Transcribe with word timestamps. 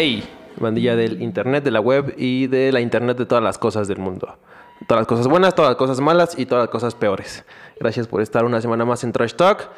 Hey, 0.00 0.22
bandilla 0.60 0.94
del 0.94 1.20
internet, 1.20 1.64
de 1.64 1.72
la 1.72 1.80
web 1.80 2.14
y 2.16 2.46
de 2.46 2.70
la 2.70 2.80
internet 2.80 3.18
de 3.18 3.26
todas 3.26 3.42
las 3.42 3.58
cosas 3.58 3.88
del 3.88 3.98
mundo. 3.98 4.38
Todas 4.86 5.00
las 5.00 5.08
cosas 5.08 5.26
buenas, 5.26 5.56
todas 5.56 5.70
las 5.72 5.76
cosas 5.76 5.98
malas 5.98 6.38
y 6.38 6.46
todas 6.46 6.66
las 6.66 6.70
cosas 6.70 6.94
peores. 6.94 7.44
Gracias 7.80 8.06
por 8.06 8.22
estar 8.22 8.44
una 8.44 8.60
semana 8.60 8.84
más 8.84 9.02
en 9.02 9.10
Trash 9.10 9.34
Talk. 9.34 9.68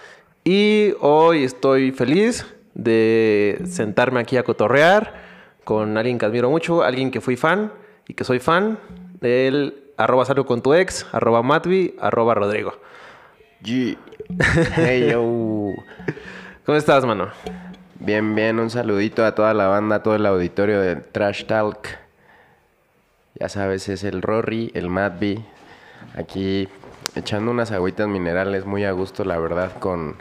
Y 0.45 0.93
hoy 1.01 1.45
estoy 1.45 1.93
feliz 1.93 2.45
de 2.75 3.63
sentarme 3.65 4.21
aquí 4.21 4.37
a 4.37 4.43
cotorrear 4.43 5.15
con 5.65 5.97
alguien 5.97 6.19
que 6.19 6.27
admiro 6.27 6.51
mucho, 6.51 6.83
alguien 6.83 7.11
que 7.11 7.23
fui 7.23 7.37
fan 7.37 7.73
y 8.07 8.13
que 8.13 8.25
soy 8.25 8.41
fan 8.41 8.79
del 9.23 9.85
arroba 9.97 10.27
salgo 10.27 10.45
con 10.45 10.61
tu 10.61 10.75
ex, 10.75 11.07
arroba 11.13 11.41
Matvi, 11.41 11.95
arroba 11.99 12.35
Rodrigo. 12.35 12.75
G. 13.63 13.97
Hey, 14.77 15.09
yo. 15.13 15.23
¿Cómo 16.67 16.77
estás, 16.77 17.07
mano? 17.07 17.31
Bien, 18.01 18.35
bien. 18.35 18.59
Un 18.59 18.71
saludito 18.71 19.27
a 19.27 19.35
toda 19.35 19.53
la 19.53 19.67
banda, 19.67 19.97
a 19.97 20.03
todo 20.03 20.15
el 20.15 20.25
auditorio 20.25 20.81
de 20.81 20.97
Trash 20.97 21.45
Talk. 21.45 21.87
Ya 23.35 23.51
sabes, 23.51 23.91
es 23.91 24.05
el 24.05 24.23
Rory, 24.23 24.71
el 24.75 24.89
Matby. 24.89 25.45
Aquí 26.17 26.67
echando 27.15 27.51
unas 27.51 27.73
agüitas 27.73 28.09
minerales 28.09 28.65
muy 28.65 28.87
a 28.87 28.93
gusto, 28.93 29.23
la 29.25 29.39
verdad, 29.39 29.79
con, 29.79 30.17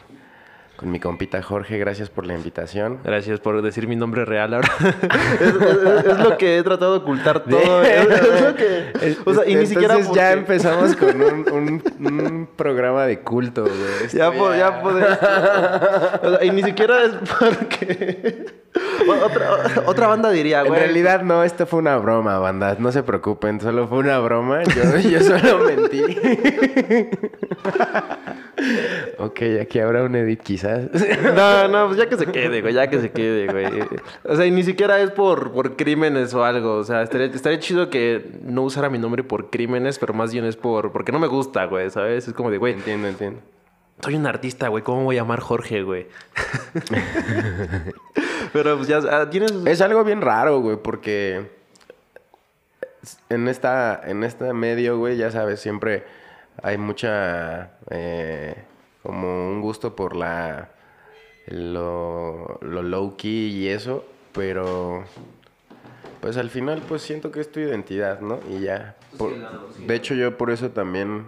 con 0.79 0.91
mi 0.91 0.99
compita 0.99 1.41
Jorge. 1.41 1.77
Gracias 1.77 2.09
por 2.09 2.25
la 2.25 2.33
invitación. 2.35 2.99
Gracias 3.03 3.39
por 3.41 3.61
decir 3.61 3.87
mi 3.87 3.95
nombre 3.95 4.23
real 4.25 4.53
ahora. 4.53 4.69
es, 5.41 5.47
es- 5.47 6.05
es 6.05 6.19
lo 6.19 6.37
que 6.37 6.57
he 6.57 6.63
tratado 6.63 6.93
de 6.93 6.97
ocultar 6.99 7.43
todo. 7.49 7.83
Es, 7.83 8.07
es 8.07 8.41
lo 8.41 8.55
que... 8.55 8.91
O 9.25 9.33
sea, 9.33 9.47
y 9.47 9.55
ni 9.55 9.65
siquiera 9.65 9.95
Entonces 9.95 10.15
ya 10.15 10.31
empezamos 10.31 10.95
con 10.95 11.21
un, 11.21 11.51
un- 11.51 12.07
un 12.07 12.49
programa 12.55 13.05
de 13.05 13.19
culto, 13.19 13.63
güey. 13.63 14.09
Ya, 14.13 14.31
po- 14.31 14.53
ya 14.55 14.81
podría- 14.81 16.19
O 16.23 16.29
sea, 16.29 16.45
y 16.45 16.51
ni 16.51 16.63
siquiera 16.63 17.03
es 17.03 17.11
porque... 17.39 18.45
otra, 19.23 19.83
otra 19.85 20.07
banda 20.07 20.29
diría, 20.29 20.61
En 20.61 20.67
güey. 20.67 20.79
realidad 20.79 21.23
no, 21.23 21.43
esto 21.43 21.65
fue 21.65 21.79
una 21.79 21.97
broma, 21.97 22.37
banda. 22.39 22.75
No 22.79 22.91
se 22.91 23.03
preocupen, 23.03 23.59
solo 23.59 23.87
fue 23.87 23.99
una 23.99 24.19
broma. 24.19 24.63
Yo, 24.63 24.99
yo 24.99 25.19
solo 25.23 25.65
mentí. 25.65 26.01
ok, 29.17 29.41
aquí 29.61 29.79
habrá 29.79 30.03
un 30.03 30.15
edit 30.15 30.41
quizás. 30.41 30.89
No, 31.35 31.67
no, 31.67 31.87
pues 31.87 31.97
ya 31.97 32.07
que 32.07 32.17
se 32.17 32.25
quede, 32.27 32.61
güey, 32.61 32.73
ya 32.73 32.89
que 32.89 32.99
se 32.99 33.11
quede, 33.11 33.47
güey. 33.47 33.65
O 34.23 34.35
sea, 34.35 34.45
y 34.45 34.51
ni 34.51 34.63
siquiera 34.63 34.99
es 34.99 35.11
por, 35.11 35.51
por 35.51 35.75
crímenes 35.75 36.33
o 36.33 36.43
algo. 36.43 36.75
O 36.75 36.83
sea, 36.83 37.01
estaría, 37.01 37.27
estaría 37.27 37.59
chido 37.59 37.89
que 37.89 38.31
no 38.43 38.63
usara 38.63 38.89
mi 38.89 38.99
nombre 38.99 39.23
por 39.23 39.49
crímenes, 39.49 39.99
pero 39.99 40.13
más 40.13 40.31
bien 40.31 40.45
es 40.45 40.55
por 40.55 40.91
porque 40.91 41.11
no 41.11 41.19
me 41.19 41.27
gusta, 41.27 41.65
güey, 41.65 41.89
¿sabes? 41.89 42.27
Es 42.27 42.33
como 42.33 42.51
de, 42.51 42.57
güey, 42.57 42.73
entiendo, 42.73 43.07
entiendo. 43.07 43.41
Soy 44.01 44.15
un 44.15 44.27
artista, 44.27 44.67
güey, 44.69 44.83
¿cómo 44.83 45.03
voy 45.03 45.17
a 45.17 45.21
llamar 45.21 45.39
Jorge, 45.39 45.83
güey? 45.83 46.07
pero 48.53 48.77
pues 48.77 48.87
ya, 48.87 48.99
ah, 49.09 49.29
tienes... 49.29 49.51
Es 49.65 49.81
algo 49.81 50.03
bien 50.03 50.21
raro, 50.21 50.59
güey, 50.61 50.77
porque 50.77 51.49
en 53.29 53.47
esta, 53.47 53.99
en 54.05 54.23
este 54.23 54.53
medio, 54.53 54.97
güey, 54.97 55.17
ya 55.17 55.31
sabes, 55.31 55.59
siempre 55.59 56.03
hay 56.61 56.77
mucha 56.77 57.71
eh, 57.89 58.55
como 59.03 59.49
un 59.49 59.61
gusto 59.61 59.95
por 59.95 60.15
la 60.15 60.69
lo, 61.47 62.59
lo 62.61 62.83
low 62.83 63.15
key 63.17 63.49
y 63.57 63.69
eso, 63.69 64.05
pero 64.33 65.03
pues 66.21 66.37
al 66.37 66.49
final 66.49 66.81
pues 66.87 67.01
siento 67.01 67.31
que 67.31 67.39
es 67.39 67.51
tu 67.51 67.59
identidad, 67.59 68.19
¿no? 68.19 68.39
Y 68.49 68.59
ya. 68.59 68.95
por- 69.17 69.33
de 69.33 69.95
hecho 69.95 70.13
yo 70.13 70.37
por 70.37 70.51
eso 70.51 70.69
también 70.71 71.27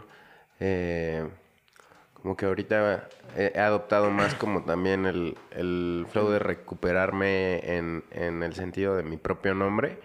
eh, 0.59 1.25
como 2.21 2.37
que 2.37 2.45
ahorita 2.45 3.07
he, 3.35 3.59
adoptado 3.59 4.11
más 4.11 4.35
como 4.35 4.63
también 4.63 5.05
el, 5.05 5.37
el 5.51 6.05
flow 6.09 6.29
de 6.29 6.39
recuperarme 6.39 7.77
en, 7.77 8.03
en 8.11 8.43
el 8.43 8.53
sentido 8.53 8.95
de 8.95 9.03
mi 9.03 9.17
propio 9.17 9.53
nombre. 9.55 9.99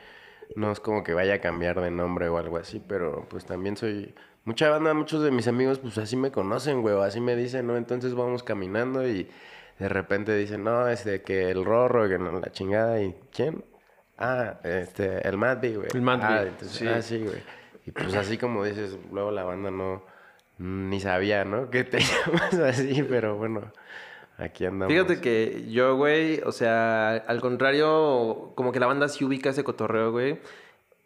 No 0.54 0.70
es 0.70 0.80
como 0.80 1.02
que 1.02 1.12
vaya 1.12 1.34
a 1.34 1.40
cambiar 1.40 1.80
de 1.80 1.90
nombre 1.90 2.28
o 2.28 2.38
algo 2.38 2.56
así, 2.56 2.82
pero 2.86 3.26
pues 3.28 3.44
también 3.44 3.76
soy... 3.76 4.14
Mucha 4.44 4.70
banda, 4.70 4.94
muchos 4.94 5.24
de 5.24 5.32
mis 5.32 5.48
amigos 5.48 5.80
pues 5.80 5.98
así 5.98 6.16
me 6.16 6.30
conocen, 6.30 6.80
güey, 6.80 6.94
o 6.94 7.02
así 7.02 7.20
me 7.20 7.34
dicen, 7.34 7.66
¿no? 7.66 7.76
Entonces 7.76 8.14
vamos 8.14 8.44
caminando 8.44 9.06
y 9.06 9.28
de 9.78 9.88
repente 9.88 10.36
dicen, 10.36 10.62
no, 10.62 10.88
es 10.88 11.04
de 11.04 11.22
que 11.22 11.50
el 11.50 11.64
Rorro, 11.64 12.08
que 12.08 12.16
no, 12.18 12.30
la 12.38 12.52
chingada, 12.52 13.02
¿y 13.02 13.14
quién? 13.32 13.64
Ah, 14.16 14.60
este, 14.62 15.26
el 15.26 15.36
Madby, 15.36 15.74
güey. 15.74 15.88
El 15.92 16.00
Madby, 16.02 16.24
Ah, 16.24 16.42
entonces, 16.44 16.78
sí. 16.78 16.86
ah, 16.86 17.02
sí, 17.02 17.18
güey. 17.18 17.42
Y 17.86 17.90
pues 17.90 18.14
así 18.14 18.38
como 18.38 18.64
dices, 18.64 18.96
luego 19.12 19.32
la 19.32 19.44
banda 19.44 19.70
no... 19.70 20.02
Ni 20.58 21.00
sabía, 21.00 21.44
¿no? 21.44 21.70
Que 21.70 21.84
te 21.84 21.98
llamas 22.26 22.54
así, 22.54 23.02
pero 23.02 23.36
bueno, 23.36 23.70
aquí 24.38 24.64
andamos. 24.64 24.92
Fíjate 24.92 25.20
que 25.20 25.66
yo, 25.70 25.96
güey, 25.96 26.40
o 26.44 26.52
sea, 26.52 27.12
al 27.16 27.40
contrario, 27.40 28.52
como 28.54 28.72
que 28.72 28.80
la 28.80 28.86
banda 28.86 29.08
sí 29.08 29.24
ubica 29.24 29.50
ese 29.50 29.64
cotorreo, 29.64 30.12
güey. 30.12 30.40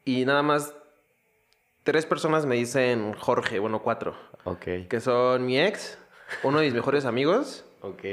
Y 0.05 0.25
nada 0.25 0.43
más 0.43 0.75
tres 1.83 2.07
personas 2.07 2.47
me 2.47 2.55
dicen 2.57 3.15
Jorge, 3.15 3.59
bueno, 3.59 3.83
cuatro. 3.83 4.15
Ok, 4.45 4.65
Que 4.89 5.01
son 5.01 5.45
mi 5.45 5.59
ex, 5.61 5.99
uno 6.43 6.59
de 6.61 6.65
mis 6.67 6.75
mejores 6.75 7.05
amigos 7.05 7.65
ok. 7.83 8.05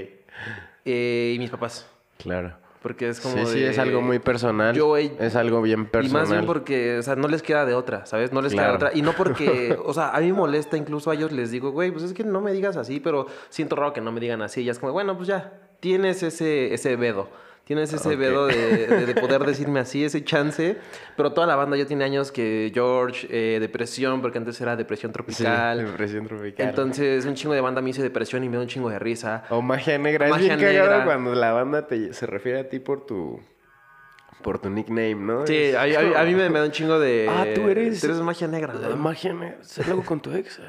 eh, 0.85 1.33
y 1.35 1.39
mis 1.39 1.49
papás. 1.49 1.89
Claro. 2.17 2.57
Porque 2.87 3.09
es 3.09 3.19
como 3.19 3.45
Sí, 3.45 3.53
sí, 3.53 3.63
es 3.65 3.77
algo 3.79 4.01
muy 4.01 4.19
personal. 4.19 4.73
Yo, 4.73 4.95
es 4.95 5.35
algo 5.35 5.61
bien 5.61 5.81
Y 5.81 5.85
personal. 5.85 6.21
más 6.21 6.31
bien 6.31 6.45
porque, 6.45 6.97
o 6.99 7.03
sea, 7.03 7.17
no 7.17 7.27
les 7.27 7.41
queda 7.41 7.65
de 7.65 7.73
otra, 7.73 8.05
¿sabes? 8.05 8.31
No 8.31 8.41
les 8.41 8.53
queda 8.53 8.61
de 8.61 8.67
Claro. 8.69 8.85
otra. 8.87 8.97
Y 8.97 9.01
no 9.01 9.11
porque, 9.17 9.77
o 9.83 9.93
sea, 9.93 10.11
a 10.11 10.21
mí 10.21 10.27
me 10.27 10.37
molesta, 10.37 10.77
incluso 10.77 11.11
a 11.11 11.15
ellos 11.15 11.33
les 11.33 11.51
digo, 11.51 11.71
güey, 11.71 11.91
pues 11.91 12.05
es 12.05 12.13
que 12.13 12.23
no 12.23 12.39
me 12.39 12.53
digas 12.53 12.77
así, 12.77 13.01
pero 13.01 13.27
siento 13.49 13.75
raro 13.75 13.91
que 13.91 13.99
no 13.99 14.13
me 14.13 14.21
digan 14.21 14.41
así. 14.41 14.61
Y 14.61 14.63
ya 14.63 14.71
es 14.71 14.79
como, 14.79 14.93
bueno, 14.93 15.17
pues 15.17 15.27
ya, 15.27 15.51
tienes 15.81 16.23
ese, 16.23 16.73
ese 16.73 16.95
vedo. 16.95 17.27
Tienes 17.67 17.91
ese 17.91 18.07
Ok. 18.13 18.17
vedo 18.17 18.47
de, 18.47 18.88
de- 18.88 19.05
de 19.05 19.13
poder 19.16 19.41
decirme 19.45 19.81
así, 19.81 20.03
ese 20.05 20.23
chance. 20.23 20.78
Pero 21.17 21.33
toda 21.33 21.45
la 21.45 21.55
banda 21.57 21.75
ya 21.75 21.85
tiene 21.85 22.05
años 22.05 22.31
que 22.31 22.72
George, 22.73 23.28
eh, 23.29 23.59
depresión, 23.59 24.22
porque 24.22 24.38
antes 24.38 24.59
era 24.61 24.75
depresión 24.78 25.11
Sí, 25.11 25.13
tropical. 25.13 25.85
depresión 25.85 26.25
tropical. 26.27 26.66
Entonces, 26.69 27.25
un 27.25 27.35
chingo 27.35 27.53
de 27.53 27.59
banda 27.61 27.81
me 27.81 27.88
dice 27.88 28.01
depresión 28.01 28.44
y 28.44 28.50
me 28.50 28.56
da 28.56 28.61
un 28.61 28.67
chingo 28.69 28.89
de 28.89 29.00
risa. 29.00 29.44
O 29.50 29.61
magia 29.61 29.97
negra. 29.97 30.29
Magia 30.29 30.53
es 30.53 30.59
bien 30.59 30.72
cagado 30.72 30.89
negra. 30.91 31.06
cuando 31.06 31.35
la 31.35 31.51
banda 31.51 31.85
te, 31.88 32.13
se 32.13 32.25
refiere 32.25 32.59
a 32.59 32.69
ti 32.69 32.79
por 32.79 33.06
tu... 33.06 33.39
Por 34.41 34.59
tu 34.59 34.69
nickname, 34.69 35.15
¿no? 35.15 35.45
Sí, 35.47 35.71
a, 35.73 35.81
a- 35.81 36.21
a 36.21 36.23
mí 36.23 36.33
me, 36.35 36.49
me 36.49 36.59
da 36.59 36.65
un 36.65 36.71
chingo 36.71 36.99
de... 36.99 37.27
Ah, 37.29 37.45
tú 37.55 37.67
eres- 37.69 37.99
Tú 37.99 38.05
eres 38.07 38.19
magia 38.19 38.47
negra, 38.47 38.73
Eh, 38.75 38.87
¿no? 38.91 38.95
Magia 38.97 39.33
negra. 39.33 39.57
¿Es 39.61 39.79
algo 39.87 40.03
con 40.05 40.21
tu 40.21 40.31
ex? 40.33 40.61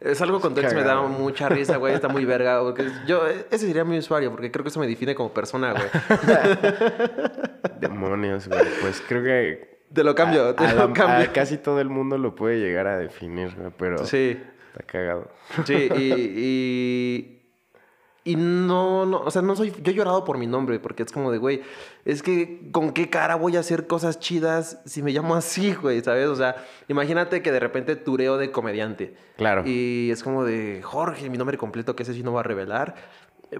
Es 0.00 0.20
algo 0.20 0.40
con 0.40 0.54
tu 0.54 0.60
ex 0.60 0.74
me 0.74 0.82
da 0.82 1.00
mucha 1.02 1.48
risa, 1.48 1.76
güey. 1.76 1.94
Está 1.94 2.08
muy 2.08 2.24
verga. 2.24 2.60
Porque 2.60 2.86
yo, 3.06 3.26
ese 3.26 3.66
sería 3.66 3.84
mi 3.84 3.96
usuario, 3.98 4.30
porque 4.32 4.50
creo 4.50 4.64
que 4.64 4.68
eso 4.70 4.80
me 4.80 4.86
define 4.86 5.14
como 5.14 5.32
persona, 5.32 5.72
güey. 5.72 5.86
Demonios, 7.80 8.48
güey. 8.48 8.60
Pues 8.80 9.02
creo 9.06 9.22
que... 9.22 9.76
Te 9.92 10.02
lo 10.04 10.14
cambio, 10.14 10.54
te 10.54 10.72
lo 10.74 10.92
cambio. 10.92 11.30
casi 11.32 11.58
todo 11.58 11.80
el 11.80 11.88
mundo 11.88 12.18
lo 12.18 12.34
puede 12.34 12.58
llegar 12.58 12.86
a 12.88 12.98
definir, 12.98 13.54
güey, 13.56 13.70
pero... 13.78 14.04
Sí, 14.04 14.38
Está 14.72 14.82
cagado. 14.84 15.30
sí. 15.64 15.88
Y, 15.96 16.12
y, 16.36 17.35
y 18.26 18.34
no, 18.34 19.06
no, 19.06 19.20
o 19.20 19.30
sea, 19.30 19.40
no 19.40 19.54
soy. 19.54 19.72
Yo 19.82 19.92
he 19.92 19.94
llorado 19.94 20.24
por 20.24 20.36
mi 20.36 20.48
nombre, 20.48 20.80
porque 20.80 21.04
es 21.04 21.12
como 21.12 21.30
de, 21.30 21.38
güey, 21.38 21.62
es 22.04 22.24
que 22.24 22.68
con 22.72 22.90
qué 22.90 23.08
cara 23.08 23.36
voy 23.36 23.56
a 23.56 23.60
hacer 23.60 23.86
cosas 23.86 24.18
chidas 24.18 24.80
si 24.84 25.00
me 25.00 25.12
llamo 25.12 25.36
así, 25.36 25.74
güey, 25.74 26.02
¿sabes? 26.02 26.26
O 26.26 26.34
sea, 26.34 26.56
imagínate 26.88 27.40
que 27.40 27.52
de 27.52 27.60
repente 27.60 27.94
tureo 27.94 28.36
de 28.36 28.50
comediante. 28.50 29.14
Claro. 29.36 29.62
Y 29.64 30.10
es 30.10 30.24
como 30.24 30.44
de 30.44 30.80
Jorge, 30.82 31.30
mi 31.30 31.38
nombre 31.38 31.56
completo, 31.56 31.94
que 31.94 32.02
ese 32.02 32.14
sí 32.14 32.24
no 32.24 32.32
va 32.32 32.40
a 32.40 32.42
revelar. 32.42 32.96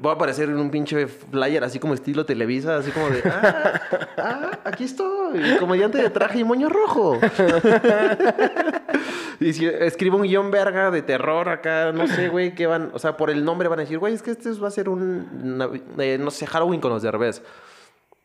Voy 0.01 0.11
a 0.11 0.15
aparecer 0.15 0.49
en 0.49 0.57
un 0.57 0.71
pinche 0.71 1.07
flyer 1.07 1.63
así 1.63 1.79
como 1.79 1.95
estilo 1.95 2.27
Televisa, 2.27 2.77
así 2.77 2.91
como 2.91 3.09
de, 3.09 3.23
ah, 3.25 3.81
ah, 4.19 4.51
aquí 4.65 4.85
estoy, 4.85 5.57
comediante 5.61 5.99
de 5.99 6.11
traje 6.11 6.41
y 6.41 6.45
moño 6.45 6.69
rojo. 6.69 7.21
y 9.41 9.53
si 9.53 9.67
escribo 9.67 10.17
un 10.17 10.25
guion 10.25 10.51
verga 10.51 10.91
de 10.91 11.03
terror 11.03 11.49
acá, 11.49 11.93
no 11.93 12.09
sé, 12.09 12.29
güey, 12.29 12.57
qué 12.57 12.67
van, 12.67 12.91
o 12.95 12.99
sea, 12.99 13.17
por 13.17 13.31
el 13.31 13.45
nombre 13.45 13.69
van 13.69 13.79
a 13.79 13.83
decir, 13.83 13.99
güey, 13.99 14.13
es 14.13 14.23
que 14.23 14.33
este 14.33 14.51
va 14.55 14.69
a 14.69 14.73
ser 14.73 14.89
un, 14.89 15.87
eh, 15.99 16.19
no 16.19 16.33
sé, 16.33 16.47
Halloween 16.47 16.81
con 16.81 16.91
los 16.91 17.03
derbez. 17.03 17.43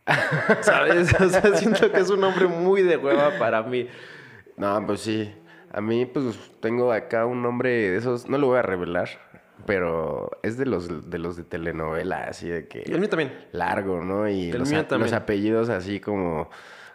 ¿Sabes? 0.61 1.13
O 1.21 1.29
sea, 1.29 1.55
siento 1.55 1.91
que 1.91 1.99
es 1.99 2.09
un 2.09 2.21
nombre 2.21 2.47
muy 2.47 2.81
de 2.81 2.97
hueva 2.97 3.37
para 3.37 3.61
mí. 3.61 3.87
No, 4.57 4.83
pues 4.87 5.01
sí. 5.01 5.31
A 5.71 5.79
mí, 5.79 6.05
pues, 6.05 6.37
tengo 6.59 6.91
acá 6.91 7.25
un 7.25 7.41
nombre 7.41 7.69
de 7.69 7.97
esos... 7.97 8.27
No 8.27 8.37
lo 8.37 8.47
voy 8.47 8.57
a 8.57 8.61
revelar, 8.61 9.09
pero 9.65 10.29
es 10.43 10.57
de 10.57 10.65
los 10.65 11.09
de, 11.09 11.17
los 11.19 11.37
de 11.37 11.43
telenovela, 11.43 12.25
así 12.25 12.49
de 12.49 12.67
que... 12.67 12.79
El 12.81 12.99
mío 12.99 13.09
también. 13.09 13.33
largo, 13.51 14.01
¿no? 14.03 14.27
Y 14.29 14.51
los, 14.51 14.71
a- 14.73 15.15
apellidos 15.17 15.69
así 15.69 15.99
como 15.99 16.49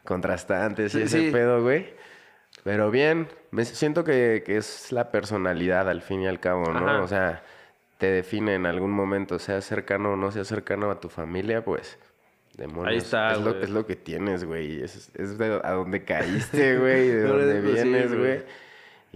contrastantes 0.04 0.94
y 0.94 0.98
Sí, 0.98 1.04
ese 1.04 1.20
sí. 1.26 1.30
pedo, 1.30 1.62
güey. 1.62 1.94
Pero 2.64 2.90
bien, 2.90 3.28
me 3.50 3.64
siento 3.64 4.02
que, 4.04 4.42
que 4.44 4.56
es 4.56 4.90
la 4.92 5.10
personalidad 5.10 5.88
al 5.88 6.02
fin 6.02 6.22
y 6.22 6.26
al 6.26 6.40
cabo, 6.40 6.72
¿no? 6.72 6.88
Ajá. 6.88 7.02
O 7.02 7.08
sea, 7.08 7.42
te 7.98 8.06
define 8.06 8.54
en 8.54 8.66
algún 8.66 8.90
momento, 8.90 9.38
sea 9.38 9.60
cercano 9.60 10.12
o 10.12 10.16
no 10.16 10.30
sea 10.32 10.44
cercano 10.44 10.90
a 10.90 11.00
tu 11.00 11.08
familia, 11.08 11.64
pues... 11.64 11.98
Demonios. 12.56 12.86
Ahí 12.90 12.96
está, 12.96 13.32
es 13.32 13.40
lo, 13.42 13.60
es 13.60 13.68
lo 13.68 13.84
que 13.86 13.96
tienes, 13.96 14.44
güey. 14.44 14.82
Es, 14.82 15.10
es 15.14 15.36
de 15.36 15.60
a 15.62 15.72
dónde 15.72 16.04
caíste, 16.04 16.78
güey. 16.78 17.08
De 17.08 17.22
dónde 17.22 17.60
Pues 17.60 17.74
vienes, 17.74 18.16
güey. 18.18 18.42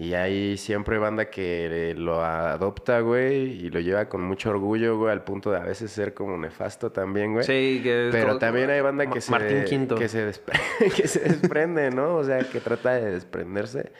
Y 0.00 0.14
hay 0.14 0.56
siempre 0.56 0.96
banda 0.96 1.26
que 1.28 1.92
lo 1.94 2.24
adopta, 2.24 3.00
güey, 3.00 3.66
y 3.66 3.68
lo 3.68 3.80
lleva 3.80 4.08
con 4.08 4.22
mucho 4.22 4.48
orgullo, 4.48 4.96
güey, 4.96 5.12
al 5.12 5.24
punto 5.24 5.50
de 5.50 5.58
a 5.58 5.64
veces 5.64 5.90
ser 5.90 6.14
como 6.14 6.38
nefasto 6.38 6.90
también, 6.90 7.34
güey. 7.34 7.44
Sí, 7.44 7.80
que 7.82 8.06
es 8.08 8.10
Pero 8.14 8.38
también 8.38 8.70
hay 8.70 8.80
banda 8.80 9.10
que 9.10 9.20
se, 9.20 9.30
Martín 9.30 9.64
Quinto. 9.64 9.96
que 9.96 10.08
se, 10.08 10.26
despre- 10.26 10.58
que 10.96 11.06
se 11.06 11.20
desprende, 11.20 11.90
¿no? 11.90 12.14
O 12.16 12.24
sea, 12.24 12.38
que 12.38 12.60
trata 12.60 12.94
de 12.94 13.10
desprenderse. 13.12 13.92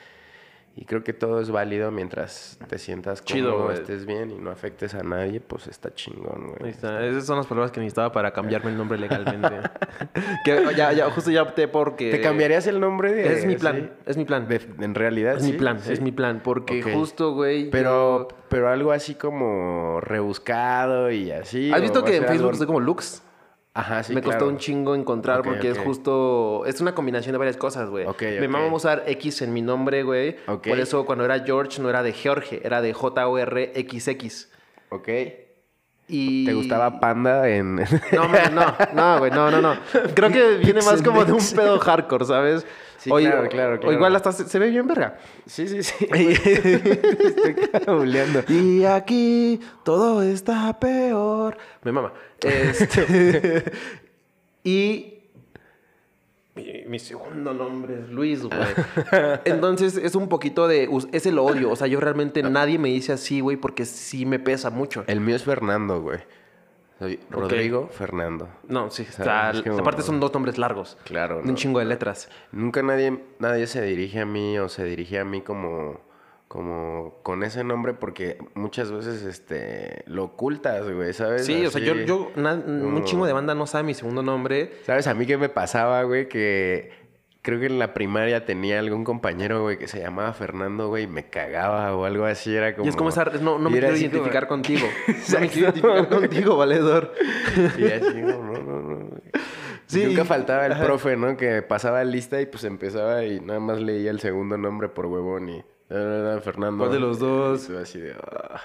Y 0.73 0.85
creo 0.85 1.03
que 1.03 1.11
todo 1.11 1.41
es 1.41 1.51
válido 1.51 1.91
mientras 1.91 2.57
te 2.69 2.77
sientas 2.77 3.21
Chido, 3.25 3.51
cómodo, 3.51 3.65
güey. 3.65 3.77
estés 3.79 4.05
bien 4.05 4.31
y 4.31 4.35
no 4.37 4.51
afectes 4.51 4.93
a 4.95 5.03
nadie, 5.03 5.41
pues 5.41 5.67
está 5.67 5.93
chingón, 5.93 6.43
Ahí 6.45 6.55
güey. 6.59 6.71
está. 6.71 7.05
Esas 7.05 7.25
son 7.25 7.35
las 7.35 7.45
palabras 7.45 7.71
que 7.73 7.81
necesitaba 7.81 8.13
para 8.13 8.31
cambiarme 8.31 8.71
el 8.71 8.77
nombre 8.77 8.97
legalmente. 8.97 9.49
que 10.45 10.63
ya, 10.77 10.93
ya, 10.93 11.09
justo 11.11 11.29
ya 11.29 11.43
opté 11.43 11.67
porque... 11.67 12.09
¿Te 12.11 12.21
cambiarías 12.21 12.67
el 12.67 12.79
nombre 12.79 13.11
de 13.11 13.33
Es 13.33 13.45
mi 13.45 13.57
plan, 13.57 13.75
sí? 13.81 13.89
es 14.05 14.15
mi 14.17 14.23
plan. 14.23 14.47
De- 14.47 14.61
en 14.79 14.95
realidad, 14.95 15.35
es 15.35 15.43
mi 15.43 15.51
sí, 15.51 15.57
plan, 15.57 15.79
sí. 15.81 15.91
es 15.91 15.99
mi 15.99 16.13
plan. 16.13 16.41
Porque 16.41 16.81
justo, 16.81 17.33
güey... 17.33 17.69
Pero, 17.69 18.29
yo- 18.29 18.37
pero 18.47 18.69
algo 18.69 18.93
así 18.93 19.15
como 19.15 19.99
rebuscado 19.99 21.11
y 21.11 21.31
así. 21.31 21.69
¿Has 21.73 21.81
visto 21.81 22.03
que 22.05 22.15
en 22.15 22.23
Facebook 22.23 22.39
algo- 22.45 22.51
estoy 22.53 22.67
como 22.67 22.79
Lux? 22.79 23.23
Ajá, 23.73 24.03
sí, 24.03 24.13
me 24.13 24.21
costó 24.21 24.39
claro. 24.39 24.51
un 24.51 24.57
chingo 24.57 24.95
encontrar 24.95 25.43
porque 25.43 25.69
es 25.69 25.77
justo... 25.77 26.63
Es 26.65 26.81
una 26.81 26.93
combinación 26.93 27.31
de 27.31 27.37
varias 27.37 27.55
cosas, 27.55 27.89
güey. 27.89 28.05
Ok, 28.05 28.21
Me 28.21 28.45
ok. 28.45 28.51
mama 28.51 28.73
usar 28.73 29.03
X 29.07 29.41
en 29.41 29.53
mi 29.53 29.61
nombre, 29.61 30.03
güey. 30.03 30.35
Por 30.45 30.79
eso 30.79 31.05
cuando 31.05 31.23
era 31.23 31.39
George 31.39 31.81
no 31.81 31.89
era 31.89 32.03
de 32.03 32.11
George, 32.11 32.59
era 32.63 32.81
de 32.81 32.93
J-O-R-X-X. 32.93 34.51
Ok. 34.89 35.07
Y... 36.09 36.45
¿Te 36.45 36.53
gustaba 36.53 36.99
Panda 36.99 37.47
en...? 37.47 37.75
No, 38.11 38.27
no, 38.51 38.75
no, 38.93 39.19
güey, 39.19 39.31
no, 39.31 39.49
no, 39.49 39.61
no. 39.61 39.75
Creo 40.13 40.29
que 40.29 40.57
viene 40.57 40.81
más 40.81 41.01
como 41.01 41.23
de 41.23 41.31
un 41.31 41.45
pedo 41.55 41.79
hardcore, 41.79 42.25
¿sabes? 42.25 42.65
Sí, 43.01 43.09
O- 43.11 43.17
claro, 43.17 43.49
claro, 43.49 43.75
O 43.77 43.79
claro. 43.79 43.93
igual 43.95 44.15
hasta 44.15 44.31
se, 44.31 44.45
se 44.47 44.59
ve 44.59 44.69
bien 44.69 44.85
verga. 44.85 45.17
sí, 45.47 45.67
sí, 45.67 45.81
sí. 45.81 46.07
Estoy 46.11 47.55
cabuleando. 47.83 48.43
y 48.47 48.85
aquí 48.85 49.59
todo 49.83 50.21
está 50.21 50.79
peor. 50.79 51.57
Me 51.83 51.91
mama. 51.91 52.13
Este... 52.39 53.63
y... 54.63 55.15
Mi, 56.53 56.83
mi 56.85 56.99
segundo 56.99 57.53
nombre 57.55 58.01
es 58.01 58.09
Luis, 58.09 58.43
güey. 58.43 58.59
Entonces 59.45 59.97
es 59.97 60.13
un 60.15 60.27
poquito 60.29 60.67
de... 60.67 60.87
Es 61.11 61.25
el 61.25 61.39
odio. 61.39 61.71
O 61.71 61.75
sea, 61.75 61.87
yo 61.87 61.99
realmente 61.99 62.43
nadie 62.43 62.77
me 62.77 62.89
dice 62.89 63.13
así, 63.13 63.39
güey, 63.39 63.57
porque 63.57 63.85
sí 63.85 64.25
me 64.27 64.37
pesa 64.37 64.69
mucho. 64.69 65.03
El 65.07 65.21
mío 65.21 65.35
es 65.35 65.43
Fernando, 65.43 66.01
güey. 66.01 66.19
Rodrigo 67.29 67.87
Fernando. 67.91 68.47
No, 68.67 68.89
sí, 68.91 69.03
está... 69.03 69.49
Aparte 69.49 70.01
son 70.01 70.19
dos 70.19 70.33
nombres 70.33 70.57
largos. 70.57 70.97
Claro, 71.05 71.37
de 71.37 71.43
¿no? 71.43 71.49
Un 71.49 71.55
chingo 71.55 71.79
de 71.79 71.85
letras. 71.85 72.29
Nunca 72.51 72.81
nadie, 72.83 73.19
nadie 73.39 73.67
se 73.67 73.81
dirige 73.81 74.19
a 74.21 74.25
mí 74.25 74.57
o 74.59 74.69
se 74.69 74.83
dirige 74.83 75.19
a 75.19 75.25
mí 75.25 75.41
como, 75.41 75.99
como 76.47 77.15
con 77.23 77.43
ese 77.43 77.63
nombre 77.63 77.93
porque 77.93 78.37
muchas 78.55 78.91
veces 78.91 79.23
este, 79.23 80.03
lo 80.05 80.25
ocultas, 80.25 80.89
güey, 80.89 81.13
¿sabes? 81.13 81.45
Sí, 81.45 81.65
o 81.65 81.71
sea, 81.71 81.81
yo, 81.81 81.95
yo 81.95 82.31
na- 82.35 82.53
un 82.53 83.03
chingo 83.05 83.25
de 83.25 83.33
banda 83.33 83.55
no 83.55 83.65
sabe 83.67 83.83
mi 83.85 83.93
segundo 83.93 84.21
nombre. 84.21 84.73
¿Sabes 84.83 85.07
a 85.07 85.13
mí 85.13 85.25
qué 85.25 85.37
me 85.37 85.49
pasaba, 85.49 86.03
güey? 86.03 86.27
Que 86.27 86.91
creo 87.41 87.59
que 87.59 87.65
en 87.67 87.79
la 87.79 87.93
primaria 87.93 88.45
tenía 88.45 88.79
algún 88.79 89.03
compañero, 89.03 89.61
güey, 89.63 89.77
que 89.77 89.87
se 89.87 89.99
llamaba 89.99 90.33
Fernando, 90.33 90.87
güey, 90.89 91.03
y 91.05 91.07
me 91.07 91.29
cagaba 91.29 91.95
o 91.95 92.05
algo 92.05 92.25
así, 92.25 92.55
era 92.55 92.75
como... 92.75 92.85
y 92.85 92.89
es 92.89 92.95
como 92.95 93.09
esa... 93.09 93.25
No, 93.25 93.57
no 93.59 93.69
me 93.69 93.79
quiero 93.79 93.95
identificar 93.95 94.47
como- 94.47 94.61
contigo. 94.61 94.87
No 95.33 95.39
me 95.39 95.49
quiero 95.49 95.67
identificar 95.69 96.07
contigo, 96.09 96.57
valedor. 96.57 97.13
Y 97.77 97.85
así, 97.85 98.21
no, 98.21 98.43
no, 98.43 98.59
no, 98.61 98.81
no. 98.81 99.09
Sí, 99.87 100.05
Nunca 100.05 100.23
faltaba 100.23 100.65
el 100.65 100.71
ajá. 100.71 100.85
profe, 100.85 101.17
¿no? 101.17 101.35
Que 101.35 101.61
pasaba 101.61 102.03
lista 102.05 102.39
y 102.39 102.45
pues 102.45 102.63
empezaba 102.63 103.25
y 103.25 103.41
nada 103.41 103.59
más 103.59 103.81
leía 103.81 104.09
el 104.11 104.19
segundo 104.21 104.57
nombre 104.57 104.87
por 104.87 105.07
huevón 105.07 105.49
y... 105.49 105.63
"Ah, 105.89 106.39
Fernando. 106.41 106.77
¿Cuál 106.85 106.91
de 106.93 106.99
los 107.01 107.19
dos? 107.19 107.69
Y 107.69 107.75
así 107.75 107.99
de... 107.99 108.13
"Ah". 108.13 108.61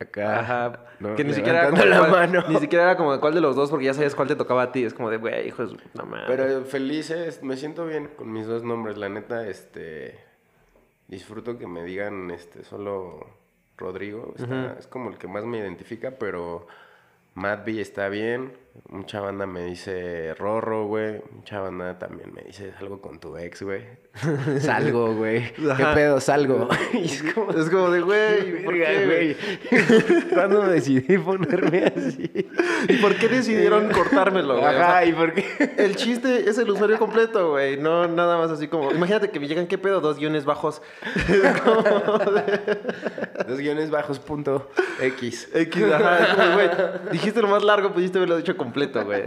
Acá. 0.00 0.40
Ajá. 0.40 0.80
¿no? 0.98 1.14
Que 1.14 1.22
ni 1.24 1.32
siquiera, 1.34 1.60
era 1.60 1.70
como 1.70 1.84
la 1.84 1.98
cuál- 1.98 2.10
mano. 2.10 2.44
ni 2.48 2.56
siquiera 2.58 2.84
era 2.84 2.96
como 2.96 3.12
de 3.12 3.20
cuál 3.20 3.34
de 3.34 3.40
los 3.40 3.54
dos, 3.54 3.70
porque 3.70 3.86
ya 3.86 3.94
sabías 3.94 4.14
cuál 4.14 4.28
te 4.28 4.36
tocaba 4.36 4.62
a 4.62 4.72
ti. 4.72 4.84
Es 4.84 4.92
como 4.94 5.10
de, 5.10 5.18
güey, 5.18 5.46
hijo 5.46 5.64
de 5.66 5.76
puta 5.76 6.04
madre. 6.04 6.24
Pero 6.26 6.64
felices, 6.64 7.42
me 7.42 7.56
siento 7.56 7.86
bien 7.86 8.08
con 8.16 8.32
mis 8.32 8.46
dos 8.46 8.62
nombres. 8.64 8.96
La 8.96 9.08
neta, 9.08 9.46
este... 9.48 10.18
Disfruto 11.06 11.58
que 11.58 11.66
me 11.66 11.84
digan 11.84 12.30
este 12.30 12.64
solo 12.64 13.26
Rodrigo. 13.76 14.34
está- 14.36 14.76
Es 14.78 14.86
como 14.86 15.10
el 15.10 15.18
que 15.18 15.28
más 15.28 15.44
me 15.44 15.58
identifica, 15.58 16.12
pero... 16.18 16.66
Matt 17.34 17.64
B 17.66 17.80
está 17.80 18.08
bien. 18.08 18.52
Mucha 18.88 19.20
banda 19.20 19.46
me 19.46 19.64
dice 19.66 20.34
Rorro, 20.34 20.86
güey. 20.86 21.22
Mucha 21.32 21.60
banda 21.60 21.96
también 21.96 22.32
me 22.34 22.42
dice 22.42 22.72
algo 22.80 23.00
con 23.00 23.20
tu 23.20 23.36
ex, 23.36 23.62
güey. 23.62 23.82
Salgo, 24.60 25.14
güey. 25.14 25.52
¿Qué 25.52 25.84
pedo? 25.94 26.20
Salgo. 26.20 26.68
Y 26.92 27.04
es 27.04 27.22
como... 27.22 27.52
Es 27.52 27.70
como 27.70 27.90
de, 27.90 28.00
güey, 28.00 28.62
¿por 28.64 28.74
qué, 28.74 29.06
güey? 29.06 30.28
¿Cuándo 30.32 30.62
decidí 30.62 31.18
ponerme 31.18 31.92
así? 31.96 32.30
¿Y 32.88 32.96
por 32.96 33.14
qué 33.16 33.28
decidieron 33.28 33.90
cortármelo, 33.90 34.58
güey? 34.58 34.66
O 34.66 34.70
sea, 34.70 34.90
Ajá, 34.90 35.04
¿y 35.04 35.12
por 35.12 35.34
qué? 35.34 35.44
el 35.76 35.94
chiste 35.94 36.48
es 36.48 36.58
el 36.58 36.68
usuario 36.70 36.98
completo, 36.98 37.50
güey. 37.52 37.76
No 37.76 38.06
nada 38.08 38.38
más 38.38 38.50
así 38.50 38.66
como... 38.68 38.90
Imagínate 38.92 39.30
que 39.30 39.38
me 39.38 39.46
llegan, 39.46 39.66
¿qué 39.66 39.78
pedo? 39.78 40.00
Dos 40.00 40.18
guiones 40.18 40.44
bajos. 40.44 40.82
Dos 43.46 43.58
guiones 43.58 43.90
bajos 43.90 44.18
punto 44.18 44.70
X. 45.00 45.48
X, 45.54 45.84
ajá, 45.92 46.36
como, 46.36 46.54
güey, 46.54 46.70
dijiste 47.12 47.40
lo 47.40 47.48
más 47.48 47.62
largo, 47.62 47.92
pudiste 47.92 48.18
haberlo 48.18 48.36
dicho 48.36 48.56
completo, 48.64 49.04
güey. 49.04 49.22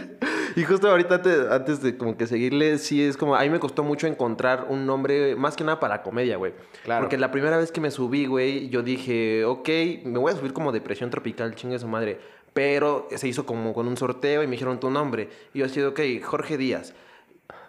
y 0.56 0.64
justo 0.64 0.90
ahorita 0.90 1.16
antes, 1.16 1.50
antes 1.50 1.82
de 1.82 1.96
como 1.96 2.16
que 2.16 2.26
seguirle, 2.26 2.78
sí 2.78 3.02
es 3.02 3.16
como, 3.16 3.34
a 3.36 3.42
mí 3.42 3.50
me 3.50 3.60
costó 3.60 3.82
mucho 3.82 4.06
encontrar 4.06 4.66
un 4.68 4.86
nombre, 4.86 5.36
más 5.36 5.56
que 5.56 5.64
nada 5.64 5.80
para 5.80 6.02
comedia, 6.02 6.36
güey. 6.36 6.52
Claro. 6.84 7.02
Porque 7.02 7.16
la 7.16 7.30
primera 7.30 7.56
vez 7.56 7.72
que 7.72 7.80
me 7.80 7.90
subí, 7.90 8.26
güey, 8.26 8.68
yo 8.68 8.82
dije, 8.82 9.44
ok, 9.44 9.68
me 10.04 10.18
voy 10.18 10.32
a 10.32 10.36
subir 10.36 10.52
como 10.52 10.72
depresión 10.72 11.10
tropical, 11.10 11.54
chingue 11.54 11.78
su 11.78 11.88
madre. 11.88 12.20
Pero 12.52 13.08
se 13.14 13.28
hizo 13.28 13.46
como 13.46 13.72
con 13.72 13.88
un 13.88 13.96
sorteo 13.96 14.42
y 14.42 14.46
me 14.46 14.52
dijeron 14.52 14.78
tu 14.78 14.90
nombre. 14.90 15.30
Y 15.54 15.60
yo 15.60 15.66
así, 15.66 15.80
ok, 15.80 16.00
Jorge 16.22 16.58
Díaz. 16.58 16.94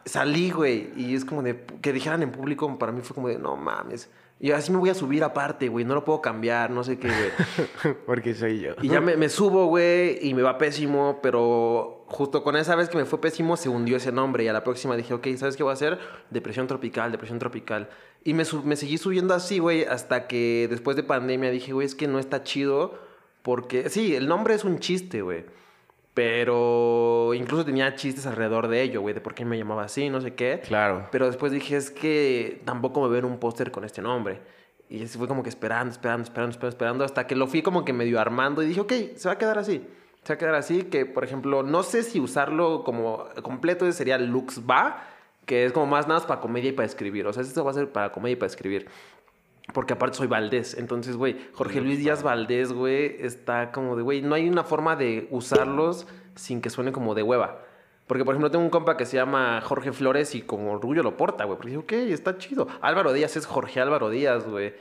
Salí, 0.05 0.51
güey, 0.51 0.89
y 0.97 1.15
es 1.15 1.23
como 1.23 1.41
de 1.41 1.63
que 1.81 1.93
dijeran 1.93 2.21
en 2.23 2.31
público, 2.31 2.77
para 2.77 2.91
mí 2.91 3.01
fue 3.01 3.15
como 3.15 3.29
de, 3.29 3.39
no 3.39 3.55
mames. 3.55 4.09
Y 4.43 4.51
así 4.51 4.73
me 4.73 4.77
voy 4.77 4.89
a 4.89 4.93
subir 4.93 5.23
aparte, 5.23 5.69
güey, 5.69 5.85
no 5.85 5.95
lo 5.95 6.03
puedo 6.03 6.21
cambiar, 6.21 6.69
no 6.69 6.83
sé 6.83 6.99
qué, 6.99 7.07
güey. 7.07 7.95
Porque 8.05 8.33
soy 8.33 8.59
yo. 8.59 8.73
Y 8.81 8.89
ya 8.89 8.99
me, 8.99 9.15
me 9.15 9.29
subo, 9.29 9.67
güey, 9.67 10.19
y 10.21 10.33
me 10.33 10.41
va 10.41 10.57
pésimo, 10.57 11.21
pero 11.23 12.03
justo 12.07 12.43
con 12.43 12.57
esa 12.57 12.75
vez 12.75 12.89
que 12.89 12.97
me 12.97 13.05
fue 13.05 13.21
pésimo 13.21 13.55
se 13.55 13.69
hundió 13.69 13.95
ese 13.95 14.11
nombre. 14.11 14.43
Y 14.43 14.49
a 14.49 14.53
la 14.53 14.65
próxima 14.65 14.97
dije, 14.97 15.13
ok, 15.13 15.27
¿sabes 15.37 15.55
qué 15.55 15.63
voy 15.63 15.69
a 15.69 15.75
hacer? 15.75 15.97
Depresión 16.29 16.67
tropical, 16.67 17.09
depresión 17.09 17.39
tropical. 17.39 17.87
Y 18.25 18.33
me, 18.33 18.43
me 18.65 18.75
seguí 18.75 18.97
subiendo 18.97 19.33
así, 19.33 19.59
güey, 19.59 19.85
hasta 19.85 20.27
que 20.27 20.67
después 20.69 20.97
de 20.97 21.03
pandemia 21.03 21.49
dije, 21.49 21.71
güey, 21.71 21.87
es 21.87 21.95
que 21.95 22.09
no 22.09 22.19
está 22.19 22.43
chido, 22.43 22.99
porque 23.43 23.89
sí, 23.89 24.13
el 24.13 24.27
nombre 24.27 24.55
es 24.55 24.65
un 24.65 24.79
chiste, 24.79 25.21
güey. 25.21 25.45
Pero 26.13 27.33
incluso 27.33 27.65
tenía 27.65 27.95
chistes 27.95 28.27
alrededor 28.27 28.67
de 28.67 28.83
ello, 28.83 29.01
güey, 29.01 29.15
de 29.15 29.21
por 29.21 29.33
qué 29.33 29.45
me 29.45 29.57
llamaba 29.57 29.83
así, 29.83 30.09
no 30.09 30.21
sé 30.21 30.35
qué. 30.35 30.61
Claro. 30.65 31.07
Pero 31.11 31.25
después 31.25 31.51
dije, 31.51 31.75
es 31.75 31.89
que 31.89 32.61
tampoco 32.65 33.01
me 33.01 33.07
ven 33.07 33.25
un 33.25 33.39
póster 33.39 33.71
con 33.71 33.83
este 33.83 34.01
nombre. 34.01 34.39
Y 34.89 35.03
así 35.03 35.17
fue 35.17 35.27
como 35.27 35.41
que 35.41 35.49
esperando, 35.49 35.91
esperando, 35.91 36.23
esperando, 36.23 36.51
esperando, 36.51 36.69
esperando, 36.69 37.05
hasta 37.05 37.25
que 37.25 37.35
lo 37.35 37.47
fui 37.47 37.63
como 37.63 37.83
que 37.83 37.93
medio 37.93 38.19
armando 38.19 38.61
y 38.61 38.67
dije, 38.67 38.81
ok, 38.81 38.93
se 39.15 39.27
va 39.27 39.33
a 39.33 39.37
quedar 39.39 39.57
así. 39.57 39.83
Se 40.23 40.33
va 40.33 40.35
a 40.35 40.37
quedar 40.37 40.55
así, 40.55 40.83
que 40.83 41.07
por 41.07 41.23
ejemplo, 41.23 41.63
no 41.63 41.81
sé 41.81 42.03
si 42.03 42.19
usarlo 42.19 42.83
como 42.83 43.25
completo 43.41 43.91
sería 43.91 44.19
Lux 44.19 44.61
Va, 44.69 45.03
que 45.47 45.65
es 45.65 45.73
como 45.73 45.87
más 45.87 46.07
nada 46.07 46.19
más 46.19 46.27
para 46.27 46.41
comedia 46.41 46.69
y 46.69 46.73
para 46.73 46.85
escribir. 46.85 47.25
O 47.25 47.33
sea, 47.33 47.41
esto 47.41 47.65
va 47.65 47.71
a 47.71 47.73
ser 47.73 47.91
para 47.91 48.11
comedia 48.11 48.33
y 48.33 48.35
para 48.37 48.47
escribir. 48.47 48.87
Porque 49.71 49.93
aparte 49.93 50.17
soy 50.17 50.27
Valdés. 50.27 50.75
Entonces, 50.77 51.15
güey, 51.15 51.37
Jorge 51.53 51.79
Luis 51.79 51.99
Díaz 51.99 52.21
Valdés, 52.21 52.73
güey, 52.73 53.15
está 53.19 53.71
como 53.71 53.95
de, 53.95 54.01
güey, 54.01 54.21
no 54.21 54.35
hay 54.35 54.49
una 54.49 54.63
forma 54.63 54.95
de 54.95 55.27
usarlos 55.31 56.07
sin 56.35 56.61
que 56.61 56.69
suene 56.69 56.91
como 56.91 57.15
de 57.15 57.23
hueva. 57.23 57.61
Porque, 58.07 58.25
por 58.25 58.33
ejemplo, 58.33 58.51
tengo 58.51 58.65
un 58.65 58.69
compa 58.69 58.97
que 58.97 59.05
se 59.05 59.15
llama 59.15 59.61
Jorge 59.61 59.93
Flores 59.93 60.35
y 60.35 60.41
con 60.41 60.67
orgullo 60.67 61.01
lo 61.01 61.15
porta, 61.15 61.45
güey. 61.45 61.57
Porque 61.57 61.69
digo, 61.69 61.83
ok, 61.83 61.93
está 61.93 62.37
chido. 62.37 62.67
Álvaro 62.81 63.13
Díaz 63.13 63.37
es 63.37 63.45
Jorge 63.45 63.79
Álvaro 63.79 64.09
Díaz, 64.09 64.45
güey. 64.45 64.73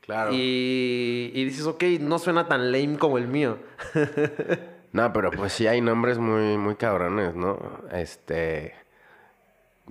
Claro. 0.00 0.32
Y, 0.32 1.30
y 1.32 1.44
dices, 1.44 1.64
ok, 1.66 1.84
no 2.00 2.18
suena 2.18 2.48
tan 2.48 2.72
lame 2.72 2.98
como 2.98 3.18
el 3.18 3.28
mío. 3.28 3.58
No, 4.92 5.10
pero 5.12 5.30
pues 5.30 5.54
sí 5.54 5.66
hay 5.66 5.80
nombres 5.80 6.18
muy, 6.18 6.58
muy 6.58 6.74
cabrones, 6.74 7.34
¿no? 7.34 7.58
Este. 7.90 8.74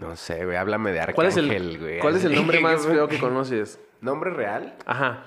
No 0.02 0.16
sé, 0.16 0.44
güey. 0.46 0.58
Háblame 0.58 0.92
de 0.92 1.00
Arcángel, 1.00 1.16
¿Cuál 1.16 1.28
es 1.28 1.38
el, 1.38 1.80
güey. 1.80 2.00
¿cuál 2.00 2.16
es 2.16 2.26
el 2.26 2.36
nombre 2.36 2.60
más 2.62 2.86
feo 2.86 3.08
que 3.08 3.20
conoces? 3.20 3.80
¿Nombre 4.02 4.32
real? 4.32 4.76
Ajá. 4.86 5.26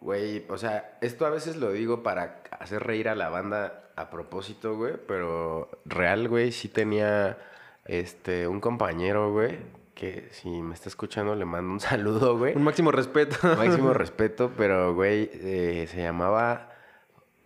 Güey, 0.00 0.44
o 0.50 0.58
sea, 0.58 0.98
esto 1.00 1.24
a 1.24 1.30
veces 1.30 1.56
lo 1.56 1.72
digo 1.72 2.02
para 2.02 2.42
hacer 2.60 2.82
reír 2.84 3.08
a 3.08 3.14
la 3.14 3.30
banda 3.30 3.84
a 3.96 4.10
propósito, 4.10 4.76
güey, 4.76 4.94
pero 5.08 5.70
real, 5.86 6.28
güey, 6.28 6.52
sí 6.52 6.68
tenía 6.68 7.38
este 7.86 8.46
un 8.46 8.60
compañero, 8.60 9.32
güey, 9.32 9.56
que 9.94 10.28
si 10.30 10.50
me 10.50 10.74
está 10.74 10.90
escuchando 10.90 11.34
le 11.34 11.46
mando 11.46 11.72
un 11.72 11.80
saludo, 11.80 12.36
güey. 12.36 12.54
Un 12.54 12.64
máximo 12.64 12.92
respeto. 12.92 13.36
Máximo 13.56 13.94
respeto, 13.94 14.52
pero 14.58 14.94
güey, 14.94 15.30
eh, 15.32 15.86
se 15.90 16.02
llamaba 16.02 16.70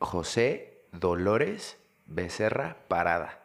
José 0.00 0.82
Dolores 0.90 1.78
Becerra 2.06 2.76
Parada. 2.88 3.38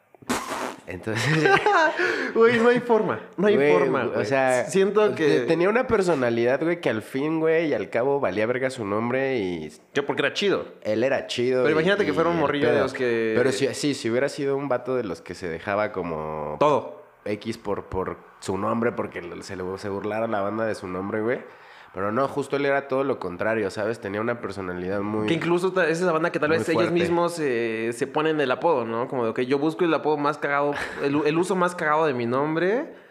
Entonces, 0.87 1.23
Güey, 2.35 2.59
no 2.59 2.69
hay 2.69 2.79
forma. 2.79 3.19
No 3.37 3.47
hay 3.47 3.55
güey, 3.55 3.71
forma, 3.71 4.05
O 4.05 4.11
güey. 4.13 4.25
sea, 4.25 4.65
siento 4.65 5.15
que. 5.15 5.27
te- 5.27 5.39
tenía 5.45 5.69
una 5.69 5.87
personalidad, 5.87 6.61
güey, 6.61 6.81
que 6.81 6.89
al 6.89 7.01
fin, 7.01 7.39
güey, 7.39 7.67
y 7.67 7.73
al 7.73 7.89
cabo 7.89 8.19
valía 8.19 8.45
verga 8.45 8.69
su 8.69 8.85
nombre 8.85 9.37
y 9.37 9.71
Yo 9.93 10.05
porque 10.05 10.21
era 10.23 10.33
chido. 10.33 10.65
él 10.83 11.03
era 11.03 11.27
chido. 11.27 11.63
Pero 11.63 11.69
y- 11.69 11.73
imagínate 11.73 12.05
que 12.05 12.13
fuera 12.13 12.29
un 12.29 12.39
morrillo 12.39 12.71
de 12.73 12.79
los 12.79 12.93
que- 12.93 13.33
Pero 13.37 13.51
sí, 13.51 13.67
sí, 13.73 13.93
si 13.93 14.09
hubiera 14.09 14.27
sido 14.29 14.57
un 14.57 14.67
vato 14.67 14.95
de 14.95 15.03
los 15.03 15.21
que 15.21 15.35
se 15.35 15.47
dejaba 15.47 15.91
como 15.91 16.57
Todo. 16.59 17.01
X 17.25 17.57
por, 17.57 17.85
por 17.85 18.17
su 18.39 18.57
nombre, 18.57 18.91
porque 18.91 19.21
se, 19.41 19.55
le, 19.55 19.63
se 19.77 19.89
burlara 19.89 20.27
la 20.27 20.41
banda 20.41 20.65
de 20.65 20.75
su 20.75 20.87
nombre, 20.87 21.21
güey. 21.21 21.39
Pero 21.93 22.11
no, 22.11 22.27
justo 22.27 22.55
él 22.55 22.65
era 22.65 22.87
todo 22.87 23.03
lo 23.03 23.19
contrario, 23.19 23.69
¿sabes? 23.69 23.99
Tenía 23.99 24.19
una 24.19 24.41
personalidad 24.41 25.01
muy... 25.01 25.27
Que 25.27 25.35
incluso 25.35 25.67
es 25.83 26.01
esa 26.01 26.11
banda 26.11 26.31
que 26.31 26.39
tal 26.39 26.49
vez 26.49 26.67
ellos 26.67 26.91
mismos 26.91 27.37
eh, 27.39 27.91
se 27.93 28.07
ponen 28.07 28.41
el 28.41 28.49
apodo, 28.49 28.83
¿no? 28.83 29.07
Como 29.07 29.27
de 29.27 29.33
que 29.35 29.45
yo 29.45 29.59
busco 29.59 29.85
el 29.85 29.93
apodo 29.93 30.17
más 30.17 30.39
cagado, 30.39 30.73
el, 31.03 31.21
el 31.23 31.37
uso 31.37 31.55
más 31.55 31.75
cagado 31.75 32.07
de 32.07 32.15
mi 32.15 32.25
nombre. 32.25 33.02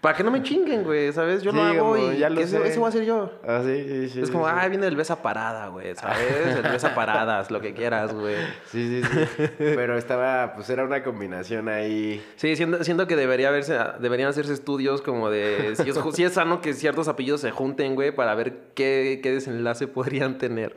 Para 0.00 0.16
que 0.16 0.24
no 0.24 0.30
me 0.30 0.42
chinguen, 0.42 0.82
güey, 0.84 1.12
¿sabes? 1.12 1.42
Yo 1.42 1.52
lo 1.52 1.62
Sí, 1.62 1.76
hago 1.76 1.92
como, 1.92 2.12
y 2.12 2.18
ya 2.18 2.28
lo 2.28 2.36
que 2.36 2.42
eso, 2.42 2.60
sé. 2.62 2.68
eso 2.68 2.80
voy 2.80 2.88
a 2.88 2.92
ser 2.92 3.04
yo. 3.04 3.30
Ah, 3.46 3.60
sí, 3.64 3.84
sí, 3.88 4.08
sí. 4.08 4.20
es 4.20 4.30
como, 4.30 4.46
ah, 4.46 4.66
viene 4.68 4.84
del 4.84 4.96
besa 4.96 5.22
parada, 5.22 5.68
güey, 5.68 5.94
¿sabes? 5.94 6.56
El 6.56 6.62
besa 6.62 6.94
paradas, 6.94 7.50
lo 7.50 7.60
que 7.60 7.72
quieras, 7.74 8.12
güey. 8.12 8.36
Sí, 8.66 9.02
sí, 9.02 9.08
sí. 9.08 9.44
Pero 9.58 9.96
estaba, 9.96 10.54
pues 10.54 10.68
era 10.70 10.84
una 10.84 11.02
combinación 11.02 11.68
ahí... 11.68 12.24
Sí, 12.36 12.56
siento, 12.56 12.82
siento 12.84 13.06
que 13.06 13.16
debería 13.16 13.48
haberse, 13.48 13.78
deberían 14.00 14.28
hacerse 14.28 14.52
estudios 14.52 15.02
como 15.02 15.30
de 15.30 15.74
si 15.76 15.90
es, 15.90 15.98
si 16.14 16.24
es 16.24 16.32
sano 16.32 16.60
que 16.60 16.72
ciertos 16.74 17.08
apellidos 17.08 17.40
se 17.40 17.50
junten, 17.50 17.94
güey, 17.94 18.12
para 18.14 18.34
ver 18.34 18.54
qué, 18.74 19.20
qué 19.22 19.32
desenlace 19.32 19.86
podrían 19.86 20.38
tener. 20.38 20.76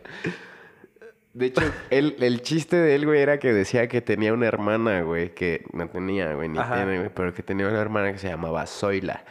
De 1.36 1.48
hecho, 1.48 1.62
el, 1.90 2.16
el 2.22 2.42
chiste 2.42 2.78
de 2.78 2.96
él, 2.96 3.06
güey, 3.06 3.20
era 3.20 3.40
que 3.40 3.52
decía 3.52 3.88
que 3.90 4.02
tenía 4.02 4.34
una 4.34 4.48
hermana, 4.48 5.02
güey, 5.02 5.36
que 5.36 5.66
no 5.74 5.90
tenía, 5.90 6.34
güey, 6.34 6.48
ni 6.48 6.58
Ajá. 6.58 6.76
tiene, 6.78 6.98
güey, 6.98 7.10
pero 7.14 7.34
que 7.34 7.44
tenía 7.44 7.68
una 7.68 7.82
hermana 7.82 8.14
que 8.14 8.18
se 8.18 8.30
llamaba 8.30 8.66
Zoila. 8.66 9.22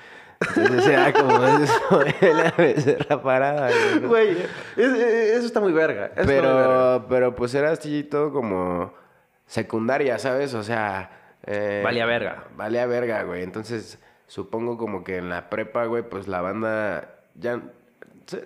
Entonces 0.54 0.86
era 0.86 1.10
como 1.14 1.42
eso, 1.46 2.02
la 2.20 2.50
becerra 2.58 3.22
parada, 3.22 3.70
güey. 3.70 4.00
¿no? 4.02 4.08
Güey, 4.08 4.30
es- 4.76 4.76
es- 4.76 5.30
eso 5.36 5.46
está 5.46 5.60
muy 5.60 5.72
verga. 5.72 6.10
eso 6.14 6.20
está 6.20 6.24
muy 6.26 6.32
verga. 6.34 6.50
Pero, 7.00 7.06
pero 7.08 7.34
pues 7.34 7.54
era 7.54 7.70
así 7.70 8.04
todo 8.04 8.30
como 8.32 8.92
secundaria, 9.46 10.18
¿sabes? 10.18 10.52
O 10.52 10.62
sea... 10.62 11.10
eh, 11.46 11.80
Valía 11.82 12.04
verga. 12.04 12.44
Valía 12.56 12.84
verga, 12.86 13.22
güey. 13.22 13.42
Entonces, 13.42 13.98
supongo 14.26 14.76
como 14.76 15.04
que 15.04 15.16
en 15.16 15.30
la 15.30 15.48
prepa, 15.48 15.86
güey, 15.86 16.02
pues 16.02 16.28
la 16.28 16.42
banda 16.42 17.14
ya... 17.34 17.62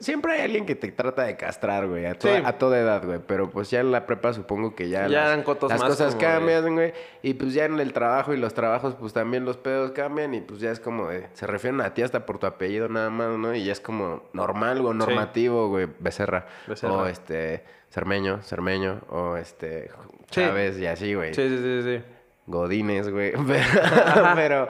Siempre 0.01 0.33
hay 0.33 0.41
alguien 0.43 0.67
que 0.67 0.75
te 0.75 0.91
trata 0.91 1.23
de 1.25 1.37
castrar, 1.37 1.87
güey, 1.87 2.07
a, 2.07 2.15
toda- 2.19 2.37
Sí. 2.39 2.43
a 2.45 2.59
toda 2.59 2.79
edad, 2.79 3.05
güey. 3.05 3.21
Pero 3.27 3.49
pues 3.51 3.71
ya 3.71 3.81
en 3.81 3.93
la 3.93 4.07
prepa 4.07 4.33
supongo 4.33 4.75
que 4.75 4.89
ya, 4.89 5.03
Ya 5.03 5.21
las, 5.21 5.27
eran 5.29 5.43
cotos 5.45 5.71
las 5.71 5.81
más 5.81 5.91
cosas 5.91 6.15
como 6.17 6.27
cambian, 6.27 6.75
güey. 6.75 6.93
Y 7.23 7.35
pues 7.35 7.55
ya 7.55 7.65
en 7.65 7.79
el 7.79 7.93
trabajo 7.93 8.35
y 8.35 8.37
los 8.39 8.55
trabajos, 8.55 8.95
pues 8.97 9.13
también 9.13 9.45
los 9.45 9.57
pedos 9.57 9.93
cambian. 9.93 10.35
Y 10.35 10.41
pues 10.41 10.61
ya 10.61 10.71
es 10.73 10.81
como 10.81 11.09
de... 11.09 11.29
Se 11.35 11.47
refieren 11.47 11.81
a 11.81 11.95
ti 11.95 12.03
hasta 12.03 12.27
por 12.27 12.39
tu 12.39 12.47
apellido 12.47 12.89
nada 12.89 13.11
más, 13.11 13.39
¿no? 13.39 13.55
Y 13.55 13.65
ya 13.65 13.73
es 13.73 13.81
como 13.81 14.25
normal 14.33 14.85
o 14.85 14.93
normativo, 14.95 15.69
güey. 15.69 15.87
Becerra. 16.01 16.47
Becerra. 16.67 16.93
O 16.95 17.07
este... 17.07 17.65
Cermeño, 17.91 18.43
Cermeño. 18.43 19.01
O 19.11 19.37
este... 19.37 19.89
Sí. 20.31 20.41
Chávez 20.43 20.79
y 20.79 20.87
así, 20.87 21.15
güey. 21.15 21.33
Sí, 21.35 21.49
sí, 21.49 21.57
sí, 21.59 21.83
sí. 21.83 22.05
Godines, 22.47 23.09
güey. 23.11 23.33
Pero, 24.35 24.69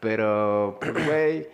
pero, 0.00 0.78
güey, 1.06 1.48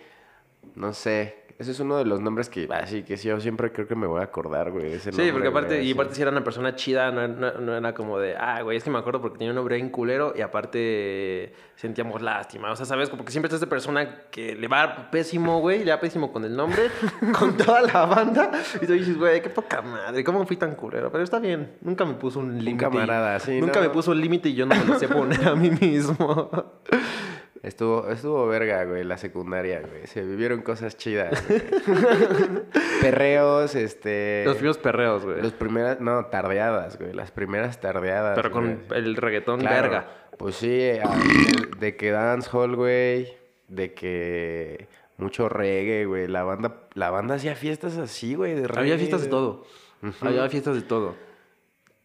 no 0.75 0.93
sé. 0.93 1.38
Ese 1.59 1.71
es 1.71 1.79
uno 1.81 1.97
de 1.97 2.05
los 2.05 2.21
nombres 2.21 2.47
que, 2.47 2.69
así 2.71 3.03
que 3.03 3.17
sí, 3.17 3.27
yo 3.27 3.37
siempre 3.41 3.73
creo 3.73 3.85
que 3.85 3.93
me 3.93 4.07
voy 4.07 4.21
a 4.21 4.23
acordar, 4.23 4.71
güey. 4.71 4.93
ese 4.93 5.11
Sí, 5.11 5.17
nombre, 5.17 5.33
porque 5.33 5.47
aparte, 5.49 5.75
güey, 5.75 5.89
y 5.89 5.91
aparte 5.91 6.15
si 6.15 6.21
era 6.21 6.31
una 6.31 6.41
persona 6.41 6.73
chida, 6.73 7.11
no, 7.11 7.27
no- 7.27 7.51
no 7.59 7.75
era 7.75 7.93
como 7.93 8.17
de, 8.17 8.37
ah, 8.37 8.61
güey, 8.61 8.77
es 8.77 8.83
que 8.85 8.89
me 8.89 8.97
acuerdo 8.97 9.19
porque 9.19 9.39
tenía 9.39 9.51
un 9.51 9.57
nombre 9.57 9.75
bien 9.75 9.89
culero 9.89 10.31
y 10.37 10.39
aparte 10.41 11.51
sentíamos 11.75 12.21
lástima. 12.21 12.71
O 12.71 12.77
sea, 12.77 12.85
¿sabes? 12.85 13.09
Como 13.09 13.25
que 13.25 13.31
siempre 13.31 13.47
está 13.47 13.57
esta 13.57 13.67
persona 13.69 14.21
que 14.31 14.55
le 14.55 14.69
va 14.69 15.11
pésimo, 15.11 15.59
güey, 15.59 15.83
le 15.83 15.91
va 15.91 15.99
pésimo 15.99 16.31
con 16.31 16.45
el 16.45 16.55
nombre, 16.55 16.83
con 17.37 17.57
toda 17.57 17.81
la 17.81 18.05
banda. 18.05 18.51
Y 18.81 18.85
tú 18.85 18.93
dices, 18.93 19.17
güey, 19.17 19.41
qué 19.41 19.49
poca 19.49 19.81
madre, 19.81 20.23
¿cómo 20.23 20.45
fui 20.45 20.55
tan 20.55 20.75
culero? 20.75 21.11
Pero 21.11 21.25
está 21.25 21.39
bien, 21.39 21.73
nunca 21.81 22.05
me 22.05 22.13
puso 22.13 22.39
un 22.39 22.57
límite. 22.63 22.85
camarada, 22.85 23.37
sí, 23.41 23.59
Nunca 23.59 23.81
¿no? 23.81 23.87
me 23.87 23.89
puso 23.89 24.11
un 24.11 24.21
límite 24.21 24.47
y 24.47 24.55
yo 24.55 24.65
no 24.65 24.75
me 24.75 24.85
lo 24.85 24.97
sé 24.97 25.09
poner 25.09 25.45
a 25.45 25.55
mí 25.55 25.71
mismo. 25.71 26.49
Estuvo, 27.61 28.07
estuvo 28.09 28.47
verga, 28.47 28.85
güey, 28.85 29.03
la 29.03 29.17
secundaria, 29.17 29.81
güey. 29.81 30.07
Se 30.07 30.21
vivieron 30.23 30.61
cosas 30.61 30.95
chidas, 30.95 31.45
güey. 31.47 31.61
Perreos, 33.01 33.75
este... 33.75 34.43
Los 34.45 34.55
primeros 34.55 34.77
perreos, 34.77 35.25
güey. 35.25 35.41
Los 35.41 35.51
primeras, 35.53 35.99
no, 35.99 36.25
tardeadas, 36.27 36.97
güey. 36.97 37.13
Las 37.13 37.31
primeras 37.31 37.81
tardeadas. 37.81 38.35
Pero 38.35 38.51
con 38.51 38.83
güey. 38.87 38.99
el 38.99 39.15
reggaetón 39.15 39.59
Claro, 39.59 39.81
verga. 39.81 40.07
Pues 40.37 40.55
sí, 40.55 40.89
a- 41.03 41.19
de 41.79 41.95
que 41.97 42.11
dancehall, 42.11 42.75
güey, 42.77 43.33
de 43.67 43.93
que 43.93 44.87
mucho 45.17 45.49
reggae, 45.49 46.05
güey. 46.05 46.27
La 46.27 46.43
banda, 46.43 46.83
la 46.93 47.09
banda 47.09 47.35
hacía 47.35 47.55
fiestas 47.55 47.97
así, 47.97 48.35
güey, 48.35 48.53
de 48.55 48.67
reggae. 48.67 48.81
Había 48.83 48.97
fiestas 48.97 49.23
de 49.23 49.27
todo. 49.27 49.65
Había 50.21 50.47
fiestas 50.49 50.75
de 50.75 50.81
todo. 50.83 51.15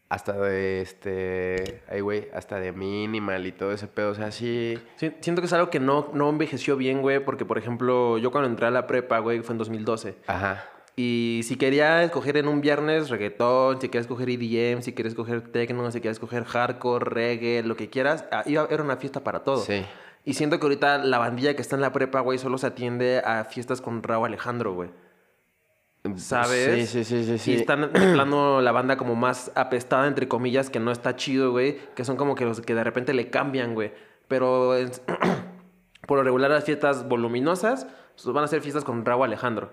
Hasta 0.08 0.32
de 0.34 0.80
este, 0.80 1.82
ay, 1.88 2.00
güey, 2.00 2.28
hasta 2.34 2.60
de 2.60 2.72
minimal 2.72 3.46
y 3.46 3.52
todo 3.52 3.72
ese 3.72 3.88
pedo, 3.88 4.10
o 4.10 4.14
sea, 4.14 4.30
sí. 4.30 4.78
Sí, 4.96 5.12
siento 5.20 5.40
que 5.40 5.46
es 5.46 5.52
algo 5.52 5.70
que 5.70 5.80
no, 5.80 6.10
no 6.12 6.28
envejeció 6.28 6.76
bien, 6.76 7.02
güey, 7.02 7.24
porque, 7.24 7.44
por 7.44 7.58
ejemplo, 7.58 8.18
yo 8.18 8.30
cuando 8.30 8.48
entré 8.48 8.66
a 8.66 8.70
la 8.70 8.86
prepa, 8.86 9.18
güey, 9.18 9.40
fue 9.40 9.54
en 9.54 9.58
2012. 9.58 10.16
Ajá. 10.26 10.64
Y 10.96 11.40
si 11.44 11.56
quería 11.56 12.04
escoger 12.04 12.36
en 12.36 12.46
un 12.46 12.60
viernes 12.60 13.10
reggaetón, 13.10 13.80
si 13.80 13.88
quería 13.88 14.02
escoger 14.02 14.28
EDM, 14.30 14.82
si 14.82 14.92
quería 14.92 15.08
escoger 15.08 15.40
techno, 15.40 15.90
si 15.90 15.98
quería 15.98 16.12
escoger 16.12 16.44
hardcore, 16.44 17.04
reggae, 17.04 17.62
lo 17.64 17.76
que 17.76 17.90
quieras, 17.90 18.26
ah, 18.30 18.44
iba, 18.46 18.68
era 18.70 18.82
una 18.82 18.96
fiesta 18.98 19.24
para 19.24 19.42
todo. 19.42 19.58
Sí. 19.58 19.84
Y 20.24 20.34
siento 20.34 20.58
que 20.58 20.66
ahorita 20.66 20.98
la 20.98 21.18
bandilla 21.18 21.54
que 21.54 21.62
está 21.62 21.74
en 21.74 21.82
la 21.82 21.92
prepa, 21.92 22.20
güey, 22.20 22.38
solo 22.38 22.58
se 22.58 22.68
atiende 22.68 23.20
a 23.24 23.44
fiestas 23.44 23.80
con 23.80 24.02
Raúl 24.02 24.26
Alejandro, 24.26 24.72
güey. 24.72 24.90
¿Sabes? 26.16 26.90
Sí, 26.90 27.04
sí, 27.04 27.04
sí, 27.04 27.24
sí. 27.24 27.38
sí. 27.38 27.52
Y 27.52 27.54
están 27.56 27.80
de 27.80 27.88
plano 28.12 28.60
la 28.60 28.72
banda 28.72 28.96
como 28.96 29.14
más 29.14 29.50
apestada, 29.54 30.06
entre 30.06 30.28
comillas, 30.28 30.68
que 30.70 30.78
no 30.80 30.90
está 30.92 31.16
chido, 31.16 31.50
güey. 31.52 31.78
Que 31.94 32.04
son 32.04 32.16
como 32.16 32.34
que 32.34 32.44
los 32.44 32.60
que 32.60 32.74
de 32.74 32.84
repente 32.84 33.14
le 33.14 33.30
cambian, 33.30 33.74
güey. 33.74 33.92
Pero 34.28 34.74
es- 34.74 35.00
por 36.06 36.18
lo 36.18 36.24
regular 36.24 36.50
las 36.50 36.64
fiestas 36.64 37.08
voluminosas 37.08 37.86
van 38.26 38.44
a 38.44 38.48
ser 38.48 38.60
fiestas 38.60 38.84
con 38.84 39.04
Raúl 39.04 39.24
Alejandro. 39.24 39.70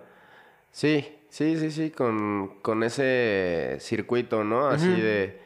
Sí, 0.72 1.06
sí, 1.30 1.58
sí, 1.58 1.70
sí, 1.70 1.92
con, 1.92 2.60
con 2.62 2.84
ese 2.84 3.76
circuito, 3.82 4.46
¿no? 4.46 4.68
Así 4.68 4.88
de, 4.90 5.42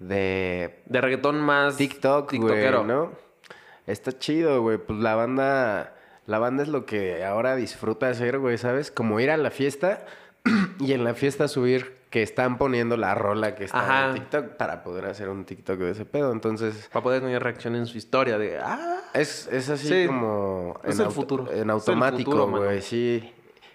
de 0.00 0.82
De 0.86 1.00
reggaetón 1.00 1.40
más 1.40 1.76
TikTok, 1.76 2.28
tiktokero. 2.30 2.78
güey, 2.84 2.88
¿no? 2.88 3.12
Está 3.86 4.18
chido, 4.18 4.60
güey. 4.62 4.78
Pues 4.78 4.98
la 4.98 5.14
banda, 5.14 5.94
la 6.26 6.40
banda 6.40 6.64
es 6.64 6.68
lo 6.68 6.86
que 6.86 7.24
ahora 7.24 7.54
disfruta 7.54 8.08
hacer, 8.08 8.40
güey, 8.40 8.58
¿sabes? 8.58 8.90
Como 8.90 9.20
ir 9.20 9.30
a 9.30 9.36
la 9.36 9.52
fiesta 9.52 10.04
y 10.80 10.92
en 10.92 11.04
la 11.04 11.14
fiesta 11.14 11.48
subir 11.48 11.94
que 12.10 12.22
están 12.22 12.58
poniendo 12.58 12.96
la 12.96 13.14
rola 13.14 13.54
que 13.56 13.64
está 13.64 13.80
Ajá. 13.80 14.08
en 14.10 14.14
TikTok 14.14 14.44
para 14.56 14.84
poder 14.84 15.06
hacer 15.06 15.28
un 15.28 15.44
TikTok 15.44 15.78
de 15.78 15.90
ese 15.90 16.04
pedo. 16.04 16.30
Entonces, 16.32 16.88
Para 16.92 17.02
poder 17.02 17.20
tener 17.22 17.42
reacción 17.42 17.74
en 17.74 17.86
su 17.86 17.98
historia 17.98 18.38
de, 18.38 18.58
ah, 18.58 19.00
es, 19.14 19.48
es 19.48 19.68
así 19.68 19.88
Sí. 19.88 20.06
como... 20.06 20.78
Es 20.84 20.98
en 21.00 21.06
el 21.06 21.12
futuro. 21.12 21.50
En 21.52 21.70
automático, 21.70 22.46
güey, 22.48 22.82
sí. 22.82 23.32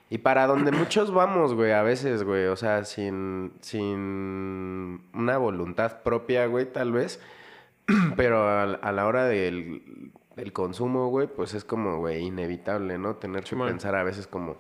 Y 0.10 0.20
para 0.20 0.48
donde 0.48 0.72
muchos 0.72 1.14
vamos, 1.14 1.54
güey, 1.54 1.72
a 1.74 1.84
veces, 1.84 2.24
güey, 2.24 2.46
o 2.48 2.56
sea, 2.56 2.84
sin, 2.86 3.52
sin 3.60 5.02
una 5.14 5.38
voluntad 5.38 6.02
propia, 6.02 6.46
güey, 6.48 6.72
tal 6.72 6.92
vez. 6.94 7.20
Pero 8.16 8.48
a, 8.48 8.64
a 8.64 8.92
la 8.92 9.06
hora 9.06 9.26
del, 9.26 10.12
del 10.36 10.54
consumo, 10.54 11.10
güey, 11.10 11.28
pues 11.28 11.54
es 11.54 11.64
como, 11.66 11.98
güey, 11.98 12.24
inevitable, 12.26 12.98
¿no? 12.98 13.18
Tener 13.18 13.44
que 13.44 13.56
pensar 13.56 13.96
a 13.96 14.04
veces 14.04 14.26
como, 14.28 14.58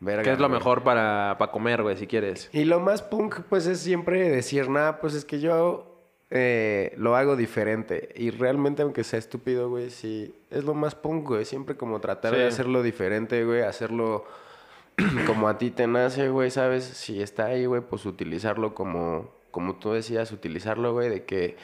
verga, 0.00 0.22
¿qué 0.22 0.32
es 0.32 0.38
lo 0.38 0.48
güey. 0.48 0.58
mejor 0.58 0.82
para, 0.82 1.36
para 1.38 1.52
comer, 1.52 1.82
güey, 1.82 1.96
si 1.96 2.06
quieres? 2.06 2.48
Y 2.52 2.64
lo 2.64 2.80
más 2.80 3.02
punk, 3.02 3.40
pues 3.48 3.66
es 3.66 3.80
siempre 3.80 4.28
decir, 4.30 4.68
nada, 4.68 5.00
pues 5.00 5.14
es 5.14 5.24
que 5.24 5.40
yo 5.40 5.96
eh, 6.30 6.92
lo 6.96 7.16
hago 7.16 7.36
diferente. 7.36 8.08
Y 8.16 8.30
realmente, 8.30 8.82
aunque 8.82 9.04
sea 9.04 9.18
estúpido, 9.18 9.70
güey, 9.70 9.90
sí, 9.90 10.34
es 10.50 10.64
lo 10.64 10.74
más 10.74 10.94
punk, 10.94 11.28
güey. 11.28 11.44
Siempre 11.44 11.76
como 11.76 12.00
tratar 12.00 12.34
de 12.34 12.46
hacerlo 12.46 12.82
diferente, 12.82 13.44
güey, 13.44 13.62
hacerlo 13.62 14.24
como 15.26 15.48
a 15.48 15.58
ti 15.58 15.70
te 15.70 15.86
nace, 15.86 16.28
güey, 16.28 16.50
¿sabes? 16.50 16.84
Si 16.84 17.22
está 17.22 17.46
ahí, 17.46 17.66
güey, 17.66 17.82
pues 17.82 18.06
utilizarlo 18.06 18.74
como, 18.74 19.30
como 19.50 19.76
tú 19.76 19.92
decías, 19.92 20.32
utilizarlo, 20.32 20.92
güey, 20.92 21.08
de 21.08 21.24
que 21.24 21.56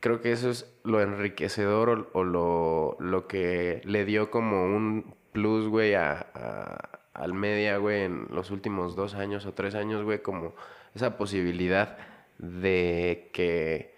creo 0.00 0.20
que 0.20 0.32
eso 0.32 0.50
es 0.50 0.72
lo 0.84 1.00
enriquecedor 1.02 1.90
o, 1.90 2.08
o 2.12 2.24
lo, 2.24 2.96
lo 3.00 3.26
que 3.26 3.82
le 3.84 4.04
dio 4.04 4.30
como 4.30 4.64
un 4.64 5.17
plus, 5.32 5.68
güey, 5.68 5.94
a, 5.94 6.26
a- 6.34 7.00
al 7.14 7.34
media, 7.34 7.78
güey, 7.78 8.02
en 8.02 8.26
los 8.30 8.50
últimos 8.50 8.94
dos 8.96 9.14
años 9.14 9.44
o 9.46 9.52
tres 9.54 9.74
años, 9.74 10.04
güey, 10.04 10.20
como 10.22 10.54
esa 10.94 11.16
posibilidad 11.18 11.98
de 12.38 13.30
que 13.32 13.94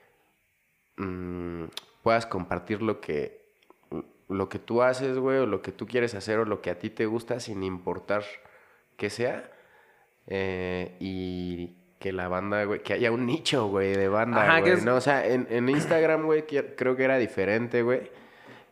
mm, 0.97 1.65
puedas 2.03 2.27
compartir 2.27 2.83
lo 2.83 3.01
que 3.01 3.41
lo 4.29 4.49
que 4.49 4.61
tú 4.61 4.81
haces, 4.83 5.19
güey, 5.19 5.39
o 5.39 5.47
lo 5.47 5.61
que 5.61 5.73
tú 5.73 5.87
quieres 5.89 6.15
hacer 6.15 6.39
o 6.39 6.45
lo 6.45 6.63
que 6.63 6.71
a 6.71 6.79
ti 6.79 6.89
te 6.89 7.05
gusta 7.07 7.41
sin 7.41 7.65
importar 7.65 8.23
que 8.97 9.11
sea. 9.11 9.51
Eh, 10.29 10.95
y, 11.01 11.77
que 11.99 12.13
la 12.13 12.29
banda, 12.29 12.65
güey, 12.65 12.81
que 12.83 12.93
haya 12.95 13.11
un 13.13 13.27
nicho, 13.27 13.67
güey, 13.67 13.93
de 13.95 14.09
banda, 14.09 14.43
Ajá, 14.45 14.55
que 14.57 14.61
güey, 14.71 14.73
es- 14.75 14.85
¿no? 14.85 14.95
O 14.95 15.01
sea, 15.03 15.27
en, 15.27 15.47
en 15.51 15.69
Instagram, 15.69 16.25
güey, 16.27 16.45
creo 16.47 16.95
que 16.97 17.03
era 17.05 17.19
diferente, 17.19 17.83
güey. 17.83 18.11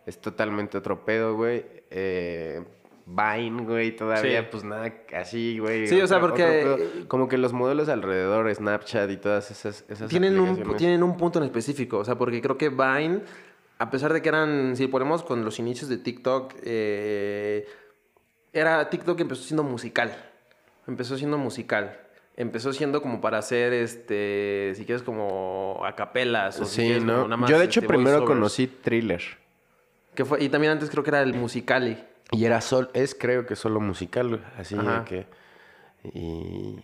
Es 0.08 0.18
totalmente 0.20 0.78
otro 0.78 1.04
pedo, 1.04 1.34
güey. 1.36 1.64
Eh, 1.90 2.62
Vine, 3.04 3.62
güey, 3.64 3.94
todavía, 3.96 4.40
Sí. 4.42 4.48
pues 4.50 4.64
nada, 4.64 4.92
así, 5.14 5.58
güey. 5.58 5.86
Sí, 5.86 6.00
o 6.00 6.06
sea, 6.06 6.18
porque- 6.20 6.64
otro. 6.64 6.84
Como 7.08 7.28
que 7.28 7.36
los 7.38 7.52
modelos 7.52 7.88
alrededor, 7.90 8.54
Snapchat 8.54 9.10
y 9.10 9.16
todas 9.18 9.50
esas, 9.50 9.84
esas 9.88 10.08
Tienen 10.10 10.38
un, 10.38 10.76
tienen 10.76 11.02
un 11.02 11.16
punto 11.16 11.38
en 11.38 11.44
específico, 11.46 11.98
o 11.98 12.04
sea, 12.04 12.16
porque 12.16 12.40
creo 12.42 12.56
que 12.58 12.68
Vine, 12.70 13.20
a 13.78 13.90
pesar 13.90 14.12
de 14.12 14.20
que 14.22 14.28
eran, 14.30 14.76
si 14.76 14.86
ponemos 14.88 15.22
con 15.22 15.44
los 15.44 15.58
inicios 15.58 15.88
de 15.90 15.98
TikTok, 15.98 16.54
eh, 16.64 17.66
era 18.52 18.88
TikTok 18.90 19.18
empezó 19.20 19.42
siendo 19.42 19.62
musical, 19.62 20.14
empezó 20.86 21.16
siendo 21.16 21.38
musical, 21.38 21.98
empezó 22.36 22.72
siendo 22.72 23.00
como 23.02 23.20
para 23.20 23.38
hacer, 23.38 23.72
este, 23.72 24.72
si 24.74 24.84
quieres 24.84 25.02
como 25.02 25.80
acapelas 25.84 26.60
o 26.60 26.64
si 26.66 26.76
Sí, 26.76 26.82
quieres 26.82 27.04
como 27.04 27.12
¿no? 27.12 27.24
nada 27.24 27.36
más, 27.38 27.50
Yo, 27.50 27.58
de 27.58 27.64
hecho, 27.64 27.80
este, 27.80 27.88
primero 27.88 28.24
conocí 28.26 28.66
Thriller. 28.66 29.22
Que 30.18 30.24
fue, 30.24 30.42
y 30.42 30.48
también 30.48 30.72
antes 30.72 30.90
creo 30.90 31.04
que 31.04 31.10
era 31.10 31.22
el 31.22 31.32
Musicali. 31.34 31.96
Y 32.32 32.44
era 32.44 32.60
sol, 32.60 32.90
es 32.92 33.14
creo 33.14 33.46
que 33.46 33.54
solo 33.54 33.78
musical, 33.78 34.30
güey, 34.30 34.40
así 34.58 34.74
Ajá. 34.74 34.98
de 34.98 35.04
que. 35.04 35.26
Y. 36.12 36.80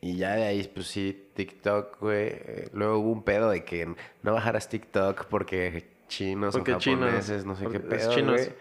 Y 0.00 0.16
ya 0.16 0.34
de 0.34 0.44
ahí, 0.44 0.70
pues 0.74 0.86
sí, 0.86 1.28
TikTok, 1.34 2.00
güey. 2.00 2.28
eh, 2.30 2.68
Luego 2.72 2.98
hubo 3.00 3.10
un 3.12 3.24
pedo 3.24 3.50
de 3.50 3.62
que 3.66 3.94
no 4.22 4.32
bajaras 4.32 4.70
TikTok 4.70 5.26
porque 5.26 5.86
chinos 6.08 6.54
Porque 6.54 6.72
o 6.72 6.80
japoneses, 6.80 7.44
no 7.44 7.56
sé 7.56 7.66
qué 7.68 7.78
pedo, 7.80 8.10
chinos. 8.14 8.32
güey. 8.40 8.52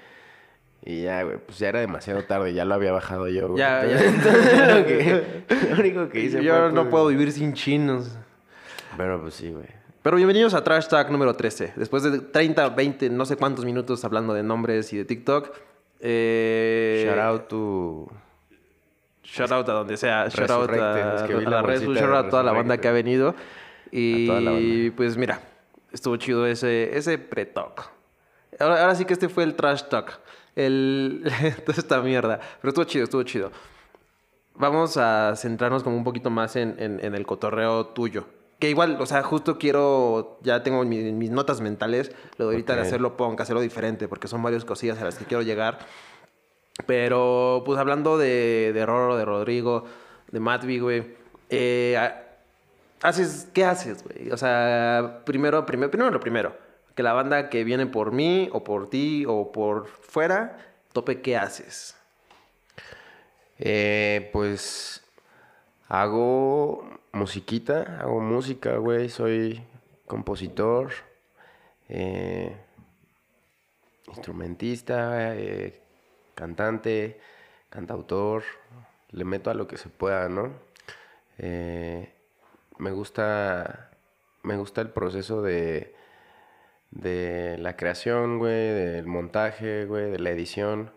Y 0.84 1.04
ya, 1.04 1.24
güey, 1.24 1.38
pues 1.38 1.58
ya 1.60 1.70
era 1.70 1.80
demasiado 1.80 2.22
tarde, 2.26 2.54
ya 2.54 2.66
lo 2.66 2.74
había 2.74 2.92
bajado 2.92 3.30
yo, 3.30 3.48
güey. 3.48 3.60
Ya, 3.60 3.86
ya. 3.86 3.96
Lo, 4.76 4.86
que- 4.86 5.44
lo 5.70 5.80
único 5.80 6.10
que 6.10 6.20
hice 6.24 6.44
Yo 6.44 6.54
fue, 6.58 6.72
no 6.74 6.82
pues, 6.82 6.92
puedo 6.92 7.08
vivir 7.08 7.32
sin 7.32 7.54
chinos. 7.54 8.18
Pero 8.98 9.22
pues 9.22 9.36
sí, 9.36 9.52
güey. 9.52 9.68
Pero 10.04 10.18
bienvenidos 10.18 10.54
a 10.54 10.64
Trash 10.64 10.88
Talk 10.88 11.10
número 11.10 11.34
13. 11.34 11.74
Después 11.78 12.04
de 12.04 12.20
30, 12.20 12.70
20, 12.70 13.10
no 13.10 13.26
sé 13.26 13.38
cuántos 13.38 13.64
minutos 13.64 14.04
hablando 14.04 14.34
de 14.34 14.44
nombres 14.44 14.92
y 14.92 14.98
de 14.98 15.06
TikTok. 15.06 15.52
Eh, 16.02 17.06
Shout 17.08 17.20
out 17.20 17.48
to. 17.48 18.12
Shout 19.24 19.52
out 19.52 19.70
a 19.70 19.72
donde 19.72 19.96
sea. 19.96 20.28
Shout 20.28 20.50
out 20.50 20.70
a, 20.72 21.16
es 21.16 21.22
que 21.24 21.36
vi 21.36 21.46
a 21.46 21.50
la 21.50 21.62
la 21.62 21.68
Red 21.68 21.82
shout 21.84 21.98
out 22.14 22.26
a 22.26 22.30
toda 22.30 22.44
la 22.44 22.52
banda 22.52 22.78
que 22.80 22.88
ha 22.90 22.92
venido. 22.92 23.34
Y 23.92 24.90
pues 24.92 25.16
mira, 25.16 25.40
estuvo 25.94 26.18
chido 26.18 26.46
ese, 26.48 26.98
ese 26.98 27.18
pre-talk. 27.18 27.90
Ahora, 28.60 28.82
ahora 28.82 28.96
sí 28.96 29.06
que 29.06 29.14
este 29.14 29.30
fue 29.30 29.44
el 29.46 29.56
Trash 29.56 29.84
Talk. 29.84 30.20
El, 30.56 31.24
toda 31.66 31.78
esta 31.78 32.02
mierda. 32.02 32.40
Pero 32.60 32.70
estuvo 32.70 32.84
chido, 32.84 33.06
estuvo 33.06 33.24
chido. 33.24 33.52
Vamos 34.56 34.98
a 34.98 35.34
centrarnos 35.38 35.82
como 35.84 35.96
un 35.96 36.04
poquito 36.04 36.30
más 36.30 36.58
en, 36.58 36.76
en- 36.78 37.00
en 37.04 37.16
el 37.16 37.26
cotorreo 37.26 37.86
tuyo. 37.88 38.26
Que 38.64 38.70
igual, 38.70 38.96
o 39.02 39.06
sea, 39.06 39.24
justo 39.24 39.58
quiero, 39.58 40.38
ya 40.42 40.64
tengo 40.64 40.86
mi- 40.86 41.12
mis 41.12 41.30
notas 41.30 41.60
mentales, 41.60 42.14
lo 42.38 42.46
de 42.48 42.54
ahorita 42.54 42.76
de 42.76 42.80
Ok. 42.84 42.88
hacerlo 42.88 43.18
punk, 43.18 43.42
hacerlo 43.42 43.60
diferente, 43.60 44.08
porque 44.08 44.30
son 44.30 44.42
varias 44.42 44.64
cosillas 44.64 45.02
a 45.02 45.04
las 45.04 45.18
que 45.18 45.26
quiero 45.26 45.44
llegar. 45.44 45.80
Pero, 46.86 47.64
pues 47.66 47.78
hablando 47.78 48.18
de, 48.18 48.72
de 48.74 48.86
Roro, 48.86 49.18
de 49.18 49.26
Rodrigo, 49.26 49.84
de 50.32 50.40
Matvi, 50.40 50.80
güey. 50.80 51.14
eh, 51.50 52.00
haces, 53.02 53.50
¿Qué 53.54 53.66
haces, 53.66 54.02
güey? 54.02 54.32
O 54.32 54.38
sea, 54.38 55.24
primero, 55.26 55.66
primero, 55.66 55.92
primero 55.92 56.10
lo 56.10 56.22
primero. 56.22 56.56
Que 56.96 57.04
la 57.04 57.12
banda 57.12 57.50
que 57.50 57.66
viene 57.66 57.86
por 57.86 58.14
mí, 58.14 58.48
o 58.54 58.64
por 58.64 58.90
ti, 58.90 59.26
o 59.28 59.52
por 59.52 59.88
fuera, 59.88 60.58
tope, 60.94 61.20
¿qué 61.22 61.36
haces? 61.36 61.98
Eh, 63.60 64.30
pues 64.32 65.03
hago 65.94 66.84
musiquita, 67.12 68.00
hago 68.02 68.20
música, 68.20 68.78
güey. 68.78 69.10
Soy 69.10 69.64
compositor, 70.08 70.92
eh, 71.88 72.58
instrumentista, 74.08 75.36
eh, 75.38 75.80
cantante, 76.34 77.20
cantautor. 77.70 78.44
Le 79.12 79.24
meto 79.24 79.52
a 79.52 79.54
lo 79.54 79.68
que 79.68 79.78
se 79.78 79.90
pueda, 79.90 80.30
¿no? 80.30 80.52
Eh, 81.38 82.12
me 82.80 82.92
gusta, 82.92 83.92
me 84.42 84.58
gusta 84.58 84.82
el 84.82 84.90
proceso 84.90 85.44
de, 85.44 85.94
de 86.90 87.58
la 87.60 87.76
creación, 87.78 88.40
güey, 88.40 88.70
del 88.74 89.06
montaje, 89.06 89.86
güey, 89.86 90.10
de 90.10 90.18
la 90.18 90.32
edición. 90.32 90.92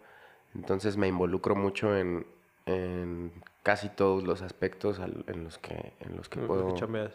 Entonces 0.54 0.96
me 0.96 1.06
involucro 1.06 1.54
mucho 1.54 1.94
en, 1.94 2.26
en 2.64 3.32
casi 3.66 3.88
todos 3.88 4.22
los 4.22 4.42
aspectos 4.42 5.00
al- 5.00 5.24
en 5.26 5.42
los 5.42 5.58
que, 5.58 5.74
en 5.98 6.14
los 6.16 6.28
que 6.28 6.38
En 6.38 6.46
los 6.46 6.48
que 6.52 6.62
puedo, 6.62 6.74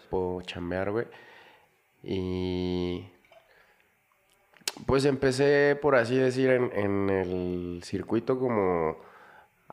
puedo 0.10 0.42
chambear, 0.42 0.92
güey. 0.92 1.08
Y 2.04 3.08
pues 4.86 5.06
empecé, 5.06 5.78
por 5.82 5.96
así 5.96 6.18
decir, 6.18 6.50
en, 6.50 6.72
en 6.74 7.10
el 7.10 7.82
circuito 7.86 8.38
como 8.38 8.98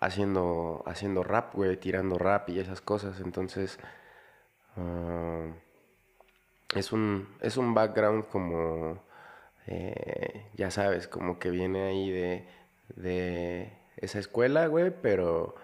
haciendo, 0.01 0.85
haciendo 0.87 1.25
rap, 1.25 1.53
güey, 1.55 1.77
tirando 1.79 2.17
rap 2.17 2.49
y 2.51 2.61
esas 2.61 2.81
cosas. 2.81 3.19
Entonces, 3.21 3.81
ah, 4.77 5.47
es 6.77 6.93
un, 6.93 7.27
es 7.41 7.57
un 7.57 7.75
background 7.75 8.27
como, 8.29 9.03
eh, 9.67 10.47
ya 10.55 10.71
sabes, 10.71 11.09
como 11.09 11.41
que 11.41 11.51
viene 11.51 11.89
ahí 11.89 12.11
de, 12.13 12.47
de 12.95 13.73
esa 13.97 14.21
escuela, 14.21 14.67
güey, 14.69 14.93
pero 15.03 15.57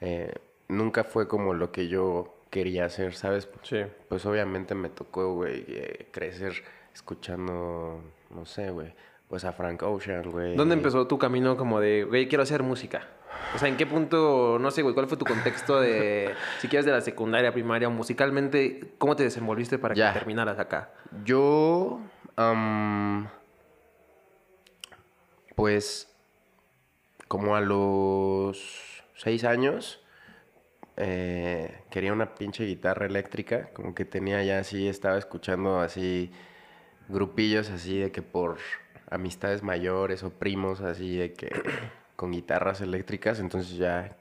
eh, 0.00 0.32
nunca 0.68 1.04
fue 1.04 1.28
como 1.28 1.54
lo 1.54 1.70
que 1.72 1.88
yo 1.88 2.34
quería 2.50 2.84
hacer, 2.86 3.14
¿sabes? 3.14 3.48
Sí. 3.62 3.80
Pues 4.08 4.24
obviamente 4.26 4.74
me 4.74 4.88
tocó, 4.88 5.34
güey, 5.34 5.64
eh, 5.68 6.08
crecer 6.12 6.52
escuchando, 6.94 8.00
no 8.30 8.46
sé, 8.46 8.70
güey, 8.70 8.94
pues 9.28 9.44
a 9.44 9.52
Frank 9.52 9.82
Ocean, 9.82 10.30
güey. 10.30 10.54
¿Dónde 10.56 10.74
empezó 10.74 11.06
tu 11.06 11.18
camino 11.18 11.56
como 11.56 11.80
de, 11.80 12.04
güey, 12.04 12.28
quiero 12.28 12.42
hacer 12.42 12.62
música? 12.62 13.08
O 13.54 13.58
sea, 13.58 13.68
¿en 13.68 13.76
qué 13.76 13.86
punto, 13.86 14.58
no 14.60 14.70
sé, 14.70 14.82
güey, 14.82 14.94
cuál 14.94 15.08
fue 15.08 15.16
tu 15.16 15.24
contexto 15.24 15.80
de, 15.80 16.32
si 16.60 16.68
quieres, 16.68 16.86
de 16.86 16.92
la 16.92 17.00
secundaria, 17.00 17.52
primaria, 17.52 17.88
musicalmente, 17.88 18.94
cómo 18.98 19.16
te 19.16 19.24
desenvolviste 19.24 19.78
para 19.78 19.94
Ya. 19.94 20.12
que 20.12 20.18
terminaras 20.20 20.58
acá? 20.58 20.90
Yo, 21.24 22.00
pues, 25.54 26.08
como 27.28 27.56
a 27.56 27.60
los 27.60 29.02
seis 29.14 29.44
años, 29.44 30.00
eh, 30.96 31.82
quería 31.90 32.12
una 32.12 32.34
pinche 32.34 32.64
guitarra 32.64 33.06
eléctrica, 33.06 33.70
como 33.72 33.94
que 33.94 34.04
tenía 34.04 34.42
ya 34.44 34.58
así, 34.58 34.88
estaba 34.88 35.18
escuchando 35.18 35.80
así 35.80 36.30
grupillos 37.08 37.70
así 37.70 37.98
de 37.98 38.10
que 38.10 38.22
por 38.22 38.58
amistades 39.10 39.62
mayores 39.62 40.22
o 40.22 40.30
primos 40.30 40.80
así 40.80 41.16
de 41.16 41.32
que 41.32 41.50
con 42.16 42.32
guitarras 42.32 42.80
eléctricas, 42.80 43.40
entonces 43.40 43.76
ya 43.76 44.16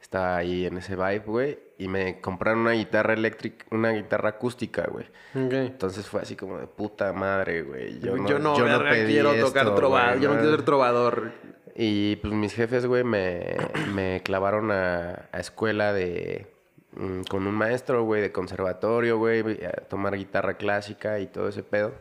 estaba 0.00 0.36
ahí 0.36 0.66
en 0.66 0.76
ese 0.76 0.96
vibe, 0.96 1.20
güey, 1.20 1.58
y 1.78 1.88
me 1.88 2.20
compraron 2.20 2.60
una 2.60 2.72
guitarra 2.72 3.14
eléctrica, 3.14 3.64
una 3.70 3.90
guitarra 3.90 4.30
acústica, 4.30 4.86
güey. 4.86 5.06
Entonces 5.34 6.06
fue 6.06 6.20
así 6.20 6.36
como 6.36 6.58
de 6.58 6.66
puta 6.66 7.12
madre, 7.12 7.62
güey. 7.62 7.98
Yo 8.00 8.16
no, 8.16 8.28
yo 8.28 8.38
no, 8.38 8.56
yo 8.56 8.66
no 8.66 8.80
pedí 8.80 9.14
quiero 9.14 9.34
tocar 9.34 9.74
trovador, 9.74 10.20
yo 10.20 10.28
¿no? 10.28 10.34
quiero 10.36 10.50
ser 10.56 10.64
trovador. 10.64 11.32
Y 11.74 12.16
pues 12.16 12.32
mis 12.32 12.54
jefes, 12.54 12.86
güey, 12.86 13.02
me, 13.04 13.56
me 13.92 14.22
clavaron 14.22 14.70
a, 14.70 15.28
a 15.32 15.40
escuela 15.40 15.92
de... 15.92 16.46
mm, 16.92 17.22
con 17.28 17.46
un 17.46 17.54
maestro, 17.54 18.04
güey, 18.04 18.22
de 18.22 18.30
conservatorio, 18.32 19.18
güey, 19.18 19.64
a 19.64 19.72
tomar 19.88 20.16
guitarra 20.16 20.54
clásica 20.56 21.18
y 21.18 21.26
todo 21.26 21.48
ese 21.48 21.62
pedo. 21.64 21.92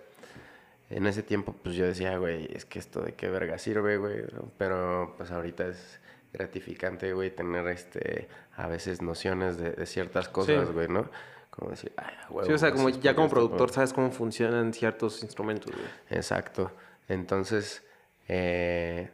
En 0.89 1.07
ese 1.07 1.23
tiempo, 1.23 1.55
pues 1.63 1.75
yo 1.75 1.85
decía, 1.85 2.17
güey, 2.17 2.47
es 2.53 2.65
que 2.65 2.77
esto 2.77 3.01
de 3.01 3.13
qué 3.13 3.29
verga 3.29 3.57
sirve, 3.57 3.97
güey. 3.97 4.21
¿no? 4.33 4.51
Pero 4.59 5.15
pues 5.17 5.31
ahorita 5.31 5.67
es 5.67 5.99
gratificante, 6.33 7.13
güey, 7.13 7.31
tener 7.31 7.67
este, 7.67 8.27
a 8.55 8.67
veces 8.67 9.01
nociones 9.01 9.57
de, 9.57 9.71
de 9.71 9.85
ciertas 9.87 10.29
cosas, 10.29 10.67
Sí. 10.67 10.73
güey, 10.73 10.87
¿no? 10.87 11.09
Como 11.49 11.69
decir, 11.71 11.91
ay, 11.97 12.13
huevo, 12.29 12.45
Sí, 12.47 12.53
o 12.53 12.57
sea, 12.57 12.71
como 12.71 12.89
ya 12.89 13.15
como 13.15 13.29
productor 13.29 13.67
güey". 13.67 13.73
sabes 13.73 13.93
cómo 13.93 14.11
funcionan 14.11 14.73
ciertos 14.73 15.23
instrumentos, 15.23 15.71
güey. 15.71 15.85
Exacto. 16.09 16.71
Entonces, 17.07 17.83
eh, 18.27 19.09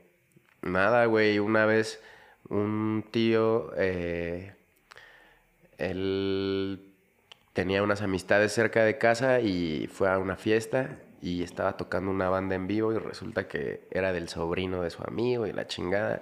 nada, 0.61 1.05
güey, 1.05 1.39
una 1.39 1.65
vez 1.65 2.01
un 2.49 3.05
tío, 3.11 3.71
eh, 3.77 4.53
él 5.77 6.93
tenía 7.53 7.83
unas 7.83 8.01
amistades 8.01 8.53
cerca 8.53 8.83
de 8.83 8.97
casa 8.97 9.39
y 9.41 9.87
fue 9.91 10.09
a 10.09 10.17
una 10.19 10.35
fiesta 10.37 10.97
y 11.21 11.43
estaba 11.43 11.77
tocando 11.77 12.11
una 12.11 12.29
banda 12.29 12.55
en 12.55 12.67
vivo 12.67 12.93
y 12.93 12.97
resulta 12.97 13.47
que 13.47 13.87
era 13.91 14.13
del 14.13 14.29
sobrino 14.29 14.81
de 14.83 14.89
su 14.89 15.03
amigo 15.05 15.47
y 15.47 15.53
la 15.53 15.67
chingada. 15.67 16.21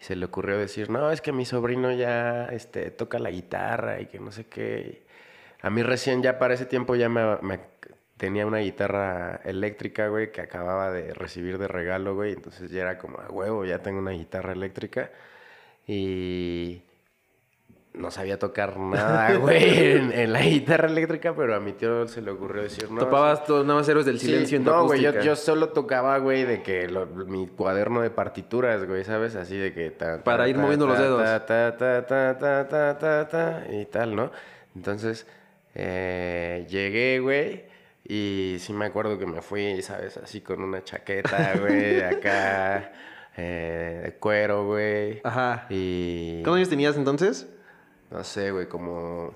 Y 0.00 0.04
se 0.04 0.16
le 0.16 0.26
ocurrió 0.26 0.58
decir, 0.58 0.90
no, 0.90 1.10
es 1.12 1.20
que 1.20 1.32
mi 1.32 1.44
sobrino 1.44 1.92
ya 1.92 2.46
este, 2.46 2.90
toca 2.90 3.18
la 3.18 3.30
guitarra 3.30 4.00
y 4.00 4.06
que 4.06 4.18
no 4.20 4.32
sé 4.32 4.46
qué. 4.46 5.02
A 5.62 5.70
mí 5.70 5.82
recién 5.82 6.22
ya 6.22 6.38
para 6.38 6.54
ese 6.54 6.66
tiempo 6.66 6.96
ya 6.96 7.08
me, 7.08 7.38
me- 7.42 7.60
tenía 8.22 8.46
una 8.46 8.58
guitarra 8.58 9.40
eléctrica, 9.42 10.06
güey, 10.06 10.30
que 10.30 10.42
acababa 10.42 10.92
de 10.92 11.12
recibir 11.12 11.58
de 11.58 11.66
regalo, 11.66 12.14
güey. 12.14 12.34
Entonces 12.34 12.70
ya 12.70 12.82
era 12.82 12.96
como, 12.96 13.18
a 13.18 13.26
huevo, 13.28 13.64
ya 13.64 13.80
tengo 13.80 13.98
una 13.98 14.12
guitarra 14.12 14.52
eléctrica. 14.52 15.10
Y 15.88 16.82
no 17.94 18.12
sabía 18.12 18.38
tocar 18.38 18.76
nada, 18.78 19.34
güey, 19.38 19.90
en, 19.96 20.12
en 20.12 20.32
la 20.32 20.40
guitarra 20.40 20.86
eléctrica, 20.86 21.34
pero 21.34 21.56
a 21.56 21.58
mi 21.58 21.72
tío 21.72 22.06
se 22.06 22.22
le 22.22 22.30
ocurrió 22.30 22.62
decir, 22.62 22.92
no. 22.92 23.00
Topabas 23.00 23.44
todos 23.44 23.66
nada 23.66 23.80
más 23.80 23.88
héroes 23.88 24.06
del 24.06 24.20
Sí, 24.20 24.26
silencio 24.26 24.56
en 24.58 24.64
tu 24.66 24.70
No, 24.70 24.84
güey, 24.86 25.00
yo, 25.02 25.20
yo 25.20 25.34
solo 25.34 25.70
tocaba, 25.70 26.16
güey, 26.18 26.44
de 26.44 26.62
que 26.62 26.86
lo- 26.88 27.06
mi 27.06 27.48
cuaderno 27.48 28.02
de 28.02 28.10
partituras, 28.10 28.86
güey, 28.86 29.02
¿sabes? 29.02 29.34
Así 29.34 29.56
de 29.56 29.74
que... 29.74 29.90
ta, 29.90 30.18
ta, 30.18 30.22
Para 30.22 30.46
ir 30.48 30.54
ta, 30.54 30.62
moviendo 30.62 30.86
los 30.86 30.96
dedos. 30.96 31.24
Ta, 31.24 31.44
ta, 31.44 31.76
ta, 31.76 32.06
ta, 32.06 32.38
ta, 32.38 32.68
ta, 32.68 32.98
ta, 32.98 33.28
ta, 33.28 33.64
y 33.72 33.84
tal, 33.86 34.14
¿no? 34.14 34.30
Entonces, 34.76 35.26
eh, 35.74 36.64
llegué, 36.70 37.18
güey, 37.18 37.71
y 38.04 38.56
sí 38.58 38.72
me 38.72 38.86
acuerdo 38.86 39.18
que 39.18 39.26
me 39.26 39.42
fui, 39.42 39.80
¿sabes? 39.82 40.16
Así 40.16 40.40
con 40.40 40.62
una 40.62 40.82
chaqueta, 40.84 41.54
güey, 41.58 42.00
acá, 42.02 42.92
eh, 43.36 44.00
de 44.04 44.12
cuero, 44.14 44.66
güey. 44.66 45.20
Ajá. 45.24 45.66
Y... 45.70 46.36
¿Cuántos 46.42 46.56
años 46.56 46.68
tenías 46.68 46.96
entonces? 46.96 47.46
No 48.10 48.22
sé, 48.24 48.50
güey, 48.50 48.66
como 48.68 49.32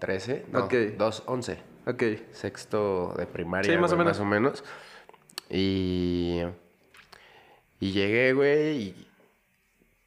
13, 0.00 0.46
no, 0.52 0.64
Ok. 0.64 0.74
2, 0.98 1.22
11 1.26 1.58
Ok. 1.86 2.02
sexto 2.32 3.14
de 3.16 3.26
primaria, 3.26 3.72
Sí, 3.72 3.78
más 3.78 3.92
o 3.92 3.96
menos. 3.96 4.12
más 4.12 4.20
o 4.20 4.24
menos. 4.24 4.64
Y, 5.48 6.40
y 7.80 7.92
llegué, 7.92 8.32
güey, 8.32 8.76
y 8.78 9.06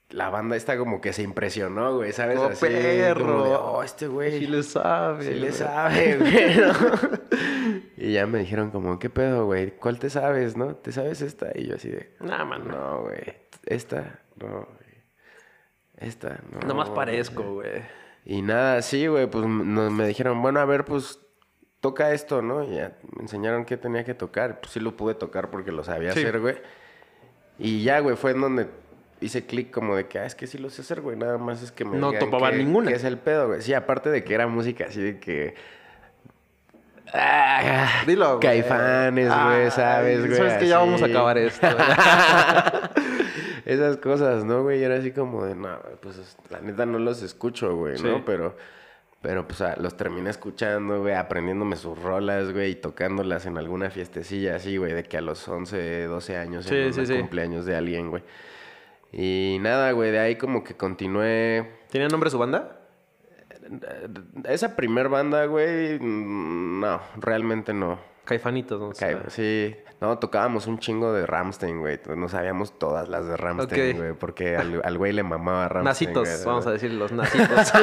la 0.09 0.29
banda 0.29 0.55
esta 0.55 0.77
como 0.77 1.01
que 1.01 1.11
se 1.13 1.23
impresionó, 1.23 1.95
güey, 1.97 2.13
¿sabes? 2.13 2.37
¡Oh, 2.39 2.45
Así, 2.45 2.65
como 2.65 2.77
de, 2.77 2.81
perro! 2.83 3.73
oh, 3.73 3.83
este 3.83 4.07
güey. 4.07 4.39
Sí 4.39 4.47
le 4.47 4.63
sabe. 4.63 5.25
Sí 5.25 5.33
le 5.39 5.51
sabe, 5.51 6.17
güey. 6.19 7.74
y 7.97 8.13
ya 8.13 8.25
me 8.27 8.39
dijeron 8.39 8.71
como, 8.71 8.99
¿qué 8.99 9.09
pedo, 9.09 9.45
güey? 9.45 9.71
¿Cuál 9.71 9.99
te 9.99 10.09
sabes, 10.09 10.57
no? 10.57 10.75
¿Te 10.75 10.91
sabes 10.91 11.21
esta? 11.21 11.51
Y 11.55 11.67
yo 11.67 11.75
así 11.75 11.89
de, 11.89 12.11
Nah, 12.19 12.43
man. 12.45 12.67
no, 12.67 13.01
güey. 13.03 13.35
¿Esta? 13.65 14.19
No, 14.35 14.47
güey. 14.47 14.95
Esta, 15.97 16.41
no. 16.51 16.59
Nada 16.59 16.73
más 16.73 16.87
güey". 16.89 16.95
parezco, 16.95 17.43
güey. 17.55 17.81
Y 18.25 18.41
nada, 18.41 18.81
sí, 18.81 19.07
güey, 19.07 19.27
pues 19.27 19.45
nos, 19.45 19.91
me 19.91 20.07
dijeron, 20.07 20.41
bueno, 20.41 20.59
a 20.59 20.65
ver, 20.65 20.83
pues 20.83 21.19
toca 21.79 22.11
esto, 22.11 22.41
¿no? 22.41 22.63
Y 22.63 22.75
ya 22.75 22.97
me 23.15 23.21
enseñaron 23.23 23.65
qué 23.65 23.77
tenía 23.77 24.03
que 24.03 24.13
tocar. 24.15 24.59
Pues 24.59 24.71
sí 24.73 24.79
lo 24.79 24.97
pude 24.97 25.13
tocar 25.13 25.49
porque 25.51 25.71
lo 25.71 25.83
sabía 25.83 26.11
Sí. 26.11 26.19
hacer, 26.21 26.39
güey. 26.39 26.55
Y 27.59 27.83
ya, 27.83 27.99
güey, 27.99 28.15
fue 28.15 28.31
en 28.31 28.41
donde 28.41 28.67
hice 29.21 29.45
clic 29.45 29.71
como 29.71 29.95
de 29.95 30.07
que, 30.07 30.19
ah, 30.19 30.25
es 30.25 30.35
que 30.35 30.47
sí 30.47 30.57
lo 30.57 30.69
sé 30.69 30.81
hacer, 30.81 31.01
güey. 31.01 31.15
Nada 31.15 31.37
más 31.37 31.61
es 31.61 31.71
que 31.71 31.85
me 31.85 31.97
No 31.97 32.11
topaba 32.13 32.51
ninguna. 32.51 32.89
qué 32.89 32.97
es 32.97 33.03
el 33.03 33.17
pedo, 33.19 33.47
güey. 33.49 33.61
Sí, 33.61 33.73
aparte 33.73 34.09
de 34.09 34.23
que 34.23 34.33
era 34.33 34.47
música 34.47 34.85
así 34.89 35.01
de 35.01 35.19
que... 35.19 35.53
Ah, 37.17 38.03
Dilo, 38.05 38.27
güey. 38.37 38.39
Caifanes, 38.41 39.29
güey, 39.29 39.71
¿sabes, 39.71 40.25
güey? 40.25 40.37
Sabes 40.37 40.53
que 40.57 40.67
ya 40.67 40.79
vamos 40.79 41.01
a 41.01 41.05
acabar 41.05 41.37
esto. 41.37 41.65
Esas 43.65 43.97
cosas, 43.97 44.43
¿no, 44.45 44.61
güey? 44.63 44.79
Y 44.79 44.83
era 44.83 44.95
así 44.97 45.11
como 45.11 45.43
de, 45.45 45.55
no, 45.55 45.79
pues 46.01 46.37
la 46.49 46.61
neta 46.61 46.85
no 46.85 46.99
los 46.99 47.21
escucho, 47.23 47.75
güey, 47.75 47.97
Sí. 47.97 48.03
¿no? 48.03 48.23
Pero, 48.23 48.55
pero 49.21 49.47
pues 49.47 49.63
los 49.77 49.97
terminé 49.97 50.29
escuchando, 50.29 50.99
güey, 51.01 51.15
aprendiéndome 51.15 51.75
sus 51.75 51.99
rolas, 51.99 52.51
güey, 52.53 52.71
y 52.71 52.75
tocándolas 52.75 53.45
en 53.47 53.57
alguna 53.57 53.89
fiestecilla 53.89 54.55
así, 54.57 54.77
güey, 54.77 54.93
de 54.93 55.03
que 55.03 55.17
a 55.17 55.21
los 55.21 55.47
11, 55.47 56.03
12 56.05 56.37
años 56.37 56.65
Sí, 56.65 56.75
en 56.75 56.93
sí. 57.07 57.17
cumpleaños 57.17 57.65
de 57.65 57.75
alguien, 57.75 58.11
güey. 58.11 58.23
Y 59.11 59.57
nada, 59.61 59.91
güey, 59.93 60.11
de 60.11 60.19
ahí 60.19 60.35
como 60.35 60.63
que 60.63 60.75
continué. 60.75 61.71
¿Tenía 61.89 62.07
nombre 62.09 62.29
su 62.29 62.37
banda? 62.37 62.81
Esa 64.45 64.75
primer 64.75 65.09
banda, 65.09 65.45
güey, 65.45 65.99
no, 66.01 67.01
realmente 67.17 67.73
no. 67.73 67.99
Caifanitos, 68.25 68.79
¿no? 68.79 68.89
Ca- 68.91 69.29
Sí, 69.29 69.75
no, 70.01 70.17
tocábamos 70.19 70.67
un 70.67 70.79
chingo 70.79 71.13
de 71.13 71.25
Ramstein, 71.25 71.79
güey. 71.79 71.99
No 72.15 72.27
sabíamos 72.29 72.77
todas 72.79 73.07
las 73.07 73.27
de 73.27 73.37
Ramstein, 73.37 73.91
Ok. 73.95 73.97
güey. 74.01 74.13
Porque 74.13 74.55
al, 74.55 74.81
al 74.83 74.97
güey 74.97 75.13
le 75.13 75.23
mamaba 75.23 75.67
Ramstein. 75.67 76.09
Nacitos, 76.11 76.29
güey. 76.29 76.45
vamos 76.45 76.67
a 76.67 76.71
decir 76.71 76.91
los 76.93 77.11
nacitos. 77.11 77.71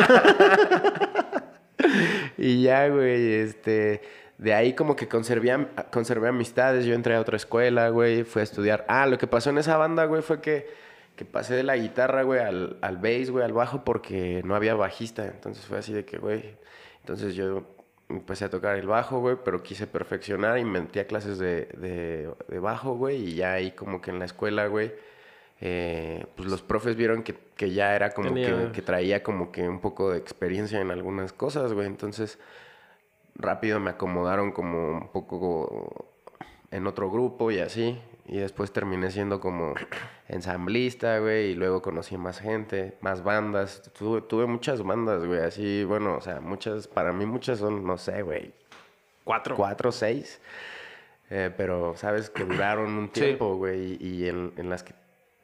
Y 2.38 2.62
ya, 2.62 2.88
güey, 2.88 3.34
este... 3.34 4.02
De 4.38 4.54
ahí 4.54 4.74
como 4.74 4.96
que 4.96 5.06
conservé, 5.08 5.68
conservé 5.92 6.28
amistades. 6.28 6.84
Yo 6.84 6.94
entré 6.94 7.14
a 7.14 7.20
otra 7.20 7.36
escuela, 7.36 7.90
güey. 7.90 8.24
Fui 8.24 8.40
a 8.40 8.42
estudiar. 8.42 8.84
Ah, 8.88 9.06
lo 9.06 9.16
que 9.18 9.28
pasó 9.28 9.50
en 9.50 9.58
esa 9.58 9.76
banda, 9.76 10.04
güey, 10.06 10.22
fue 10.22 10.40
que, 10.40 10.68
que 11.16 11.24
pasé 11.24 11.54
de 11.54 11.62
la 11.62 11.76
guitarra, 11.76 12.22
güey, 12.22 12.40
al, 12.40 12.78
al 12.80 12.96
bass, 12.96 13.30
güey, 13.30 13.44
al 13.44 13.52
bajo, 13.52 13.84
porque 13.84 14.42
no 14.44 14.54
había 14.54 14.74
bajista. 14.74 15.26
Entonces 15.26 15.64
fue 15.66 15.78
así 15.78 15.92
de 15.92 16.04
que, 16.04 16.18
güey... 16.18 16.56
Entonces 17.00 17.34
yo 17.34 17.64
empecé 18.08 18.44
a 18.44 18.50
tocar 18.50 18.76
el 18.76 18.86
bajo, 18.86 19.18
güey, 19.20 19.36
pero 19.44 19.62
quise 19.62 19.86
perfeccionar 19.86 20.58
y 20.58 20.64
me 20.64 20.80
metí 20.80 20.98
a 21.00 21.06
clases 21.06 21.38
de, 21.38 21.66
de, 21.76 22.30
de 22.48 22.58
bajo, 22.58 22.94
güey. 22.94 23.16
Y 23.30 23.34
ya 23.34 23.52
ahí 23.54 23.72
como 23.72 24.00
que 24.00 24.10
en 24.10 24.18
la 24.18 24.24
escuela, 24.24 24.66
güey... 24.68 24.92
eh, 25.60 26.24
pues 26.36 26.48
los 26.48 26.62
profes 26.62 26.96
vieron 26.96 27.22
que, 27.22 27.34
que 27.56 27.70
ya 27.72 27.94
era 27.94 28.10
como 28.10 28.28
Tenía- 28.28 28.66
que, 28.66 28.72
que 28.72 28.82
traía 28.82 29.22
como 29.22 29.52
que 29.52 29.68
un 29.68 29.80
poco 29.80 30.10
de 30.10 30.18
experiencia 30.18 30.80
en 30.80 30.90
algunas 30.90 31.32
cosas, 31.32 31.72
güey. 31.72 31.86
Entonces, 31.86 32.38
rápido 33.36 33.78
me 33.80 33.90
acomodaron 33.90 34.50
como 34.52 34.92
un 34.98 35.08
poco 35.08 36.06
en 36.70 36.86
otro 36.86 37.10
grupo 37.10 37.50
y 37.50 37.58
así. 37.60 37.98
Y 38.26 38.38
después 38.38 38.72
terminé 38.72 39.10
siendo 39.10 39.40
como 39.40 39.74
ensamblista, 40.28 41.18
güey. 41.18 41.50
Y 41.50 41.54
luego 41.54 41.82
conocí 41.82 42.16
más 42.16 42.38
gente, 42.38 42.96
más 43.00 43.22
bandas. 43.22 43.90
Tuve, 43.98 44.22
tuve 44.22 44.46
muchas 44.46 44.82
bandas, 44.82 45.24
güey. 45.24 45.40
Así, 45.40 45.84
bueno, 45.84 46.16
o 46.16 46.20
sea, 46.20 46.40
muchas, 46.40 46.86
para 46.86 47.12
mí 47.12 47.26
muchas 47.26 47.58
son, 47.58 47.84
no 47.84 47.98
sé, 47.98 48.22
güey, 48.22 48.52
Cuatro. 49.24 49.56
cuatro 49.56 49.92
seis. 49.92 50.40
Eh, 51.30 51.50
pero, 51.56 51.96
sabes, 51.96 52.30
que 52.30 52.44
duraron 52.44 52.92
un 52.92 53.08
tiempo, 53.08 53.56
güey. 53.56 53.96
Y 54.00 54.28
en, 54.28 54.52
en 54.56 54.68
las 54.70 54.82
que 54.82 54.94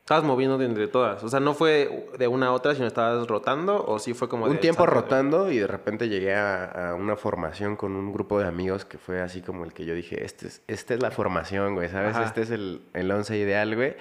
Estabas 0.08 0.24
moviendo 0.24 0.56
de 0.56 0.64
entre 0.64 0.88
todas. 0.88 1.22
O 1.22 1.28
sea, 1.28 1.38
no 1.38 1.52
fue 1.52 2.08
de 2.16 2.28
una 2.28 2.46
a 2.46 2.52
otra, 2.52 2.74
sino 2.74 2.86
estabas 2.86 3.26
rotando, 3.26 3.84
o 3.84 3.98
sí 3.98 4.14
fue 4.14 4.26
como 4.26 4.46
un 4.46 4.52
de 4.52 4.56
tiempo 4.56 4.86
rotando 4.86 5.52
y 5.52 5.58
de 5.58 5.66
repente 5.66 6.08
llegué 6.08 6.34
a, 6.34 6.92
a 6.92 6.94
una 6.94 7.14
formación 7.14 7.76
con 7.76 7.94
un 7.94 8.10
grupo 8.10 8.40
de 8.40 8.46
amigos 8.48 8.86
que 8.86 8.96
fue 8.96 9.20
así 9.20 9.42
como 9.42 9.64
el 9.64 9.74
que 9.74 9.84
yo 9.84 9.92
dije, 9.94 10.24
este 10.24 10.46
es, 10.46 10.62
esta 10.66 10.94
es 10.94 11.02
la 11.02 11.10
formación, 11.10 11.74
güey, 11.74 11.90
¿sabes? 11.90 12.16
Ajá. 12.16 12.24
Este 12.24 12.40
es 12.40 12.50
el, 12.50 12.80
el 12.94 13.10
once 13.10 13.36
ideal, 13.36 13.76
güey. 13.76 13.96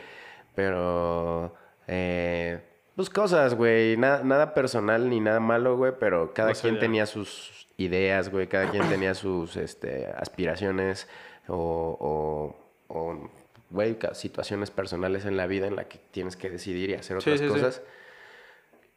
Pero, 0.55 1.53
eh, 1.87 2.61
pues 2.95 3.09
cosas, 3.09 3.53
güey, 3.55 3.97
na- 3.97 4.23
nada 4.23 4.53
personal 4.53 5.09
ni 5.09 5.19
nada 5.19 5.41
malo, 5.41 5.75
güey, 5.75 5.91
pero 5.99 6.33
cada 6.33 6.53
quien 6.53 6.75
ya. 6.75 6.79
tenía 6.79 7.05
sus 7.05 7.67
ideas, 7.75 8.31
güey, 8.31 8.47
cada 8.47 8.71
quien 8.71 8.87
tenía 8.87 9.13
sus 9.13 9.57
este, 9.57 10.07
aspiraciones 10.17 11.09
o, 11.49 12.55
o, 12.87 12.97
o, 12.97 13.29
güey, 13.69 13.97
situaciones 14.13 14.71
personales 14.71 15.25
en 15.25 15.37
la 15.37 15.45
vida 15.47 15.67
en 15.67 15.75
la 15.75 15.85
que 15.85 15.99
tienes 16.11 16.35
que 16.35 16.49
decidir 16.49 16.89
y 16.91 16.93
hacer 16.95 17.17
otras 17.17 17.39
sí, 17.39 17.45
sí. 17.47 17.51
cosas 17.53 17.81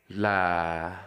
la... 0.08 1.06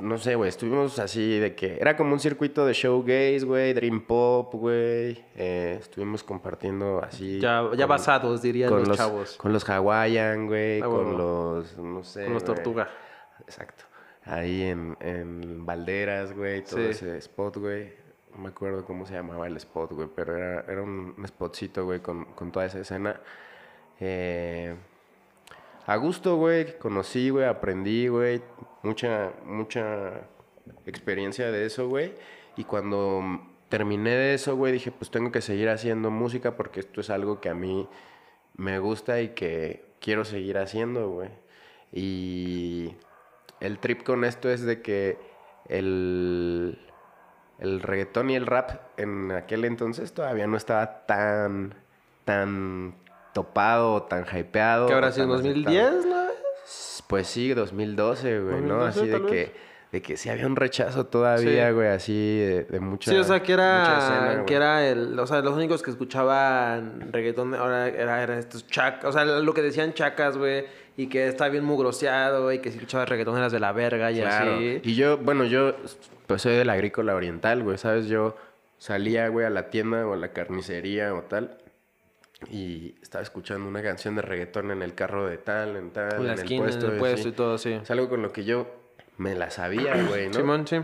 No 0.00 0.16
sé, 0.16 0.36
güey, 0.36 0.48
estuvimos 0.48 0.98
así 1.00 1.38
de 1.40 1.56
que... 1.56 1.76
Era 1.80 1.96
como 1.96 2.12
un 2.12 2.20
circuito 2.20 2.64
de 2.64 2.72
showgaze, 2.72 3.40
güey, 3.44 3.72
dream 3.72 4.00
pop, 4.06 4.54
güey. 4.54 5.24
eh, 5.34 5.76
estuvimos 5.80 6.22
compartiendo 6.22 7.02
así... 7.02 7.40
Ya, 7.40 7.64
ya 7.72 7.78
con- 7.84 7.88
basados, 7.88 8.40
dirían 8.40 8.68
con 8.70 8.78
los, 8.80 8.88
los, 8.88 8.96
chavos. 8.96 9.36
Con 9.36 9.52
los 9.52 9.64
hawaiian, 9.68 10.46
güey, 10.46 10.80
Ah, 10.80 10.86
con 10.86 11.18
los... 11.18 11.76
No 11.78 12.04
sé, 12.04 12.24
Con 12.24 12.34
los 12.34 12.44
güey. 12.44 12.54
tortuga. 12.54 12.88
Exacto. 13.40 13.84
Ahí 14.24 14.62
en, 14.62 14.96
en 15.00 15.66
Valderas, 15.66 16.32
güey, 16.32 16.62
todo 16.62 16.80
ese 16.80 17.16
spot, 17.18 17.56
güey. 17.56 17.92
No 18.32 18.42
me 18.42 18.48
acuerdo 18.50 18.84
cómo 18.84 19.06
se 19.06 19.14
llamaba 19.14 19.46
el 19.46 19.56
spot, 19.56 19.92
güey, 19.92 20.08
pero 20.14 20.36
era, 20.36 20.60
era 20.68 20.82
un, 20.82 21.14
spotcito, 21.26 21.84
güey, 21.84 22.00
con, 22.00 22.24
con 22.26 22.52
toda 22.52 22.66
esa 22.66 22.80
escena. 22.80 23.20
Eh, 24.00 24.76
a 25.86 25.96
gusto, 25.96 26.36
güey, 26.36 26.78
conocí, 26.78 27.30
güey, 27.30 27.46
aprendí, 27.46 28.08
güey, 28.08 28.42
mucha, 28.82 29.32
mucha 29.44 30.28
experiencia 30.86 31.50
de 31.50 31.66
eso, 31.66 31.88
güey. 31.88 32.14
Y 32.56 32.64
cuando 32.64 33.22
terminé 33.68 34.10
de 34.10 34.34
eso, 34.34 34.56
güey, 34.56 34.72
dije, 34.72 34.90
pues 34.92 35.10
tengo 35.10 35.32
que 35.32 35.40
seguir 35.40 35.68
haciendo 35.68 36.10
música 36.10 36.56
porque 36.56 36.80
esto 36.80 37.00
es 37.00 37.10
algo 37.10 37.40
que 37.40 37.48
a 37.48 37.54
mí 37.54 37.88
me 38.54 38.78
gusta 38.78 39.20
y 39.20 39.30
que 39.30 39.84
quiero 40.00 40.24
seguir 40.24 40.58
haciendo, 40.58 41.10
güey. 41.10 41.30
Y 41.92 42.94
el 43.60 43.78
trip 43.78 44.02
con 44.02 44.24
esto 44.24 44.50
es 44.50 44.62
de 44.62 44.82
que 44.82 45.18
el, 45.68 46.78
el 47.58 47.80
reggaetón 47.80 48.30
y 48.30 48.36
el 48.36 48.46
rap 48.46 48.70
en 48.96 49.32
aquel 49.32 49.64
entonces 49.64 50.12
todavía 50.12 50.46
no 50.46 50.56
estaba 50.56 51.06
tan, 51.06 51.74
tan 52.24 52.94
topado, 53.32 54.02
tan 54.04 54.24
hypeado. 54.24 54.86
¿Qué 54.86 54.94
habrá 54.94 55.12
sido 55.12 55.24
en 55.24 55.30
tan 55.42 55.50
aceptado. 55.50 55.76
2010, 55.92 56.06
no? 56.06 56.28
Pues 57.06 57.26
sí, 57.26 57.54
2012, 57.54 58.40
güey, 58.40 58.60
¿no? 58.60 58.78
2012 58.84 59.00
Así 59.00 59.08
de 59.08 59.26
que, 59.30 59.54
de 59.92 60.02
que 60.02 60.16
sí 60.18 60.28
había 60.28 60.46
un 60.46 60.56
rechazo 60.56 61.06
todavía, 61.06 61.68
Sí. 61.68 61.74
güey, 61.74 61.88
así 61.88 62.38
de, 62.38 62.64
de 62.64 62.80
mucha 62.80 63.10
Sí, 63.10 63.16
o 63.16 63.24
sea, 63.24 63.42
que 63.42 63.54
era, 63.54 63.98
escena, 63.98 64.44
que 64.44 64.54
era 64.54 64.86
el, 64.86 65.18
o 65.18 65.26
sea, 65.26 65.40
los 65.40 65.54
únicos 65.54 65.82
que 65.82 65.90
escuchaban 65.90 67.10
reggaetón 67.12 67.54
ahora 67.54 67.88
era, 67.88 68.22
eran 68.22 68.38
estos 68.38 68.66
chacas, 68.66 69.04
o 69.06 69.12
sea, 69.12 69.24
lo 69.24 69.54
que 69.54 69.62
decían 69.62 69.94
chacas, 69.94 70.36
güey, 70.36 70.66
y 70.98 71.06
que 71.06 71.28
está 71.28 71.48
bien 71.48 71.64
mugroseado, 71.64 72.52
y 72.52 72.58
que 72.58 72.70
si 72.70 72.76
escuchabas 72.76 73.08
reggaetón 73.08 73.38
eras 73.38 73.52
de 73.52 73.60
la 73.60 73.72
verga 73.72 74.10
y 74.12 74.20
Claro. 74.20 74.56
así. 74.56 74.80
Y 74.82 74.94
yo, 74.96 75.16
bueno, 75.16 75.44
yo 75.44 75.74
pues 76.26 76.42
soy 76.42 76.54
del 76.56 76.68
agrícola 76.68 77.14
oriental, 77.14 77.62
güey, 77.62 77.78
¿sabes? 77.78 78.06
Yo 78.08 78.36
salía, 78.78 79.28
güey, 79.28 79.46
a 79.46 79.50
la 79.50 79.70
tienda 79.70 80.06
o 80.06 80.12
a 80.12 80.16
la 80.16 80.28
carnicería 80.32 81.14
o 81.14 81.22
tal 81.22 81.56
y 82.50 82.94
estaba 83.02 83.22
escuchando 83.22 83.68
una 83.68 83.82
canción 83.82 84.14
de 84.14 84.22
reggaetón 84.22 84.70
en 84.70 84.82
el 84.82 84.94
carro 84.94 85.26
de 85.26 85.38
tal, 85.38 85.76
en 85.76 85.90
tal, 85.90 86.12
En 86.14 86.20
en, 86.20 86.26
la 86.26 86.32
el 86.34 86.38
esquina, 86.40 86.62
puesto. 86.64 86.86
en 86.86 86.92
el 86.92 86.98
puesto 86.98 87.28
y 87.28 87.32
todo, 87.32 87.58
sí. 87.58 87.72
Es 87.72 87.90
algo 87.90 88.08
con 88.08 88.22
lo 88.22 88.32
que 88.32 88.44
yo 88.44 88.66
me 89.16 89.34
la 89.34 89.50
sabía, 89.50 89.94
güey, 90.08 90.28
¿no? 90.28 90.34
Simón, 90.34 90.66
sí. 90.66 90.76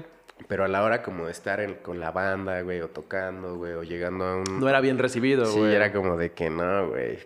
Pero 0.48 0.64
a 0.64 0.68
la 0.68 0.82
hora 0.82 1.02
como 1.02 1.26
de 1.26 1.30
estar 1.32 1.60
en- 1.60 1.74
con 1.76 2.00
la 2.00 2.10
banda, 2.10 2.60
güey, 2.62 2.80
o 2.80 2.88
tocando, 2.88 3.54
güey, 3.56 3.72
o 3.74 3.82
llegando 3.84 4.24
a 4.24 4.36
un... 4.36 4.44
No 4.58 4.68
era 4.68 4.80
bien 4.80 4.98
recibido, 4.98 5.46
sí, 5.46 5.58
güey. 5.60 5.74
era 5.74 5.92
como 5.92 6.16
de 6.16 6.32
que 6.32 6.50
no, 6.50 6.88
güey. 6.88 7.18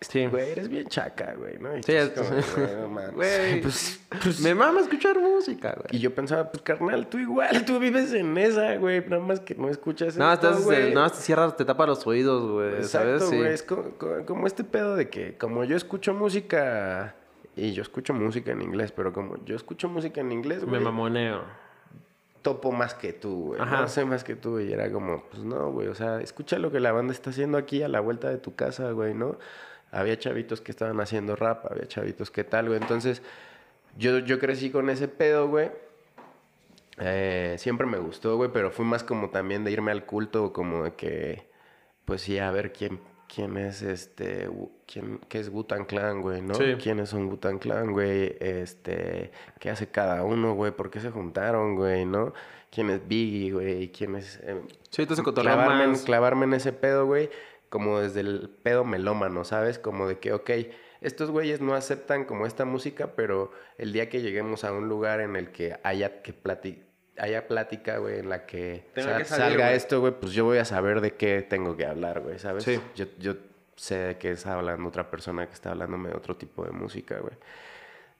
Sí. 0.00 0.26
Güey, 0.26 0.52
eres 0.52 0.68
bien 0.68 0.86
chaca, 0.86 1.34
güey, 1.36 1.58
¿no? 1.58 1.76
Y 1.76 1.82
Sí, 1.82 1.92
es- 1.92 2.10
como, 2.10 2.28
güey, 2.28 2.76
no. 3.06 3.12
Güey, 3.12 3.60
Pues, 4.22 4.40
me 4.40 4.54
mama 4.54 4.80
escuchar 4.80 5.18
música, 5.18 5.72
güey. 5.76 5.86
y 5.90 5.98
yo 5.98 6.14
pensaba, 6.14 6.50
pues 6.52 6.62
carnal, 6.62 7.08
tú 7.08 7.18
igual, 7.18 7.64
tú 7.66 7.78
vives 7.80 8.12
en 8.12 8.38
esa, 8.38 8.76
güey. 8.76 9.04
Nada 9.08 9.20
más 9.22 9.40
que 9.40 9.54
no 9.56 9.68
escuchas 9.68 10.10
esto, 10.10 10.32
estás, 10.32 10.64
güey. 10.64 10.94
nada 10.94 11.06
más 11.08 11.14
te 11.14 11.22
cierras, 11.22 11.56
te 11.56 11.64
tapa 11.64 11.84
los 11.86 12.06
oídos, 12.06 12.48
güey, 12.48 12.84
¿sabes? 12.84 13.16
Exacto, 13.16 13.26
Sí. 13.30 13.36
güey. 13.38 13.52
Es 13.52 13.62
co- 13.64 13.90
co- 13.98 14.24
como, 14.24 14.46
este 14.46 14.62
pedo 14.64 14.94
de 14.94 15.08
que, 15.10 15.36
como 15.36 15.64
yo 15.64 15.76
escucho 15.76 16.14
música, 16.14 17.14
y 17.56 17.72
yo 17.72 17.82
escucho 17.82 18.14
música 18.14 18.52
en 18.52 18.62
inglés, 18.62 18.92
pero 18.92 19.12
como 19.12 19.36
yo 19.44 19.56
escucho 19.56 19.88
música 19.88 20.20
en 20.20 20.30
inglés, 20.30 20.62
Me 20.62 20.68
güey, 20.70 20.80
mamoneo. 20.80 21.42
topo 22.42 22.70
más 22.70 22.94
que 22.94 23.12
tú, 23.12 23.46
güey. 23.48 23.60
Ajá. 23.60 23.80
No 23.82 23.88
sé 23.88 24.04
más 24.04 24.22
que 24.24 24.36
tú, 24.36 24.60
y 24.60 24.72
era 24.72 24.90
como, 24.92 25.24
pues 25.24 25.42
no, 25.42 25.72
güey. 25.72 25.88
O 25.88 25.94
sea, 25.96 26.20
escucha 26.20 26.56
lo 26.58 26.70
que 26.70 26.78
la 26.80 26.92
banda 26.92 27.12
está 27.12 27.30
haciendo 27.30 27.58
aquí 27.58 27.82
a 27.82 27.88
la 27.88 27.98
vuelta 28.00 28.30
de 28.30 28.38
tu 28.38 28.54
casa, 28.54 28.92
güey, 28.92 29.12
¿no? 29.12 29.36
Había 29.90 30.18
chavitos 30.18 30.60
que 30.60 30.70
estaban 30.70 31.00
haciendo 31.00 31.34
rap, 31.36 31.66
había 31.70 31.86
chavitos 31.86 32.30
que 32.30 32.44
tal, 32.44 32.68
güey. 32.68 32.80
Entonces, 32.80 33.22
yo, 33.96 34.18
yo 34.18 34.38
crecí 34.38 34.70
con 34.70 34.90
ese 34.90 35.08
pedo, 35.08 35.48
güey. 35.48 35.70
Eh, 36.98 37.54
siempre 37.58 37.86
me 37.86 37.98
gustó, 37.98 38.36
güey, 38.36 38.50
pero 38.52 38.70
fui 38.70 38.84
más 38.84 39.04
como 39.04 39.30
también 39.30 39.64
de 39.64 39.70
irme 39.70 39.92
al 39.92 40.04
culto, 40.04 40.52
como 40.52 40.84
de 40.84 40.94
que, 40.94 41.48
pues 42.04 42.22
sí, 42.22 42.38
a 42.38 42.50
ver 42.50 42.72
quién, 42.72 43.00
quién 43.32 43.56
es 43.56 43.82
este, 43.82 44.50
quién, 44.86 45.20
qué 45.28 45.38
es 45.38 45.48
Wu-Tang 45.48 45.86
Clan, 45.86 46.20
güey, 46.22 46.42
¿no? 46.42 46.54
Sí. 46.54 46.74
¿Quiénes 46.82 47.10
son 47.10 47.28
Wu-Tang 47.28 47.58
Clan, 47.60 47.92
güey? 47.92 48.36
Este, 48.40 49.30
¿qué 49.60 49.70
hace 49.70 49.88
cada 49.88 50.24
uno, 50.24 50.54
güey? 50.54 50.72
¿Por 50.72 50.90
qué 50.90 50.98
se 51.00 51.10
juntaron, 51.10 51.76
güey, 51.76 52.04
no? 52.04 52.34
¿Quién 52.70 52.90
es 52.90 53.06
Biggie, 53.06 53.52
güey? 53.52 53.92
¿Quién 53.92 54.16
es...? 54.16 54.40
eh, 54.42 54.60
Sí, 54.90 55.02
entonces 55.02 55.24
clavarme, 55.32 55.86
más. 55.86 56.02
clavarme 56.02 56.46
en 56.46 56.54
ese 56.54 56.72
pedo, 56.72 57.06
güey, 57.06 57.30
como 57.68 58.00
desde 58.00 58.20
el 58.20 58.50
pedo 58.62 58.84
melómano, 58.84 59.44
¿sabes? 59.44 59.78
Como 59.78 60.08
de 60.08 60.18
que, 60.18 60.32
ok, 60.32 60.50
estos 61.00 61.30
güeyes 61.30 61.60
no 61.60 61.74
aceptan 61.74 62.24
como 62.24 62.46
esta 62.46 62.64
música, 62.64 63.12
pero 63.14 63.52
el 63.76 63.92
día 63.92 64.08
que 64.08 64.20
lleguemos 64.20 64.64
a 64.64 64.72
un 64.72 64.88
lugar 64.88 65.20
en 65.20 65.36
el 65.36 65.50
que 65.52 65.78
haya 65.82 66.22
que 66.22 66.32
plati 66.32 66.82
haya 67.20 67.48
plática, 67.48 67.98
güey, 67.98 68.20
en 68.20 68.28
la 68.28 68.46
que, 68.46 68.84
salir, 68.94 69.26
salga 69.26 69.64
güey. 69.66 69.76
esto, 69.76 70.00
güey, 70.00 70.12
pues 70.20 70.32
yo 70.32 70.44
voy 70.44 70.58
a 70.58 70.64
saber 70.64 71.00
de 71.00 71.14
qué 71.14 71.42
tengo 71.42 71.76
que 71.76 71.84
hablar, 71.84 72.20
güey, 72.20 72.38
¿sabes? 72.38 72.62
Sí. 72.62 72.80
Yo, 72.94 73.06
yo 73.18 73.34
sé 73.74 73.96
de 73.96 74.18
qué 74.18 74.30
está 74.30 74.54
hablando 74.54 74.88
otra 74.88 75.10
persona 75.10 75.44
que 75.48 75.52
está 75.52 75.70
hablándome 75.72 76.10
de 76.10 76.16
otro 76.16 76.36
tipo 76.36 76.64
de 76.64 76.70
música, 76.70 77.18
güey. 77.18 77.34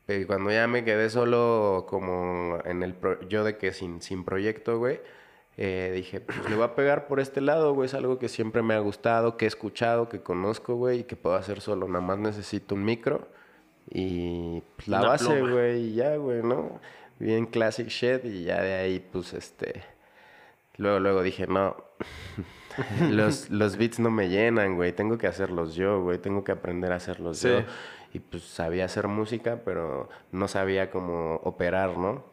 Pero 0.05 0.27
cuando 0.27 0.51
ya 0.51 0.67
me 0.67 0.85
quedé 0.85 1.11
solo 1.11 1.87
como 1.89 2.59
en 2.65 2.83
el... 2.83 2.93
pro- 2.95 3.21
yo 3.29 3.45
de 3.45 3.57
que 3.57 3.73
sin, 3.73 4.03
sin 4.03 4.25
proyecto, 4.25 4.79
güey, 4.79 5.01
eh, 5.61 5.90
dije, 5.92 6.21
pues 6.21 6.49
le 6.49 6.55
voy 6.55 6.64
a 6.64 6.77
pegar 6.77 7.09
por 7.09 7.18
este 7.18 7.40
lado, 7.40 7.75
güey. 7.75 7.87
Es 7.87 7.94
algo 7.94 8.21
que 8.21 8.29
siempre 8.29 8.62
me 8.62 8.75
ha 8.75 8.79
gustado, 8.79 9.37
que 9.37 9.44
he 9.44 9.49
escuchado, 9.49 10.09
que 10.09 10.21
conozco, 10.23 10.77
güey, 10.77 11.01
y 11.01 11.05
que 11.05 11.16
puedo 11.16 11.35
hacer 11.35 11.61
solo. 11.61 11.88
Nada 11.88 12.01
más 12.01 12.18
necesito 12.18 12.77
un 12.77 12.85
micro 12.85 13.27
y 13.90 14.62
pues, 14.77 14.87
la 14.87 15.01
Una 15.01 15.09
base, 15.09 15.40
güey, 15.40 15.88
y 15.88 15.94
ya, 15.94 16.14
güey, 16.16 16.42
¿no? 16.44 16.81
Bien 17.18 17.44
classic 17.47 17.88
shit 17.88 18.25
y 18.25 18.44
ya 18.44 18.62
de 18.62 18.75
ahí, 18.75 19.01
pues, 19.01 19.35
este... 19.35 19.83
Luego, 20.77 21.01
luego 21.01 21.23
dije, 21.25 21.49
no, 21.49 21.77
los, 23.11 23.51
los 23.51 23.77
beats 23.77 23.99
no 23.99 24.12
me 24.12 24.29
llenan, 24.29 24.77
güey. 24.77 24.92
Tengo 24.92 25.18
que 25.18 25.27
hacerlos 25.27 25.75
yo, 25.75 26.03
güey. 26.03 26.18
Tengo 26.18 26.44
que 26.44 26.53
aprender 26.53 26.92
a 26.92 26.97
hacerlos 26.97 27.38
Sí. 27.38 27.49
yo. 27.49 27.62
Y 28.12 28.21
pues 28.21 28.44
sabía 28.44 28.85
hacer 28.85 29.09
música, 29.09 29.61
pero 29.64 30.09
no 30.31 30.47
sabía 30.47 30.90
cómo 30.92 31.40
operar, 31.42 31.99
¿no? 31.99 32.25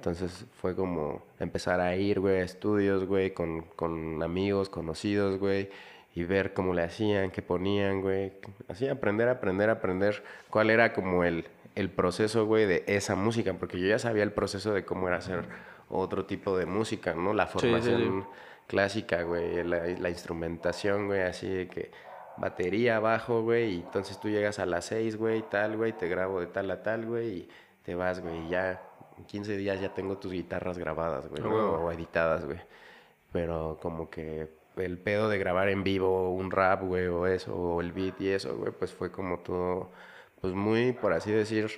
Entonces 0.00 0.46
fue 0.62 0.74
como 0.74 1.22
empezar 1.38 1.78
a 1.78 1.94
ir, 1.94 2.20
güey, 2.20 2.40
a 2.40 2.44
estudios, 2.44 3.04
güey, 3.04 3.34
con, 3.34 3.60
con 3.76 4.22
amigos, 4.22 4.70
conocidos, 4.70 5.38
güey, 5.38 5.68
y 6.14 6.24
ver 6.24 6.54
cómo 6.54 6.72
le 6.72 6.82
hacían, 6.82 7.30
qué 7.30 7.42
ponían, 7.42 8.00
güey. 8.00 8.32
Así 8.68 8.88
aprender, 8.88 9.28
aprender, 9.28 9.68
aprender 9.68 10.22
cuál 10.48 10.70
era 10.70 10.94
como 10.94 11.22
el, 11.22 11.44
el 11.74 11.90
proceso, 11.90 12.46
güey, 12.46 12.64
de 12.64 12.82
esa 12.86 13.14
música, 13.14 13.52
porque 13.52 13.78
yo 13.78 13.86
ya 13.88 13.98
sabía 13.98 14.22
el 14.22 14.32
proceso 14.32 14.72
de 14.72 14.86
cómo 14.86 15.06
era 15.06 15.18
hacer 15.18 15.44
otro 15.90 16.24
tipo 16.24 16.56
de 16.56 16.64
música, 16.64 17.12
¿no? 17.12 17.34
La 17.34 17.46
Sí, 17.46 17.52
sí, 17.52 17.58
sí. 17.58 17.66
formación 17.66 18.26
clásica, 18.68 19.22
güey, 19.24 19.62
la, 19.64 19.84
la 19.86 20.08
instrumentación, 20.08 21.08
güey, 21.08 21.20
así 21.20 21.46
de 21.46 21.68
que 21.68 21.90
batería, 22.38 23.00
bajo, 23.00 23.42
güey, 23.42 23.74
y 23.74 23.80
entonces 23.80 24.18
tú 24.18 24.30
llegas 24.30 24.60
a 24.60 24.64
las 24.64 24.86
6, 24.86 25.16
güey, 25.18 25.42
tal, 25.42 25.76
güey, 25.76 25.92
te 25.92 26.08
grabo 26.08 26.40
de 26.40 26.46
tal 26.46 26.70
a 26.70 26.82
tal, 26.82 27.04
güey, 27.04 27.28
y 27.30 27.48
te 27.82 27.94
vas, 27.94 28.20
güey, 28.20 28.46
y 28.46 28.48
ya 28.48 28.80
en 29.20 29.24
15 29.26 29.56
días 29.56 29.80
ya 29.80 29.92
tengo 29.94 30.18
tus 30.18 30.32
guitarras 30.32 30.78
grabadas, 30.78 31.28
güey, 31.28 31.42
huevo. 31.42 31.84
o 31.84 31.92
editadas, 31.92 32.44
güey. 32.44 32.58
Pero 33.32 33.78
como 33.80 34.10
que 34.10 34.48
el 34.76 34.98
pedo 34.98 35.28
de 35.28 35.38
grabar 35.38 35.68
en 35.68 35.84
vivo 35.84 36.30
un 36.34 36.50
rap, 36.50 36.82
güey, 36.82 37.06
o 37.06 37.26
eso, 37.26 37.54
o 37.54 37.80
el 37.80 37.92
beat 37.92 38.20
y 38.20 38.28
eso, 38.30 38.56
güey, 38.56 38.72
pues 38.72 38.92
fue 38.92 39.10
como 39.12 39.38
todo, 39.40 39.90
pues 40.40 40.54
muy, 40.54 40.92
por 40.92 41.12
así 41.12 41.30
decir, 41.30 41.70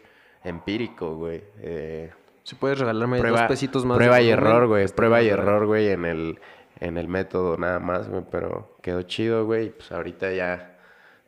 empírico, 0.45 1.17
güey. 1.17 1.43
Eh, 1.61 2.11
Si 2.45 2.55
puedes 2.55 2.79
regalarme 2.79 3.19
prueba, 3.19 3.41
dos 3.41 3.49
pesitos 3.49 3.85
más. 3.85 3.97
prueba 3.97 4.21
y 4.21 4.31
error, 4.31 4.67
güey. 4.67 4.87
Prueba 4.89 5.21
y 5.23 5.29
error, 5.29 5.67
güey, 5.67 5.89
en 5.89 6.05
el, 6.05 6.41
en 6.81 6.97
el 6.97 7.09
método 7.09 7.57
nada 7.57 7.79
más, 7.81 8.09
güey. 8.09 8.23
Pero 8.31 8.77
quedó 8.83 9.03
chido, 9.03 9.45
güey. 9.47 9.67
y 9.67 9.71
Pues 9.71 9.91
ahorita 9.93 10.33
ya 10.33 10.79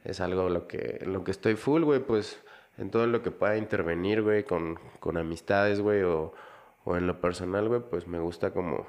es 0.05 0.21
algo 0.21 0.49
lo 0.49 0.67
que, 0.67 1.03
lo 1.07 1.23
que 1.25 1.31
estoy 1.33 1.57
full, 1.57 1.83
güey. 1.83 2.01
Pues 2.01 2.41
en 2.79 2.91
todo 2.91 3.07
lo 3.07 3.23
que 3.23 3.31
pueda 3.31 3.57
intervenir, 3.57 4.23
güey, 4.23 4.45
con, 4.45 4.79
con 5.01 5.17
amistades, 5.17 5.81
güey, 5.81 6.03
o, 6.03 6.33
o 6.85 6.97
en 6.97 7.07
lo 7.07 7.21
personal, 7.21 7.69
güey, 7.69 7.81
pues 7.81 8.07
me 8.07 8.19
gusta 8.19 8.53
como, 8.53 8.87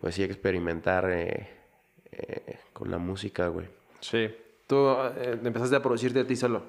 pues 0.00 0.14
sí, 0.14 0.22
experimentar 0.22 1.10
eh, 1.10 1.48
eh, 2.12 2.58
con 2.72 2.90
la 2.90 2.98
música, 2.98 3.48
güey. 3.48 3.68
Sí. 4.00 4.34
Tú 4.66 4.88
eh, 5.16 5.38
empezaste 5.42 5.76
a 5.76 5.82
producirte 5.82 6.20
a 6.20 6.26
ti 6.26 6.36
solo. 6.36 6.62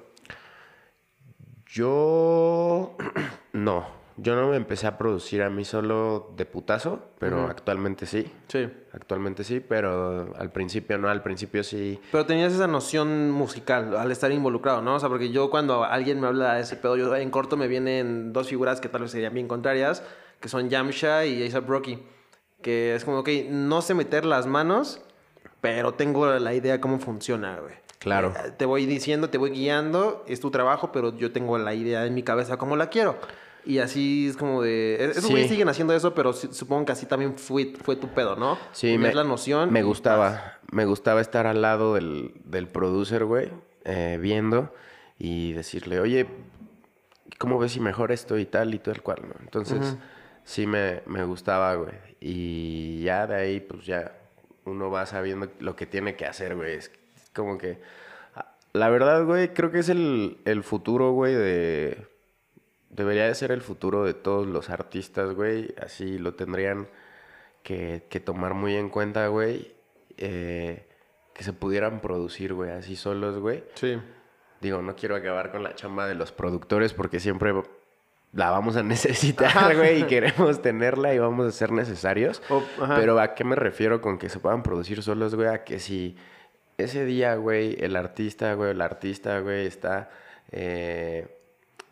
Yo 1.66 2.96
no. 3.52 3.97
Yo 4.20 4.34
no 4.34 4.48
me 4.48 4.56
empecé 4.56 4.88
a 4.88 4.98
producir 4.98 5.42
a 5.42 5.48
mí 5.48 5.64
solo 5.64 6.32
de 6.36 6.44
putazo, 6.44 7.00
pero 7.20 7.46
actualmente 7.46 8.04
sí. 8.04 8.30
Sí. 8.48 8.68
Actualmente 8.92 9.44
sí, 9.44 9.60
pero 9.60 10.34
al 10.36 10.50
principio 10.50 10.98
no, 10.98 11.08
al 11.08 11.22
principio 11.22 11.62
sí. 11.62 12.00
Pero 12.10 12.26
tenías 12.26 12.52
esa 12.52 12.66
noción 12.66 13.30
musical 13.30 13.96
al 13.96 14.10
estar 14.10 14.32
involucrado, 14.32 14.82
¿no? 14.82 14.96
O 14.96 15.00
sea, 15.00 15.08
porque 15.08 15.30
yo 15.30 15.50
cuando 15.50 15.84
alguien 15.84 16.20
me 16.20 16.26
habla 16.26 16.54
de 16.54 16.62
ese 16.62 16.74
pedo, 16.74 16.96
yo 16.96 17.14
en 17.14 17.30
corto 17.30 17.56
me 17.56 17.68
vienen 17.68 18.32
dos 18.32 18.48
figuras 18.48 18.80
que 18.80 18.88
tal 18.88 19.02
vez 19.02 19.12
serían 19.12 19.34
bien 19.34 19.46
contrarias, 19.46 20.02
que 20.40 20.48
son 20.48 20.68
Yamsha 20.68 21.24
y 21.24 21.48
A$AP 21.48 21.68
Rocky. 21.68 22.02
Que 22.60 22.96
es 22.96 23.04
como, 23.04 23.20
ok, 23.20 23.28
no 23.50 23.82
sé 23.82 23.94
meter 23.94 24.24
las 24.24 24.48
manos, 24.48 25.00
pero 25.60 25.94
tengo 25.94 26.26
la 26.26 26.54
idea 26.54 26.80
cómo 26.80 26.98
funciona, 26.98 27.60
güey. 27.60 27.74
Claro. 28.00 28.32
Eh, 28.44 28.50
Te 28.56 28.64
voy 28.64 28.84
diciendo, 28.86 29.30
te 29.30 29.38
voy 29.38 29.50
guiando, 29.50 30.24
es 30.26 30.40
tu 30.40 30.50
trabajo, 30.50 30.90
pero 30.90 31.16
yo 31.16 31.30
tengo 31.30 31.56
la 31.58 31.74
idea 31.74 32.04
en 32.04 32.14
mi 32.14 32.24
cabeza 32.24 32.56
como 32.56 32.74
la 32.74 32.88
quiero. 32.88 33.16
Y 33.64 33.78
así 33.80 34.28
es 34.28 34.36
como 34.36 34.62
de... 34.62 34.96
Esos 35.10 35.24
Sí. 35.24 35.30
güeyes 35.30 35.50
siguen 35.50 35.68
haciendo 35.68 35.94
eso, 35.94 36.14
pero 36.14 36.32
supongo 36.32 36.86
que 36.86 36.92
así 36.92 37.06
también 37.06 37.36
fue, 37.36 37.74
fue 37.82 37.96
tu 37.96 38.08
pedo, 38.08 38.34
¿no? 38.36 38.58
Sí, 38.72 38.96
me, 38.98 39.12
la 39.12 39.24
noción. 39.24 39.72
me 39.72 39.82
gustaba. 39.82 40.58
Me 40.72 40.84
gustaba 40.86 41.20
estar 41.20 41.46
al 41.46 41.60
lado 41.62 41.94
del, 41.94 42.32
del 42.44 42.66
producer, 42.68 43.24
güey, 43.24 43.50
eh, 43.84 44.18
viendo 44.20 44.72
y 45.18 45.52
decirle, 45.52 46.00
oye, 46.00 46.26
¿cómo 47.38 47.58
ves 47.58 47.72
si 47.72 47.80
mejor 47.80 48.12
esto 48.12 48.38
y 48.38 48.46
tal 48.46 48.74
y 48.74 48.78
tal 48.78 49.02
cual, 49.02 49.22
no? 49.28 49.34
Entonces, 49.40 49.96
sí 50.44 50.66
me, 50.66 51.02
me 51.06 51.24
gustaba, 51.24 51.74
güey. 51.74 51.94
Y 52.20 53.02
ya 53.02 53.26
de 53.26 53.34
ahí, 53.36 53.60
pues 53.60 53.84
ya 53.86 54.12
uno 54.64 54.90
va 54.90 55.06
sabiendo 55.06 55.48
lo 55.60 55.76
que 55.76 55.86
tiene 55.86 56.16
que 56.16 56.26
hacer, 56.26 56.54
güey. 56.56 56.74
Es 56.74 56.90
como 57.34 57.56
que... 57.58 57.80
ah, 58.34 58.54
La 58.72 58.88
verdad, 58.90 59.24
güey, 59.24 59.52
creo 59.54 59.70
que 59.70 59.78
es 59.80 59.88
el, 59.88 60.38
el 60.44 60.62
futuro, 60.62 61.12
güey, 61.12 61.34
de... 61.34 62.06
Debería 62.90 63.26
de 63.26 63.34
ser 63.34 63.52
el 63.52 63.60
futuro 63.60 64.04
de 64.04 64.14
todos 64.14 64.46
los 64.46 64.70
artistas, 64.70 65.34
güey. 65.34 65.74
Así 65.82 66.18
lo 66.18 66.34
tendrían 66.34 66.88
que, 67.62 68.04
que 68.08 68.20
tomar 68.20 68.54
muy 68.54 68.74
en 68.76 68.88
cuenta, 68.88 69.26
güey. 69.28 69.74
eh, 70.16 70.84
que 71.34 71.44
se 71.44 71.52
pudieran 71.52 72.00
producir, 72.00 72.52
güey, 72.54 72.72
así 72.72 72.96
solos, 72.96 73.38
güey. 73.38 73.62
Sí. 73.74 73.96
Digo, 74.60 74.82
no 74.82 74.96
quiero 74.96 75.14
acabar 75.14 75.52
con 75.52 75.62
la 75.62 75.76
chamba 75.76 76.08
de 76.08 76.16
los 76.16 76.32
productores 76.32 76.92
porque 76.92 77.20
siempre 77.20 77.52
la 78.32 78.50
vamos 78.50 78.76
a 78.76 78.82
necesitar, 78.94 79.76
güey, 79.76 80.00
y 80.00 80.04
queremos 80.04 80.60
tenerla 80.62 81.14
y 81.14 81.18
vamos 81.20 81.46
a 81.46 81.52
ser 81.52 81.70
necesarios. 81.70 82.42
Pero 82.96 83.20
¿a 83.20 83.34
qué 83.34 83.44
me 83.44 83.54
refiero 83.54 84.00
con 84.00 84.18
que 84.18 84.28
se 84.28 84.40
puedan 84.40 84.64
producir 84.64 85.00
solos, 85.02 85.36
güey? 85.36 85.46
A 85.46 85.62
que 85.62 85.78
si 85.78 86.16
ese 86.76 87.04
día, 87.04 87.36
güey, 87.36 87.76
el 87.78 87.94
artista, 87.94 88.54
güey, 88.54 88.72
el 88.72 88.80
artista, 88.80 89.38
güey, 89.38 89.66
está... 89.66 90.10
eh, 90.50 91.37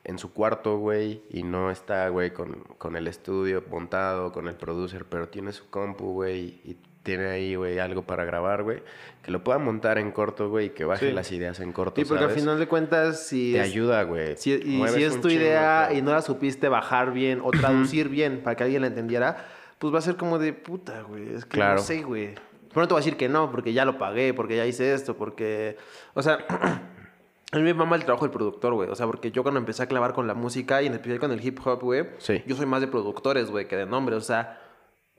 en 0.09 0.19
su 0.19 0.33
cuarto, 0.33 0.79
güey, 0.79 1.23
y 1.31 1.43
no 1.43 1.71
está, 1.71 2.09
güey, 2.11 2.33
con, 2.33 2.53
con 2.79 2.95
el 2.97 3.09
estudio 3.09 3.63
montado, 3.69 4.31
con 4.33 4.47
el 4.47 4.55
producer, 4.55 5.05
pero 5.05 5.29
tiene 5.29 5.53
su 5.53 5.69
compu, 5.69 6.13
güey, 6.13 6.61
y 6.65 6.77
tiene 7.03 7.27
ahí, 7.27 7.55
güey, 7.57 7.79
algo 7.81 8.03
para 8.03 8.25
grabar, 8.25 8.63
güey, 8.63 8.83
que 9.23 9.31
lo 9.33 9.43
pueda 9.45 9.59
montar 9.59 9.99
en 9.99 10.13
corto, 10.13 10.49
güey, 10.49 10.67
y 10.67 10.71
que 10.71 10.85
baje 10.85 11.09
Sí. 11.09 11.13
las 11.13 11.31
ideas 11.33 11.59
en 11.61 11.73
corto, 11.73 12.01
Sí, 12.01 12.05
porque 12.07 12.23
al 12.25 12.31
¿sabes? 12.31 12.43
final 12.45 12.59
de 12.61 12.69
cuentas, 12.69 13.27
si 13.27 13.53
Te 13.53 13.61
es- 13.61 13.65
ayuda, 13.67 14.05
güey. 14.05 14.37
Si, 14.37 14.53
y 14.53 14.89
si 14.89 15.03
es 15.03 15.21
tu 15.21 15.29
idea 15.29 15.91
y 15.93 16.03
no 16.03 16.13
la 16.13 16.23
supiste 16.23 16.69
bajar 16.69 17.13
bien 17.13 17.41
o 17.43 17.51
traducir 17.51 18.09
bien 18.09 18.43
para 18.45 18.55
que 18.57 18.63
alguien 18.65 18.83
la 18.83 18.89
entendiera, 18.89 19.45
pues 19.81 19.93
va 19.93 19.99
a 19.99 20.03
ser 20.03 20.17
como 20.17 20.39
de 20.39 20.53
puta, 20.53 21.03
güey. 21.03 21.35
Es 21.35 21.45
que 21.45 21.57
Claro. 21.59 21.77
no 21.77 21.83
sé, 21.83 22.03
güey. 22.03 22.35
Pero 22.69 22.83
no 22.83 22.89
te 22.89 22.95
voy 22.95 23.01
a 23.01 23.05
decir 23.05 23.17
que 23.17 23.29
no, 23.29 23.51
porque 23.51 23.73
ya 23.73 23.85
lo 23.85 23.99
pagué, 23.99 24.35
porque 24.35 24.57
ya 24.57 24.67
hice 24.67 24.93
esto, 24.95 25.17
porque. 25.17 25.77
O 26.15 26.23
sea, 26.23 26.39
a 27.53 27.57
mí 27.59 27.63
me 27.63 27.75
mama 27.75 27.97
el 27.97 28.05
trabajo 28.05 28.25
del 28.25 28.33
productor, 28.33 28.75
güey. 28.75 28.89
O 28.91 28.95
sea, 28.95 29.07
porque 29.07 29.31
yo 29.31 29.43
cuando 29.43 29.59
empecé 29.61 29.83
a 29.83 29.87
clavar 29.87 30.13
con 30.13 30.27
la 30.27 30.35
música 30.35 30.83
y 30.83 30.87
en 30.87 30.93
especial 30.95 31.21
con 31.21 31.33
el 31.33 31.45
hip 31.45 31.59
hop, 31.65 31.81
güey, 31.83 32.07
Sí. 32.19 32.43
yo 32.47 32.57
soy 32.57 32.67
más 32.67 32.81
de 32.81 32.89
productores, 32.89 33.51
güey, 33.51 33.69
que 33.69 33.77
de 33.77 33.87
nombre. 33.87 34.17
O 34.17 34.21
sea, 34.21 34.61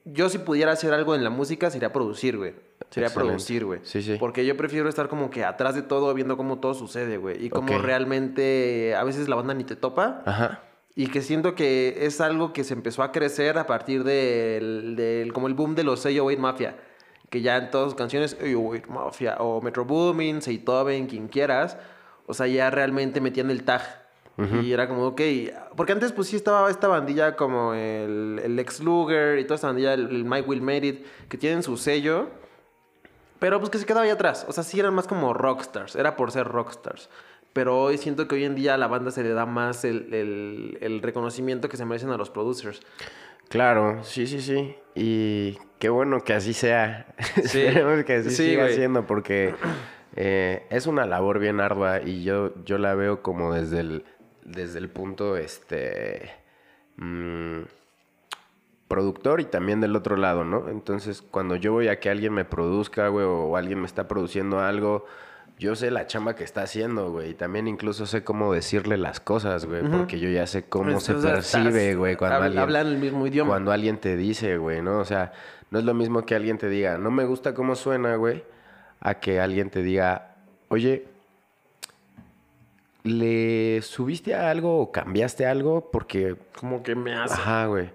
yo 0.05 0.29
si 0.29 0.37
pudiera 0.37 0.71
hacer 0.71 0.93
algo 0.93 1.15
en 1.15 1.23
la 1.23 1.29
música 1.29 1.69
sería 1.71 1.91
producir, 1.93 2.37
güey. 2.37 2.53
Sería 2.89 3.07
Excelente. 3.07 3.29
producir, 3.31 3.65
güey. 3.65 3.79
Sí, 3.83 4.01
sí. 4.01 4.15
Porque 4.19 4.45
yo 4.45 4.55
prefiero 4.55 4.87
estar 4.87 5.09
como 5.09 5.29
que 5.29 5.43
atrás 5.43 5.75
de 5.75 5.81
todo, 5.81 6.13
viendo 6.13 6.37
cómo 6.37 6.59
todo 6.59 6.73
sucede, 6.73 7.17
güey. 7.17 7.45
Y 7.45 7.49
cómo 7.49 7.77
realmente 7.77 8.95
a 8.95 9.03
veces 9.03 9.27
la 9.27 9.35
banda 9.35 9.53
ni 9.53 9.63
te 9.63 9.75
topa. 9.75 10.21
Ajá. 10.25 10.61
Y 10.95 11.07
que 11.07 11.21
siento 11.21 11.53
que 11.53 11.97
es 12.05 12.21
algo 12.21 12.53
que 12.53 12.63
se 12.63 12.73
empezó 12.73 13.03
a 13.03 13.11
crecer 13.11 13.57
a 13.57 13.67
partir 13.67 14.03
del, 14.03 14.95
del- 14.95 15.31
como 15.33 15.47
el 15.47 15.53
boom 15.53 15.75
de 15.75 15.83
los 15.83 16.05
808 16.05 16.39
Mafia. 16.39 16.75
Que 17.29 17.41
ya 17.41 17.57
en 17.57 17.69
todas 17.71 17.87
sus 17.89 17.95
canciones, 17.95 18.35
808 18.41 18.89
Mafia, 18.89 19.35
o 19.39 19.61
Metro 19.61 19.83
Boomin, 19.85 20.41
Seitoven, 20.41 21.07
quien 21.07 21.27
quieras. 21.27 21.77
O 22.27 22.33
sea, 22.35 22.45
ya 22.47 22.69
realmente 22.69 23.19
metían 23.21 23.49
el 23.49 23.63
tag. 23.63 24.05
Y 24.61 24.71
era 24.71 24.87
como, 24.87 25.03
ok. 25.07 25.21
Porque 25.75 25.93
antes, 25.93 26.11
pues 26.11 26.27
sí 26.27 26.35
estaba 26.35 26.69
esta 26.69 26.87
bandilla 26.87 27.35
como 27.35 27.73
el, 27.73 28.39
el 28.43 28.55
Lex 28.55 28.81
Luger 28.81 29.39
y 29.39 29.45
toda 29.45 29.55
esta 29.55 29.65
bandilla, 29.65 29.93
el, 29.95 30.09
el 30.11 30.25
Mike 30.25 30.47
Will 30.47 30.61
Made 30.61 30.85
It, 30.85 31.05
que 31.27 31.39
tienen 31.39 31.63
su 31.63 31.75
sello. 31.75 32.27
Pero 33.39 33.59
pues 33.59 33.71
que 33.71 33.79
se 33.79 33.85
quedaba 33.87 34.03
ahí 34.03 34.11
atrás. 34.11 34.45
O 34.47 34.51
sea, 34.51 34.63
sí 34.63 34.79
eran 34.79 34.93
más 34.93 35.07
como 35.07 35.33
rockstars. 35.33 35.95
Era 35.95 36.15
por 36.15 36.31
ser 36.31 36.47
rockstars. 36.47 37.09
Pero 37.53 37.79
hoy 37.81 37.97
siento 37.97 38.27
que 38.27 38.35
hoy 38.35 38.43
en 38.43 38.53
día 38.53 38.75
a 38.75 38.77
la 38.77 38.85
banda 38.87 39.09
se 39.09 39.23
le 39.23 39.29
da 39.29 39.47
más 39.47 39.83
el, 39.85 40.13
el- 40.13 40.77
el 40.81 41.01
reconocimiento 41.01 41.67
que 41.69 41.77
se 41.77 41.85
merecen 41.85 42.09
a 42.11 42.17
los 42.17 42.29
producers. 42.29 42.81
Claro, 43.49 44.03
sí, 44.03 44.27
sí, 44.27 44.41
sí. 44.41 44.75
Y 44.93 45.57
qué 45.79 45.89
bueno 45.89 46.19
que 46.23 46.33
así 46.33 46.53
sea. 46.53 47.07
Sí. 47.45 47.61
Esperemos 47.65 48.03
que 48.05 48.13
así 48.15 48.29
Sí, 48.29 48.35
siga 48.49 48.63
güey. 48.65 48.75
siendo 48.75 49.07
porque 49.07 49.55
eh, 50.17 50.65
es 50.69 50.87
una 50.87 51.05
labor 51.05 51.39
bien 51.39 51.59
ardua 51.61 52.01
y 52.01 52.23
yo, 52.23 52.53
yo 52.65 52.77
la 52.77 52.93
veo 52.95 53.21
como 53.21 53.53
desde 53.53 53.79
el, 53.79 54.03
desde 54.43 54.79
el 54.79 54.89
punto 54.89 55.37
este 55.37 56.29
mm, 56.97 57.61
productor 58.87 59.41
y 59.41 59.45
también 59.45 59.81
del 59.81 59.95
otro 59.95 60.15
lado, 60.17 60.43
¿no? 60.45 60.69
Entonces, 60.69 61.21
cuando 61.21 61.55
yo 61.55 61.73
voy 61.73 61.87
a 61.89 61.99
que 61.99 62.09
alguien 62.09 62.33
me 62.33 62.45
produzca, 62.45 63.09
güey, 63.09 63.25
o 63.25 63.55
alguien 63.57 63.79
me 63.79 63.85
está 63.85 64.07
produciendo 64.07 64.59
algo, 64.59 65.05
yo 65.59 65.75
sé 65.75 65.91
la 65.91 66.07
chamba 66.07 66.35
que 66.35 66.43
está 66.43 66.61
haciendo, 66.61 67.11
güey. 67.11 67.31
Y 67.31 67.33
también 67.33 67.67
incluso 67.67 68.05
sé 68.05 68.23
cómo 68.23 68.53
decirle 68.53 68.95
las 68.97 69.19
cosas, 69.19 69.65
güey, 69.65 69.81
porque 69.89 70.19
yo 70.19 70.29
ya 70.29 70.47
sé 70.47 70.63
cómo 70.69 70.99
se 70.99 71.13
O 71.13 71.21
sea, 71.21 71.33
percibe, 71.33 71.95
güey, 71.95 72.15
cuando 72.15 72.37
hab- 72.37 72.43
alguien... 72.43 72.63
Hablan 72.63 72.87
el 72.87 72.97
mismo 72.97 73.27
idioma. 73.27 73.49
Cuando 73.51 73.71
alguien 73.71 73.97
te 73.97 74.15
dice, 74.15 74.57
güey, 74.57 74.81
¿no? 74.81 74.99
O 74.99 75.05
sea, 75.05 75.33
no 75.69 75.79
es 75.79 75.85
lo 75.85 75.93
mismo 75.93 76.25
que 76.25 76.35
alguien 76.35 76.57
te 76.57 76.69
diga, 76.69 76.97
no 76.97 77.11
me 77.11 77.25
gusta 77.25 77.53
cómo 77.53 77.75
suena, 77.75 78.15
güey, 78.15 78.43
a 78.99 79.15
que 79.15 79.39
alguien 79.39 79.69
te 79.69 79.81
diga, 79.81 80.35
oye, 80.69 81.05
¿le 83.03 83.81
subiste 83.81 84.35
a 84.35 84.49
algo 84.49 84.79
o 84.79 84.91
cambiaste 84.91 85.45
algo? 85.45 85.89
Porque, 85.91 86.35
Como 86.59 86.83
que 86.83 86.95
me 86.95 87.13
hace. 87.13 87.33
ajá, 87.35 87.65
güey. 87.67 87.89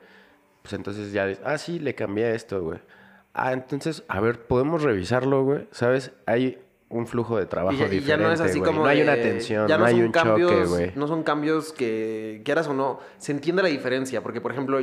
Pues 0.62 0.74
entonces 0.74 1.12
ya 1.12 1.26
dices, 1.26 1.42
ah, 1.44 1.58
sí, 1.58 1.78
le 1.78 1.94
cambié 1.94 2.34
esto, 2.34 2.62
güey. 2.62 2.78
Ah, 3.34 3.52
entonces, 3.52 4.04
a 4.08 4.20
ver, 4.20 4.40
¿podemos 4.46 4.82
revisarlo, 4.82 5.42
güey? 5.44 5.66
¿Sabes? 5.72 6.12
Hay 6.26 6.58
un 6.88 7.06
flujo 7.06 7.38
de 7.38 7.46
trabajo 7.46 7.74
Y 7.74 7.78
ya, 7.80 7.86
y 7.86 7.90
diferente, 7.90 8.08
ya 8.08 8.16
no 8.28 8.32
es 8.32 8.40
así 8.40 8.58
güey. 8.58 8.70
como. 8.70 8.82
No 8.84 8.88
hay 8.88 9.00
una 9.02 9.14
tensión, 9.14 9.66
ya 9.66 9.78
no, 9.78 9.86
hay 9.86 10.00
un 10.02 10.12
cambios, 10.12 10.50
choque, 10.50 10.64
güey. 10.66 10.92
No 10.94 11.08
son 11.08 11.22
cambios 11.22 11.72
que, 11.72 12.42
quieras 12.44 12.68
o 12.68 12.74
no, 12.74 13.00
se 13.18 13.32
entiende 13.32 13.62
la 13.62 13.70
diferencia. 13.70 14.22
Porque, 14.22 14.40
por 14.40 14.52
ejemplo, 14.52 14.78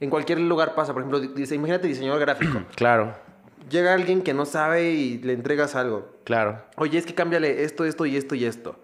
en 0.00 0.10
cualquier 0.10 0.40
lugar 0.40 0.74
pasa. 0.74 0.92
Por 0.92 1.02
ejemplo, 1.02 1.20
dice, 1.20 1.54
imagínate 1.54 1.86
diseñador 1.88 2.20
gráfico. 2.20 2.62
Claro, 2.74 3.14
Llega 3.70 3.94
alguien 3.94 4.22
que 4.22 4.34
no 4.34 4.44
sabe 4.44 4.92
y 4.92 5.18
le 5.18 5.32
entregas 5.32 5.74
algo. 5.74 6.18
claro. 6.24 6.62
Oye, 6.76 6.98
es 6.98 7.06
que 7.06 7.14
cámbiale 7.14 7.64
esto, 7.64 7.84
esto 7.84 8.06
y 8.06 8.16
esto 8.16 8.34
y 8.34 8.44
esto. 8.44 8.78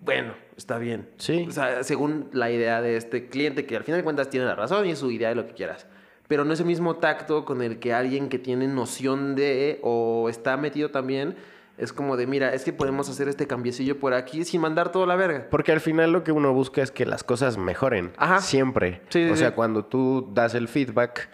Bueno, 0.00 0.34
está 0.56 0.78
bien. 0.78 1.10
Sí. 1.18 1.46
O 1.48 1.52
sea, 1.52 1.84
según 1.84 2.30
la 2.32 2.50
idea 2.50 2.80
de 2.80 2.96
este 2.96 3.28
cliente, 3.28 3.66
que 3.66 3.76
al 3.76 3.84
final 3.84 4.00
de 4.00 4.04
cuentas 4.04 4.30
tiene 4.30 4.46
la 4.46 4.54
razón 4.54 4.86
y 4.86 4.92
es 4.92 4.98
su 4.98 5.10
idea 5.10 5.28
de 5.28 5.34
lo 5.34 5.46
que 5.46 5.52
quieras. 5.52 5.86
Pero 6.26 6.44
no 6.44 6.52
es 6.52 6.60
el 6.60 6.66
mismo 6.66 6.96
tacto 6.96 7.44
con 7.44 7.60
el 7.60 7.80
que 7.80 7.92
alguien 7.92 8.28
que 8.28 8.38
tiene 8.38 8.66
noción 8.66 9.34
de 9.34 9.78
o 9.82 10.28
está 10.30 10.56
metido 10.56 10.90
también 10.90 11.36
es 11.80 11.94
como 11.94 12.18
de, 12.18 12.26
mira, 12.26 12.52
es 12.52 12.62
que 12.62 12.74
podemos 12.74 13.08
hacer 13.08 13.26
este 13.28 13.46
cambiecillo 13.46 13.98
por 13.98 14.12
aquí 14.12 14.44
sin 14.44 14.60
mandar 14.60 14.92
toda 14.92 15.06
la 15.06 15.16
verga. 15.16 15.46
Porque 15.50 15.72
al 15.72 15.80
final 15.80 16.12
lo 16.12 16.22
que 16.22 16.30
uno 16.30 16.52
busca 16.52 16.82
es 16.82 16.90
que 16.90 17.06
las 17.06 17.24
cosas 17.24 17.56
mejoren. 17.56 18.12
Ajá. 18.18 18.40
Siempre. 18.40 19.00
Sí, 19.08 19.24
sí, 19.24 19.30
o 19.30 19.36
sea, 19.36 19.48
sí. 19.48 19.54
cuando 19.54 19.86
tú 19.86 20.28
das 20.34 20.54
el 20.54 20.68
feedback 20.68 21.30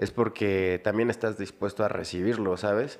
es 0.00 0.10
porque 0.10 0.80
también 0.82 1.10
estás 1.10 1.38
dispuesto 1.38 1.84
a 1.84 1.88
recibirlo, 1.88 2.56
¿sabes? 2.56 2.98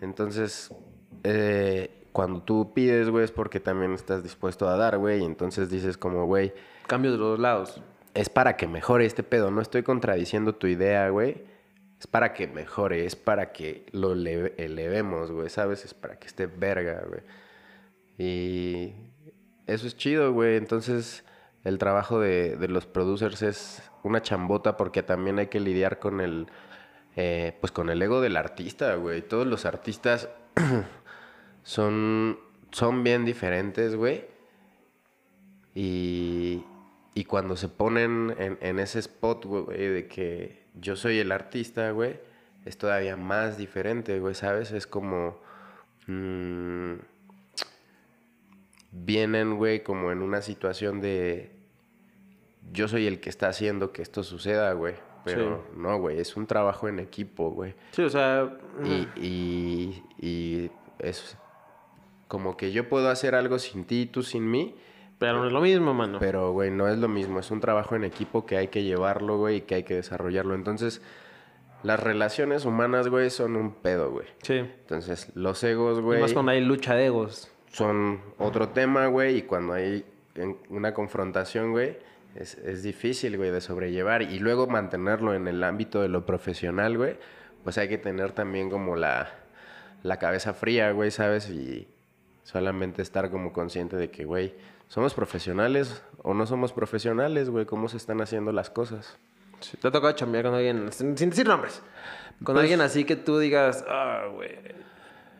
Entonces, 0.00 0.74
eh, 1.22 1.90
cuando 2.12 2.42
tú 2.42 2.72
pides, 2.74 3.10
güey, 3.10 3.24
es 3.24 3.30
porque 3.30 3.60
también 3.60 3.92
estás 3.92 4.22
dispuesto 4.24 4.68
a 4.68 4.76
dar, 4.76 4.98
güey. 4.98 5.20
Y 5.20 5.24
entonces 5.24 5.70
dices 5.70 5.96
como, 5.96 6.24
güey, 6.26 6.52
Cambio 6.86 7.12
de 7.12 7.18
los 7.18 7.28
dos 7.28 7.38
lados. 7.38 7.80
es 8.14 8.28
para 8.28 8.56
que 8.56 8.66
mejore 8.66 9.04
este 9.06 9.22
pedo. 9.22 9.50
No 9.50 9.60
estoy 9.60 9.82
contradiciendo 9.82 10.54
tu 10.54 10.66
idea, 10.66 11.08
güey. 11.10 11.44
Es 12.00 12.06
para 12.06 12.32
que 12.32 12.46
mejore, 12.46 13.04
es 13.04 13.14
para 13.16 13.52
que 13.52 13.84
lo 13.92 14.14
eleve- 14.14 14.54
elevemos, 14.56 15.30
güey, 15.30 15.50
¿sabes? 15.50 15.84
Es 15.84 15.92
para 15.94 16.18
que 16.18 16.26
esté 16.28 16.46
verga, 16.46 17.04
güey. 17.08 17.20
Y 18.16 18.94
eso 19.66 19.86
es 19.86 19.96
chido, 19.96 20.32
güey. 20.32 20.56
Entonces, 20.56 21.24
el 21.68 21.78
trabajo 21.78 22.20
de, 22.20 22.56
de 22.56 22.68
los 22.68 22.86
producers 22.86 23.42
es 23.42 23.82
una 24.02 24.22
chambota 24.22 24.76
porque 24.76 25.02
también 25.02 25.38
hay 25.38 25.48
que 25.48 25.60
lidiar 25.60 25.98
con 25.98 26.20
el, 26.20 26.48
eh, 27.16 27.56
pues 27.60 27.72
con 27.72 27.90
el 27.90 28.00
ego 28.02 28.20
del 28.20 28.36
artista, 28.36 28.94
güey. 28.94 29.22
Todos 29.22 29.46
los 29.46 29.66
artistas 29.66 30.28
son, 31.62 32.38
son 32.72 33.04
bien 33.04 33.24
diferentes, 33.24 33.94
güey. 33.94 34.24
Y, 35.74 36.64
y 37.14 37.24
cuando 37.24 37.56
se 37.56 37.68
ponen 37.68 38.34
en, 38.38 38.58
en 38.60 38.78
ese 38.78 38.98
spot, 39.00 39.44
güey, 39.44 39.86
de 39.88 40.08
que 40.08 40.64
yo 40.74 40.96
soy 40.96 41.18
el 41.18 41.30
artista, 41.30 41.90
güey, 41.90 42.18
es 42.64 42.78
todavía 42.78 43.16
más 43.16 43.58
diferente, 43.58 44.18
güey, 44.18 44.34
¿sabes? 44.34 44.72
Es 44.72 44.86
como... 44.86 45.40
mm, 46.06 46.94
vienen, 48.92 49.56
güey, 49.56 49.82
como 49.82 50.12
en 50.12 50.22
una 50.22 50.42
situación 50.42 51.00
de... 51.00 51.50
Yo 52.72 52.88
soy 52.88 53.06
el 53.06 53.20
que 53.20 53.30
está 53.30 53.48
haciendo 53.48 53.92
que 53.92 54.02
esto 54.02 54.22
suceda, 54.22 54.72
güey. 54.72 54.94
Pero 55.24 55.64
no, 55.76 55.98
güey, 55.98 56.18
es 56.20 56.36
un 56.36 56.46
trabajo 56.46 56.88
en 56.88 57.00
equipo, 57.00 57.50
güey. 57.50 57.74
Sí, 57.90 58.02
o 58.02 58.08
sea... 58.08 58.56
Y, 58.84 59.08
y, 59.20 60.02
y 60.18 60.70
es 60.98 61.36
como 62.28 62.56
que 62.56 62.72
yo 62.72 62.88
puedo 62.88 63.10
hacer 63.10 63.34
algo 63.34 63.58
sin 63.58 63.84
ti 63.84 64.02
y 64.02 64.06
tú 64.06 64.22
sin 64.22 64.50
mí, 64.50 64.74
Pero 65.18 65.38
no 65.40 65.46
es 65.46 65.52
lo 65.52 65.60
mismo, 65.60 65.92
mano. 65.92 66.18
pero, 66.18 66.52
güey, 66.52 66.70
no 66.70 66.88
es 66.88 66.96
lo 66.98 67.08
mismo. 67.08 67.40
Es 67.40 67.50
un 67.50 67.60
trabajo 67.60 67.94
en 67.96 68.04
equipo 68.04 68.46
que 68.46 68.56
hay 68.56 68.68
que 68.68 68.84
llevarlo, 68.84 69.36
güey, 69.38 69.56
y 69.56 69.60
que 69.62 69.74
hay 69.76 69.82
que 69.82 69.94
desarrollarlo. 69.96 70.54
Entonces, 70.54 71.02
las 71.82 72.00
relaciones 72.00 72.64
humanas, 72.64 73.08
güey, 73.08 73.28
son 73.30 73.56
un 73.56 73.72
pedo, 73.74 74.10
güey. 74.10 74.26
Sí. 74.42 74.54
Entonces, 74.58 75.30
los 75.34 75.62
egos, 75.64 75.98
Y 75.98 76.02
güey, 76.02 76.20
más 76.22 76.32
cuando 76.32 76.52
hay 76.52 76.60
lucha 76.62 76.94
de 76.94 77.06
egos. 77.06 77.50
son 77.70 78.20
otro 78.38 78.68
tema, 78.70 79.06
güey, 79.08 79.38
y 79.38 79.42
cuando 79.42 79.74
hay 79.74 80.04
una 80.70 80.94
confrontación, 80.94 81.72
güey, 81.72 81.98
es, 82.38 82.54
es 82.58 82.82
difícil, 82.82 83.36
güey, 83.36 83.50
de 83.50 83.60
sobrellevar. 83.60 84.22
Y 84.22 84.38
luego 84.38 84.66
mantenerlo 84.66 85.34
en 85.34 85.48
el 85.48 85.62
ámbito 85.64 86.00
de 86.02 86.08
lo 86.08 86.24
profesional, 86.26 86.96
güey, 86.96 87.16
pues 87.64 87.78
hay 87.78 87.88
que 87.88 87.98
tener 87.98 88.32
también 88.32 88.70
como 88.70 88.96
la, 88.96 89.30
la 90.02 90.18
cabeza 90.18 90.54
fría, 90.54 90.92
güey, 90.92 91.10
¿sabes? 91.10 91.50
Y 91.50 91.88
solamente 92.44 93.02
estar 93.02 93.30
como 93.30 93.52
consciente 93.52 93.96
de 93.96 94.10
que, 94.10 94.24
güey, 94.24 94.54
¿somos 94.88 95.14
profesionales 95.14 96.02
o 96.22 96.34
no 96.34 96.46
somos 96.46 96.72
profesionales, 96.72 97.50
güey? 97.50 97.66
¿Cómo 97.66 97.88
se 97.88 97.96
están 97.96 98.20
haciendo 98.20 98.52
las 98.52 98.70
cosas? 98.70 99.18
Sí, 99.60 99.76
¿Te 99.76 99.88
ha 99.88 99.90
tocado 99.90 100.12
chambear 100.12 100.44
con 100.44 100.54
alguien, 100.54 100.92
sin, 100.92 101.14
decir 101.14 101.46
nombres? 101.46 101.82
Con 102.44 102.54
Pues- 102.54 102.62
alguien 102.62 102.80
así 102.80 103.04
que 103.04 103.16
tú 103.16 103.38
digas, 103.38 103.84
ah, 103.88 104.28
güey. 104.32 104.56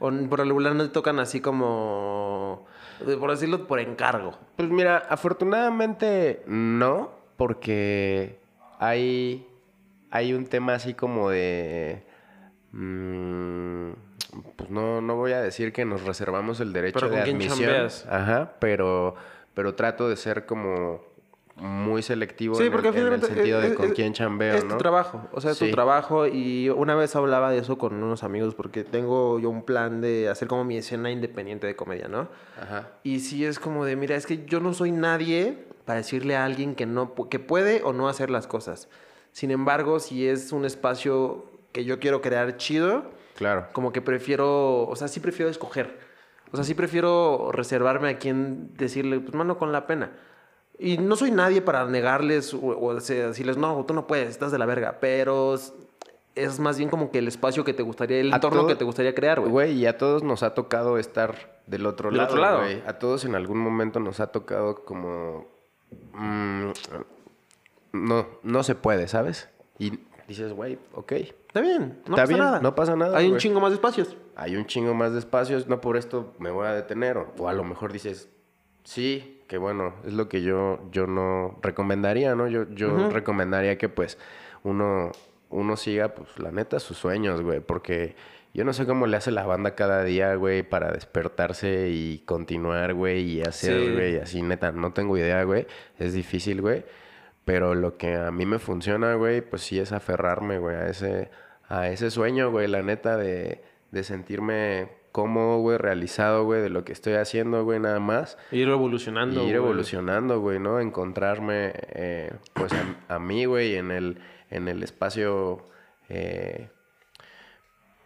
O 0.01 0.11
por 0.29 0.39
lo 0.41 0.45
regular 0.45 0.75
no 0.75 0.85
te 0.85 0.91
tocan 0.91 1.19
así 1.19 1.41
como, 1.41 2.67
por 3.19 3.31
decirlo, 3.31 3.67
por 3.67 3.81
encargo. 3.81 4.39
Pues 4.57 4.69
mira, 4.71 4.99
afortunadamente 5.09 6.43
no, 6.47 7.11
porque 7.37 8.39
hay, 8.79 9.47
hay 10.11 10.35
un 10.35 10.47
tema 10.47 10.75
así 10.75 10.95
como 10.95 11.31
de... 11.31 12.05
mm, 12.72 13.91
pues 14.57 14.70
no, 14.70 15.01
no 15.01 15.16
voy 15.16 15.33
a 15.33 15.41
decir 15.41 15.72
que 15.72 15.85
nos 15.85 16.05
reservamos 16.05 16.61
el 16.61 16.72
derecho 16.72 16.99
Pero 17.01 17.11
de 17.11 17.16
¿con 17.16 17.25
quién 17.25 17.37
admisión. 17.37 17.59
chambeas? 17.70 18.07
Ajá, 18.11 18.53
pero, 18.61 19.14
pero 19.55 19.75
trato 19.75 20.09
de 20.09 20.16
ser 20.16 20.45
como 20.47 21.01
muy 21.61 22.03
selectivo 22.03 22.55
Sí, 22.55 22.65
en, 22.65 22.73
porque 22.73 22.89
el, 22.89 22.97
en 22.99 23.13
el 23.15 23.23
sentido 23.23 23.61
de 23.61 23.69
es- 23.69 23.75
con 23.75 23.87
es- 23.87 23.93
quién 23.93 24.13
chambeo, 24.13 24.55
Es 24.55 24.65
¿no? 24.65 24.71
tu 24.73 24.79
trabajo, 24.79 25.29
o 25.33 25.41
sea, 25.41 25.51
es 25.53 25.59
tu 25.59 25.65
Sí. 25.67 25.71
trabajo. 25.71 26.27
Y 26.27 26.69
una 26.71 26.95
vez 26.95 27.15
hablaba 27.17 27.51
de 27.51 27.59
eso 27.59 27.79
con 27.79 27.95
unos 28.03 28.23
amigos 28.25 28.55
porque 28.55 28.85
tengo 28.85 29.39
yo 29.39 29.51
un 29.51 29.63
plan 29.65 30.01
de 30.01 30.29
hacer 30.29 30.49
como 30.49 30.65
mi 30.65 30.77
escena 30.79 31.11
independiente 31.11 31.67
de 31.67 31.77
comedia, 31.77 32.09
¿no? 32.09 32.29
Ajá. 32.61 32.89
Y 33.03 33.21
sí 33.21 33.45
es 33.45 33.59
como 33.59 33.85
de, 33.85 33.97
mira, 33.97 34.17
es 34.17 34.27
que 34.27 34.45
yo 34.47 34.61
no 34.61 34.73
soy 34.73 34.93
nadie 34.93 35.65
para 35.85 35.99
decirle 35.99 36.37
a 36.37 36.45
alguien 36.45 36.75
que, 36.75 36.87
no, 36.87 37.15
que 37.29 37.39
puede 37.39 37.83
o 37.83 37.93
no 37.93 38.09
hacer 38.09 38.31
las 38.31 38.47
cosas. 38.47 38.89
Sin 39.33 39.51
embargo, 39.51 40.01
si 40.01 40.27
es 40.29 40.53
un 40.53 40.65
espacio 40.65 41.47
que 41.73 41.85
yo 41.85 41.99
quiero 42.01 42.21
crear 42.23 42.57
chido, 42.57 43.05
Claro. 43.37 43.67
como 43.73 43.93
que 43.93 44.01
prefiero, 44.03 44.83
o 44.89 44.97
sea, 44.97 45.07
sí 45.09 45.21
prefiero 45.21 45.51
escoger. 45.51 45.99
O 46.51 46.57
sea, 46.57 46.65
sí 46.65 46.75
prefiero 46.75 47.51
reservarme 47.53 48.09
a 48.09 48.19
quien 48.19 48.75
decirle, 48.77 49.21
pues 49.21 49.35
mano 49.35 49.59
con 49.59 49.71
la 49.71 49.87
pena. 49.87 50.13
Y 50.79 50.99
no 50.99 51.16
soy 51.16 51.31
nadie 51.33 51.61
para 51.61 51.85
negarles 51.87 52.55
o, 52.55 52.95
decirles, 52.95 53.57
no, 53.57 53.85
tú 53.85 53.95
no 53.95 54.07
puedes, 54.07 54.29
estás 54.31 54.53
de 54.53 54.59
la 54.59 54.66
verga. 54.66 54.99
Pero 55.01 55.55
es, 56.35 56.61
más 56.61 56.79
bien 56.79 56.89
como 56.89 57.11
que 57.11 57.18
el 57.18 57.26
espacio 57.26 57.64
que 57.64 57.74
te 57.74 57.83
gustaría, 57.83 58.20
el 58.20 58.33
A 58.33 58.37
entorno 58.37 58.61
todo- 58.61 58.68
que 58.68 58.76
te 58.76 58.85
gustaría 58.85 59.14
crear, 59.14 59.41
güey. 59.41 59.51
Güey, 59.51 59.72
y 59.72 59.87
a 59.87 59.99
todos 59.99 60.22
nos 60.22 60.43
ha 60.45 60.55
tocado 60.55 60.97
estar 60.99 61.61
del 61.66 61.85
otro 61.87 62.11
Del 62.11 62.18
lado. 62.18 62.29
otro 62.31 62.41
lado. 62.41 62.59
güey. 62.61 62.83
A 62.87 62.99
todos 63.01 63.24
en 63.24 63.35
algún 63.35 63.59
momento 63.59 63.99
nos 63.99 64.20
ha 64.20 64.29
tocado 64.29 64.85
como. 64.85 65.47
mm, 66.14 66.70
no, 67.93 68.26
no 68.43 68.62
se 68.62 68.74
puede, 68.74 69.09
¿sabes? 69.09 69.49
Y 69.79 69.99
dices, 70.29 70.53
güey, 70.53 70.79
ok. 70.95 71.12
Está 71.12 71.61
bien, 71.61 72.03
no 72.07 72.14
Está 72.14 72.22
pasa 72.22 72.26
bien, 72.26 72.39
nada. 72.41 72.61
no 72.61 72.74
pasa 72.74 72.97
nada, 72.97 73.16
Hay 73.18 73.31
un 73.31 73.39
chingo 73.39 73.61
más 73.61 73.70
de 73.70 73.76
espacios. 73.76 74.16
Hay 74.37 74.55
un 74.57 74.66
chingo 74.66 74.95
más 74.95 75.12
de 75.12 75.18
espacios, 75.18 75.66
no 75.66 75.81
por 75.81 75.97
esto 75.97 76.35
me 76.39 76.51
voy 76.51 76.66
a 76.66 76.72
detener. 76.72 77.16
O, 77.16 77.33
o 77.39 77.49
a 77.49 77.53
lo 77.53 77.64
mejor 77.64 77.93
dices, 77.93 78.29
sí, 78.85 79.38
que 79.49 79.59
bueno, 79.59 79.94
es 80.07 80.12
lo 80.12 80.28
que 80.28 80.42
yo, 80.42 80.78
yo 80.92 81.07
no 81.09 81.59
recomendaría, 81.62 82.34
¿no? 82.36 82.46
Yo, 82.49 82.68
yo 82.70 83.11
recomendaría 83.11 83.78
que 83.78 83.88
pues 83.88 84.18
uno, 84.62 85.11
uno 85.49 85.76
siga, 85.76 86.14
pues 86.14 86.38
la 86.38 86.53
neta, 86.53 86.78
sus 86.78 86.99
sueños, 86.99 87.40
güey. 87.42 87.61
Porque 87.61 88.14
yo 88.55 88.64
no 88.64 88.72
sé 88.72 88.86
cómo 88.86 89.07
le 89.07 89.16
hace 89.16 89.30
la 89.30 89.46
banda 89.46 89.74
cada 89.74 90.05
día, 90.05 90.34
güey, 90.34 90.62
para 90.62 90.90
despertarse 90.92 91.88
y 91.90 92.18
continuar, 92.26 92.92
güey, 92.94 93.22
y 93.22 93.42
hacer, 93.42 93.80
Sí. 93.86 93.92
güey, 93.94 94.16
así, 94.18 94.42
neta, 94.42 94.70
no 94.72 94.92
tengo 94.92 95.16
idea, 95.16 95.42
güey. 95.44 95.66
Es 95.99 96.12
difícil, 96.12 96.61
güey. 96.61 96.84
Pero 97.44 97.74
lo 97.74 97.96
que 97.96 98.14
a 98.16 98.30
mí 98.30 98.44
me 98.44 98.59
funciona, 98.59 99.14
güey, 99.14 99.40
pues 99.40 99.62
sí 99.62 99.78
es 99.80 99.92
aferrarme, 99.92 100.59
güey, 100.59 100.76
a 100.76 100.88
ese, 100.88 101.30
a 101.68 101.88
ese 101.88 102.11
sueño, 102.11 102.51
güey, 102.51 102.68
la 102.68 102.82
neta, 102.82 103.16
de, 103.16 103.62
de 103.90 104.05
sentirme 104.05 104.88
cómodo, 105.19 105.59
güey, 105.59 105.79
realizado, 105.79 106.45
güey, 106.45 106.62
de 106.62 106.71
lo 106.71 106.85
que 106.85 106.93
estoy 106.93 107.14
haciendo, 107.14 107.64
güey, 107.64 107.81
nada 107.81 107.99
más. 107.99 108.39
Ir 108.53 108.69
evolucionando. 108.69 109.43
Y 109.43 109.49
ir 109.49 109.59
güey. 109.59 109.64
evolucionando, 109.69 110.39
güey, 110.39 110.61
¿no? 110.61 110.79
Encontrarme, 110.79 111.73
eh, 111.75 112.31
pues, 112.53 112.73
a, 112.73 113.16
a 113.16 113.19
mí, 113.19 113.45
güey, 113.45 113.75
en 113.75 113.91
el, 113.91 114.21
en 114.49 114.69
el 114.69 114.81
espacio, 114.85 115.66
eh, 116.09 116.69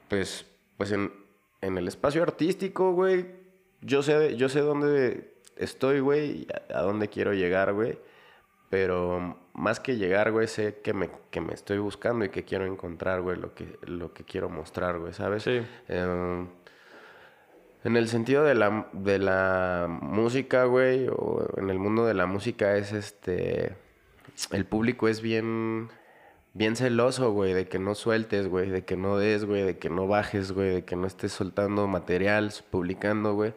pues, 0.09 0.47
pues, 0.79 0.91
en, 0.93 1.13
en 1.61 1.77
el 1.77 1.87
espacio 1.87 2.23
artístico, 2.23 2.93
güey, 2.95 3.27
yo 3.83 4.03
sé, 4.03 4.35
yo 4.39 4.49
sé 4.49 4.61
dónde 4.61 5.35
estoy, 5.57 6.01
güey, 6.01 6.47
a, 6.73 6.79
a 6.79 6.81
dónde 6.81 7.09
quiero 7.09 7.35
llegar, 7.35 7.75
güey. 7.75 7.99
Pero 8.71 9.37
más 9.53 9.81
que 9.81 9.99
llegar, 9.99 10.33
güey, 10.33 10.49
sé 10.49 10.79
que 10.83 10.95
me, 10.95 11.11
que 11.31 11.43
me 11.43 11.53
estoy 11.53 11.77
buscando 11.77 12.25
y 12.25 12.31
que 12.31 12.47
quiero 12.47 12.65
encontrar, 12.65 13.21
güey, 13.21 13.37
lo 13.37 13.53
que, 13.55 13.77
lo 13.83 14.15
que 14.15 14.25
quiero 14.25 14.49
mostrar, 14.49 14.99
güey, 14.99 15.13
¿sabes? 15.13 15.43
Sí. 15.43 15.61
Em, 15.89 16.49
en 17.85 17.97
el 17.97 18.09
sentido 18.09 18.45
de 18.45 18.55
la, 18.55 18.89
de 18.93 19.19
la 19.19 19.87
música, 19.89 20.65
güey, 20.65 21.09
o 21.09 21.47
en 21.57 21.71
el 21.71 21.79
mundo 21.79 22.07
de 22.07 22.15
la 22.15 22.27
música 22.27 22.77
es 22.77 22.93
este... 22.93 23.75
El 24.51 24.65
público 24.67 25.09
es 25.09 25.21
bien... 25.21 25.89
Bien 26.55 26.77
celoso, 26.77 27.33
güey, 27.33 27.55
de 27.55 27.67
que 27.67 27.79
no 27.79 27.95
sueltes, 27.95 28.47
güey, 28.47 28.69
de 28.69 28.85
que 28.85 28.95
no 28.95 29.17
des, 29.17 29.47
güey, 29.47 29.63
de 29.63 29.79
que 29.79 29.89
no 29.89 30.07
bajes, 30.07 30.53
güey, 30.53 30.69
de 30.75 30.85
que 30.85 30.97
no 30.97 31.07
estés 31.07 31.33
soltando 31.33 31.87
material, 31.87 32.53
publicando, 32.71 33.33
güey. 33.33 33.55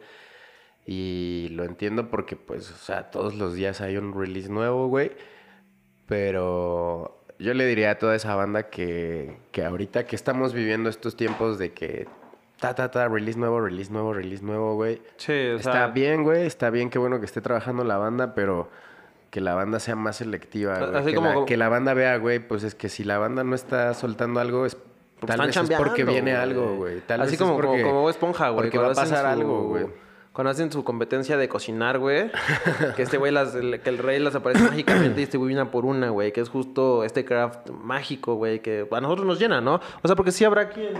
Y 0.86 1.48
lo 1.50 1.64
entiendo 1.64 2.08
porque, 2.08 2.36
pues, 2.36 2.70
o 2.70 2.76
sea, 2.76 3.10
todos 3.10 3.34
los 3.34 3.54
días 3.54 3.82
hay 3.82 3.98
un 3.98 4.18
release 4.18 4.48
nuevo, 4.48 4.88
güey. 4.88 5.12
Pero 6.06 7.22
yo 7.38 7.52
le 7.52 7.66
diría 7.66 7.90
a 7.92 7.98
toda 7.98 8.14
esa 8.14 8.34
banda 8.34 8.70
que, 8.70 9.40
que 9.52 9.64
ahorita 9.64 10.06
que 10.06 10.16
estamos 10.16 10.54
viviendo 10.54 10.88
estos 10.88 11.16
tiempos 11.16 11.58
de 11.58 11.72
que 11.72 12.06
ta, 12.60 12.74
ta, 12.74 12.90
ta, 12.90 13.08
release 13.08 13.38
nuevo, 13.38 13.60
release 13.60 13.92
nuevo, 13.92 14.12
release 14.14 14.42
nuevo, 14.44 14.74
güey. 14.74 15.02
Sí, 15.16 15.32
o 15.32 15.56
Está 15.56 15.72
sea, 15.72 15.86
bien, 15.88 16.22
güey, 16.24 16.46
está 16.46 16.70
bien, 16.70 16.90
qué 16.90 16.98
bueno 16.98 17.18
que 17.20 17.26
esté 17.26 17.40
trabajando 17.40 17.84
la 17.84 17.98
banda, 17.98 18.34
pero 18.34 18.70
que 19.30 19.40
la 19.40 19.54
banda 19.54 19.80
sea 19.80 19.96
más 19.96 20.16
selectiva, 20.16 20.78
güey. 20.78 20.94
Así 20.96 21.10
que, 21.10 21.14
como- 21.16 21.40
la, 21.40 21.46
que 21.46 21.56
la 21.56 21.68
banda 21.68 21.92
vea, 21.94 22.16
güey, 22.16 22.38
pues 22.38 22.62
es 22.64 22.74
que 22.74 22.88
si 22.88 23.04
la 23.04 23.18
banda 23.18 23.44
no 23.44 23.54
está 23.54 23.92
soltando 23.94 24.40
algo, 24.40 24.64
es, 24.66 24.74
Pues 24.74 25.26
tal 25.36 25.48
están 25.48 25.64
vez 25.66 25.70
es 25.72 25.78
porque 25.78 26.04
viene 26.04 26.30
güey. 26.32 26.42
algo, 26.42 26.76
güey. 26.76 27.00
Tal 27.00 27.20
Así 27.20 27.32
vez 27.32 27.40
como, 27.40 27.52
es 27.60 27.66
porque, 27.66 27.82
como, 27.82 27.94
como 27.94 28.10
esponja, 28.10 28.48
güey. 28.50 28.64
Porque 28.64 28.78
va 28.78 28.84
a 28.84 28.86
cuando 28.88 29.00
hacen 29.02 29.14
pasar 29.14 29.34
su- 29.34 29.40
algo, 29.40 29.62
güey. 29.68 29.86
Cuando 30.32 30.50
hacen 30.50 30.70
su 30.70 30.84
competencia 30.84 31.38
de 31.38 31.48
cocinar, 31.48 31.98
güey. 31.98 32.30
que 32.96 33.02
este 33.02 33.16
güey, 33.16 33.32
las, 33.32 33.52
que 33.52 33.88
el 33.88 33.96
rey 33.98 34.18
las 34.18 34.34
aparece 34.34 34.64
mágicamente 34.64 35.20
y 35.20 35.24
este 35.24 35.38
güey 35.38 35.48
viene 35.48 35.64
por 35.66 35.86
una, 35.86 36.10
güey. 36.10 36.30
Que 36.32 36.42
es 36.42 36.50
justo 36.50 37.04
este 37.04 37.24
craft 37.24 37.70
mágico, 37.70 38.34
güey. 38.34 38.60
Que 38.60 38.86
a 38.90 39.00
nosotros 39.00 39.26
nos 39.26 39.38
llena, 39.38 39.62
¿no? 39.62 39.80
O 40.02 40.06
sea, 40.06 40.14
porque 40.14 40.32
sí 40.32 40.44
habrá 40.44 40.68
quien... 40.68 40.90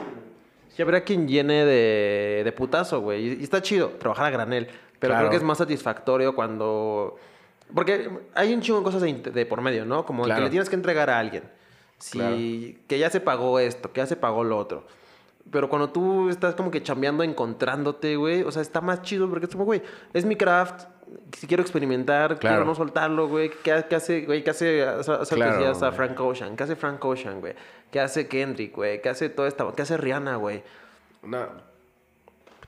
Sí 0.76 0.82
habrá 0.82 1.00
quien 1.02 1.26
llene 1.26 1.64
de, 1.64 2.42
de 2.44 2.52
putazo, 2.52 3.00
güey. 3.00 3.26
Y, 3.28 3.40
y 3.40 3.42
está 3.44 3.62
chido 3.62 3.88
trabajar 3.98 4.26
a 4.26 4.30
granel. 4.30 4.66
Pero 4.98 5.12
Claro. 5.12 5.18
creo 5.22 5.30
que 5.30 5.36
es 5.36 5.42
más 5.42 5.58
satisfactorio 5.58 6.34
cuando... 6.34 7.16
Porque 7.74 8.10
hay 8.34 8.52
un 8.54 8.60
chingo 8.60 8.78
de 8.78 8.84
cosas 8.84 9.02
de, 9.02 9.46
por 9.46 9.60
medio, 9.60 9.84
¿no? 9.84 10.04
Como 10.06 10.22
que 10.24 10.28
Claro. 10.28 10.44
le 10.44 10.50
tienes 10.50 10.68
que 10.68 10.76
entregar 10.76 11.08
a 11.10 11.18
alguien. 11.18 11.44
Si... 11.98 12.78
Que 12.86 12.98
ya 12.98 13.10
se 13.10 13.20
pagó 13.20 13.58
esto, 13.58 13.92
que 13.92 14.00
ya 14.00 14.06
se 14.06 14.16
pagó 14.16 14.44
lo 14.44 14.58
otro. 14.58 14.86
Pero 15.50 15.68
cuando 15.68 15.90
tú 15.90 16.28
estás 16.28 16.54
como 16.54 16.70
que 16.70 16.82
chambeando, 16.82 17.22
encontrándote, 17.22 18.16
güey, 18.16 18.42
o 18.42 18.50
sea, 18.50 18.62
está 18.62 18.80
más 18.80 19.02
chido 19.02 19.28
porque 19.30 19.46
es 19.46 19.52
como, 19.52 19.64
güey, 19.64 19.80
es 20.12 20.24
mi 20.24 20.36
craft, 20.36 20.84
si 21.36 21.46
quiero 21.46 21.62
experimentar, 21.62 22.38
Claro. 22.38 22.56
quiero 22.56 22.64
no 22.64 22.74
soltarlo, 22.74 23.28
güey, 23.28 23.50
¿qué, 23.62 23.84
qué 23.88 23.94
hace, 23.94 24.22
güey, 24.26 24.42
qué 24.44 24.50
hace, 24.50 24.66
que 25.28 25.34
Claro, 25.36 25.52
decías 25.58 25.82
a. 25.82 25.92
Frank 25.92 26.18
Ocean, 26.20 26.56
qué 26.56 26.64
hace 26.64 26.76
Frank 26.76 27.04
Ocean, 27.04 27.40
güey, 27.40 27.54
qué 27.90 28.00
hace 28.00 28.26
Kendrick, 28.28 28.74
güey, 28.74 29.00
qué 29.02 29.08
hace 29.08 29.28
toda 29.28 29.48
esta, 29.48 29.66
qué 29.74 29.82
hace 29.82 29.96
Rihanna, 29.96 30.36
güey. 30.36 30.62
No, 31.22 31.46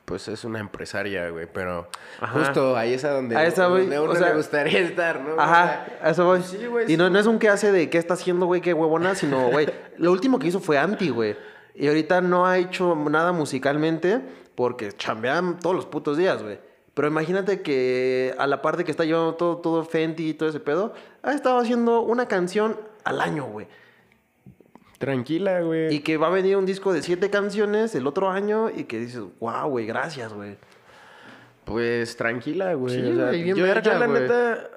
pues 0.04 0.26
es 0.28 0.44
una 0.44 0.58
empresaria, 0.60 1.28
güey, 1.30 1.46
pero 1.52 1.88
Ajá. 2.20 2.38
justo 2.38 2.76
ahí 2.76 2.94
es 2.94 3.04
a 3.04 3.10
donde, 3.12 3.36
A 3.36 3.44
esa, 3.46 3.66
güey, 3.66 3.82
donde 3.82 4.00
uno 4.00 4.12
o 4.12 4.16
sea- 4.16 4.28
le 4.30 4.36
gustaría 4.36 4.80
estar, 4.80 5.20
¿no? 5.20 5.34
O 5.34 5.40
Ajá, 5.40 5.64
sea, 5.66 5.98
a 6.02 6.10
eso 6.10 6.24
voy. 6.24 6.42
sí, 6.42 6.64
güey, 6.66 6.90
y 6.92 6.96
no, 6.96 7.10
no 7.10 7.18
es 7.18 7.26
un 7.26 7.38
qué 7.38 7.48
hace 7.50 7.70
de 7.72 7.90
qué 7.90 7.98
está 7.98 8.14
haciendo, 8.14 8.46
güey, 8.46 8.60
qué 8.62 8.72
huevona, 8.72 9.14
sino, 9.14 9.48
güey, 9.50 9.68
lo 9.98 10.10
último 10.12 10.38
que 10.38 10.46
hizo 10.46 10.60
fue 10.60 10.78
anti, 10.78 11.10
güey. 11.10 11.36
Y 11.74 11.86
ahorita 11.88 12.20
no 12.22 12.46
ha 12.46 12.58
hecho 12.58 12.94
nada 12.96 13.32
musicalmente 13.32 14.20
porque 14.56 14.92
chambean 14.92 15.60
todos 15.60 15.76
los 15.76 15.86
putos 15.86 16.16
días, 16.16 16.42
güey. 16.42 16.58
Pero 16.98 17.06
imagínate 17.06 17.62
que 17.62 18.34
a 18.38 18.48
la 18.48 18.60
parte 18.60 18.82
que 18.82 18.90
está 18.90 19.04
llevando 19.04 19.36
todo, 19.36 19.58
todo 19.58 19.84
Fenty 19.84 20.30
y 20.30 20.34
todo 20.34 20.48
ese 20.48 20.58
pedo, 20.58 20.94
ha 21.22 21.32
estado 21.32 21.60
haciendo 21.60 22.00
una 22.00 22.26
canción 22.26 22.76
al 23.04 23.20
año, 23.20 23.44
güey. 23.44 23.68
Tranquila, 24.98 25.60
güey. 25.60 25.94
Y 25.94 26.00
que 26.00 26.16
va 26.16 26.26
a 26.26 26.30
venir 26.30 26.56
un 26.56 26.66
disco 26.66 26.92
de 26.92 27.02
siete 27.02 27.30
canciones 27.30 27.94
el 27.94 28.04
otro 28.08 28.28
año 28.30 28.68
y 28.68 28.82
que 28.82 28.98
dices, 28.98 29.22
wow, 29.38 29.68
güey, 29.68 29.86
gracias, 29.86 30.32
güey. 30.32 30.56
Pues 31.64 32.16
tranquila, 32.16 32.74
güey. 32.74 32.96
Sí, 32.96 33.08
o 33.12 33.14
sea, 33.14 33.32
yo, 33.32 33.54
yo 33.54 33.94
la 33.94 34.06
neta 34.08 34.68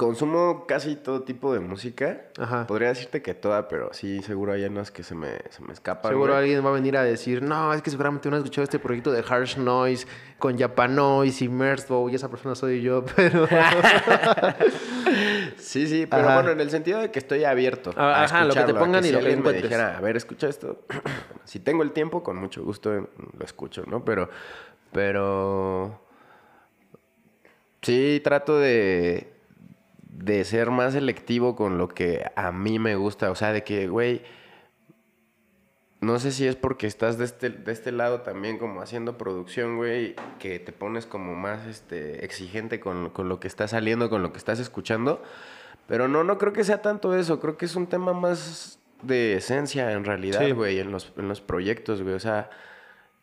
consumo 0.00 0.64
casi 0.66 0.96
todo 0.96 1.24
tipo 1.24 1.52
de 1.52 1.60
música. 1.60 2.22
Ajá. 2.38 2.66
Podría 2.66 2.88
decirte 2.88 3.20
que 3.20 3.34
toda, 3.34 3.68
pero 3.68 3.92
sí, 3.92 4.22
seguro 4.22 4.54
hay 4.54 4.64
unas 4.64 4.90
que 4.90 5.02
se 5.02 5.14
me, 5.14 5.32
se 5.50 5.62
me 5.62 5.74
escapan. 5.74 6.10
Seguro 6.10 6.32
güey. 6.32 6.44
alguien 6.44 6.64
va 6.64 6.70
a 6.70 6.72
venir 6.72 6.96
a 6.96 7.02
decir, 7.02 7.42
no, 7.42 7.74
es 7.74 7.82
que 7.82 7.90
seguramente 7.90 8.26
uno 8.26 8.38
ha 8.38 8.40
escuchado 8.40 8.64
este 8.64 8.78
proyecto 8.78 9.12
de 9.12 9.22
Harsh 9.28 9.58
Noise 9.58 10.06
con 10.38 10.58
Japanoise 10.58 11.44
y 11.44 11.50
Merzbow 11.50 12.08
y 12.08 12.14
esa 12.14 12.30
persona 12.30 12.54
soy 12.54 12.80
yo, 12.80 13.04
pero... 13.16 13.46
Sí, 15.58 15.86
sí, 15.86 16.06
pero 16.06 16.22
Ajá. 16.22 16.34
bueno, 16.36 16.50
en 16.52 16.60
el 16.60 16.70
sentido 16.70 17.00
de 17.00 17.10
que 17.10 17.18
estoy 17.18 17.44
abierto. 17.44 17.92
A 17.94 18.24
ajá, 18.24 18.44
lo 18.44 18.54
que 18.54 18.62
te 18.62 18.72
a 18.72 18.78
pongan 18.78 19.04
y 19.04 19.08
si 19.08 19.12
lo 19.12 19.20
que 19.20 19.36
me 19.36 19.52
dijera, 19.52 19.98
a 19.98 20.00
ver, 20.00 20.16
escucha 20.16 20.48
esto. 20.48 20.80
si 21.44 21.60
tengo 21.60 21.82
el 21.82 21.92
tiempo, 21.92 22.22
con 22.22 22.38
mucho 22.38 22.64
gusto 22.64 22.96
eh, 22.96 23.06
lo 23.38 23.44
escucho, 23.44 23.84
¿no? 23.86 24.02
Pero, 24.02 24.30
pero 24.92 26.00
sí 27.82 28.20
trato 28.24 28.58
de, 28.58 29.39
de 30.12 30.44
ser 30.44 30.70
más 30.70 30.92
selectivo 30.92 31.56
con 31.56 31.78
lo 31.78 31.88
que 31.88 32.24
a 32.36 32.52
mí 32.52 32.78
me 32.78 32.96
gusta. 32.96 33.30
O 33.30 33.34
sea, 33.34 33.52
de 33.52 33.64
que, 33.64 33.88
güey, 33.88 34.22
no 36.00 36.18
sé 36.18 36.32
si 36.32 36.46
es 36.46 36.56
porque 36.56 36.86
estás 36.86 37.18
de 37.18 37.24
este, 37.26 37.50
de 37.50 37.72
este 37.72 37.92
lado 37.92 38.22
también 38.22 38.58
como 38.58 38.80
haciendo 38.80 39.18
producción, 39.18 39.76
güey, 39.76 40.16
que 40.38 40.58
te 40.58 40.72
pones 40.72 41.04
como 41.06 41.34
más 41.34 41.66
este, 41.66 42.24
exigente 42.24 42.80
con, 42.80 43.10
con 43.10 43.28
lo 43.28 43.38
que 43.38 43.48
está 43.48 43.68
saliendo, 43.68 44.08
con 44.08 44.22
lo 44.22 44.32
que 44.32 44.38
estás 44.38 44.58
escuchando. 44.60 45.22
Pero 45.86 46.08
no, 46.08 46.24
no 46.24 46.38
creo 46.38 46.52
que 46.52 46.64
sea 46.64 46.82
tanto 46.82 47.16
eso. 47.16 47.40
Creo 47.40 47.56
que 47.56 47.66
es 47.66 47.76
un 47.76 47.86
tema 47.86 48.12
más 48.12 48.78
de 49.02 49.34
esencia 49.34 49.92
en 49.92 50.04
realidad, 50.04 50.40
Sí. 50.44 50.52
güey, 50.52 50.78
en 50.78 50.90
los, 50.92 51.12
en 51.16 51.28
los 51.28 51.40
proyectos, 51.40 52.02
güey. 52.02 52.14
O 52.14 52.20
sea, 52.20 52.48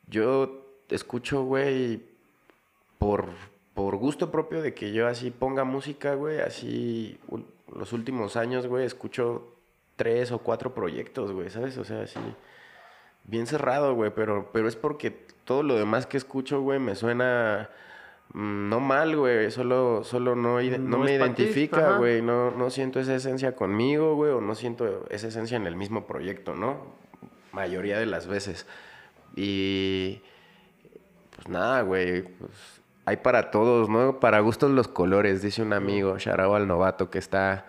yo 0.07 0.65
escucho, 0.89 1.43
güey, 1.43 2.01
por, 2.99 3.29
por 3.77 3.95
gusto 3.97 4.31
propio 4.31 4.63
de 4.63 4.73
que 4.73 4.91
yo 4.91 5.07
así 5.07 5.29
ponga 5.29 5.63
música, 5.63 6.15
güey, 6.15 6.39
así 6.39 7.19
los 7.71 7.93
últimos 7.93 8.35
años, 8.35 8.65
güey, 8.65 8.87
escucho 8.87 9.53
tres 9.95 10.31
o 10.31 10.39
cuatro 10.39 10.73
proyectos, 10.73 11.31
güey, 11.31 11.51
¿sabes? 11.51 11.77
O 11.77 11.83
sea, 11.83 12.01
así, 12.01 12.19
bien 13.25 13.45
cerrado, 13.45 13.93
güey, 13.93 14.09
pero, 14.15 14.49
pero 14.51 14.67
es 14.67 14.75
porque 14.75 15.11
todo 15.43 15.61
lo 15.61 15.75
demás 15.75 16.07
que 16.07 16.17
escucho, 16.17 16.59
güey, 16.61 16.79
me 16.79 16.95
suena 16.95 17.69
mm, 18.33 18.67
no 18.67 18.79
mal, 18.79 19.15
güey, 19.15 19.51
solo, 19.51 20.03
solo 20.03 20.35
no, 20.35 20.59
ide- 20.59 20.79
no 20.79 20.97
No 20.97 21.03
me 21.03 21.13
identifica, 21.13 21.89
ajá. 21.89 21.97
güey, 21.99 22.23
no, 22.23 22.49
no 22.49 22.71
siento 22.71 22.99
esa 22.99 23.13
esencia 23.13 23.55
conmigo, 23.55 24.15
güey, 24.15 24.31
o 24.31 24.41
no 24.41 24.55
siento 24.55 25.05
esa 25.11 25.27
esencia 25.27 25.55
en 25.55 25.67
el 25.67 25.75
mismo 25.75 26.07
proyecto, 26.07 26.55
¿no? 26.55 26.77
Mayoría 27.51 27.99
de 27.99 28.07
las 28.07 28.25
veces. 28.25 28.65
Y 29.35 30.19
pues 31.35 31.47
nada, 31.47 31.81
güey, 31.83 32.23
pues 32.23 32.51
hay 33.07 33.15
para 33.15 33.51
todos, 33.51 33.87
¿no? 33.87 34.19
Para 34.19 34.41
gustos 34.41 34.69
los 34.69 34.89
colores, 34.89 35.41
dice 35.41 35.61
un 35.61 35.71
amigo, 35.71 36.17
Sharao 36.17 36.55
al 36.55 36.67
novato 36.67 37.09
que 37.09 37.19
está 37.19 37.65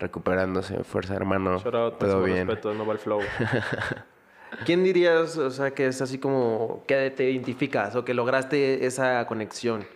recuperándose, 0.00 0.82
fuerza 0.82 1.14
hermano, 1.14 1.52
out, 1.52 1.98
todo 2.00 2.24
bien. 2.24 2.48
respeto, 2.48 2.74
no 2.74 2.84
va 2.84 2.94
el 2.94 2.98
flow. 2.98 3.20
¿Quién 4.66 4.82
dirías, 4.82 5.38
o 5.38 5.48
sea, 5.52 5.70
que 5.70 5.86
es 5.86 6.02
así 6.02 6.18
como 6.18 6.82
que 6.88 7.12
te 7.12 7.30
identificas 7.30 7.94
o 7.94 8.04
que 8.04 8.14
lograste 8.14 8.84
esa 8.84 9.24
conexión 9.28 9.86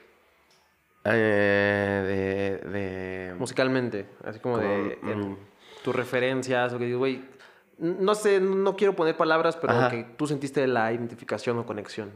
Eh, 1.05 2.61
de, 2.63 2.71
de... 2.71 3.35
musicalmente? 3.35 4.07
Así 4.25 4.39
como 4.39 4.59
de 4.59 4.97
mm. 5.03 5.37
tus 5.83 5.97
referencias 5.97 6.73
o 6.73 6.79
que 6.79 6.85
digo, 6.85 7.01
güey, 7.01 7.25
no 7.79 8.15
sé, 8.15 8.39
no 8.39 8.77
quiero 8.77 8.95
poner 8.95 9.17
palabras, 9.17 9.57
pero 9.57 9.73
Ajá. 9.73 9.91
que 9.91 10.05
tú 10.17 10.29
sentiste 10.29 10.65
la 10.69 10.93
identificación 10.93 11.59
o 11.59 11.67
conexión. 11.67 12.13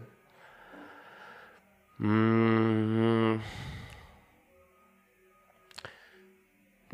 Mm, 2.04 3.38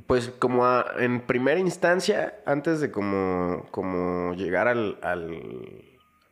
Pues 0.07 0.31
como 0.39 0.65
a- 0.65 0.95
en 0.99 1.21
primera 1.27 1.59
instancia, 1.61 2.41
antes 2.47 2.81
de 2.81 2.91
como, 2.91 3.67
como 3.71 4.33
llegar 4.35 4.67
al, 4.69 4.99
al, 5.03 5.83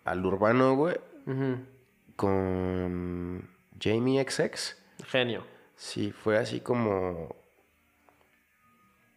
al 0.04 0.24
urbano, 0.24 0.74
güey, 0.76 0.96
con 2.16 3.46
Jamie 3.78 4.24
XX, 4.26 4.76
Genio. 5.06 5.44
sí, 5.74 6.10
fue 6.12 6.38
así 6.38 6.60
como, 6.60 7.34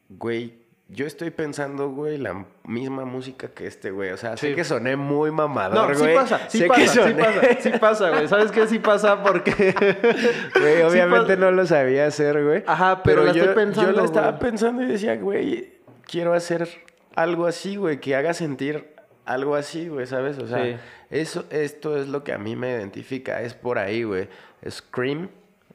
güey, 0.10 0.62
yo 0.92 1.06
estoy 1.06 1.30
pensando, 1.30 1.90
güey, 1.90 2.18
la 2.18 2.46
misma 2.64 3.06
música 3.06 3.48
que 3.50 3.68
este, 3.68 3.92
güey. 3.92 4.10
O 4.12 4.18
sea, 4.18 4.36
sé 4.38 4.50
Sí. 4.50 4.56
que 4.56 4.64
soné 4.64 4.96
muy 4.96 5.30
No, 5.30 5.36
mamador, 5.48 5.96
sí 5.96 6.02
güey. 6.02 6.16
pasa, 6.16 6.40
sí 6.50 6.60
sé 6.60 6.68
pasa, 6.68 6.82
que 6.82 6.88
sí 6.88 7.14
pasa, 7.14 7.42
sí 7.62 7.70
pasa, 7.80 8.10
güey. 8.10 8.28
¿Sabes 8.28 8.52
qué? 8.52 8.68
Sí 8.68 8.80
pasa 8.80 9.22
porque... 9.24 9.52
Güey, 10.60 10.78
Sí 10.78 10.82
obviamente 10.82 11.38
no 11.38 11.52
lo 11.52 11.66
sabía 11.66 12.08
hacer, 12.08 12.44
güey. 12.44 12.64
Ajá, 12.66 13.04
pero 13.04 13.24
la 13.24 13.34
yo, 13.34 13.44
estoy 13.44 13.56
pensando, 13.56 13.92
Yo 13.92 13.98
la 13.98 14.06
estaba 14.06 14.32
güey. 14.32 14.40
pensando 14.40 14.82
y 14.82 14.86
decía, 14.88 15.16
güey, 15.18 15.74
quiero 16.06 16.34
hacer 16.34 16.68
algo 17.16 17.46
así, 17.46 17.76
güey, 17.76 18.00
que 18.00 18.16
haga 18.16 18.34
sentir 18.34 18.96
algo 19.26 19.56
así, 19.56 19.88
güey, 19.90 20.08
¿sabes? 20.08 20.40
O 20.40 20.48
sea, 20.48 20.64
Sí. 20.64 20.76
eso, 21.12 21.46
esto 21.52 21.98
es 21.98 22.08
lo 22.08 22.24
que 22.24 22.34
a 22.34 22.38
mí 22.40 22.56
me 22.56 22.72
identifica, 22.72 23.42
es 23.44 23.54
por 23.54 23.78
ahí, 23.78 24.04
güey. 24.04 24.28
Scream, 24.68 25.30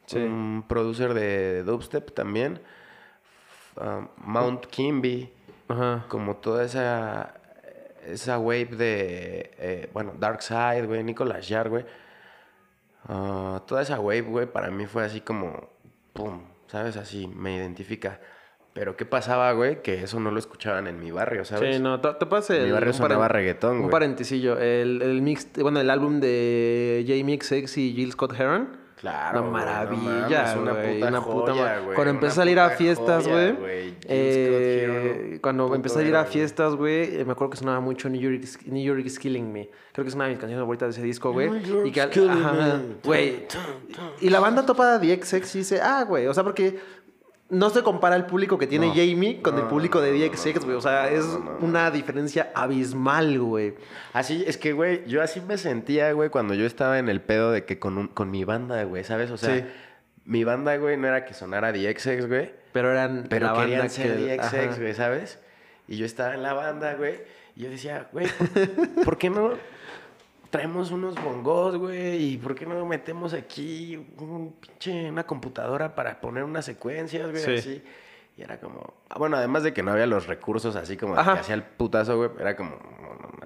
Sí. 0.07 0.17
un 0.17 0.65
producer 0.67 1.13
de 1.13 1.63
dubstep 1.63 2.11
también. 2.13 2.59
Um, 3.77 4.07
Mount 4.17 4.65
Kimby, 4.67 5.31
Ajá. 5.67 6.05
como 6.07 6.35
toda 6.37 6.63
esa 6.65 7.35
esa 8.07 8.37
wave 8.37 8.65
de 8.67 9.51
eh, 9.57 9.89
bueno 9.93 10.13
Dark 10.19 10.41
Side 10.43 10.85
güey 10.85 11.03
Nicolas 11.03 11.47
Yard 11.47 11.69
güey 11.69 11.85
Ah, 13.07 13.61
toda 13.67 13.83
esa 13.83 13.99
wave 13.99 14.21
güey 14.21 14.45
para 14.47 14.71
mí 14.71 14.87
fue 14.87 15.03
así 15.05 15.21
como 15.21 15.69
pum 16.13 16.41
sabes 16.67 16.97
así 16.97 17.27
me 17.27 17.55
identifica 17.55 18.19
pero 18.73 18.97
qué 18.97 19.05
pasaba 19.05 19.51
güey 19.51 19.83
que 19.83 20.01
eso 20.03 20.19
no 20.19 20.31
lo 20.31 20.39
escuchaban 20.39 20.87
en 20.87 20.99
mi 20.99 21.11
barrio 21.11 21.45
sabes 21.45 21.75
Sí, 21.75 21.81
no, 21.81 22.01
te, 22.01 22.25
pasa 22.25 22.53
mi 22.55 22.71
barrio 22.71 22.93
sonaba 22.93 23.27
reggaetón, 23.27 23.77
Un 23.81 23.89
parentesillo. 23.89 24.57
El, 24.59 25.01
el 25.01 25.21
mix, 25.21 25.47
bueno, 25.61 25.79
el 25.79 25.89
álbum 25.89 26.19
de 26.19 27.05
Jamie 27.07 27.39
XX 27.41 27.77
y 27.77 27.93
Jill 27.93 28.11
Scott 28.11 28.33
Heron. 28.37 28.77
Claro, 29.05 29.39
Una 29.41 29.45
no 29.47 29.51
maravilla, 29.51 30.01
mames, 30.01 30.55
una 30.55 30.73
puta 30.73 31.07
Una 31.07 31.21
puta 31.21 31.51
joya, 31.53 31.79
güey, 31.79 31.95
Cuando 31.95 32.09
empecé 32.11 32.31
a 32.31 32.35
salir 32.35 32.59
a 32.59 32.69
fiestas, 32.71 33.27
güey. 33.27 33.93
eh, 34.07 35.39
cuando 35.41 35.75
empecé 35.75 35.99
a 35.99 36.03
ir 36.03 36.15
a 36.15 36.25
fiestas, 36.25 36.75
güey, 36.75 37.17
eh, 37.19 37.23
me 37.25 37.33
acuerdo 37.33 37.51
que 37.51 37.57
sonaba 37.57 37.79
mucho 37.81 38.09
New 38.09 38.19
York, 38.19 38.39
is- 38.43 38.65
New 38.67 38.83
York 38.83 39.05
is 39.05 39.19
Killing 39.19 39.51
Me. 39.51 39.69
Creo 39.93 40.03
que 40.03 40.09
es 40.09 40.15
una 40.15 40.23
de 40.25 40.31
mis 40.31 40.39
canciones 40.39 40.61
favoritas 40.61 40.87
de 40.87 40.91
ese 40.99 41.03
disco, 41.05 41.31
güey. 41.33 41.49
Y 41.85 41.91
que, 41.91 42.01
ajá, 42.01 42.81
güey. 43.03 43.45
Y 44.21 44.29
la 44.29 44.39
banda 44.39 44.65
topada 44.65 44.97
de 44.97 45.15
DXX 45.17 45.53
dice, 45.53 45.81
ah, 45.81 46.03
güey. 46.07 46.25
O 46.27 46.33
sea, 46.33 46.43
porque 46.43 46.79
no 47.49 47.69
se 47.69 47.83
compara 47.83 48.15
el 48.15 48.25
público 48.25 48.57
que 48.57 48.65
tiene 48.67 48.87
No. 48.87 48.93
Jamie 48.93 49.41
con 49.41 49.55
el 49.57 49.65
público 49.65 50.01
de 50.01 50.11
DXX, 50.11 50.55
no, 50.61 50.65
güey. 50.65 50.75
O 50.77 50.81
sea, 50.81 51.09
es 51.11 51.23
una 51.61 51.91
diferencia 51.91 52.51
abismal, 52.55 53.39
güey. 53.39 53.75
Así, 54.13 54.43
es 54.47 54.57
que, 54.57 54.73
güey, 54.73 55.05
yo 55.07 55.21
así 55.21 55.41
me 55.41 55.57
sentía, 55.57 56.11
güey, 56.13 56.29
cuando 56.29 56.53
yo 56.55 56.65
estaba 56.65 56.97
en 56.99 57.07
el 57.07 57.21
pedo 57.21 57.51
de 57.51 57.63
que 57.65 57.77
con, 57.79 57.97
un- 57.97 58.07
con 58.07 58.31
mi 58.31 58.43
banda, 58.43 58.83
güey, 58.83 59.03
¿sabes? 59.03 59.29
O 59.31 59.37
sea, 59.37 59.55
Sí. 59.57 59.63
mi 60.25 60.43
banda, 60.43 60.75
güey, 60.77 60.97
no 60.97 61.07
era 61.07 61.25
que 61.25 61.33
sonara 61.35 61.71
DXX, 61.71 62.27
güey, 62.27 62.51
Pero 62.73 62.91
eran 62.91 63.27
pero 63.29 63.45
la 63.47 63.51
banda 63.53 63.65
querían 63.69 63.89
ser 63.91 64.15
que- 64.17 64.37
DXX, 64.37 64.79
güey, 64.79 64.93
¿sabes? 64.95 65.39
Y 65.87 65.97
yo 65.97 66.05
estaba 66.07 66.33
en 66.33 66.41
la 66.41 66.53
banda, 66.53 66.95
güey, 66.95 67.19
y 67.55 67.61
yo 67.63 67.69
decía, 67.69 68.07
güey, 68.11 68.25
¿por, 68.27 69.03
por 69.05 69.17
qué 69.19 69.29
no 69.29 69.51
traemos 70.55 70.91
unos 70.91 71.15
bongos, 71.15 71.77
güey? 71.77 72.33
¿Y 72.33 72.37
por 72.37 72.55
qué 72.55 72.65
no 72.65 72.85
metemos 72.85 73.33
aquí 73.33 73.97
un 74.17 74.53
pinche, 74.59 75.09
una 75.09 75.25
computadora 75.25 75.95
para 75.95 76.19
poner 76.21 76.43
unas 76.43 76.65
secuencias, 76.65 77.29
güey? 77.31 77.43
Sí. 77.43 77.55
Así. 77.55 77.83
Y 78.37 78.41
era 78.41 78.59
como, 78.59 78.93
ah, 79.09 79.17
bueno, 79.17 79.37
además 79.37 79.63
de 79.63 79.73
que 79.73 79.81
no 79.81 79.91
había 79.91 80.05
los 80.07 80.27
recursos 80.27 80.75
así 80.75 80.97
como 80.97 81.15
de 81.15 81.23
que 81.23 81.29
hacía 81.29 81.55
el 81.55 81.63
putazo, 81.63 82.17
güey, 82.17 82.29
era 82.37 82.55
como, 82.57 82.75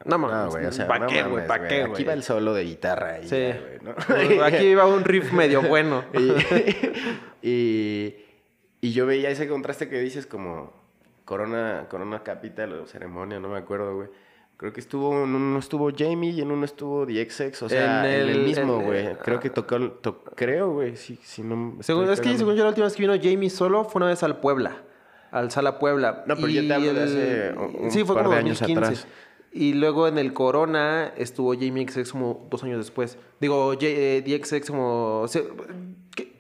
no, 0.05 0.18
mames, 0.18 0.51
güey, 0.51 0.66
o 0.66 0.72
sea, 0.72 0.88
¿pa' 0.88 1.05
qué, 1.05 1.22
güey? 1.24 1.45
¿Pa' 1.45 1.68
qué, 1.68 1.82
Aquí 1.84 1.91
güey? 1.91 2.03
va 2.05 2.14
el 2.14 2.24
solo 2.24 2.55
de 2.55 2.64
guitarra 2.64 3.20
y 3.20 3.28
Sí. 3.28 3.36
güey, 3.36 3.80
¿no? 3.84 4.43
Aquí 4.45 4.66
iba 4.66 4.86
un 4.88 5.03
riff 5.03 5.32
medio 5.32 5.62
bueno. 5.62 6.05
y, 6.14 7.47
y, 7.47 8.26
y 8.82 8.91
yo 8.91 9.05
veía 9.05 9.30
ese 9.30 9.47
contraste 9.47 9.89
que 9.89 9.99
dices 9.99 10.26
como 10.26 10.74
Corona, 11.26 11.86
Corona 11.89 12.24
Capital 12.24 12.74
o 12.74 12.88
ceremonia, 12.88 13.39
no 13.39 13.49
me 13.49 13.60
acuerdo, 13.60 13.95
güey. 13.95 14.10
Creo 14.60 14.74
que 14.74 14.82
estuvo, 14.82 15.24
en 15.24 15.34
uno 15.36 15.57
estuvo 15.57 15.89
Jamie 15.97 16.32
y 16.32 16.41
en 16.41 16.51
uno 16.51 16.66
estuvo 16.66 17.05
DXX, 17.05 17.64
o 17.64 17.70
sea, 17.70 18.05
En 18.05 18.14
en 18.14 18.22
el, 18.22 18.30
el- 18.36 18.43
mismo, 18.43 18.82
güey. 18.82 19.16
Creo 19.24 19.39
que 19.39 19.49
tocó, 19.49 19.78
el- 19.78 19.91
to- 20.01 20.22
creo, 20.36 20.74
güey, 20.74 20.97
sí, 20.97 21.18
si 21.24 21.43
no... 21.43 21.78
Según, 21.80 22.10
es 22.10 22.20
que 22.20 22.38
según 22.38 22.55
yo 22.55 22.64
la 22.64 22.70
última 22.70 22.86
vez 22.86 22.93
que 22.95 23.01
vino 23.03 23.14
Jamie 23.16 23.49
solo 23.49 23.86
fue 23.86 23.99
una 23.99 24.07
vez 24.07 24.22
al 24.22 24.41
Puebla. 24.41 24.74
Al 25.32 25.49
Sala 25.49 25.80
Puebla. 25.80 26.24
No, 26.28 26.36
pero 26.36 26.47
yo 26.49 26.68
te 26.68 26.74
hablo 26.74 26.93
de 26.93 27.03
hace 27.03 27.53
un 27.57 27.89
Sí, 27.91 28.03
fue 28.03 28.16
par 28.16 28.26
como 28.26 28.34
de 28.36 28.41
años 28.41 28.60
2015. 28.60 28.86
atrás. 29.03 29.07
Y 29.53 29.74
luego 29.76 30.07
en 30.10 30.18
el 30.18 30.34
Corona 30.34 31.14
estuvo 31.16 31.53
Jamie 31.53 31.88
XX 31.88 32.12
como 32.12 32.45
dos 32.51 32.62
años 32.64 32.80
después. 32.80 33.18
Digo, 33.39 33.74
eh, 33.80 34.22
DXX 34.26 34.70
como... 34.72 35.26
se- 35.30 35.47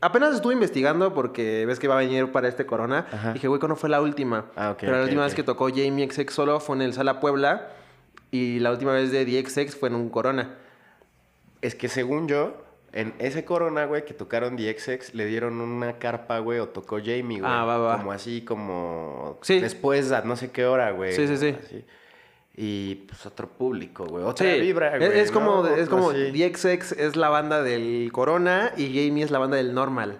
apenas 0.01 0.35
estuve 0.35 0.53
investigando 0.53 1.13
porque 1.13 1.65
ves 1.65 1.79
que 1.79 1.87
va 1.87 1.95
a 1.95 1.99
venir 1.99 2.31
para 2.31 2.47
este 2.49 2.65
Corona. 2.65 3.05
Ajá. 3.11 3.33
Dije, 3.33 3.47
güey, 3.47 3.59
¿cuándo 3.59 3.75
fue 3.77 3.89
la 3.89 4.01
última? 4.01 4.47
Ah, 4.55 4.71
ok, 4.71 4.79
Pero 4.81 4.97
la 4.97 5.03
última 5.03 5.23
vez 5.23 5.33
que 5.35 5.43
tocó 5.43 5.69
Jamie 5.69 6.09
XX 6.11 6.33
solo 6.33 6.59
fue 6.59 6.75
en 6.75 6.81
el 6.81 6.93
Sala 6.93 7.19
Puebla. 7.19 7.69
Y 8.31 8.59
la 8.59 8.71
última 8.71 8.93
vez 8.93 9.11
de 9.11 9.25
DXX 9.25 9.75
fue 9.75 9.89
en 9.89 9.95
un 9.95 10.09
Corona. 10.09 10.55
Es 11.61 11.75
que 11.75 11.89
según 11.89 12.27
yo, 12.27 12.61
en 12.93 13.13
ese 13.19 13.43
Corona, 13.45 13.85
güey, 13.85 14.05
que 14.05 14.13
tocaron 14.13 14.55
DXX, 14.55 15.13
le 15.13 15.25
dieron 15.25 15.59
una 15.61 15.97
carpa, 15.99 16.39
güey, 16.39 16.59
o 16.59 16.69
tocó 16.69 16.97
Jamie, 16.97 17.39
güey. 17.39 17.43
Ah, 17.51 17.65
va, 17.65 17.77
va. 17.77 17.97
Como 17.97 18.11
así, 18.11 18.41
como... 18.43 19.39
Sí. 19.41 19.59
Después, 19.59 20.11
a 20.11 20.21
no 20.21 20.35
sé 20.35 20.51
qué 20.51 20.65
hora, 20.65 20.91
güey. 20.91 21.13
Sí, 21.13 21.27
sí, 21.27 21.37
sí. 21.37 21.55
así. 21.59 21.85
Y, 22.55 22.95
pues, 23.07 23.25
otro 23.25 23.47
público, 23.47 24.05
güey. 24.05 24.23
Otra 24.23 24.53
Sí, 24.53 24.59
vibra, 24.61 24.95
es- 24.97 25.05
güey. 25.07 25.19
es, 25.19 25.31
como, 25.31 25.63
¿no? 25.63 25.75
es 25.75 25.87
como 25.89 26.09
Así. 26.11 26.31
DXX 26.31 26.91
es 26.93 27.15
la 27.15 27.29
banda 27.29 27.63
del 27.63 28.09
Corona 28.11 28.73
y 28.77 28.87
Jamie 28.87 29.23
es 29.23 29.31
la 29.31 29.39
banda 29.39 29.57
del 29.57 29.73
Normal. 29.73 30.19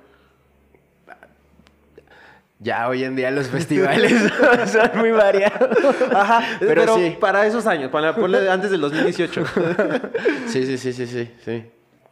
Ya 2.62 2.90
hoy 2.90 3.06
en 3.06 3.16
día 3.16 3.32
los 3.32 3.48
festivales 3.48 4.14
son 4.68 4.90
muy 5.00 5.12
variados. 5.12 5.70
Ajá, 6.14 6.44
Pero 6.60 6.82
pero, 6.82 6.96
sí. 6.96 7.18
para 7.20 7.46
esos 7.48 7.66
años, 7.66 7.90
para 7.90 8.14
ponle 8.14 8.50
antes 8.50 8.70
del 8.72 8.82
2018. 8.82 9.44
Sí, 10.48 10.66
sí, 10.66 10.78
sí, 10.78 10.92
sí, 10.94 11.08
sí, 11.08 11.32
sí. 11.46 11.72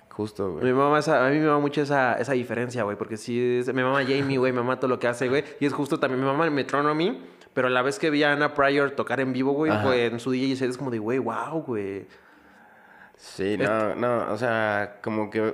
Justo, 0.10 0.48
mi 0.48 0.62
güey. 0.62 0.74
mamá 0.74 1.00
esa- 1.00 1.28
a 1.28 1.30
mí 1.30 1.38
me 1.38 1.46
mama 1.48 1.60
mucho 1.60 1.82
esa, 1.82 2.14
esa 2.14 2.34
diferencia, 2.34 2.84
güey, 2.84 2.98
porque 2.98 3.18
sí, 3.18 3.58
es, 3.60 3.72
mi 3.74 3.84
mamá 3.84 4.02
Jamie, 4.04 4.38
güey, 4.38 4.52
me 4.52 4.62
mama 4.62 4.80
todo 4.80 4.88
lo 4.90 5.00
que 5.00 5.08
hace, 5.08 5.28
güey, 5.28 5.44
y 5.60 5.66
es 5.68 5.74
justo 5.74 6.00
también 6.00 6.22
mi 6.22 6.26
mamá 6.26 6.50
Metronomy, 6.50 7.22
pero 7.54 7.70
la 7.70 7.82
vez 7.84 8.00
que 8.00 8.10
vi 8.10 8.24
a 8.24 8.32
Anna 8.32 8.54
Pryor 8.56 8.92
tocar 8.92 9.20
en 9.20 9.32
vivo, 9.34 9.52
güey, 9.52 9.72
fue 9.84 10.06
en 10.08 10.20
su 10.20 10.32
DJ 10.32 10.56
set, 10.56 10.70
es 10.72 10.78
como 10.78 10.90
de, 10.90 10.98
güey, 11.00 11.20
wow, 11.20 11.62
güey. 11.62 12.08
Sí, 13.16 13.58
no, 13.58 13.94
no, 13.96 14.32
o 14.32 14.38
sea, 14.38 14.98
como 15.04 15.30
que 15.30 15.54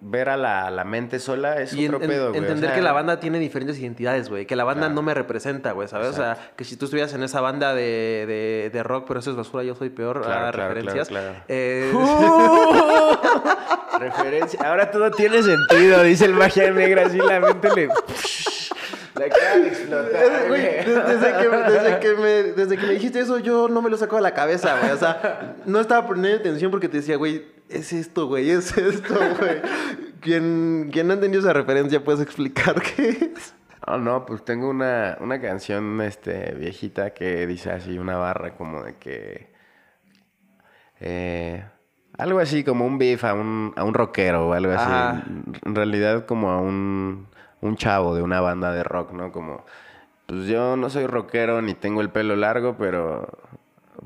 ver 0.00 0.28
a 0.30 0.36
la, 0.36 0.70
la 0.70 0.84
mente 0.84 1.18
sola 1.18 1.60
es 1.60 1.72
Y 1.74 1.86
otro 1.86 2.00
en- 2.02 2.08
pedo, 2.08 2.28
güey. 2.30 2.40
o 2.40 2.42
entender 2.42 2.70
sea, 2.70 2.74
que 2.76 2.82
la 2.82 2.92
banda 2.92 3.20
tiene 3.20 3.38
diferentes 3.38 3.78
identidades, 3.78 4.28
güey. 4.28 4.46
Que 4.46 4.56
la 4.56 4.64
banda 4.64 4.82
Claro. 4.86 4.94
no 4.94 5.02
me 5.02 5.14
representa, 5.14 5.72
güey, 5.72 5.88
¿sabes? 5.88 6.08
O 6.08 6.12
sea, 6.12 6.36
que 6.56 6.64
si 6.64 6.76
tú 6.76 6.86
estuvieras 6.86 7.12
en 7.14 7.22
esa 7.22 7.40
banda 7.40 7.74
de, 7.74 8.24
de, 8.26 8.70
de 8.72 8.82
rock, 8.82 9.04
pero 9.06 9.20
eso 9.20 9.30
es 9.30 9.36
basura, 9.36 9.62
yo 9.64 9.74
soy 9.74 9.90
peor, 9.90 10.22
Claro, 10.22 10.46
a 10.48 10.52
claro, 10.52 10.74
referencias. 10.74 11.08
claro, 11.08 11.28
claro. 11.30 11.44
Eh, 11.48 11.92
Referencia. 14.00 14.60
Ahora 14.64 14.90
todo 14.90 15.10
tiene 15.10 15.42
sentido, 15.42 16.02
dice 16.02 16.24
el 16.24 16.34
magia 16.34 16.70
negra, 16.70 17.06
así 17.06 17.18
la 17.18 17.40
mente 17.40 17.68
le... 17.74 17.88
La 19.14 19.26
acaba 19.26 19.56
de 19.58 19.68
explotar, 19.68 20.48
Güey, 20.48 20.60
güey. 20.60 20.84
desde, 20.84 21.32
que, 21.38 21.48
desde, 21.48 21.98
que 22.00 22.14
me, 22.16 22.28
desde 22.52 22.76
que 22.76 22.84
me 22.84 22.92
dijiste 22.94 23.20
eso, 23.20 23.38
yo 23.38 23.68
no 23.68 23.80
me 23.80 23.88
lo 23.88 23.96
saco 23.96 24.16
de 24.16 24.22
la 24.22 24.34
cabeza, 24.34 24.76
güey. 24.80 24.90
O 24.90 24.96
sea, 24.96 25.54
no 25.66 25.78
estaba 25.80 26.04
poniendo 26.04 26.40
atención 26.40 26.68
porque 26.72 26.88
te 26.88 26.96
decía, 26.96 27.14
güey, 27.16 27.44
es 27.68 27.92
esto, 27.92 28.26
güey, 28.26 28.50
es 28.50 28.76
esto, 28.76 29.14
güey. 29.38 29.62
Quien, 30.20 30.90
quien 30.92 31.06
no 31.08 31.14
entendió 31.14 31.40
esa 31.40 31.52
referencia, 31.52 32.02
¿puedes 32.02 32.20
explicar 32.20 32.80
qué 32.80 33.32
es? 33.34 33.54
Oh, 33.86 33.98
no, 33.98 34.24
pues 34.24 34.44
tengo 34.44 34.70
una, 34.70 35.18
una 35.20 35.40
canción 35.40 36.00
este, 36.00 36.54
viejita 36.54 37.12
que 37.12 37.46
dice 37.46 37.70
así, 37.70 37.98
una 37.98 38.16
barra 38.16 38.54
como 38.54 38.82
de 38.82 38.96
que... 38.96 39.52
eh, 41.00 41.64
algo 42.16 42.38
así 42.38 42.64
como 42.64 42.86
un 42.86 42.96
beef 42.96 43.24
a 43.24 43.34
un, 43.34 43.72
a 43.76 43.84
un 43.84 43.92
rockero 43.92 44.48
o 44.48 44.52
algo 44.52 44.72
así. 44.72 44.90
Ajá. 44.90 45.24
En 45.64 45.74
realidad 45.74 46.26
como 46.26 46.50
a 46.50 46.58
un, 46.60 47.26
un 47.60 47.76
chavo 47.76 48.14
de 48.14 48.22
una 48.22 48.40
banda 48.40 48.72
de 48.72 48.84
rock, 48.84 49.12
¿no? 49.12 49.32
Como, 49.32 49.66
pues 50.26 50.46
yo 50.46 50.76
no 50.76 50.88
soy 50.90 51.06
rockero 51.06 51.60
ni 51.60 51.74
tengo 51.74 52.00
el 52.00 52.10
pelo 52.10 52.36
largo, 52.36 52.76
pero 52.78 53.28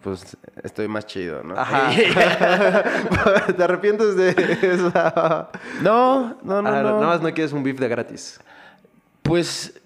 pues 0.02 0.36
estoy 0.62 0.88
más 0.88 1.06
chido, 1.06 1.42
¿no? 1.42 1.54
Ajá. 1.58 1.90
¿Te 3.56 3.62
arrepientes 3.62 4.16
de 4.16 4.30
esa? 4.62 5.48
No, 5.82 6.36
no, 6.42 6.62
no, 6.62 6.68
Ah, 6.68 6.82
no. 6.82 7.00
Nada 7.00 7.06
más 7.06 7.20
no 7.22 7.32
quieres 7.34 7.52
un 7.52 7.62
beef 7.62 7.78
de 7.78 7.88
gratis. 7.88 8.40
Pues 9.22 9.80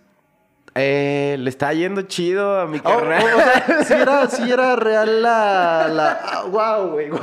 eh, 0.74 1.36
le 1.38 1.50
está 1.50 1.72
yendo 1.72 2.02
chido 2.02 2.60
a 2.60 2.66
mi 2.66 2.78
Oh, 2.78 2.82
carnal. 2.82 3.22
oh, 3.22 3.36
o 3.36 3.40
sea, 3.40 3.84
sí 3.84 3.92
era, 3.94 4.26
sí 4.28 4.50
era 4.52 4.76
real 4.76 5.22
la... 5.22 5.88
la... 5.88 6.20
ah, 6.22 6.44
wow, 6.44 6.90
güey, 6.90 7.10
wow. 7.10 7.20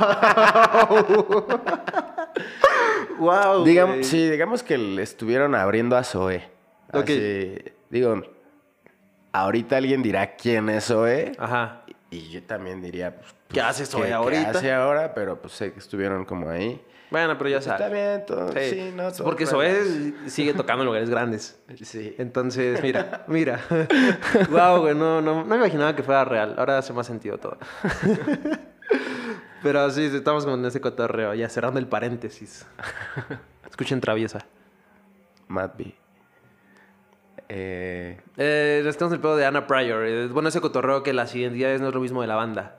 wow, 3.18 3.64
Digamos, 3.64 3.96
güey. 3.96 4.04
sí, 4.04 4.28
digamos 4.30 4.62
que 4.62 4.78
le 4.78 5.02
estuvieron 5.02 5.54
abriendo 5.54 5.96
a 5.96 6.04
Zoe. 6.04 6.48
Ok. 6.92 7.04
Así, 7.04 7.56
digo, 7.88 8.22
ahorita 9.32 9.76
alguien 9.76 10.02
dirá 10.02 10.34
quién 10.36 10.68
es 10.68 10.84
Zoe. 10.86 11.32
Ajá. 11.38 11.79
Y 12.10 12.28
yo 12.30 12.42
también 12.42 12.80
diría, 12.82 13.14
pues, 13.16 13.34
¿Qué 13.48 13.60
hace 13.60 13.86
Zoe 13.86 14.02
¿qué- 14.02 14.08
qué 14.08 14.14
ahorita? 14.14 14.50
hace 14.50 14.72
ahora? 14.72 15.14
Pero 15.14 15.40
pues 15.40 15.52
sé 15.54 15.72
que 15.72 15.78
estuvieron 15.78 16.24
como 16.24 16.48
ahí. 16.50 16.84
Bueno, 17.10 17.36
pero 17.38 17.50
ya 17.50 17.58
Está 17.58 17.76
sabes. 17.78 17.92
bien, 17.92 18.24
todo. 18.26 18.52
Sí, 18.52 18.92
no, 18.94 19.10
todo 19.10 19.24
Porque 19.24 19.42
es, 19.44 20.14
sigue 20.32 20.54
tocando 20.54 20.82
en 20.82 20.86
lugares 20.86 21.10
grandes. 21.10 21.60
Sí. 21.82 22.14
Entonces, 22.18 22.80
mira, 22.82 23.24
mira. 23.28 23.60
wow, 24.50 24.80
güey, 24.80 24.94
no, 24.94 25.20
no, 25.20 25.40
no 25.40 25.44
me 25.44 25.56
imaginaba 25.56 25.94
que 25.96 26.02
fuera 26.04 26.24
real. 26.24 26.54
Ahora 26.56 26.78
hace 26.78 26.92
más 26.92 27.06
sentido 27.08 27.38
todo. 27.38 27.58
Pero 29.62 29.90
sí, 29.90 30.04
estamos 30.04 30.46
con 30.46 30.64
ese 30.64 30.80
cotorreo, 30.80 31.34
ya 31.34 31.48
cerrando 31.48 31.78
el 31.80 31.86
paréntesis. 31.86 32.66
Escuchen 33.68 34.00
Traviesa. 34.00 34.46
Matt 35.48 35.76
B. 35.76 35.94
Eh, 37.52 38.18
Eh, 38.36 38.82
estamos 38.86 39.12
en 39.12 39.16
el 39.16 39.20
pedo 39.20 39.36
de 39.36 39.44
Anna 39.44 39.66
Pryor. 39.66 40.06
Eh, 40.06 40.28
Bueno, 40.28 40.48
ese 40.48 40.60
cotorreo 40.60 41.02
que 41.02 41.12
las 41.12 41.34
identidades 41.34 41.80
no 41.80 41.88
es 41.88 41.94
lo 41.94 42.00
mismo 42.00 42.20
de 42.22 42.28
la 42.28 42.36
banda. 42.36 42.76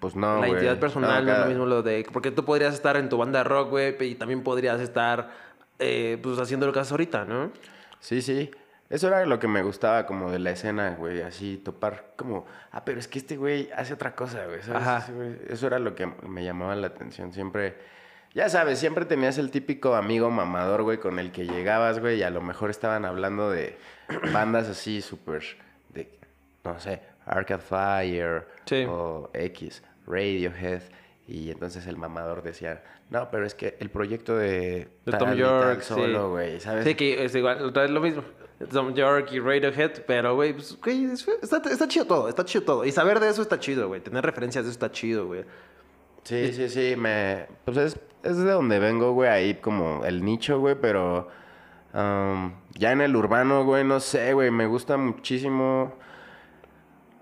pues 0.00 0.16
no, 0.16 0.40
la 0.40 0.48
identidad 0.48 0.80
personal 0.80 1.24
no, 1.24 1.32
es 1.32 1.38
lo 1.38 1.46
mismo 1.46 1.64
lo 1.66 1.82
de... 1.84 2.04
Porque 2.12 2.32
tú 2.32 2.44
podrías 2.44 2.74
estar 2.74 2.96
en 2.96 3.08
tu 3.08 3.18
banda 3.18 3.38
de 3.38 3.44
rock, 3.44 3.70
güey, 3.70 3.94
y 4.00 4.16
también 4.16 4.42
podrías 4.42 4.80
estar, 4.80 5.30
eh, 5.78 6.18
pues, 6.20 6.40
haciendo 6.40 6.66
lo 6.66 6.72
que 6.72 6.80
haces 6.80 6.90
ahorita, 6.90 7.24
¿no? 7.24 7.52
Sí, 8.00 8.20
sí. 8.20 8.50
Eso 8.90 9.06
era 9.06 9.24
lo 9.26 9.38
que 9.38 9.46
me 9.46 9.62
gustaba 9.62 10.04
como 10.04 10.32
de 10.32 10.40
la 10.40 10.50
escena, 10.50 10.96
güey. 10.98 11.22
Así 11.22 11.56
topar 11.56 12.14
como, 12.16 12.46
ah, 12.72 12.84
pero 12.84 12.98
es 12.98 13.06
que 13.06 13.20
este 13.20 13.36
güey 13.36 13.70
hace 13.76 13.94
otra 13.94 14.16
cosa, 14.16 14.44
güey. 14.46 14.60
¿sabes? 14.62 14.82
Ajá. 14.82 14.98
Ese 14.98 15.12
güey- 15.14 15.38
Eso 15.48 15.66
era 15.68 15.78
lo 15.78 15.94
que 15.94 16.06
me 16.06 16.44
llamaba 16.44 16.74
la 16.74 16.88
atención. 16.88 17.32
Siempre, 17.32 17.76
ya 18.34 18.48
sabes, 18.48 18.78
siempre 18.78 19.04
tenías 19.04 19.38
el 19.38 19.50
típico 19.50 19.94
amigo 19.94 20.30
mamador, 20.30 20.82
güey, 20.82 20.98
con 20.98 21.18
el 21.18 21.32
que 21.32 21.44
llegabas, 21.46 21.98
güey, 22.00 22.18
y 22.18 22.22
a 22.22 22.30
lo 22.30 22.40
mejor 22.40 22.70
estaban 22.70 23.04
hablando 23.04 23.50
de 23.50 23.76
bandas 24.32 24.68
así 24.68 25.00
súper, 25.02 25.42
de, 25.90 26.08
no 26.64 26.78
sé, 26.80 27.00
Arcade 27.26 27.62
Fire 27.62 28.46
Sí. 28.64 28.84
o 28.88 29.30
X, 29.34 29.82
Radiohead. 30.06 30.82
Y 31.28 31.50
entonces 31.50 31.86
el 31.86 31.96
mamador 31.96 32.42
decía, 32.42 32.82
no, 33.10 33.30
pero 33.30 33.46
es 33.46 33.54
que 33.54 33.76
el 33.78 33.90
proyecto 33.90 34.36
de, 34.36 34.88
Tom 35.18 35.34
York, 35.34 35.80
solo, 35.82 36.30
güey, 36.30 36.58
¿sabes? 36.60 36.84
Sí, 36.84 36.94
que 36.94 37.24
es 37.24 37.34
igual, 37.34 37.62
otra 37.64 37.82
vez 37.82 37.90
lo 37.90 38.00
mismo. 38.00 38.22
Tom 38.72 38.92
York 38.94 39.28
y 39.32 39.40
Radiohead, 39.40 40.02
pero, 40.06 40.34
güey, 40.34 40.52
pues, 40.52 40.76
güey, 40.80 41.04
es- 41.06 41.26
está, 41.42 41.58
está 41.70 41.86
chido 41.88 42.06
todo, 42.06 42.28
está 42.28 42.44
chido 42.44 42.64
todo. 42.64 42.84
Y 42.84 42.92
saber 42.92 43.18
de 43.20 43.28
eso 43.28 43.42
está 43.42 43.58
chido, 43.58 43.88
güey. 43.88 44.00
Tener 44.00 44.24
referencias 44.24 44.64
de 44.64 44.70
eso 44.70 44.74
está 44.76 44.90
chido, 44.92 45.26
güey. 45.26 45.44
Sí, 46.24 46.52
sí, 46.52 46.68
sí, 46.68 46.94
me... 46.96 47.46
Pues 47.64 47.76
es, 47.76 47.96
es 48.22 48.36
de 48.36 48.50
donde 48.50 48.78
vengo, 48.78 49.12
güey, 49.12 49.28
ahí 49.30 49.54
como 49.54 50.04
el 50.04 50.24
nicho, 50.24 50.58
güey, 50.60 50.74
pero... 50.80 51.28
ya 51.94 52.92
en 52.92 53.00
el 53.00 53.14
urbano, 53.16 53.64
güey, 53.64 53.84
no 53.84 54.00
sé, 54.00 54.32
güey, 54.32 54.50
me 54.50 54.66
gusta 54.66 54.96
muchísimo 54.96 55.92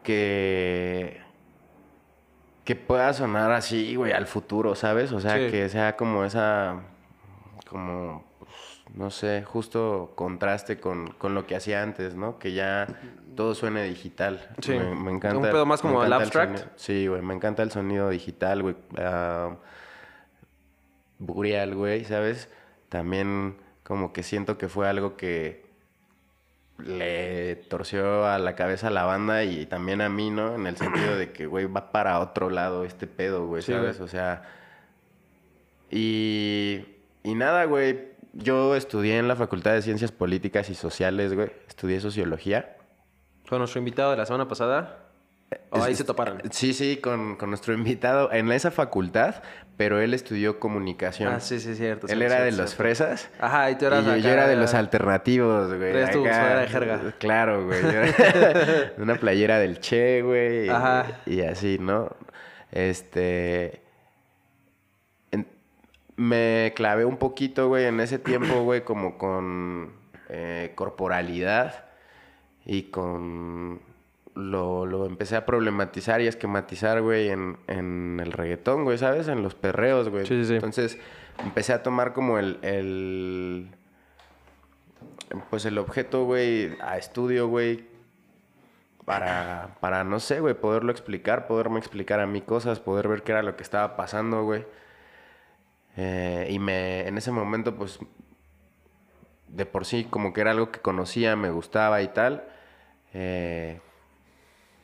que... 0.03 1.21
Que 2.65 2.77
pueda 2.77 3.13
sonar 3.13 3.51
así, 3.53 3.97
güey, 3.97 4.13
al 4.13 4.27
futuro, 4.27 4.75
¿sabes? 4.75 5.13
O 5.13 5.21
sea, 5.21 5.37
Sí. 5.37 5.51
que 5.51 5.69
sea 5.69 5.97
como 5.97 6.25
esa... 6.25 6.81
Como... 7.69 8.25
pues, 8.39 8.51
no 8.95 9.11
sé, 9.11 9.43
justo 9.45 10.13
contraste 10.15 10.79
con, 10.79 11.13
con 11.13 11.35
lo 11.35 11.47
que 11.47 11.57
hacía 11.57 11.83
antes, 11.83 12.15
¿no? 12.15 12.39
Que 12.39 12.53
ya 12.53 12.87
todo 13.35 13.55
suene 13.55 13.85
digital. 13.85 14.49
Sí. 14.61 14.73
Me, 14.73 14.95
me 14.95 15.11
encanta. 15.13 15.37
Un 15.39 15.43
pedo 15.45 15.67
más 15.67 15.81
como 15.81 16.05
el 16.05 16.13
abstract. 16.13 16.59
sonido. 16.59 16.73
Sí, 16.77 17.07
güey, 17.07 17.23
me 17.23 17.35
encanta 17.35 17.63
el 17.63 17.71
sonido 17.71 18.09
digital, 18.11 18.63
güey. 18.63 18.77
Ah, 18.99 19.57
Burial, 21.21 21.77
güey, 21.77 22.05
¿sabes? 22.05 22.49
También 22.89 23.57
como 23.85 24.13
que 24.13 24.25
siento 24.25 24.59
que 24.59 24.69
fue 24.69 24.89
algo 24.89 25.17
que 25.17 25.65
le 26.79 27.57
torció 27.57 28.27
a 28.27 28.39
la 28.39 28.57
cabeza 28.57 28.89
a 28.89 28.91
la 28.91 29.05
banda 29.05 29.45
y 29.45 29.67
también 29.67 30.01
a 30.01 30.09
mí, 30.09 30.31
¿no? 30.31 30.55
En 30.57 30.67
el 30.67 30.77
sentido 30.77 31.17
de 31.17 31.31
que, 31.31 31.47
güey, 31.47 31.67
va 31.67 31.93
para 31.93 32.19
otro 32.21 32.51
lado 32.51 32.85
este 32.85 33.07
pedo, 33.07 33.47
güey, 33.47 33.63
Sí, 33.63 33.73
¿sabes? 33.73 33.99
güey. 33.99 34.05
O 34.07 34.09
sea... 34.09 34.43
Y, 35.91 36.85
y 37.23 37.35
nada, 37.35 37.65
güey. 37.65 38.11
Yo 38.33 38.77
estudié 38.77 39.19
en 39.19 39.27
la 39.29 39.35
Facultad 39.37 39.73
de 39.73 39.83
Ciencias 39.83 40.13
Políticas 40.13 40.71
y 40.71 40.75
Sociales, 40.75 41.35
güey. 41.35 41.51
Estudié 41.69 42.01
sociología. 42.01 42.77
Con 43.49 43.59
nuestro 43.59 43.81
invitado 43.81 44.13
de 44.13 44.17
la 44.17 44.25
semana 44.27 44.47
pasada. 44.47 45.10
O 45.71 45.83
ahí 45.83 45.95
se 45.97 46.05
toparon. 46.05 46.41
Sí, 46.53 46.75
sí, 46.75 46.99
con, 46.99 47.35
con 47.37 47.49
nuestro 47.51 47.75
invitado 47.75 48.33
en 48.33 48.53
esa 48.53 48.71
facultad, 48.71 49.43
pero 49.77 49.99
él 50.01 50.15
estudió 50.15 50.61
comunicación. 50.61 51.33
Ah, 51.33 51.41
sí, 51.41 51.59
sí, 51.59 51.75
cierto. 51.75 52.07
Él 52.09 52.23
era 52.23 52.41
de 52.43 52.53
los 52.53 52.75
fresas. 52.77 53.29
Ajá, 53.41 53.71
y 53.71 53.77
tú 53.77 53.85
Y 53.85 53.89
eras 53.89 54.05
yo, 54.05 54.17
yo 54.17 54.29
era 54.29 54.47
de 54.47 54.55
los 54.57 54.75
alternativos, 54.75 55.75
güey. 55.77 56.01
Acá. 56.03 56.13
sudadera 56.13 56.61
de 56.61 56.69
jerga. 56.69 57.15
Claro, 57.19 57.67
güey. 57.67 57.81
Una 58.99 59.17
playera 59.17 59.59
del 59.59 59.81
Che, 59.81 60.23
güey. 60.23 60.67
y- 60.67 60.69
Ajá. 60.69 61.07
Y, 61.27 61.41
así, 61.43 61.79
¿no? 61.81 62.15
Este... 62.71 63.81
en- 65.33 65.47
me 66.17 66.73
clavé 66.77 67.05
un 67.05 67.17
poquito, 67.17 67.67
güey, 67.69 67.87
en 67.87 67.99
ese 68.01 68.19
tiempo, 68.21 68.63
güey, 68.63 68.83
como 68.85 69.19
con 69.19 69.93
eh, 70.29 70.73
corporalidad 70.77 71.87
y 72.65 72.85
con... 72.85 73.81
Lo, 74.35 74.87
lo 74.87 75.07
empecé 75.07 75.37
a 75.37 75.45
problematizar 75.45 76.21
y 76.21 76.27
a 76.27 76.29
esquematizar, 76.29 77.03
güey, 77.03 77.31
en, 77.31 77.59
en 77.67 78.21
el 78.23 78.33
reggaetón, 78.33 78.85
güey, 78.85 78.97
¿sabes? 78.97 79.29
En 79.29 79.43
los 79.43 79.55
perreos, 79.55 80.09
güey. 80.09 80.25
Sí, 80.27 80.45
sí. 80.45 80.55
Entonces 80.55 80.99
empecé 81.45 81.73
a 81.73 81.83
tomar 81.83 82.13
como 82.13 82.39
el, 82.39 82.59
el 82.63 83.71
pues 85.51 85.65
el 85.65 85.79
objeto, 85.79 86.25
güey, 86.25 86.77
a 86.81 86.97
estudio, 86.97 87.49
güey, 87.49 87.85
para, 89.05 89.77
para, 89.81 90.05
no 90.05 90.21
sé, 90.21 90.41
güey, 90.41 90.55
poderlo 90.55 90.93
explicar, 90.93 91.47
poderme 91.47 91.79
explicar 91.79 92.21
a 92.21 92.27
mí 92.27 92.41
cosas, 92.41 92.81
poder 92.81 93.09
ver 93.09 93.23
qué 93.23 93.33
era 93.33 93.43
lo 93.43 93.57
que 93.57 93.63
estaba 93.63 93.97
pasando, 93.97 94.45
güey. 94.45 94.65
Eh, 95.97 96.49
y 96.51 96.59
me, 96.59 97.07
en 97.09 97.19
ese 97.19 97.33
momento, 97.33 97.75
pues, 97.75 97.99
de 99.49 99.67
por 99.67 99.85
sí, 99.85 100.05
como 100.09 100.33
que 100.33 100.41
era 100.41 100.53
algo 100.53 100.71
que 100.71 100.81
conocía, 100.81 101.35
me 101.37 101.51
gustaba 101.51 102.03
y 102.03 102.09
tal. 102.09 102.45
eh, 103.13 103.81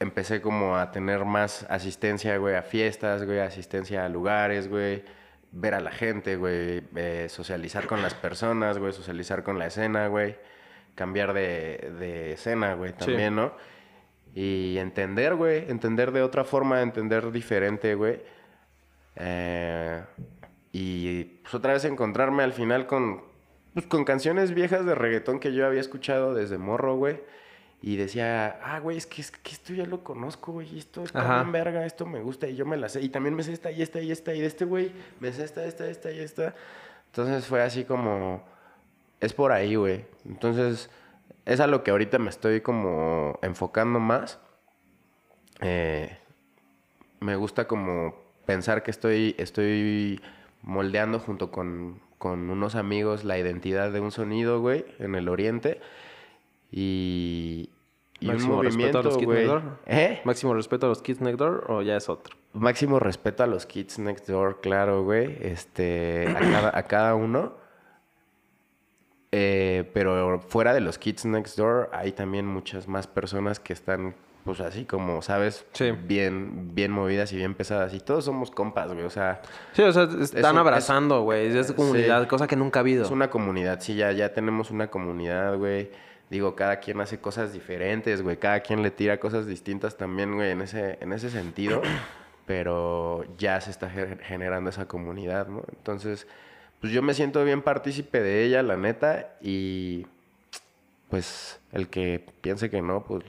empecé 0.01 0.41
como 0.41 0.77
a 0.77 0.91
tener 0.91 1.25
más 1.25 1.65
asistencia, 1.71 2.37
güey, 2.39 2.55
a 2.55 2.63
fiestas, 2.63 3.25
güey, 3.25 3.39
asistencia 3.41 4.05
a 4.05 4.09
lugares, 4.09 4.69
güey, 4.69 5.05
ver 5.53 5.75
a 5.75 5.81
la 5.81 5.91
gente, 5.91 6.37
güey, 6.37 6.83
eh, 6.97 7.27
socializar 7.31 7.87
con 7.87 8.03
las 8.03 8.15
personas, 8.15 8.79
güey, 8.79 8.93
socializar 8.93 9.43
con 9.43 9.59
la 9.59 9.67
escena, 9.67 10.09
güey, 10.09 10.37
cambiar 10.95 11.33
de, 11.33 11.93
de 11.99 12.33
escena, 12.33 12.75
güey, 12.75 12.91
Sí. 12.93 13.07
también, 13.07 13.37
¿no? 13.37 13.53
Y 14.35 14.77
entender, 14.79 15.35
güey, 15.35 15.65
entender 15.71 16.13
de 16.13 16.21
otra 16.23 16.45
forma, 16.45 16.83
entender 16.83 17.31
diferente, 17.33 17.95
güey. 17.95 18.21
Eh, 19.17 20.03
y 20.73 21.25
pues 21.25 21.55
otra 21.55 21.73
vez 21.73 21.85
encontrarme 21.87 22.43
al 22.43 22.53
final 22.53 22.87
con, 22.87 23.23
pues, 23.73 23.87
con 23.87 24.05
canciones 24.05 24.53
viejas 24.53 24.85
de 24.85 24.95
reggaetón 24.95 25.41
que 25.41 25.55
yo 25.55 25.67
había 25.67 25.81
escuchado 25.81 26.35
desde 26.35 26.59
morro, 26.59 26.97
güey. 26.97 27.21
Y 27.83 27.97
decía, 27.97 28.59
ah, 28.63 28.81
güey, 28.81 28.97
es 28.97 29.07
que, 29.07 29.21
es 29.21 29.31
que 29.31 29.53
esto 29.53 29.73
ya 29.73 29.85
lo 29.85 30.03
conozco, 30.03 30.53
güey. 30.53 30.79
Esto 30.79 31.05
está 31.05 31.43
bien 31.43 31.53
verga, 31.53 31.85
esto 31.85 32.07
me 32.07 32.21
gusta 32.21 32.49
y 32.49 32.57
yo 32.57 32.67
me 32.67 32.77
la 32.77 32.89
sé. 32.89 33.03
Y 33.03 33.11
también 33.11 33.35
me 33.35 33.43
sé 33.43 33.53
esta 33.53 33.71
y 33.71 33.83
esta 33.83 34.01
y 34.01 34.11
esta. 34.11 34.35
Y 34.35 34.41
de 34.41 34.47
este 34.47 34.65
güey 34.65 34.93
me 35.21 35.33
sé 35.33 35.45
esta, 35.45 35.65
esta, 35.65 35.87
esta 35.89 36.11
y 36.11 36.19
esta. 36.19 36.55
Entonces 37.07 37.47
fue 37.47 37.63
así 37.63 37.85
como, 37.85 38.43
es 39.21 39.33
por 39.33 39.53
ahí, 39.53 39.77
güey. 39.77 40.05
Entonces 40.25 40.91
es 41.45 41.61
a 41.61 41.67
lo 41.67 41.85
que 41.85 41.93
ahorita 41.93 42.19
me 42.19 42.31
estoy 42.31 42.61
como 42.61 43.39
enfocando 43.43 44.01
más. 44.01 44.41
Eh, 45.61 46.19
me 47.21 47.37
gusta 47.37 47.67
como 47.67 48.15
pensar 48.47 48.83
que 48.83 48.91
estoy, 48.91 49.35
estoy 49.39 50.21
moldeando 50.63 51.21
junto 51.21 51.51
con, 51.51 52.01
con 52.19 52.51
unos 52.51 52.75
amigos 52.75 53.25
la 53.25 53.39
identidad 53.39 53.93
de 53.93 54.01
un 54.01 54.11
sonido, 54.11 54.61
güey, 54.61 54.85
en 54.99 55.15
el 55.15 55.29
oriente. 55.29 55.81
Y, 56.71 57.71
Máximo 58.21 58.63
respeto 58.63 58.99
a 58.99 59.03
los 59.03 59.17
Kids. 59.19 59.29
Next 59.29 59.47
Door. 59.47 59.63
¿Eh? 59.87 60.21
Máximo 60.25 60.55
respeto 60.55 60.87
a 60.87 60.89
los 60.89 61.03
Kids 61.03 61.21
Next 61.21 61.39
Door 61.39 61.65
o 61.69 61.83
ya 61.83 61.97
es 61.97 62.09
otro. 62.09 62.37
Máximo 62.53 62.99
respeto 62.99 63.43
a 63.43 63.47
los 63.47 63.67
Kids 63.67 63.99
Next 63.99 64.27
Door, 64.27 64.61
claro, 64.61 65.05
güey. 65.05 65.37
Este, 65.41 66.27
a 66.29 66.39
cada, 66.39 66.79
a 66.79 66.83
cada 66.85 67.15
uno. 67.15 67.53
Eh, 69.33 69.91
pero 69.93 70.41
fuera 70.41 70.73
de 70.73 70.81
los 70.81 70.99
Kids 70.99 71.27
Next 71.27 71.59
Door 71.59 71.91
hay 71.93 72.13
también 72.13 72.47
muchas 72.47 72.89
más 72.89 73.07
personas 73.07 73.61
que 73.61 73.75
están, 73.75 74.15
pues 74.45 74.61
así 74.61 74.87
como, 74.87 75.21
¿sabes? 75.21 75.67
Sí. 75.73 75.91
Bien, 75.91 76.75
bien 76.75 76.91
movidas 76.93 77.33
y 77.35 77.37
bien 77.37 77.55
pesadas. 77.55 77.93
Y 77.93 78.01
todos 78.01 78.25
somos 78.25 78.51
compas, 78.51 78.93
güey. 78.95 79.05
O 79.05 79.11
sea, 79.11 79.43
Sí, 79.73 79.83
o 79.83 79.93
sea, 79.93 80.05
están 80.05 80.57
abrazando, 80.57 81.21
güey. 81.23 81.55
Es, 81.55 81.73
comunidad, 81.73 82.23
sí. 82.23 82.29
cosa 82.29 82.47
que 82.47 82.57
nunca 82.57 82.79
ha 82.79 82.83
habido. 82.83 83.05
es 83.05 83.11
una 83.11 83.29
comunidad. 83.29 83.81
Sí, 83.81 83.95
ya, 83.95 84.13
ya 84.13 84.33
tenemos 84.33 84.71
una 84.71 84.89
comunidad, 84.89 85.59
güey. 85.59 85.91
Digo, 86.31 86.57
cada 86.57 86.81
quien 86.81 87.01
hace 87.01 87.19
cosas 87.21 87.53
diferentes, 87.53 88.23
güey. 88.23 88.37
Cada 88.37 88.61
quien 88.61 88.83
le 88.83 88.91
tira 88.91 89.19
cosas 89.21 89.47
distintas 89.47 89.97
también, 89.97 90.35
güey, 90.35 90.51
en 90.51 90.61
ese, 90.63 90.99
en 91.01 91.13
ese 91.13 91.31
sentido. 91.31 91.83
Pero 92.47 93.25
ya 93.39 93.61
se 93.61 93.71
está 93.71 93.91
ge- 93.91 94.19
generando 94.23 94.71
esa 94.71 94.87
comunidad, 94.87 95.49
¿no? 95.49 95.63
Entonces, 95.77 96.27
pues 96.81 96.93
yo 96.93 97.03
me 97.03 97.13
siento 97.15 97.45
bien 97.45 97.61
partícipe 97.63 98.21
de 98.21 98.45
ella, 98.45 98.63
la 98.63 98.77
neta. 98.77 99.35
Y 99.41 100.07
pues 101.09 101.61
el 101.73 101.89
que 101.89 102.25
piense 102.41 102.71
que 102.71 102.83
no, 102.83 103.05
pues 103.05 103.25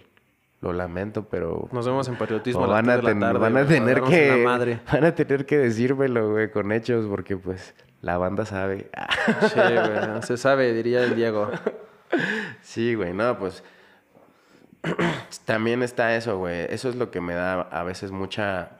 lo 0.62 0.74
lamento, 0.74 1.26
pero 1.30 1.70
Nos 1.72 1.86
vemos 1.86 2.08
en 2.08 2.16
patriotismo. 2.16 2.64
a 2.64 2.68
van, 2.68 2.90
a 2.90 3.00
ten- 3.00 3.20
tarde, 3.20 3.40
van 3.40 3.58
a 3.58 3.66
tener 3.68 4.02
que 4.02 4.42
madre. 4.44 4.80
van 4.92 5.04
a 5.06 5.14
tener 5.14 5.46
que 5.46 5.58
decírmelo, 5.58 6.32
güey, 6.32 6.50
con 6.52 6.72
hechos, 6.72 7.06
porque 7.08 7.38
pues 7.38 7.76
la 8.02 8.18
banda 8.18 8.46
sabe. 8.46 8.90
Sí, 9.54 9.60
güey. 9.60 10.22
Se 10.24 10.36
sabe, 10.38 10.74
diría 10.74 11.04
el 11.04 11.16
Diego. 11.16 11.50
Sí, 12.68 12.96
güey, 12.96 13.14
no, 13.14 13.40
pues 13.40 13.64
también 15.46 15.84
está 15.84 16.18
eso, 16.18 16.38
güey. 16.38 16.66
Eso 16.70 16.90
es 16.90 16.98
lo 16.98 17.12
que 17.12 17.22
me 17.22 17.34
da 17.34 17.62
a 17.62 17.84
veces 17.84 18.12
mucha, 18.12 18.72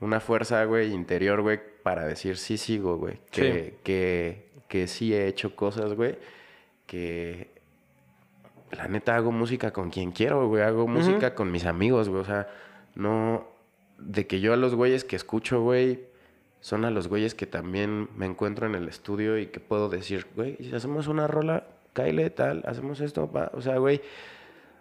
una 0.00 0.20
fuerza, 0.20 0.62
güey, 0.66 0.92
interior, 0.92 1.40
güey, 1.40 1.58
para 1.82 2.04
decir 2.04 2.36
sí 2.36 2.58
sigo, 2.58 2.98
güey. 2.98 3.20
Que, 3.30 3.78
que, 3.84 4.50
que 4.68 4.86
sí 4.86 5.14
he 5.14 5.28
hecho 5.28 5.56
cosas, 5.56 5.94
güey, 5.94 6.18
que 6.86 7.48
la 8.70 8.86
neta 8.88 9.16
hago 9.16 9.32
música 9.32 9.72
con 9.72 9.88
quien 9.88 10.12
quiero, 10.12 10.46
güey. 10.46 10.62
Hago 10.62 10.86
música 10.86 11.34
con 11.34 11.50
mis 11.50 11.64
amigos, 11.64 12.10
güey. 12.10 12.20
O 12.20 12.26
sea, 12.26 12.48
no, 12.94 13.48
de 13.96 14.26
que 14.26 14.40
yo 14.40 14.52
a 14.52 14.58
los 14.58 14.74
güeyes 14.74 15.04
que 15.04 15.16
escucho, 15.16 15.62
güey, 15.62 16.04
son 16.60 16.84
a 16.84 16.90
los 16.90 17.08
güeyes 17.08 17.34
que 17.34 17.46
también 17.46 18.10
me 18.14 18.26
encuentro 18.26 18.66
en 18.66 18.74
el 18.74 18.90
estudio 18.90 19.38
y 19.38 19.46
que 19.46 19.58
puedo 19.58 19.88
decir, 19.88 20.26
güey, 20.36 20.58
si 20.58 20.74
hacemos 20.74 21.06
una 21.06 21.26
rola, 21.26 21.64
Kyle, 21.92 22.30
tal, 22.30 22.62
hacemos 22.66 23.00
esto, 23.00 23.30
va. 23.30 23.50
O 23.54 23.60
sea, 23.60 23.78
güey, 23.78 24.00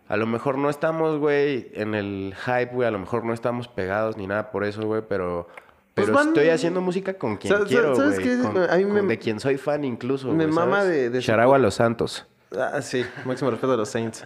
a 0.08 0.18
lo 0.18 0.28
mejor 0.28 0.58
no 0.58 0.70
estamos, 0.70 1.20
güey, 1.20 1.72
en 1.74 1.94
el 1.96 2.34
hype, 2.46 2.74
güey, 2.74 2.88
a 2.88 2.92
lo 2.92 3.00
mejor 3.00 3.24
no 3.26 3.34
estamos 3.34 3.68
pegados 3.68 4.18
ni 4.18 4.28
nada 4.28 4.52
por 4.52 4.64
eso, 4.64 4.82
güey, 4.84 5.02
pero... 5.08 5.48
Pues 5.94 6.08
Pero 6.08 6.18
van- 6.18 6.28
estoy 6.30 6.48
haciendo 6.48 6.80
música 6.80 7.16
con 7.16 7.36
quien 7.36 7.54
¿Sabes- 7.54 7.68
quiero, 7.68 7.94
sabes 7.98 8.16
güey. 8.22 8.38
qué? 8.38 8.42
con- 8.42 8.58
A 8.70 8.78
mí 8.78 8.86
me- 8.86 9.00
con- 9.00 9.08
De 9.10 9.20
quien 9.20 9.42
soy 9.42 9.58
fan 9.58 9.84
incluso, 9.84 10.30
me 10.30 10.46
güey, 10.46 10.48
mama 10.56 10.82
¿sabes? 10.84 10.90
de- 10.90 11.10
de 11.10 11.20
Charagua 11.20 11.58
Los 11.58 11.74
Santos. 11.76 12.26
Ah, 12.58 12.82
sí, 12.82 13.06
máximo 13.26 13.52
respeto 13.52 13.74
a 13.74 13.78
los 13.78 13.90
Saints. 13.90 14.26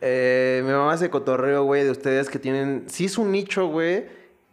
Eh, 0.00 0.62
me 0.64 0.72
mama 0.72 0.94
ese 0.94 1.10
cotorreo, 1.10 1.64
güey, 1.64 1.84
de 1.84 1.90
ustedes 1.90 2.30
que 2.30 2.38
tienen. 2.38 2.84
Sí, 2.86 3.04
es 3.06 3.18
un 3.18 3.30
nicho, 3.30 3.66
güey. 3.66 4.06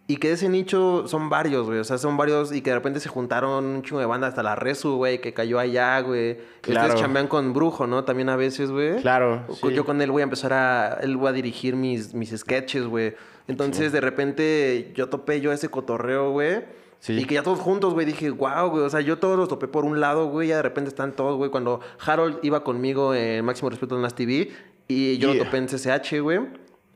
Y 0.09 0.17
que 0.17 0.31
ese 0.31 0.49
nicho 0.49 1.07
son 1.07 1.29
varios, 1.29 1.67
güey. 1.67 1.77
O 1.77 1.83
sea, 1.83 1.99
son 1.99 2.17
varios 2.17 2.51
y 2.51 2.61
que 2.61 2.71
de 2.71 2.77
repente 2.77 2.99
se 2.99 3.09
juntaron 3.09 3.63
un 3.63 3.83
chingo 3.83 3.99
de 3.99 4.07
banda 4.07 4.25
hasta 4.25 4.41
la 4.41 4.55
Resu, 4.55 4.95
güey, 4.95 5.21
que 5.21 5.35
cayó 5.35 5.59
allá, 5.59 5.99
güey. 5.99 6.39
Claro. 6.61 6.87
Ustedes 6.87 6.99
chambean 6.99 7.27
con 7.27 7.53
Brujo, 7.53 7.85
¿no? 7.85 8.03
También 8.05 8.29
a 8.29 8.35
veces, 8.35 8.71
güey. 8.71 8.99
Claro, 9.03 9.45
sí. 9.53 9.71
Yo 9.71 9.85
con 9.85 10.01
él 10.01 10.09
voy 10.09 10.21
a 10.21 10.23
empezar 10.23 10.51
a... 10.51 10.97
Él 11.03 11.15
voy 11.15 11.29
a 11.29 11.31
dirigir 11.31 11.75
mis, 11.75 12.15
mis 12.15 12.31
sketches, 12.35 12.87
güey. 12.87 13.13
Entonces, 13.47 13.91
de 13.91 14.01
repente, 14.01 14.91
yo 14.95 15.09
topé 15.09 15.41
yo 15.41 15.51
ese 15.51 15.69
cotorreo, 15.69 16.31
güey. 16.31 16.63
Sí. 17.01 17.13
Y 17.13 17.25
que 17.25 17.35
ya 17.35 17.43
todos 17.43 17.59
juntos, 17.59 17.93
güey, 17.93 18.07
dije, 18.07 18.31
wow, 18.31 18.67
güey. 18.71 18.83
O 18.85 18.89
sea, 18.89 19.01
yo 19.01 19.19
todos 19.19 19.37
los 19.37 19.47
topé 19.47 19.67
por 19.67 19.85
un 19.85 19.99
lado, 19.99 20.25
güey. 20.25 20.47
Ya 20.47 20.55
de 20.55 20.63
repente 20.63 20.89
están 20.89 21.11
todos, 21.11 21.37
güey. 21.37 21.51
Cuando 21.51 21.81
Harold 22.03 22.39
iba 22.41 22.63
conmigo 22.63 23.13
en 23.13 23.45
Máximo 23.45 23.69
Respeto 23.69 23.95
en 23.95 24.01
las 24.01 24.15
TV. 24.15 24.49
Y 24.87 25.19
yo 25.19 25.29
Yeah. 25.29 25.37
lo 25.37 25.45
topé 25.45 25.57
en 25.57 25.67
CCH, 25.67 26.19
güey. 26.19 26.39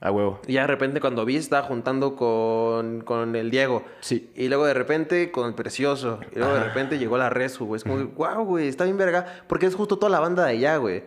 A 0.06 0.12
huevo. 0.12 0.42
Y 0.48 0.54
ya 0.54 0.62
de 0.62 0.68
repente 0.68 1.00
cuando 1.00 1.24
vi, 1.24 1.38
estaba 1.38 1.66
juntando 1.66 2.18
con, 2.18 3.02
con 3.06 3.38
el 3.38 3.50
Diego. 3.50 3.84
Sí. 4.02 4.30
Y 4.36 4.50
luego 4.50 4.66
de 4.66 4.74
repente 4.74 5.32
con 5.32 5.48
el 5.48 5.54
Precioso. 5.54 6.20
Y 6.36 6.40
luego 6.40 6.54
de 6.56 6.64
repente 6.66 7.00
llegó 7.00 7.18
la 7.18 7.30
Resu, 7.30 7.66
güey. 7.66 7.78
Es 7.78 7.84
como, 7.84 7.98
wow, 8.18 8.44
güey, 8.44 8.68
está 8.68 8.84
bien 8.84 8.98
verga. 8.98 9.26
Porque 9.48 9.66
es 9.66 9.76
justo 9.76 9.98
toda 9.98 10.10
la 10.10 10.20
banda 10.20 10.44
de 10.44 10.52
allá, 10.52 10.76
güey. 10.76 11.04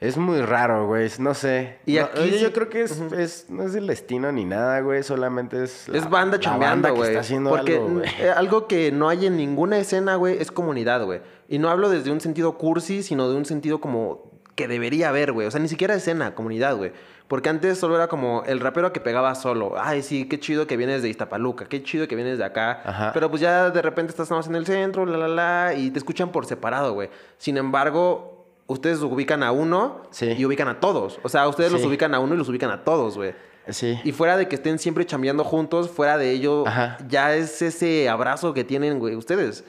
Es 0.00 0.16
muy 0.16 0.40
raro, 0.42 0.86
güey. 0.86 1.10
No 1.18 1.34
sé. 1.34 1.78
Y 1.86 1.96
No, 1.96 2.04
aquí 2.04 2.38
yo 2.38 2.52
creo 2.52 2.68
que 2.68 2.82
es, 2.82 3.00
es- 3.16 3.46
no 3.48 3.64
es 3.64 3.74
el 3.74 3.86
destino 3.88 4.30
ni 4.30 4.44
nada, 4.44 4.78
güey. 4.80 5.02
Solamente 5.02 5.64
es. 5.64 5.88
la- 5.88 5.98
Es 5.98 6.08
banda 6.08 6.38
chambeando, 6.38 6.94
güey. 6.94 7.08
está 7.08 7.20
haciendo 7.20 7.50
Porque 7.50 7.74
algo, 7.76 7.88
güey. 7.88 8.08
eh, 8.20 8.30
algo 8.30 8.68
que 8.68 8.92
no 8.92 9.08
hay 9.08 9.26
en 9.26 9.36
ninguna 9.36 9.78
escena, 9.78 10.14
güey, 10.16 10.36
es 10.40 10.52
comunidad, 10.52 11.04
güey. 11.04 11.20
Y 11.48 11.58
no 11.58 11.68
hablo 11.68 11.88
desde 11.88 12.12
un 12.12 12.20
sentido 12.20 12.58
cursi, 12.58 13.02
sino 13.02 13.28
de 13.28 13.36
un 13.36 13.44
sentido 13.44 13.80
como 13.80 14.30
que 14.54 14.68
debería 14.68 15.08
haber, 15.08 15.32
güey. 15.32 15.46
O 15.46 15.50
sea, 15.50 15.58
ni 15.60 15.68
siquiera 15.68 15.94
escena, 15.94 16.34
comunidad, 16.34 16.76
güey. 16.76 16.92
Porque 17.28 17.48
antes 17.48 17.78
solo 17.78 17.96
era 17.96 18.06
como 18.08 18.42
el 18.46 18.60
rapero 18.60 18.92
que 18.92 19.00
pegaba 19.00 19.34
solo. 19.34 19.74
Ay, 19.78 20.02
sí, 20.02 20.28
qué 20.28 20.38
chido 20.38 20.66
que 20.66 20.76
vienes 20.76 21.02
de 21.02 21.08
Iztapaluca, 21.08 21.64
qué 21.64 21.82
chido 21.82 22.06
que 22.06 22.16
vienes 22.16 22.36
de 22.38 22.44
acá. 22.44 22.82
Ajá. 22.84 23.10
Pero 23.14 23.30
pues 23.30 23.40
ya 23.40 23.70
de 23.70 23.80
repente 23.82 24.10
estás 24.10 24.30
más 24.30 24.46
en 24.46 24.54
el 24.56 24.66
centro, 24.66 25.06
la, 25.06 25.16
la, 25.16 25.28
la, 25.28 25.74
y 25.74 25.90
te 25.90 25.98
escuchan 25.98 26.30
por 26.30 26.44
separado, 26.46 26.92
güey. 26.92 27.08
Sin 27.38 27.56
embargo, 27.56 28.46
ustedes 28.66 29.00
ubican 29.00 29.42
a 29.42 29.52
uno 29.52 30.02
Sí. 30.10 30.32
y 30.36 30.44
ubican 30.44 30.68
a 30.68 30.80
todos. 30.80 31.18
O 31.22 31.28
sea, 31.30 31.48
ustedes 31.48 31.72
los 31.72 31.84
ubican 31.84 32.14
a 32.14 32.20
uno 32.20 32.34
y 32.34 32.36
los 32.38 32.48
ubican 32.50 32.70
a 32.70 32.84
todos, 32.84 33.16
güey. 33.16 33.34
Sí. 33.70 33.98
Y 34.04 34.12
fuera 34.12 34.36
de 34.36 34.46
que 34.46 34.56
estén 34.56 34.78
siempre 34.78 35.06
chambeando 35.06 35.42
juntos, 35.44 35.90
fuera 35.90 36.18
de 36.18 36.30
ello, 36.30 36.68
Ajá. 36.68 36.98
ya 37.08 37.34
es 37.34 37.62
ese 37.62 38.10
abrazo 38.10 38.52
que 38.52 38.64
tienen, 38.64 38.98
güey, 38.98 39.16
ustedes. 39.16 39.64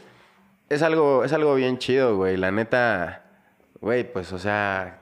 Es 0.67 0.81
algo, 0.81 1.23
es 1.23 1.31
algo 1.31 1.55
bien 1.55 1.77
chido, 1.77 2.17
güey. 2.17 2.35
La 2.35 2.51
neta, 2.51 3.23
güey, 3.79 4.11
pues, 4.11 4.33
o 4.33 4.39
sea, 4.39 4.99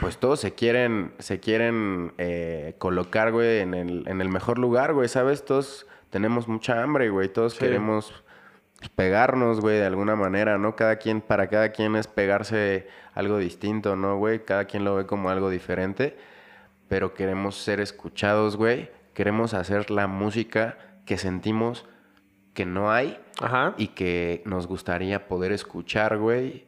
pues 0.00 0.18
todos 0.18 0.40
se 0.40 0.54
quieren, 0.54 1.12
se 1.18 1.40
quieren 1.40 2.12
eh, 2.18 2.74
colocar, 2.78 3.32
güey, 3.32 3.60
en 3.60 3.74
el, 3.74 4.08
en 4.08 4.20
el 4.20 4.28
mejor 4.28 4.58
lugar, 4.58 4.92
güey, 4.94 5.08
¿sabes? 5.08 5.44
Todos 5.44 5.86
tenemos 6.10 6.48
mucha 6.48 6.82
hambre, 6.82 7.10
güey. 7.10 7.28
Todos 7.28 7.54
Sí. 7.54 7.60
queremos 7.60 8.24
pegarnos, 8.94 9.60
güey, 9.60 9.78
de 9.78 9.86
alguna 9.86 10.14
manera, 10.14 10.56
¿no? 10.58 10.76
Cada 10.76 10.96
quien, 10.96 11.20
para 11.20 11.48
cada 11.48 11.72
quien 11.72 11.96
es 11.96 12.06
pegarse 12.06 12.86
algo 13.14 13.38
distinto, 13.38 13.96
¿no, 13.96 14.16
güey? 14.18 14.44
Cada 14.44 14.66
quien 14.66 14.84
lo 14.84 14.94
ve 14.94 15.06
como 15.06 15.30
algo 15.30 15.50
diferente, 15.50 16.16
pero 16.88 17.12
queremos 17.14 17.56
ser 17.56 17.80
escuchados, 17.80 18.56
güey. 18.56 18.90
Queremos 19.14 19.52
hacer 19.54 19.90
la 19.90 20.06
música 20.06 20.78
que 21.06 21.18
sentimos 21.18 21.86
que 22.54 22.66
no 22.66 22.92
hay 22.92 23.18
Ajá. 23.40 23.74
y 23.76 23.88
que 23.88 24.42
nos 24.44 24.66
gustaría 24.68 25.26
poder 25.26 25.50
escuchar, 25.52 26.18
güey, 26.18 26.67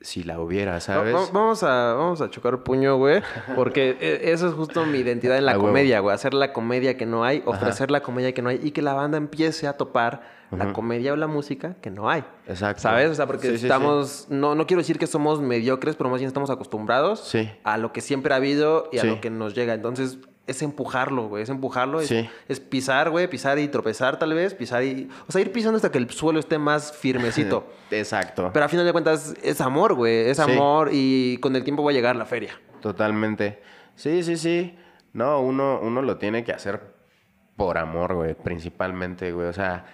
si 0.00 0.22
la 0.22 0.38
hubiera, 0.40 0.78
¿sabes? 0.80 1.14
Va- 1.14 1.20
va- 1.20 1.26
vamos, 1.32 1.62
a, 1.62 1.94
vamos 1.94 2.20
a 2.20 2.30
chocar 2.30 2.62
puño, 2.62 2.96
güey. 2.96 3.22
Porque 3.54 3.96
e- 4.00 4.30
eso 4.32 4.46
es 4.48 4.54
justo 4.54 4.84
mi 4.86 4.98
identidad 4.98 5.36
en 5.38 5.46
la 5.46 5.54
comedia, 5.58 6.00
güey. 6.00 6.14
Hacer 6.14 6.34
la 6.34 6.52
comedia 6.52 6.96
que 6.96 7.06
no 7.06 7.24
hay, 7.24 7.42
ofrecer 7.46 7.90
la 7.90 8.00
comedia 8.02 8.32
que 8.32 8.42
no 8.42 8.50
hay 8.50 8.60
y 8.62 8.70
que 8.72 8.82
la 8.82 8.92
banda 8.94 9.16
empiece 9.18 9.66
a 9.66 9.72
topar 9.76 10.36
la 10.52 10.72
comedia 10.72 11.12
o 11.12 11.16
la 11.16 11.26
música 11.26 11.74
que 11.80 11.90
no 11.90 12.08
hay. 12.08 12.24
Exacto. 12.46 12.82
¿Sabes? 12.82 13.10
O 13.10 13.14
sea, 13.16 13.26
porque 13.26 13.48
Sí, 13.48 13.52
sí, 13.54 13.58
sí. 13.58 13.66
estamos. 13.66 14.26
No, 14.30 14.54
no 14.54 14.66
quiero 14.68 14.80
decir 14.80 14.96
que 14.96 15.08
somos 15.08 15.40
mediocres, 15.40 15.96
pero 15.96 16.08
más 16.08 16.20
bien 16.20 16.28
estamos 16.28 16.50
acostumbrados 16.50 17.20
Sí. 17.20 17.50
a 17.64 17.76
lo 17.78 17.92
que 17.92 18.00
siempre 18.00 18.32
ha 18.32 18.36
habido 18.36 18.88
y 18.92 18.98
a 18.98 19.04
lo 19.04 19.20
que 19.20 19.28
nos 19.28 19.54
llega. 19.54 19.74
Entonces, 19.74 20.18
es 20.46 20.62
empujarlo, 20.62 21.28
güey. 21.28 21.42
Es 21.42 21.48
empujarlo. 21.48 22.00
Es, 22.00 22.08
Sí. 22.08 22.28
es 22.48 22.60
pisar, 22.60 23.10
güey. 23.10 23.28
Pisar 23.28 23.58
y 23.58 23.68
tropezar, 23.68 24.18
tal 24.18 24.32
vez. 24.34 24.54
Pisar 24.54 24.82
y. 24.84 25.08
O 25.28 25.32
sea, 25.32 25.40
ir 25.40 25.50
pisando 25.52 25.76
hasta 25.76 25.90
que 25.90 25.98
el 25.98 26.08
suelo 26.10 26.38
esté 26.38 26.58
más 26.58 26.92
firmecito. 26.96 27.66
Exacto. 27.90 28.50
Pero 28.52 28.64
a 28.64 28.68
final 28.68 28.86
de 28.86 28.92
cuentas, 28.92 29.34
es 29.42 29.60
amor, 29.60 29.94
güey. 29.94 30.28
Es 30.30 30.36
Sí. 30.36 30.42
amor 30.42 30.90
y 30.92 31.38
con 31.38 31.54
el 31.56 31.64
tiempo 31.64 31.82
va 31.82 31.90
a 31.90 31.94
llegar 31.94 32.14
la 32.16 32.26
feria. 32.26 32.58
Totalmente. 32.80 33.60
Sí, 33.96 34.22
sí, 34.22 34.36
sí. 34.36 34.76
No, 35.12 35.40
uno, 35.40 35.80
uno 35.82 36.02
lo 36.02 36.18
tiene 36.18 36.44
que 36.44 36.52
hacer 36.52 36.80
por 37.56 37.78
amor, 37.78 38.14
güey, 38.14 38.34
principalmente, 38.34 39.32
güey. 39.32 39.48
O 39.48 39.52
sea, 39.52 39.86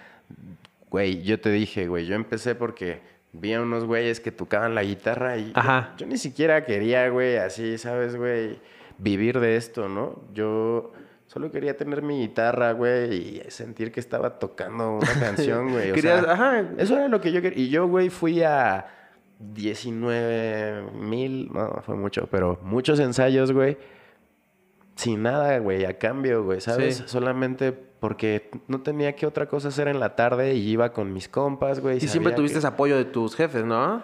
güey, 0.89 1.21
yo 1.23 1.39
te 1.39 1.49
dije, 1.49 1.87
güey, 1.87 2.05
yo 2.05 2.15
empecé 2.15 2.55
porque 2.55 3.01
vi 3.31 3.53
a 3.53 3.61
unos 3.61 3.85
güeyes 3.85 4.19
que 4.19 4.31
tocaban 4.31 4.75
la 4.75 4.83
guitarra 4.83 5.37
y 5.37 5.45
yo- 5.47 5.51
Ajá. 5.55 5.93
Yo, 5.97 6.05
ni 6.05 6.17
siquiera 6.17 6.65
quería, 6.65 7.07
güey, 7.09 7.37
así, 7.37 7.77
¿sabes, 7.77 8.15
güey? 8.15 8.59
Vivir 8.97 9.39
de 9.39 9.55
esto, 9.57 9.89
¿no? 9.89 10.21
Yo 10.33 10.91
solo 11.27 11.51
quería 11.51 11.75
tener 11.77 12.01
mi 12.01 12.19
guitarra, 12.21 12.71
güey, 12.73 13.13
y 13.13 13.41
sentir 13.49 13.91
que 13.91 13.99
estaba 13.99 14.39
tocando 14.39 14.97
una 14.97 15.13
canción, 15.19 15.71
güey. 15.71 15.91
O 15.91 15.93
Querías- 15.95 16.23
sea, 16.23 16.33
ajá. 16.33 16.63
Eso 16.77 16.95
era 16.95 17.07
lo 17.07 17.19
que 17.21 17.31
yo 17.31 17.41
quería. 17.41 17.59
Y 17.63 17.69
yo, 17.69 17.87
güey, 17.87 18.09
fui 18.09 18.43
a 18.43 18.85
19 19.39 20.91
mil, 20.93 21.49
no, 21.51 21.81
fue 21.85 21.95
mucho, 21.95 22.27
pero 22.29 22.59
muchos 22.63 22.99
ensayos, 22.99 23.51
güey. 23.51 23.77
Sin 24.95 25.23
nada, 25.23 25.57
güey, 25.57 25.85
a 25.85 25.97
cambio, 25.97 26.43
güey, 26.43 26.61
¿sabes? 26.61 26.97
Sí. 26.97 27.03
Solamente 27.07 27.71
porque 27.71 28.51
no 28.67 28.81
tenía 28.81 29.15
que 29.15 29.25
otra 29.25 29.47
cosa 29.47 29.69
hacer 29.69 29.87
en 29.87 29.99
la 29.99 30.15
tarde 30.15 30.53
y 30.53 30.69
iba 30.69 30.93
con 30.93 31.11
mis 31.13 31.27
compas, 31.27 31.79
güey. 31.79 31.97
Y 31.97 32.01
siempre 32.07 32.33
tuviste 32.33 32.59
que- 32.59 32.67
apoyo 32.67 32.95
de 32.97 33.05
tus 33.05 33.35
jefes, 33.35 33.65
¿no? 33.65 34.03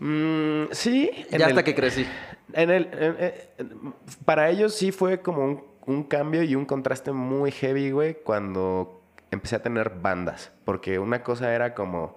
Mm, 0.00 0.64
sí. 0.72 1.10
Ya 1.30 1.46
hasta 1.46 1.60
el- 1.60 1.64
que 1.64 1.74
crecí. 1.74 2.06
En 2.52 2.70
el, 2.70 2.88
en- 2.92 3.16
en- 3.58 3.94
para 4.24 4.48
ellos 4.50 4.74
sí 4.74 4.90
fue 4.92 5.20
como 5.20 5.44
un, 5.44 5.64
un 5.86 6.02
cambio 6.04 6.42
y 6.42 6.54
un 6.56 6.64
contraste 6.64 7.12
muy 7.12 7.52
heavy, 7.52 7.90
güey, 7.92 8.14
cuando 8.24 9.00
empecé 9.30 9.56
a 9.56 9.62
tener 9.62 9.90
bandas. 10.00 10.50
Porque 10.64 10.98
una 10.98 11.22
cosa 11.22 11.54
era 11.54 11.74
como 11.74 12.16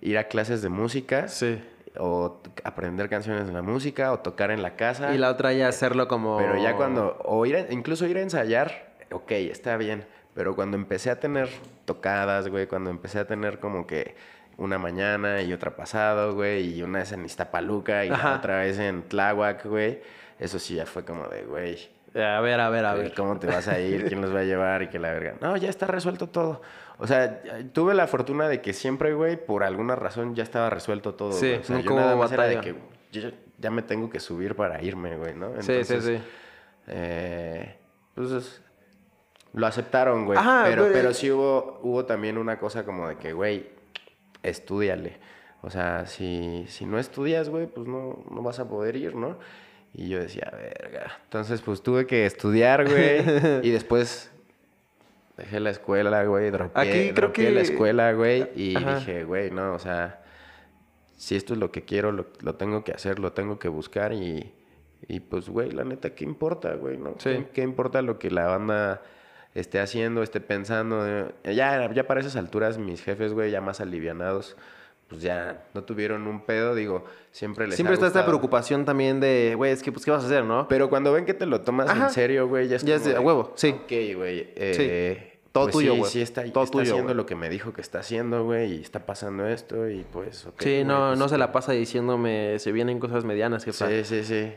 ir 0.00 0.16
a 0.16 0.24
clases 0.24 0.62
de 0.62 0.68
música 0.68 1.28
Sí. 1.28 1.60
o 1.98 2.40
aprender 2.64 3.08
canciones 3.10 3.46
de 3.46 3.52
la 3.52 3.62
música 3.62 4.12
o 4.12 4.20
tocar 4.20 4.50
en 4.52 4.62
la 4.62 4.76
casa. 4.76 5.12
Y 5.14 5.18
la 5.18 5.30
otra 5.30 5.52
ya 5.52 5.68
hacerlo 5.68 6.06
como... 6.08 6.38
Pero 6.38 6.56
ya 6.56 6.76
cuando, 6.76 7.18
o 7.24 7.44
ir 7.44 7.56
a- 7.56 7.72
incluso 7.72 8.06
ir 8.06 8.16
a 8.16 8.22
ensayar, 8.22 8.94
ok, 9.10 9.32
está 9.32 9.76
bien. 9.76 10.06
Pero 10.34 10.54
cuando 10.54 10.76
empecé 10.76 11.10
a 11.10 11.18
tener 11.18 11.48
tocadas, 11.84 12.48
güey, 12.48 12.68
cuando 12.68 12.90
empecé 12.90 13.18
a 13.18 13.26
tener 13.26 13.58
como 13.58 13.86
que 13.88 14.14
una 14.58 14.76
mañana 14.76 15.40
y 15.40 15.52
otra 15.52 15.74
pasado, 15.74 16.34
güey, 16.34 16.74
y 16.78 16.82
una 16.82 16.98
vez 16.98 17.12
en 17.12 17.24
Iztapaluca 17.24 18.04
y 18.04 18.10
Ajá. 18.10 18.36
otra 18.36 18.58
vez 18.58 18.78
en 18.78 19.02
Tláhuac, 19.02 19.64
güey, 19.64 20.00
eso 20.38 20.58
sí 20.58 20.74
ya 20.74 20.84
fue 20.84 21.04
como 21.04 21.26
de, 21.28 21.44
güey, 21.44 21.78
A 22.14 22.40
ver, 22.40 22.60
a 22.60 22.68
ver, 22.68 22.84
a 22.84 22.94
ver. 22.94 23.14
¿cómo 23.14 23.38
te 23.38 23.46
vas 23.46 23.68
a 23.68 23.78
ir? 23.78 24.06
¿Quién 24.06 24.20
los 24.20 24.34
va 24.34 24.40
a 24.40 24.44
llevar? 24.44 24.82
Y 24.82 24.88
que 24.88 24.98
la 24.98 25.12
verga. 25.12 25.34
No, 25.40 25.56
ya 25.56 25.70
está 25.70 25.86
resuelto 25.86 26.28
todo. 26.28 26.60
O 26.98 27.06
sea, 27.06 27.40
tuve 27.72 27.94
la 27.94 28.08
fortuna 28.08 28.48
de 28.48 28.60
que 28.60 28.72
siempre, 28.72 29.14
güey, 29.14 29.36
por 29.36 29.62
alguna 29.62 29.94
razón 29.94 30.34
ya 30.34 30.42
estaba 30.42 30.68
resuelto 30.68 31.14
todo. 31.14 31.32
Sí, 31.32 31.48
güey. 31.48 31.60
O 31.60 31.64
sea, 31.64 31.76
nunca 31.76 31.90
yo 31.90 31.96
nada 31.96 32.16
más 32.16 32.32
era 32.32 32.44
de 32.44 32.56
batalla. 32.56 32.74
que 32.74 33.20
yo 33.20 33.30
ya 33.58 33.70
me 33.70 33.82
tengo 33.82 34.10
que 34.10 34.18
subir 34.18 34.56
para 34.56 34.82
irme, 34.82 35.16
güey, 35.16 35.34
¿no? 35.34 35.52
Sí, 35.62 35.84
sí, 35.84 36.00
sí. 36.00 36.20
Eh, 36.88 37.76
pues 38.14 38.60
lo 39.52 39.66
aceptaron, 39.66 40.24
güey. 40.26 40.38
Ajá, 40.38 40.64
pero, 40.66 40.82
güey. 40.82 40.92
pero 40.94 41.14
sí 41.14 41.30
hubo, 41.30 41.78
hubo 41.82 42.04
también 42.04 42.38
una 42.38 42.58
cosa 42.58 42.84
como 42.84 43.08
de 43.08 43.16
que, 43.16 43.32
güey, 43.32 43.77
estudiale. 44.42 45.18
O 45.62 45.70
sea, 45.70 46.06
si, 46.06 46.64
si 46.68 46.86
no 46.86 46.98
estudias, 46.98 47.48
güey, 47.48 47.66
pues 47.66 47.86
no, 47.88 48.24
no 48.30 48.42
vas 48.42 48.58
a 48.60 48.68
poder 48.68 48.96
ir, 48.96 49.14
¿no? 49.16 49.38
Y 49.94 50.08
yo 50.08 50.20
decía, 50.20 50.52
verga. 50.52 51.18
Entonces, 51.24 51.60
pues 51.62 51.82
tuve 51.82 52.06
que 52.06 52.26
estudiar, 52.26 52.88
güey. 52.88 53.20
y 53.66 53.70
después 53.70 54.30
dejé 55.36 55.58
la 55.60 55.70
escuela, 55.70 56.24
güey. 56.24 56.50
Dropeé, 56.50 56.80
Aquí 56.82 56.90
creo 57.12 57.14
dropeé 57.14 57.46
que- 57.46 57.50
la 57.52 57.60
escuela, 57.62 58.12
güey. 58.12 58.48
Y 58.54 58.76
Ajá. 58.76 58.98
dije, 59.00 59.24
güey, 59.24 59.50
no, 59.50 59.74
o 59.74 59.78
sea, 59.78 60.22
si 61.16 61.34
esto 61.34 61.54
es 61.54 61.58
lo 61.58 61.72
que 61.72 61.82
quiero, 61.82 62.12
lo, 62.12 62.26
lo 62.40 62.54
tengo 62.54 62.84
que 62.84 62.92
hacer, 62.92 63.18
lo 63.18 63.32
tengo 63.32 63.58
que 63.58 63.68
buscar 63.68 64.12
y, 64.12 64.52
y 65.08 65.20
pues, 65.20 65.48
güey, 65.48 65.72
la 65.72 65.82
neta, 65.84 66.14
¿qué 66.14 66.24
importa, 66.24 66.74
güey? 66.74 66.98
¿no? 66.98 67.14
Sí. 67.18 67.30
¿Qué, 67.30 67.46
qué 67.54 67.62
importa 67.62 68.02
lo 68.02 68.18
que 68.20 68.30
la 68.30 68.46
banda 68.46 69.02
esté 69.54 69.80
haciendo, 69.80 70.22
esté 70.22 70.40
pensando? 70.40 71.04
eh? 71.06 71.26
Ya, 71.54 71.90
ya 71.92 72.06
para 72.06 72.20
esas 72.20 72.36
alturas, 72.36 72.78
mis 72.78 73.02
jefes, 73.02 73.32
güey, 73.32 73.50
ya 73.50 73.60
más 73.60 73.80
alivianados, 73.80 74.56
pues 75.08 75.22
ya 75.22 75.64
no 75.74 75.82
tuvieron 75.84 76.26
un 76.26 76.44
pedo, 76.44 76.74
digo, 76.74 77.04
siempre 77.32 77.66
les 77.66 77.76
Siempre 77.76 77.92
ha 77.92 77.94
está 77.94 78.06
esta 78.06 78.26
preocupación 78.26 78.84
también 78.84 79.20
de, 79.20 79.54
güey, 79.56 79.72
es 79.72 79.82
que, 79.82 79.90
pues, 79.90 80.04
¿qué 80.04 80.10
vas 80.10 80.22
a 80.22 80.26
hacer, 80.26 80.44
no? 80.44 80.68
Pero 80.68 80.90
cuando 80.90 81.12
ven 81.12 81.24
que 81.24 81.34
te 81.34 81.46
lo 81.46 81.62
tomas 81.62 81.88
Ajá. 81.88 82.06
en 82.08 82.10
serio, 82.12 82.46
güey, 82.46 82.68
ya 82.68 82.76
es 82.76 82.82
Ya 82.84 82.94
como 82.96 83.06
es 83.06 83.12
de 83.12 83.16
a 83.16 83.20
huevo, 83.20 83.52
sí. 83.56 83.68
Ok, 83.70 83.88
güey. 84.16 84.52
eh, 84.56 85.38
Todo 85.50 85.64
pues 85.64 85.72
tuyo, 85.72 85.92
sí, 85.94 85.98
güey. 86.00 86.10
Sí, 86.12 86.20
está, 86.20 86.42
Todo 86.52 86.64
está 86.64 86.72
tuyo, 86.72 86.82
haciendo 86.92 87.04
güey. 87.04 87.16
lo 87.16 87.24
que 87.26 87.34
me 87.36 87.48
dijo 87.48 87.72
que 87.72 87.80
está 87.80 88.00
haciendo, 88.00 88.44
güey, 88.44 88.74
y 88.74 88.82
está 88.82 89.06
pasando 89.06 89.46
esto, 89.48 89.88
y 89.88 90.04
pues, 90.12 90.46
sí, 90.58 90.64
güey, 90.70 90.84
no, 90.84 91.08
pues, 91.08 91.18
no 91.18 91.28
se 91.30 91.38
la 91.38 91.52
pasa 91.52 91.72
diciéndome, 91.72 92.58
se 92.58 92.70
vienen 92.70 92.98
cosas 93.00 93.24
medianas, 93.24 93.64
jefa. 93.64 93.88
Sí, 93.88 94.04
sí, 94.04 94.24
sí. 94.24 94.52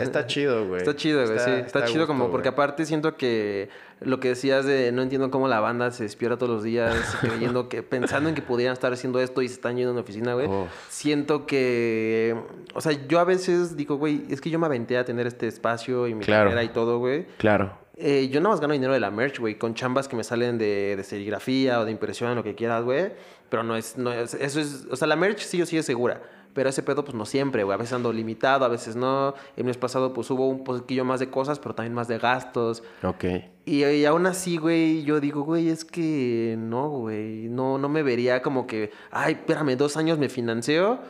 Está 0.00 0.26
chido, 0.26 0.66
güey. 0.68 0.78
Está 0.80 0.94
chido, 0.94 1.24
güey, 1.26 1.38
sí. 1.38 1.50
Está, 1.50 1.80
a 1.80 1.84
chido 1.84 2.00
gusto, 2.00 2.06
como 2.08 2.30
porque 2.30 2.48
güey. 2.50 2.54
aparte 2.54 2.84
siento 2.86 3.16
que 3.16 3.68
lo 4.00 4.20
que 4.20 4.28
decías 4.28 4.66
de 4.66 4.92
no 4.92 5.00
entiendo 5.02 5.30
cómo 5.30 5.48
la 5.48 5.60
banda 5.60 5.90
se 5.90 6.02
despierta 6.02 6.36
todos 6.36 6.52
los 6.52 6.62
días 6.62 6.94
creyendo 7.20 7.68
que 7.68 7.82
pensando 7.82 8.28
en 8.28 8.34
que 8.34 8.42
pudieran 8.42 8.74
estar 8.74 8.92
haciendo 8.92 9.20
esto 9.20 9.40
y 9.42 9.48
se 9.48 9.54
están 9.54 9.76
yendo 9.76 9.90
a 9.90 9.92
una 9.92 10.02
oficina, 10.02 10.34
güey. 10.34 10.48
Siento 10.88 11.46
que 11.46 12.36
o 12.74 12.80
sea, 12.80 12.92
yo 13.08 13.18
a 13.20 13.24
veces 13.24 13.76
digo, 13.76 13.96
güey, 13.96 14.24
es 14.28 14.40
que 14.40 14.50
yo 14.50 14.58
me 14.58 14.66
aventé 14.66 14.98
a 14.98 15.04
tener 15.04 15.26
este 15.26 15.46
espacio 15.46 16.06
y 16.08 16.14
mi 16.14 16.24
Claro. 16.24 16.50
carrera 16.50 16.64
y 16.64 16.68
todo, 16.68 16.98
güey. 16.98 17.26
Claro. 17.38 17.78
Eh, 17.96 18.28
yo 18.28 18.40
nada 18.40 18.50
más 18.54 18.60
gano 18.60 18.72
dinero 18.72 18.92
de 18.92 18.98
la 18.98 19.12
merch, 19.12 19.38
güey, 19.38 19.56
con 19.56 19.74
chambas 19.74 20.08
que 20.08 20.16
me 20.16 20.24
salen 20.24 20.58
de, 20.58 20.94
de 20.96 21.04
serigrafía 21.04 21.78
o 21.80 21.84
de 21.84 21.92
impresión, 21.92 22.34
lo 22.34 22.42
que 22.42 22.56
quieras, 22.56 22.82
güey. 22.82 23.12
Pero 23.48 23.62
no 23.62 23.76
es, 23.76 23.96
no 23.96 24.12
es, 24.12 24.34
eso 24.34 24.58
es, 24.60 24.86
o 24.90 24.96
sea, 24.96 25.06
la 25.06 25.14
merch 25.14 25.38
sí 25.38 25.62
o 25.62 25.66
sí 25.66 25.78
es 25.78 25.86
segura. 25.86 26.20
Pero 26.54 26.68
ese 26.68 26.82
pedo, 26.84 27.04
pues 27.04 27.14
no 27.16 27.26
siempre, 27.26 27.64
güey. 27.64 27.74
A 27.74 27.78
veces 27.78 27.92
ando 27.94 28.12
limitado, 28.12 28.64
a 28.64 28.68
veces 28.68 28.94
no. 28.96 29.34
El 29.56 29.64
mes 29.64 29.76
pasado, 29.76 30.12
pues 30.14 30.30
hubo 30.30 30.48
un 30.48 30.62
poquillo 30.64 31.04
más 31.04 31.18
de 31.20 31.28
cosas, 31.28 31.58
pero 31.58 31.74
también 31.74 31.94
más 31.94 32.06
de 32.08 32.18
gastos. 32.18 32.82
Ok. 33.02 33.24
Y, 33.66 33.84
y 33.84 34.04
aún 34.04 34.26
así, 34.26 34.56
güey, 34.56 35.02
yo 35.02 35.18
digo, 35.20 35.42
güey, 35.42 35.68
es 35.68 35.84
que 35.84 36.54
no, 36.58 36.88
güey. 36.90 37.48
No, 37.48 37.76
no 37.78 37.88
me 37.88 38.02
vería 38.04 38.40
como 38.40 38.66
que, 38.68 38.92
ay, 39.10 39.32
espérame, 39.34 39.76
dos 39.76 39.96
años 39.96 40.16
me 40.18 40.28
financio 40.28 41.00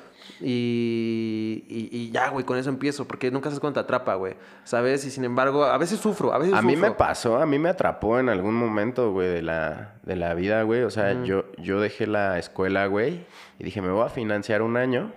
y, 0.41 1.65
y, 1.69 1.89
y 1.93 2.11
ya, 2.11 2.31
güey, 2.31 2.45
con 2.45 2.57
eso 2.57 2.71
empiezo. 2.71 3.07
Porque 3.07 3.31
nunca 3.31 3.51
sabes 3.51 3.61
cuándo 3.61 3.81
te 3.81 3.85
atrapa, 3.85 4.15
güey. 4.15 4.35
¿Sabes? 4.65 5.05
Y 5.05 5.11
sin 5.11 5.25
embargo, 5.25 5.65
a 5.65 5.77
veces 5.79 6.01
sufro, 6.01 6.33
a 6.33 6.39
veces 6.39 6.55
A 6.55 6.63
mí 6.63 6.77
me 6.77 6.89
sufro. 6.89 6.97
pasó, 6.97 7.37
a 7.39 7.47
mí 7.47 7.59
me 7.59 7.69
atrapó 7.69 8.19
en 8.19 8.29
algún 8.29 8.55
momento, 8.55 9.13
güey, 9.13 9.29
de 9.29 9.43
la, 9.43 9.95
de 10.05 10.17
la 10.17 10.35
vida, 10.35 10.63
güey. 10.63 10.83
O 10.83 10.91
sea, 10.91 11.23
yo, 11.25 11.45
yo 11.59 11.81
dejé 11.81 12.07
la 12.07 12.39
escuela, 12.39 12.87
güey, 12.87 13.27
y 13.59 13.65
dije, 13.65 13.83
me 13.83 13.91
voy 13.91 14.05
a 14.07 14.09
financiar 14.09 14.63
un 14.63 14.77
año. 14.77 15.13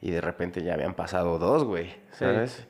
Y 0.00 0.10
de 0.10 0.20
repente 0.20 0.62
ya 0.62 0.74
habían 0.74 0.94
pasado 0.94 1.38
dos, 1.38 1.64
güey, 1.64 1.94
¿sabes? 2.12 2.66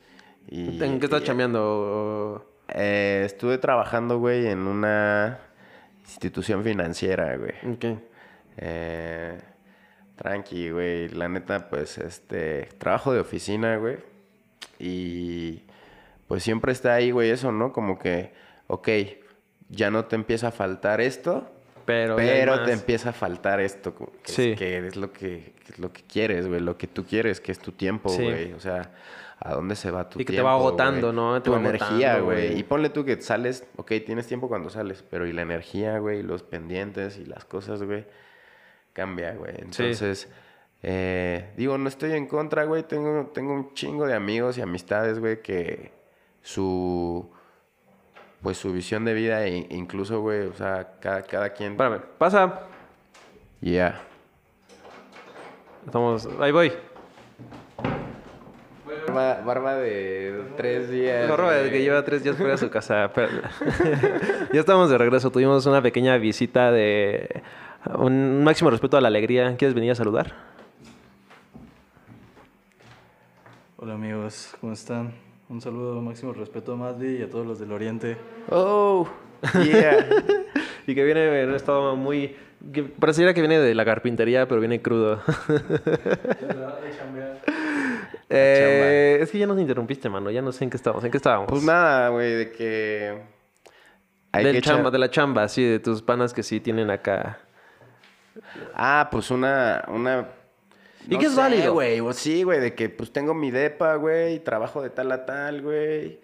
Y, 0.47 0.81
¿En 0.81 0.99
qué 0.99 1.05
estás 1.05 1.23
chambeando? 1.23 2.49
Eh, 2.69 3.23
estuve 3.25 3.57
trabajando, 3.57 4.17
güey, 4.19 4.47
en 4.47 4.59
una 4.59 5.39
institución 6.01 6.63
financiera, 6.63 7.35
güey. 7.37 7.73
Ok. 7.73 7.99
Eh, 8.57 9.39
tranqui, 10.15 10.71
güey. 10.71 11.09
La 11.09 11.27
neta, 11.27 11.69
pues, 11.69 11.97
este, 11.97 12.69
trabajo 12.77 13.13
de 13.13 13.19
oficina, 13.19 13.77
güey. 13.77 13.97
Y 14.79 15.63
pues 16.27 16.43
siempre 16.43 16.71
está 16.71 16.93
ahí, 16.93 17.11
güey, 17.11 17.29
eso, 17.29 17.51
¿no? 17.51 17.71
Como 17.71 17.97
que, 17.97 18.33
ok, 18.67 18.89
ya 19.69 19.89
no 19.91 20.05
te 20.05 20.15
empieza 20.15 20.49
a 20.49 20.51
faltar 20.51 21.01
esto, 21.01 21.49
Pero, 21.87 22.15
pero 22.17 22.63
te 22.63 22.73
empieza 22.73 23.09
a 23.09 23.13
faltar 23.13 23.59
esto, 23.61 23.95
que, 23.95 24.05
Sí. 24.31 24.51
es, 24.51 24.59
que 24.59 24.87
es 24.87 24.95
lo 24.97 25.11
que, 25.11 25.53
que 25.65 25.71
es 25.73 25.79
lo 25.79 25.91
que 25.91 26.03
quieres, 26.03 26.47
güey, 26.47 26.59
lo 26.59 26.77
que 26.77 26.85
tú 26.85 27.03
quieres, 27.05 27.39
que 27.41 27.51
es 27.51 27.57
tu 27.59 27.71
tiempo, 27.71 28.09
Sí. 28.09 28.23
güey. 28.23 28.53
O 28.53 28.59
sea, 28.59 28.91
¿a 29.39 29.53
dónde 29.55 29.75
se 29.75 29.89
va 29.89 30.09
tu 30.09 30.19
Y 30.19 30.23
que 30.25 30.27
te 30.27 30.33
tiempo? 30.33 30.47
va 30.49 30.53
agotando, 30.55 31.07
güey? 31.13 31.15
¿no? 31.15 31.41
Te 31.41 31.49
Tu 31.49 31.55
energía, 31.55 32.15
agotando, 32.17 32.25
güey. 32.25 32.59
Y 32.59 32.63
ponle 32.63 32.89
tú 32.89 33.05
que 33.05 33.19
sales, 33.21 33.65
ok, 33.77 33.93
tienes 34.05 34.27
tiempo 34.27 34.47
cuando 34.49 34.69
sales, 34.69 35.03
pero 35.09 35.25
y 35.25 35.31
la 35.33 35.41
energía, 35.43 35.97
güey, 35.99 36.19
y 36.19 36.23
los 36.23 36.43
pendientes 36.43 37.17
y 37.17 37.25
las 37.25 37.45
cosas, 37.45 37.81
güey, 37.81 38.05
cambia, 38.93 39.33
güey. 39.35 39.53
Entonces, 39.59 40.27
eh, 40.83 41.51
digo, 41.55 41.77
no 41.77 41.87
estoy 41.87 42.11
en 42.11 42.27
contra, 42.27 42.65
güey. 42.65 42.83
Tengo, 42.83 43.31
tengo 43.33 43.53
un 43.53 43.73
chingo 43.73 44.05
de 44.05 44.13
amigos 44.13 44.57
y 44.57 44.61
amistades, 44.61 45.19
güey, 45.19 45.41
que 45.41 45.91
su, 46.41 47.29
pues 48.41 48.57
su 48.57 48.71
visión 48.71 49.03
de 49.05 49.13
vida, 49.13 49.45
e 49.45 49.67
incluso, 49.69 50.21
güey, 50.21 50.41
o 50.47 50.53
sea, 50.53 50.95
cada, 50.99 51.21
cada 51.23 51.49
quien... 51.49 51.71
Espérame, 51.73 52.01
pasa. 52.17 52.61
Ya. 53.61 54.01
Estamos. 55.85 56.27
Ahí 56.39 56.51
voy. 56.51 56.71
Barba, 59.07 59.41
barba 59.43 59.75
de 59.75 60.43
tres 60.57 60.89
días. 60.89 61.29
Barba 61.29 61.53
de 61.53 61.71
que 61.71 61.81
lleva 61.81 62.03
tres 62.03 62.23
días 62.23 62.35
fuera 62.35 62.51
de 62.51 62.57
su 62.57 62.69
casa. 62.69 63.11
pero- 63.15 63.31
ya 64.53 64.59
estamos 64.59 64.89
de 64.89 64.97
regreso. 64.97 65.31
Tuvimos 65.31 65.65
una 65.65 65.81
pequeña 65.81 66.17
visita 66.17 66.71
de 66.71 67.41
un 67.97 68.43
máximo 68.43 68.69
respeto 68.69 68.97
a 68.97 69.01
la 69.01 69.07
alegría. 69.07 69.55
¿Quieres 69.57 69.73
venir 69.73 69.91
a 69.91 69.95
saludar? 69.95 70.33
Hola 73.77 73.93
amigos, 73.93 74.55
¿cómo 74.59 74.73
están? 74.73 75.13
Un 75.49 75.61
saludo, 75.61 76.01
máximo 76.01 76.33
respeto 76.33 76.73
a 76.73 76.75
Maddy 76.75 77.17
y 77.19 77.21
a 77.23 77.29
todos 77.29 77.45
los 77.45 77.57
del 77.59 77.71
Oriente. 77.71 78.17
Oh, 78.49 79.07
yeah. 79.63 80.05
Y 80.85 80.93
que 80.93 81.03
viene 81.03 81.41
en 81.41 81.49
un 81.49 81.55
estado 81.55 81.95
muy. 81.95 82.35
Que 82.73 82.83
pareciera 82.83 83.33
que 83.33 83.39
viene 83.41 83.59
de 83.59 83.73
la 83.75 83.85
carpintería, 83.85 84.47
pero 84.47 84.59
viene 84.59 84.81
crudo. 84.81 85.21
Eh, 88.29 89.19
es 89.21 89.31
que 89.31 89.39
ya 89.39 89.47
nos 89.47 89.57
interrumpiste, 89.57 90.09
mano. 90.09 90.29
Ya 90.29 90.41
no 90.41 90.51
sé 90.51 90.65
en 90.65 90.69
qué 90.69 90.75
estábamos. 90.75 91.01
¿En 91.05 91.11
qué 91.11 91.17
estábamos? 91.17 91.47
pues 91.49 91.63
nada, 91.63 92.09
güey, 92.09 92.33
de 92.33 92.51
que... 92.51 93.21
hay 94.33 94.43
Del 94.43 94.51
que 94.53 94.59
echar- 94.59 94.75
chamba, 94.75 94.91
de 94.91 94.99
la 94.99 95.09
chamba, 95.09 95.47
sí, 95.47 95.63
de 95.63 95.79
tus 95.79 96.01
panas 96.01 96.33
que 96.33 96.43
sí 96.43 96.59
tienen 96.59 96.89
acá. 96.89 97.39
Ah, 98.75 99.07
pues 99.09 99.31
una... 99.31 99.85
una... 99.87 100.27
¿Y 101.09 101.17
qué 101.17 101.25
es 101.25 101.35
válido? 101.35 101.73
güey. 101.73 101.99
o 101.99 102.13
Sí, 102.13 102.43
güey, 102.43 102.59
de 102.59 102.73
que 102.75 102.89
pues 102.89 103.11
tengo 103.11 103.33
mi 103.33 103.51
depa, 103.51 103.95
güey, 103.95 104.39
trabajo 104.39 104.81
de 104.81 104.89
tal 104.89 105.11
a 105.11 105.25
tal, 105.25 105.61
güey. 105.61 106.19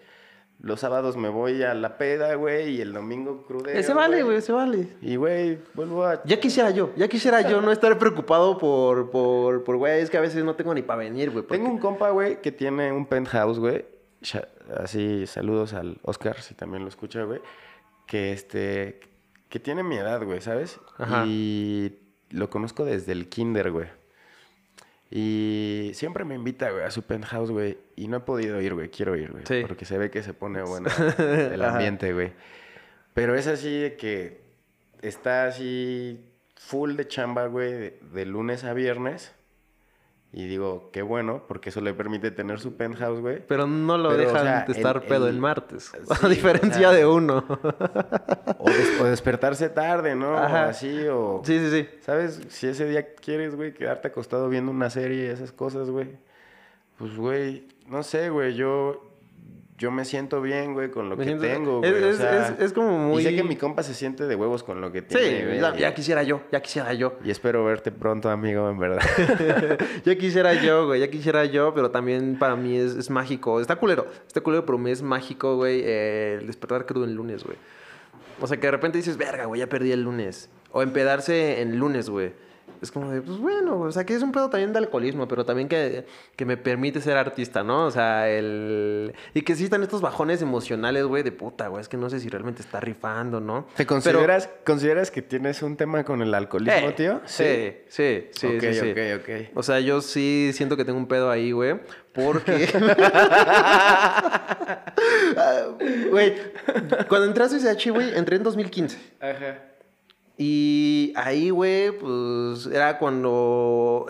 Los 0.60 0.80
sábados 0.80 1.16
me 1.16 1.28
voy 1.28 1.62
a 1.62 1.74
la 1.74 1.98
peda, 1.98 2.36
güey, 2.36 2.76
y 2.76 2.80
el 2.80 2.92
domingo 2.94 3.42
crudeo. 3.46 3.76
Ese 3.76 3.92
vale, 3.92 4.22
güey, 4.22 4.38
ese 4.38 4.52
vale. 4.52 4.88
Y, 5.02 5.16
güey, 5.16 5.58
vuelvo 5.74 6.04
a... 6.06 6.22
Ya 6.24 6.40
quisiera 6.40 6.70
yo, 6.70 6.90
ya 6.96 7.06
quisiera 7.08 7.42
yo 7.42 7.60
no 7.60 7.70
estar 7.70 7.98
preocupado 7.98 8.56
por, 8.56 9.10
por, 9.10 9.62
por, 9.64 9.76
güey, 9.76 10.00
es 10.00 10.08
que 10.08 10.16
a 10.16 10.20
veces 10.22 10.42
no 10.44 10.54
tengo 10.54 10.72
ni 10.72 10.80
para 10.80 11.00
venir, 11.00 11.30
güey. 11.30 11.42
porque- 11.44 11.58
Tengo 11.58 11.70
un 11.70 11.78
compa, 11.78 12.10
güey, 12.10 12.40
que 12.40 12.50
tiene 12.52 12.92
un 12.92 13.04
penthouse, 13.04 13.58
güey. 13.58 13.84
Así, 14.78 15.26
saludos 15.26 15.74
al 15.74 15.98
Oscar, 16.02 16.40
si 16.40 16.54
también 16.54 16.82
lo 16.82 16.88
escucha, 16.88 17.24
güey. 17.24 17.40
Que 18.06 18.32
este... 18.32 19.00
Que 19.50 19.58
tiene 19.60 19.82
mi 19.82 19.96
edad, 19.96 20.22
güey, 20.24 20.40
¿sabes? 20.40 20.80
Ajá. 20.96 21.24
Y 21.26 21.98
lo 22.30 22.48
conozco 22.48 22.84
desde 22.86 23.12
el 23.12 23.28
kinder, 23.28 23.70
güey. 23.70 23.88
Y 25.16 25.92
siempre 25.94 26.24
me 26.24 26.34
invita, 26.34 26.72
güey, 26.72 26.82
a 26.82 26.90
su 26.90 27.02
penthouse, 27.02 27.52
güey. 27.52 27.78
Y 27.94 28.08
no 28.08 28.16
he 28.16 28.20
podido 28.20 28.60
ir, 28.60 28.74
güey. 28.74 28.88
Quiero 28.90 29.14
ir, 29.14 29.30
güey. 29.30 29.44
Sí. 29.46 29.62
Porque 29.64 29.84
se 29.84 29.96
ve 29.96 30.10
que 30.10 30.24
se 30.24 30.34
pone 30.34 30.60
bueno 30.62 30.88
el 31.18 31.62
ambiente, 31.62 32.12
güey. 32.12 32.32
Pero 33.12 33.36
es 33.36 33.46
así 33.46 33.78
de 33.78 33.96
que 33.96 34.40
está 35.02 35.46
así 35.46 36.18
full 36.56 36.96
de 36.96 37.06
chamba, 37.06 37.46
güey, 37.46 37.72
de, 37.72 38.00
de 38.12 38.26
lunes 38.26 38.64
a 38.64 38.74
viernes. 38.74 39.32
Y 40.36 40.48
digo, 40.48 40.90
qué 40.92 41.02
bueno, 41.02 41.44
porque 41.46 41.68
eso 41.68 41.80
le 41.80 41.94
permite 41.94 42.32
tener 42.32 42.58
su 42.58 42.74
penthouse, 42.76 43.20
güey. 43.20 43.40
Pero 43.46 43.68
no 43.68 43.96
lo 43.96 44.08
Pero, 44.08 44.22
o 44.22 44.26
dejan 44.26 44.42
sea, 44.42 44.64
de 44.66 44.72
estar 44.72 44.96
el- 44.96 45.02
pedo 45.02 45.28
el- 45.28 45.36
en 45.36 45.40
martes. 45.40 45.92
Sí, 45.94 45.98
a 46.24 46.28
diferencia 46.28 46.88
o 46.88 46.90
sea, 46.90 46.92
de 46.92 47.06
uno. 47.06 47.44
O, 48.58 48.68
des- 48.68 49.00
o 49.00 49.04
despertarse 49.04 49.68
tarde, 49.68 50.16
¿no? 50.16 50.36
Ajá. 50.36 50.66
O 50.66 50.68
así, 50.70 51.06
o... 51.06 51.40
sí, 51.44 51.58
sí, 51.60 51.70
sí. 51.70 51.88
¿Sabes? 52.00 52.40
Si 52.48 52.66
ese 52.66 52.84
día 52.86 53.14
quieres, 53.14 53.54
güey, 53.54 53.74
quedarte 53.74 54.08
acostado 54.08 54.48
viendo 54.48 54.72
una 54.72 54.90
serie 54.90 55.26
y 55.26 55.28
esas 55.28 55.52
cosas, 55.52 55.88
güey. 55.88 56.16
Pues, 56.98 57.16
güey, 57.16 57.68
no 57.86 58.02
sé, 58.02 58.28
güey, 58.30 58.54
yo... 58.54 59.13
Yo 59.76 59.90
me 59.90 60.04
siento 60.04 60.40
bien, 60.40 60.72
güey, 60.72 60.90
con 60.92 61.08
lo 61.08 61.16
Me 61.16 61.24
que 61.24 61.30
siento- 61.30 61.46
tengo, 61.46 61.84
es- 61.84 61.90
güey. 61.90 62.04
o 62.04 62.08
es- 62.10 62.16
sea, 62.18 62.48
es- 62.48 62.60
es 62.60 62.72
como 62.72 62.96
muy- 62.96 63.22
Y 63.22 63.24
sé 63.26 63.34
que 63.34 63.42
mi 63.42 63.56
compa 63.56 63.82
se 63.82 63.92
siente 63.92 64.24
de 64.28 64.36
huevos 64.36 64.62
con 64.62 64.80
lo 64.80 64.92
que 64.92 65.02
tiene, 65.02 65.38
Sí, 65.40 65.44
güey. 65.44 65.60
ya, 65.60 65.74
ya 65.76 65.94
quisiera 65.94 66.22
yo, 66.22 66.42
ya 66.52 66.62
quisiera 66.62 66.92
yo. 66.94 67.14
Y 67.24 67.30
espero 67.32 67.64
verte 67.64 67.90
pronto, 67.90 68.30
amigo, 68.30 68.70
en 68.70 68.78
verdad. 68.78 69.00
ya 70.04 70.16
quisiera 70.16 70.54
yo, 70.54 70.86
güey, 70.86 71.00
ya 71.00 71.10
quisiera 71.10 71.44
yo, 71.44 71.74
pero 71.74 71.90
también 71.90 72.38
para 72.38 72.54
mí 72.54 72.76
es, 72.78 72.94
es 72.94 73.10
mágico. 73.10 73.60
Está 73.60 73.74
culero, 73.76 74.06
está 74.26 74.40
culero, 74.42 74.64
pero 74.64 74.78
me 74.78 74.92
es 74.92 75.02
mágico, 75.02 75.56
güey, 75.56 75.80
eh, 75.84 76.38
el 76.40 76.46
despertar 76.46 76.86
crudo 76.86 77.04
el 77.04 77.14
lunes, 77.14 77.42
güey. 77.44 77.56
O 78.40 78.46
sea, 78.46 78.56
que 78.58 78.66
de 78.68 78.70
repente 78.70 78.98
dices, 78.98 79.16
verga, 79.16 79.46
güey, 79.46 79.58
ya 79.60 79.68
perdí 79.68 79.90
el 79.90 80.02
lunes. 80.02 80.50
O 80.70 80.82
empedarse 80.82 81.60
en 81.62 81.78
lunes, 81.78 82.10
güey. 82.10 82.32
Es 82.84 82.92
como 82.92 83.10
de, 83.10 83.20
pues 83.20 83.38
bueno, 83.38 83.80
o 83.80 83.90
sea, 83.90 84.04
que 84.04 84.14
es 84.14 84.22
un 84.22 84.30
pedo 84.32 84.48
también 84.50 84.72
de 84.72 84.78
alcoholismo, 84.78 85.26
pero 85.26 85.44
también 85.44 85.68
que, 85.68 86.04
que 86.36 86.44
me 86.44 86.56
permite 86.56 87.00
ser 87.00 87.16
artista, 87.16 87.64
¿no? 87.64 87.86
O 87.86 87.90
sea, 87.90 88.28
el... 88.30 89.12
Y 89.34 89.42
que 89.42 89.56
sí 89.56 89.64
están 89.64 89.82
estos 89.82 90.00
bajones 90.00 90.40
emocionales, 90.42 91.04
güey, 91.04 91.22
de 91.22 91.32
puta, 91.32 91.68
güey, 91.68 91.80
es 91.80 91.88
que 91.88 91.96
no 91.96 92.08
sé 92.10 92.20
si 92.20 92.28
realmente 92.28 92.62
está 92.62 92.78
rifando, 92.80 93.40
¿no? 93.40 93.64
¿Te 93.76 93.84
Pero- 93.84 93.88
consideras, 93.88 94.48
consideras 94.64 95.10
que 95.10 95.22
tienes 95.22 95.62
un 95.62 95.76
tema 95.76 96.04
con 96.04 96.22
el 96.22 96.32
alcoholismo, 96.34 96.88
Eh, 96.90 96.92
tío? 96.92 97.20
Sí, 97.24 97.72
sí, 97.88 98.28
sí, 98.32 98.46
Ok, 98.46 98.60
sí, 98.62 98.74
sí. 98.74 98.90
ok, 98.90 98.98
ok. 99.20 99.30
O 99.56 99.62
sea, 99.62 99.80
yo 99.80 100.00
sí 100.00 100.50
siento 100.52 100.76
que 100.76 100.84
tengo 100.84 100.98
un 100.98 101.08
pedo 101.08 101.30
ahí, 101.30 101.50
güey. 101.52 101.80
Porque. 102.12 102.68
Ah, 105.36 105.62
Güey, 106.10 106.34
cuando 107.08 107.26
entré 107.26 107.44
a 107.44 107.48
CCH, 107.48 107.90
güey, 107.90 108.16
entré 108.16 108.36
en 108.36 108.42
2015. 108.42 108.96
Ajá. 109.20 109.58
Y 110.36 111.12
ahí, 111.14 111.50
güey, 111.50 111.92
pues 111.96 112.66
era 112.66 112.98
cuando. 112.98 114.06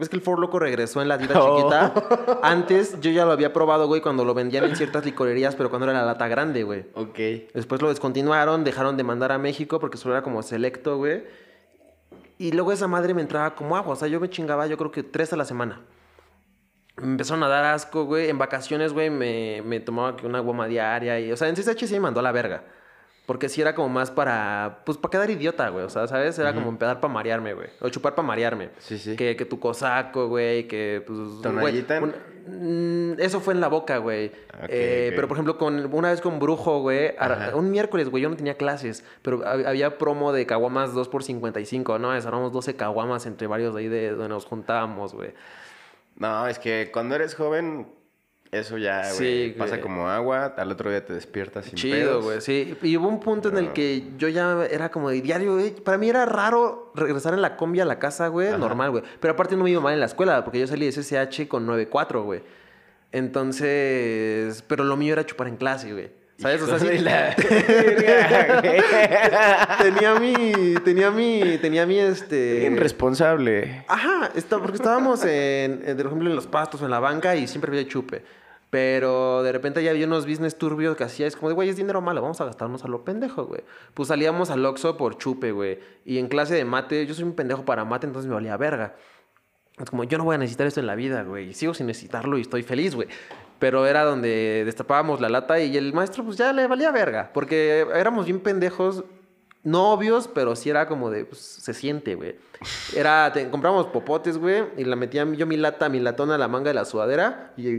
Es 0.00 0.08
que 0.08 0.16
el 0.16 0.22
Ford 0.22 0.40
Loco 0.40 0.58
regresó 0.58 1.00
en 1.00 1.06
la 1.08 1.18
tienda 1.18 1.40
Oh. 1.40 1.56
chiquita. 1.56 2.40
Antes 2.42 3.00
yo 3.00 3.12
ya 3.12 3.24
lo 3.24 3.30
había 3.30 3.52
probado, 3.52 3.86
güey, 3.86 4.00
cuando 4.00 4.24
lo 4.24 4.34
vendían 4.34 4.64
en 4.64 4.74
ciertas 4.74 5.04
licorerías, 5.04 5.54
pero 5.54 5.70
cuando 5.70 5.88
era 5.88 6.00
la 6.00 6.04
lata 6.04 6.26
grande, 6.26 6.64
güey. 6.64 6.86
Ok. 6.94 7.18
Después 7.54 7.80
lo 7.80 7.90
descontinuaron, 7.90 8.64
dejaron 8.64 8.96
de 8.96 9.04
mandar 9.04 9.30
a 9.30 9.38
México 9.38 9.78
porque 9.78 9.98
solo 9.98 10.14
era 10.14 10.22
como 10.24 10.42
selecto, 10.42 10.96
güey. 10.96 11.22
Y 12.38 12.50
luego 12.50 12.72
esa 12.72 12.88
madre 12.88 13.14
me 13.14 13.22
entraba 13.22 13.54
como 13.54 13.76
agua. 13.76 13.92
O 13.92 13.96
sea, 13.96 14.08
yo 14.08 14.18
me 14.18 14.28
chingaba, 14.28 14.66
yo 14.66 14.76
creo 14.76 14.90
que 14.90 15.04
tres 15.04 15.32
a 15.32 15.36
la 15.36 15.44
semana. 15.44 15.80
Me 16.96 17.04
empezaron 17.04 17.42
a 17.44 17.48
dar 17.48 17.64
asco, 17.66 18.04
güey. 18.04 18.28
En 18.30 18.36
vacaciones, 18.38 18.92
güey, 18.92 19.10
me, 19.10 19.62
me 19.64 19.78
tomaba 19.78 20.16
una 20.24 20.40
goma 20.40 20.66
diaria. 20.66 21.20
Y, 21.20 21.30
o 21.30 21.36
sea, 21.36 21.48
en 21.48 21.54
CSH 21.54 21.86
sí 21.86 21.94
me 21.94 22.00
mandó 22.00 22.18
a 22.18 22.24
la 22.24 22.32
verga. 22.32 22.64
Porque 23.32 23.48
sí 23.48 23.62
era 23.62 23.74
como 23.74 23.88
más 23.88 24.10
para, 24.10 24.82
pues, 24.84 24.98
para 24.98 25.10
quedar 25.10 25.30
idiota, 25.30 25.70
güey. 25.70 25.86
O 25.86 25.88
sea, 25.88 26.06
¿sabes? 26.06 26.38
Era 26.38 26.52
como 26.52 26.68
empedar 26.68 27.00
para 27.00 27.14
marearme, 27.14 27.54
güey. 27.54 27.68
O 27.80 27.88
chupar 27.88 28.14
para 28.14 28.28
marearme. 28.28 28.68
Sí, 28.78 28.98
sí. 28.98 29.16
Que, 29.16 29.36
que 29.36 29.46
tu 29.46 29.58
cosaco, 29.58 30.28
güey. 30.28 30.68
Que, 30.68 31.02
pues... 31.06 31.18
güey, 31.62 31.82
un- 32.02 33.14
mm, 33.14 33.20
eso 33.20 33.40
fue 33.40 33.54
en 33.54 33.62
la 33.62 33.68
boca, 33.68 33.96
güey. 33.96 34.32
Eh, 34.68 35.06
ok. 35.08 35.14
Pero, 35.16 35.28
por 35.28 35.36
ejemplo, 35.38 35.56
con, 35.56 35.94
una 35.94 36.10
vez 36.10 36.20
con 36.20 36.38
Brujo, 36.38 36.80
güey. 36.82 37.14
Ajá. 37.18 37.56
Un 37.56 37.70
miércoles, 37.70 38.10
güey, 38.10 38.22
yo 38.22 38.28
no 38.28 38.36
tenía 38.36 38.58
clases. 38.58 39.02
Pero 39.22 39.38
hab- 39.46 39.64
había 39.66 39.96
promo 39.96 40.34
de 40.34 40.44
caguamas 40.44 40.92
2 40.92 41.08
por 41.08 41.22
55, 41.24 41.98
¿no? 41.98 42.10
Desarmamos 42.12 42.52
12 42.52 42.76
caguamas 42.76 43.24
entre 43.24 43.46
varios 43.46 43.72
de 43.74 43.80
ahí 43.80 43.88
de 43.88 44.10
donde 44.10 44.28
nos 44.28 44.44
juntábamos, 44.44 45.14
güey. 45.14 45.32
No, 46.16 46.46
es 46.48 46.58
que 46.58 46.90
cuando 46.92 47.14
eres 47.14 47.34
joven, 47.34 47.86
eso 48.52 48.76
ya, 48.76 49.00
güey, 49.14 49.48
Sí, 49.48 49.54
pasa 49.58 49.80
como 49.80 50.10
agua. 50.10 50.54
Al 50.58 50.70
otro 50.70 50.90
día 50.90 51.02
te 51.04 51.14
despiertas 51.14 51.64
sin 51.64 51.74
Chido, 51.74 52.20
güey, 52.20 52.42
sí. 52.42 52.76
Y 52.82 52.98
hubo 52.98 53.08
un 53.08 53.18
punto 53.18 53.48
en 53.48 53.56
el 53.56 53.72
que 53.72 54.04
yo 54.18 54.28
ya 54.28 54.66
era 54.70 54.90
como 54.90 55.08
de 55.08 55.22
diario, 55.22 55.54
güey. 55.54 55.70
Para 55.74 55.96
mí 55.96 56.10
era 56.10 56.26
raro 56.26 56.92
regresar 56.94 57.32
en 57.32 57.40
la 57.40 57.56
combi 57.56 57.80
a 57.80 57.86
la 57.86 57.98
casa, 57.98 58.28
güey, 58.28 58.50
normal, 58.58 58.90
güey. 58.90 59.02
Pero 59.20 59.32
aparte 59.32 59.56
no 59.56 59.64
me 59.64 59.70
iba 59.70 59.80
mal 59.80 59.94
en 59.94 60.00
la 60.00 60.06
escuela, 60.06 60.44
porque 60.44 60.60
yo 60.60 60.66
salí 60.66 60.84
de 60.84 60.92
SSH 60.92 61.48
con 61.48 61.66
9.4, 61.66 62.22
güey. 62.22 62.42
Entonces, 63.10 64.62
pero 64.68 64.84
lo 64.84 64.98
mío 64.98 65.14
era 65.14 65.24
chupar 65.24 65.48
en 65.48 65.56
clase, 65.56 65.90
güey. 65.92 66.10
¿Sabes? 66.38 66.62
O 66.62 66.66
sea, 66.66 66.78
sí- 66.78 66.98
la 67.02 67.34
tenía 69.82 70.14
mi, 70.18 70.74
tenía 70.84 71.10
mi, 71.10 71.58
tenía 71.60 71.86
mi, 71.86 71.98
este... 71.98 72.60
Bien 72.60 72.76
responsable. 72.76 73.84
Ajá, 73.88 74.30
está, 74.34 74.58
porque 74.58 74.76
estábamos 74.76 75.24
en, 75.24 75.82
en, 75.86 75.96
por 75.96 76.06
ejemplo, 76.06 76.28
en 76.28 76.36
los 76.36 76.46
pastos 76.46 76.82
o 76.82 76.84
en 76.84 76.90
la 76.90 77.00
banca 77.00 77.34
y 77.36 77.46
siempre 77.46 77.70
había 77.70 77.86
chupe. 77.88 78.22
Pero 78.72 79.42
de 79.42 79.52
repente 79.52 79.84
ya 79.84 79.90
había 79.90 80.06
unos 80.06 80.26
business 80.26 80.56
turbios 80.56 80.96
que 80.96 81.04
hacía, 81.04 81.26
es 81.26 81.36
como 81.36 81.50
de, 81.50 81.54
güey, 81.54 81.68
es 81.68 81.76
dinero 81.76 82.00
malo, 82.00 82.22
vamos 82.22 82.40
a 82.40 82.46
gastarnos 82.46 82.82
a 82.86 82.88
lo 82.88 83.04
pendejo, 83.04 83.44
güey. 83.44 83.60
Pues 83.92 84.08
salíamos 84.08 84.48
al 84.48 84.64
Oxxo 84.64 84.96
por 84.96 85.18
chupe, 85.18 85.52
güey. 85.52 85.78
Y 86.06 86.16
en 86.16 86.26
clase 86.28 86.54
de 86.54 86.64
mate, 86.64 87.04
yo 87.04 87.12
soy 87.12 87.24
un 87.24 87.34
pendejo 87.34 87.66
para 87.66 87.84
mate, 87.84 88.06
entonces 88.06 88.30
me 88.30 88.34
valía 88.34 88.56
verga. 88.56 88.94
Es 89.78 89.90
como, 89.90 90.04
yo 90.04 90.16
no 90.16 90.24
voy 90.24 90.36
a 90.36 90.38
necesitar 90.38 90.66
esto 90.66 90.80
en 90.80 90.86
la 90.86 90.94
vida, 90.94 91.22
güey. 91.22 91.50
Y 91.50 91.52
sigo 91.52 91.74
sin 91.74 91.86
necesitarlo 91.86 92.38
y 92.38 92.40
estoy 92.40 92.62
feliz, 92.62 92.94
güey. 92.94 93.08
Pero 93.58 93.86
era 93.86 94.04
donde 94.04 94.62
destapábamos 94.64 95.20
la 95.20 95.28
lata 95.28 95.60
y 95.60 95.76
el 95.76 95.92
maestro, 95.92 96.24
pues 96.24 96.38
ya 96.38 96.50
le 96.54 96.66
valía 96.66 96.90
verga. 96.92 97.30
Porque 97.34 97.86
éramos 97.94 98.24
bien 98.24 98.40
pendejos, 98.40 99.04
no 99.64 99.92
obvios, 99.92 100.28
pero 100.28 100.56
sí 100.56 100.70
era 100.70 100.88
como 100.88 101.10
de, 101.10 101.26
pues 101.26 101.40
se 101.42 101.74
siente, 101.74 102.14
güey. 102.14 102.36
Era, 102.96 103.30
te- 103.34 103.50
compramos 103.50 103.88
popotes, 103.88 104.38
güey, 104.38 104.64
y 104.78 104.84
la 104.84 104.96
metía 104.96 105.30
yo 105.30 105.46
mi 105.46 105.58
lata, 105.58 105.90
mi 105.90 106.00
latón 106.00 106.30
a 106.30 106.38
la 106.38 106.48
manga 106.48 106.70
de 106.70 106.74
la 106.74 106.86
sudadera 106.86 107.52
y. 107.58 107.78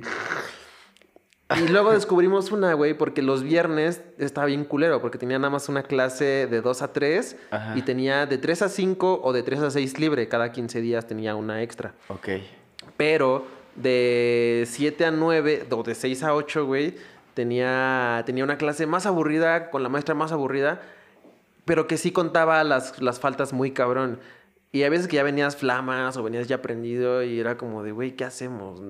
Y 1.56 1.68
luego 1.68 1.92
descubrimos 1.92 2.52
una, 2.52 2.74
güey, 2.74 2.94
porque 2.94 3.22
los 3.22 3.44
viernes 3.44 4.02
estaba 4.18 4.48
bien 4.48 4.64
culero, 4.64 5.02
porque 5.02 5.18
tenía 5.18 5.38
nada 5.38 5.52
más 5.52 5.70
una 5.70 5.84
clase 5.84 6.48
de 6.48 6.62
2 6.62 6.82
a 6.82 6.94
3 6.94 7.36
Ajá. 7.52 7.78
y 7.78 7.82
tenía 7.82 8.26
de 8.26 8.38
3 8.38 8.64
a 8.64 8.70
5 8.70 9.22
o 9.24 9.34
de 9.34 9.44
3 9.44 9.60
a 9.60 9.72
6 9.72 10.00
libre. 10.00 10.28
Cada 10.28 10.52
15 10.52 10.82
días 10.82 11.06
tenía 11.06 11.36
una 11.36 11.62
extra. 11.62 11.94
Ok. 12.08 12.30
Pero 12.98 13.46
de 13.76 14.64
7 14.68 15.06
a 15.06 15.12
9 15.12 15.68
o 15.70 15.84
de 15.84 15.96
6 15.96 16.24
a 16.24 16.34
8, 16.34 16.66
güey, 16.66 16.96
tenía, 17.34 18.24
tenía 18.26 18.44
una 18.44 18.58
clase 18.58 18.88
más 18.88 19.06
aburrida, 19.06 19.70
con 19.70 19.84
la 19.84 19.90
maestra 19.90 20.16
más 20.16 20.32
aburrida, 20.32 20.82
pero 21.66 21.88
que 21.88 21.98
sí 21.98 22.12
contaba 22.12 22.64
las, 22.64 23.02
las 23.02 23.20
faltas 23.20 23.54
muy 23.54 23.72
cabrón. 23.72 24.20
Y 24.76 24.82
hay 24.82 24.90
veces 24.90 25.08
que 25.08 25.18
ya 25.18 25.24
venías 25.24 25.56
flamas 25.56 26.18
o 26.18 26.24
venías 26.24 26.48
ya 26.48 26.60
prendido 26.64 27.22
y 27.24 27.40
era 27.40 27.58
como 27.58 27.84
de, 27.84 27.92
güey, 27.92 28.16
¿qué 28.16 28.26
hacemos? 28.26 28.82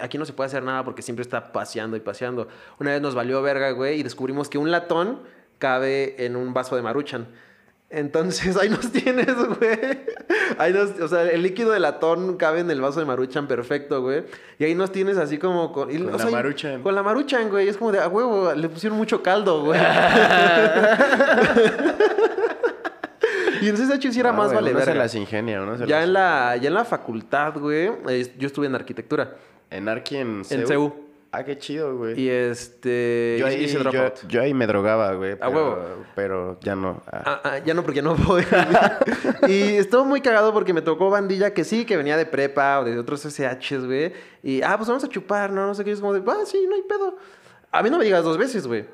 Aquí- 0.00 0.16
no 0.16 0.24
se 0.24 0.32
puede 0.32 0.46
hacer 0.46 0.62
nada 0.62 0.84
porque 0.84 1.02
siempre 1.02 1.22
está 1.22 1.52
paseando 1.52 1.98
y 1.98 2.00
paseando. 2.00 2.48
Una 2.80 2.92
vez 2.92 3.02
nos 3.02 3.14
valió 3.14 3.42
verga, 3.42 3.70
güey, 3.72 4.00
y 4.00 4.02
descubrimos 4.02 4.48
que 4.48 4.56
un 4.56 4.70
latón 4.70 5.20
cabe 5.58 6.24
en 6.24 6.34
un 6.34 6.54
vaso 6.54 6.76
de 6.76 6.82
maruchan. 6.82 7.26
Entonces 7.90 8.56
ahí 8.56 8.70
nos 8.70 8.90
tienes, 8.92 9.26
güey. 9.58 9.78
Ahí 10.56 10.72
nos, 10.72 10.98
o 10.98 11.08
sea, 11.08 11.24
el 11.24 11.42
líquido 11.42 11.72
de 11.72 11.80
latón 11.80 12.38
cabe 12.38 12.60
en 12.60 12.70
el 12.70 12.80
vaso 12.80 12.98
de 13.00 13.04
maruchan 13.06 13.46
perfecto, 13.48 14.00
güey. 14.00 14.24
Y 14.58 14.64
ahí 14.64 14.74
nos 14.74 14.92
tienes 14.92 15.18
así 15.18 15.36
como 15.36 15.72
con... 15.72 15.90
y, 15.90 15.98
Con 15.98 16.08
o 16.08 16.12
la 16.12 16.18
sea, 16.18 16.30
y- 16.30 16.32
Maruchan. 16.32 16.82
Con 16.82 16.94
la 16.94 17.02
maruchan, 17.02 17.50
güey. 17.50 17.68
Es 17.68 17.76
como 17.76 17.92
de, 17.92 18.00
a 18.00 18.08
huevo, 18.08 18.54
le 18.54 18.68
pusieron 18.70 18.96
mucho 18.96 19.22
caldo, 19.22 19.62
güey. 19.64 19.78
y 23.60 23.64
entonces, 23.68 23.88
de 23.88 23.96
hecho, 23.96 24.12
sí 24.12 24.20
era 24.20 24.32
más 24.32 24.46
güey, 24.46 24.56
vale 24.56 24.70
uno 24.70 24.80
se 24.80 24.86
verga. 24.86 25.02
las 25.02 25.14
ingenia, 25.14 25.60
¿no? 25.60 25.84
Ya 25.86 26.02
en, 26.02 26.12
la, 26.12 26.56
ya 26.56 26.68
en 26.68 26.74
la 26.74 26.84
facultad, 26.84 27.54
güey, 27.58 27.90
yo 28.38 28.46
estuve 28.46 28.66
en 28.66 28.74
arquitectura. 28.74 29.36
En 29.70 29.88
Arqui, 29.88 30.16
en 30.16 30.38
En 30.38 30.44
CEU. 30.44 30.66
CEU. 30.66 31.08
Ah, 31.30 31.44
qué 31.44 31.58
chido, 31.58 31.94
güey. 31.94 32.18
Y 32.18 32.30
este... 32.30 33.36
Yo 33.38 33.46
ahí, 33.46 33.64
hice 33.64 33.78
yo, 33.84 34.12
yo 34.28 34.40
ahí 34.40 34.54
me 34.54 34.66
drogaba, 34.66 35.12
güey. 35.12 35.36
Pero, 35.36 35.50
huevo. 35.50 35.78
Pero 36.14 36.58
ya 36.62 36.74
no. 36.74 37.02
Ah. 37.06 37.22
Ah, 37.26 37.40
ah, 37.44 37.58
ya 37.58 37.74
no, 37.74 37.82
porque 37.82 38.00
no 38.00 38.14
voy. 38.14 38.42
y 39.46 39.76
estuvo 39.76 40.06
muy 40.06 40.22
cagado 40.22 40.54
porque 40.54 40.72
me 40.72 40.80
tocó 40.80 41.10
bandilla 41.10 41.52
que 41.52 41.64
sí, 41.64 41.84
que 41.84 41.98
venía 41.98 42.16
de 42.16 42.24
prepa 42.24 42.80
o 42.80 42.84
de 42.84 42.98
otros 42.98 43.26
SHs, 43.26 43.84
güey. 43.84 44.14
Y, 44.42 44.62
ah, 44.62 44.78
pues 44.78 44.88
vamos 44.88 45.04
a 45.04 45.08
chupar, 45.08 45.52
¿no? 45.52 45.66
No 45.66 45.74
sé 45.74 45.84
qué. 45.84 45.92
Es 45.92 46.00
como 46.00 46.14
de, 46.14 46.22
ah, 46.26 46.44
sí, 46.46 46.64
no 46.66 46.74
hay 46.74 46.82
pedo. 46.82 47.18
A 47.72 47.82
mí 47.82 47.90
no 47.90 47.98
me 47.98 48.04
digas 48.06 48.24
dos 48.24 48.38
veces, 48.38 48.66
güey. 48.66 48.86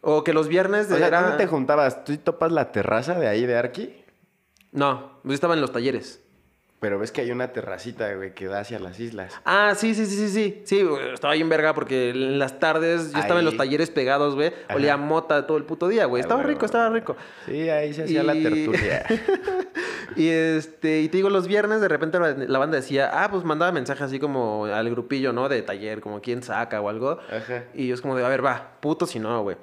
O 0.00 0.24
que 0.24 0.32
los 0.32 0.48
viernes 0.48 0.88
de 0.88 0.94
O 0.94 0.98
sea, 0.98 1.08
era- 1.08 1.20
¿dónde 1.22 1.36
te 1.36 1.46
juntabas? 1.46 2.04
¿Tú 2.04 2.16
topas 2.16 2.50
la 2.52 2.72
terraza 2.72 3.18
de 3.20 3.28
ahí 3.28 3.44
de 3.44 3.56
Arqui? 3.56 4.01
No, 4.72 5.20
yo 5.24 5.32
estaba 5.32 5.54
en 5.54 5.60
los 5.60 5.72
talleres. 5.72 6.20
Pero 6.80 6.98
ves 6.98 7.12
que 7.12 7.20
hay 7.20 7.30
una 7.30 7.52
terracita, 7.52 8.12
güey, 8.14 8.34
que 8.34 8.46
da 8.48 8.58
hacia 8.58 8.80
las 8.80 8.98
islas. 8.98 9.32
Ah, 9.44 9.74
sí, 9.76 9.94
sí, 9.94 10.04
sí, 10.04 10.16
sí, 10.16 10.28
sí. 10.28 10.62
Sí, 10.64 10.82
güey, 10.82 11.12
estaba 11.14 11.34
bien 11.34 11.48
verga 11.48 11.74
porque 11.74 12.10
en 12.10 12.40
las 12.40 12.58
tardes 12.58 13.12
yo 13.12 13.20
estaba 13.20 13.38
en 13.38 13.46
los 13.46 13.56
talleres 13.56 13.88
pegados, 13.90 14.34
güey. 14.34 14.48
Ajá. 14.66 14.74
Olía 14.74 14.96
mota 14.96 15.46
todo 15.46 15.58
el 15.58 15.64
puto 15.64 15.86
día, 15.86 16.06
güey. 16.06 16.22
Ah, 16.22 16.24
Estaba 16.24 16.42
rico, 16.42 16.66
estaba 16.66 16.88
rico. 16.88 17.14
Sí, 17.46 17.68
ahí 17.68 17.94
se 17.94 18.02
hacía 18.02 18.24
la 18.24 18.32
tertulia. 18.32 19.06
Y 20.16 20.28
este, 20.28 21.00
y 21.00 21.08
te 21.08 21.16
digo, 21.16 21.30
los 21.30 21.46
viernes 21.46 21.80
de 21.80 21.88
repente 21.88 22.18
la, 22.18 22.32
la 22.32 22.58
banda 22.58 22.76
decía, 22.76 23.10
ah, 23.24 23.30
pues 23.30 23.44
mandaba 23.44 23.72
mensajes 23.72 24.02
así 24.02 24.18
como 24.18 24.66
al 24.66 24.90
grupillo, 24.90 25.32
¿no? 25.32 25.48
De 25.48 25.62
taller, 25.62 26.00
como 26.02 26.20
quién 26.20 26.42
saca 26.42 26.82
o 26.82 26.90
algo. 26.90 27.18
Ajá. 27.30 27.64
Y 27.72 27.86
yo 27.86 27.94
es 27.94 28.02
como 28.02 28.14
de, 28.14 28.22
a 28.24 28.28
ver, 28.28 28.44
va, 28.44 28.72
puto 28.80 29.06
si 29.06 29.18
no, 29.18 29.42
güey. 29.42 29.56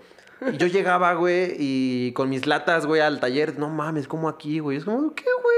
Y 0.54 0.58
yo 0.58 0.68
llegaba, 0.68 1.14
güey, 1.14 1.56
y 1.58 2.12
con 2.14 2.30
mis 2.30 2.48
latas, 2.48 2.86
güey, 2.86 3.02
al 3.02 3.20
taller, 3.20 3.58
no 3.60 3.70
mames, 3.70 4.08
como 4.08 4.30
aquí, 4.30 4.60
güey. 4.60 4.78
Es 4.78 4.86
como, 4.86 5.14
¿qué, 5.14 5.26
güey? 5.44 5.58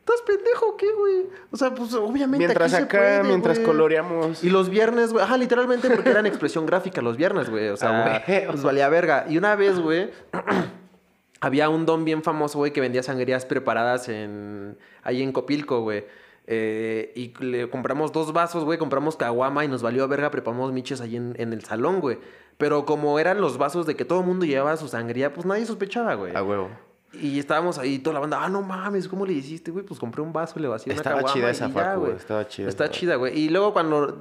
¿Estás 0.00 0.22
pendejo 0.22 0.68
o 0.68 0.76
qué, 0.76 0.86
güey? 0.92 1.26
O 1.50 1.56
sea, 1.56 1.74
pues 1.74 1.92
obviamente. 1.94 2.46
Mientras 2.46 2.72
aquí 2.72 2.80
se 2.82 2.86
acá, 2.86 2.98
puede, 2.98 3.22
mientras 3.24 3.58
güey. 3.58 3.66
coloreamos. 3.66 4.44
Y 4.44 4.50
los 4.50 4.68
viernes, 4.70 5.12
güey, 5.12 5.24
ajá, 5.24 5.36
literalmente 5.36 5.90
porque 5.90 6.10
eran 6.10 6.26
expresión 6.26 6.64
gráfica 6.64 7.02
los 7.02 7.16
viernes, 7.16 7.50
güey. 7.50 7.68
O 7.70 7.76
sea, 7.76 8.04
Ah, 8.16 8.22
güey. 8.26 8.46
pues 8.46 8.62
valía 8.62 8.88
verga. 8.88 9.26
Y 9.28 9.36
una 9.36 9.56
vez, 9.56 9.78
güey, 9.80 10.10
había 11.40 11.68
un 11.68 11.86
don 11.86 12.04
bien 12.04 12.22
famoso, 12.22 12.58
güey, 12.58 12.72
que 12.72 12.80
vendía 12.80 13.02
sangrías 13.02 13.44
preparadas 13.44 14.08
en 14.08 14.78
ahí 15.02 15.22
en 15.22 15.32
Copilco, 15.32 15.80
güey. 15.82 16.04
Eh, 16.48 17.12
y 17.16 17.34
le 17.44 17.68
compramos 17.68 18.12
dos 18.12 18.32
vasos, 18.32 18.64
güey, 18.64 18.78
compramos 18.78 19.16
caguama 19.16 19.64
y 19.64 19.68
nos 19.68 19.82
valió 19.82 20.06
verga, 20.06 20.30
preparamos 20.30 20.72
miches 20.72 21.00
ahí 21.00 21.16
en, 21.16 21.34
en 21.38 21.52
el 21.52 21.64
salón, 21.64 22.00
güey. 22.00 22.18
Pero 22.58 22.86
como 22.86 23.18
eran 23.18 23.40
los 23.40 23.58
vasos 23.58 23.86
de 23.86 23.96
que 23.96 24.04
todo 24.04 24.20
el 24.20 24.26
mundo 24.26 24.46
llevaba 24.46 24.76
su 24.76 24.88
sangría, 24.88 25.32
pues 25.32 25.46
nadie 25.46 25.66
sospechaba, 25.66 26.14
güey. 26.14 26.34
A 26.34 26.42
huevo. 26.42 26.70
Y 27.12 27.38
estábamos 27.38 27.78
ahí, 27.78 27.98
toda 27.98 28.14
la 28.14 28.20
banda, 28.20 28.42
ah, 28.42 28.48
no 28.48 28.62
mames, 28.62 29.08
¿cómo 29.08 29.24
le 29.24 29.32
hiciste, 29.32 29.70
güey? 29.70 29.84
Pues 29.84 29.98
compré 29.98 30.22
un 30.22 30.32
vaso, 30.32 30.58
le 30.58 30.68
vacié 30.68 30.92
Estaba 30.92 31.24
chida 31.24 31.48
y 31.48 31.50
esa 31.50 31.68
ya, 31.68 31.72
facu, 31.72 32.00
güey. 32.00 32.12
estaba 32.16 32.48
chida 32.48 32.68
Está 32.68 32.90
chida, 32.90 33.16
güey. 33.16 33.38
Y 33.38 33.48
luego 33.48 33.72
cuando 33.72 34.18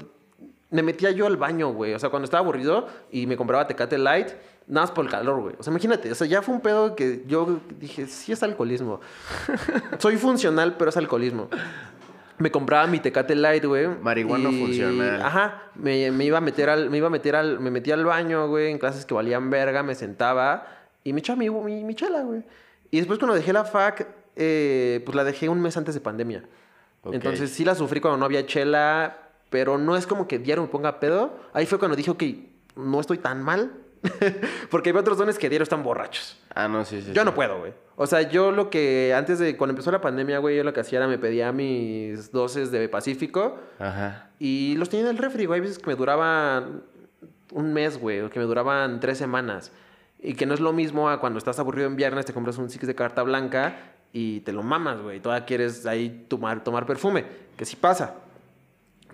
me 0.70 0.84
metía 0.84 1.12
yo 1.12 1.28
al 1.28 1.38
baño, 1.38 1.70
güey, 1.74 1.94
o 1.94 2.00
sea, 2.00 2.10
cuando 2.10 2.26
estaba 2.26 2.42
aburrido 2.42 2.88
y 3.12 3.28
me 3.28 3.38
compraba 3.38 3.68
Tecate 3.68 3.98
Light, 3.98 4.30
nada 4.68 4.86
más 4.88 4.92
por 4.92 5.06
el 5.06 5.12
calor, 5.12 5.42
güey. 5.42 5.56
O 5.60 5.64
sea, 5.64 5.72
imagínate, 5.72 6.12
o 6.12 6.16
sea, 6.16 6.28
ya 6.28 6.42
fue 6.42 6.56
un 6.56 6.62
pedo 6.62 6.96
que 6.96 7.24
yo 7.28 7.60
dije, 7.80 8.08
sí 8.08 8.32
es 8.32 8.44
alcoholismo. 8.44 9.00
Soy 10.00 10.18
funcional, 10.18 10.76
pero 10.78 10.90
es 10.90 10.98
alcoholismo. 10.98 11.50
Me 12.38 12.52
compraba 12.52 12.86
mi 12.88 13.00
Tecate 13.00 13.34
Light, 13.36 13.64
güey. 13.66 13.88
Marihuano 13.88 14.50
y- 14.52 14.60
funcional. 14.60 15.22
Ajá, 15.22 15.64
me, 15.76 16.12
me 16.12 16.26
iba 16.26 16.38
a 16.38 16.42
meter 16.42 16.70
al, 16.70 16.90
me 16.90 16.98
iba 16.98 17.08
a 17.08 17.10
meter 17.10 17.36
al, 17.36 17.60
me 17.60 17.72
metía 17.72 17.94
al 17.94 18.04
baño, 18.06 18.48
güey, 18.48 18.72
en 18.72 18.78
clases 18.78 19.06
que 19.06 19.14
valían 19.14 19.50
verga, 19.50 19.84
me 19.84 19.96
sentaba 19.96 20.68
y 21.04 21.14
me 21.14 21.20
echaba 21.20 21.38
mi, 21.40 21.50
mi, 21.50 21.84
mi 21.84 21.96
chela, 21.96 22.22
güey. 22.24 22.44
Y 22.92 22.98
después 22.98 23.20
cuando 23.20 23.36
dejé 23.36 23.54
la 23.54 23.64
fac, 23.64 24.08
eh, 24.36 25.02
pues 25.06 25.16
la 25.16 25.24
dejé 25.24 25.48
un 25.50 25.62
mes 25.62 25.78
antes 25.78 25.96
de 25.96 26.02
pandemia. 26.02 26.44
Entonces 27.12 27.52
sí 27.52 27.64
la 27.64 27.76
sufrí 27.76 28.00
cuando 28.02 28.18
no 28.18 28.26
había 28.26 28.46
chela, 28.46 29.18
pero 29.50 29.78
no 29.78 29.96
es 29.96 30.08
como 30.08 30.28
que 30.28 30.40
diario 30.40 30.64
me 30.64 30.70
ponga 30.70 31.00
pedo. 31.00 31.38
Ahí 31.54 31.66
fue 31.66 31.78
cuando 31.80 31.96
dije, 31.96 32.10
ok, 32.12 32.24
no 32.76 33.00
estoy 33.00 33.20
tan 33.20 33.44
mal. 33.44 33.72
Porque 34.70 34.90
hay 34.90 34.96
otros 34.96 35.18
dones 35.18 35.38
que 35.38 35.50
diario 35.50 35.64
están 35.64 35.84
borrachos. 35.84 36.38
Ah, 36.54 36.68
no, 36.68 36.86
sí, 36.86 37.02
sí. 37.02 37.12
Yo 37.14 37.22
sí. 37.22 37.26
no 37.26 37.34
puedo, 37.34 37.60
güey. 37.60 37.74
O 37.96 38.08
sea, 38.08 38.24
yo 38.24 38.52
lo 38.52 38.70
que 38.70 39.14
antes 39.16 39.40
de 39.40 39.56
cuando 39.58 39.72
empezó 39.72 39.92
la 39.92 40.02
pandemia, 40.02 40.40
güey, 40.40 40.58
yo 40.58 40.64
lo 40.64 40.74
que 40.74 40.82
hacía 40.82 41.00
era 41.00 41.08
me 41.08 41.18
pedía 41.18 41.52
mis 41.52 42.32
dosis 42.32 42.72
de 42.72 42.90
Pacífico 42.90 43.60
Ajá. 43.80 44.30
y 44.40 44.76
los 44.76 44.90
tenía 44.90 45.06
en 45.06 45.12
el 45.12 45.18
refri, 45.18 45.46
güey. 45.46 45.60
Hay 45.60 45.62
veces 45.62 45.80
que 45.80 45.88
me 45.88 45.96
duraban 45.96 46.84
un 47.52 47.74
mes, 47.74 47.98
güey, 47.98 48.22
o 48.22 48.30
que 48.30 48.40
me 48.40 48.46
duraban 48.46 49.00
tres 49.00 49.18
semanas. 49.18 49.72
Y 50.20 50.34
que 50.34 50.46
no 50.46 50.54
es 50.54 50.60
lo 50.60 50.74
mismo 50.74 51.10
a 51.10 51.20
cuando 51.20 51.38
estás 51.38 51.60
aburrido 51.60 51.88
en 51.88 51.96
viernes, 51.96 52.26
te 52.26 52.34
compras 52.34 52.58
un 52.58 52.70
six 52.70 52.86
de 52.88 52.96
carta 52.96 53.24
blanca 53.24 53.78
y 54.12 54.42
te 54.42 54.52
lo 54.52 54.64
mamas, 54.64 55.02
güey. 55.02 55.20
Todavía 55.20 55.46
quieres 55.46 55.86
ahí 55.86 56.26
tomar, 56.28 56.64
tomar 56.64 56.86
perfume, 56.86 57.26
que 57.56 57.66
sí 57.66 57.76
pasa. 57.76 58.16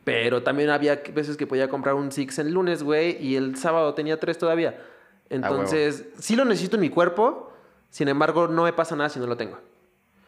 Pero 0.03 0.41
también 0.43 0.69
había 0.69 1.01
veces 1.13 1.37
que 1.37 1.45
podía 1.45 1.69
comprar 1.69 1.95
un 1.95 2.11
six 2.11 2.39
el 2.39 2.51
lunes, 2.51 2.81
güey, 2.83 3.17
y 3.23 3.35
el 3.35 3.55
sábado 3.55 3.93
tenía 3.93 4.19
tres 4.19 4.37
todavía. 4.37 4.79
Entonces, 5.29 6.05
sí 6.19 6.35
lo 6.35 6.43
necesito 6.45 6.75
en 6.75 6.81
mi 6.81 6.89
cuerpo, 6.89 7.53
sin 7.89 8.07
embargo, 8.07 8.47
no 8.47 8.63
me 8.63 8.73
pasa 8.73 8.95
nada 8.95 9.09
si 9.09 9.19
no 9.19 9.27
lo 9.27 9.37
tengo. 9.37 9.57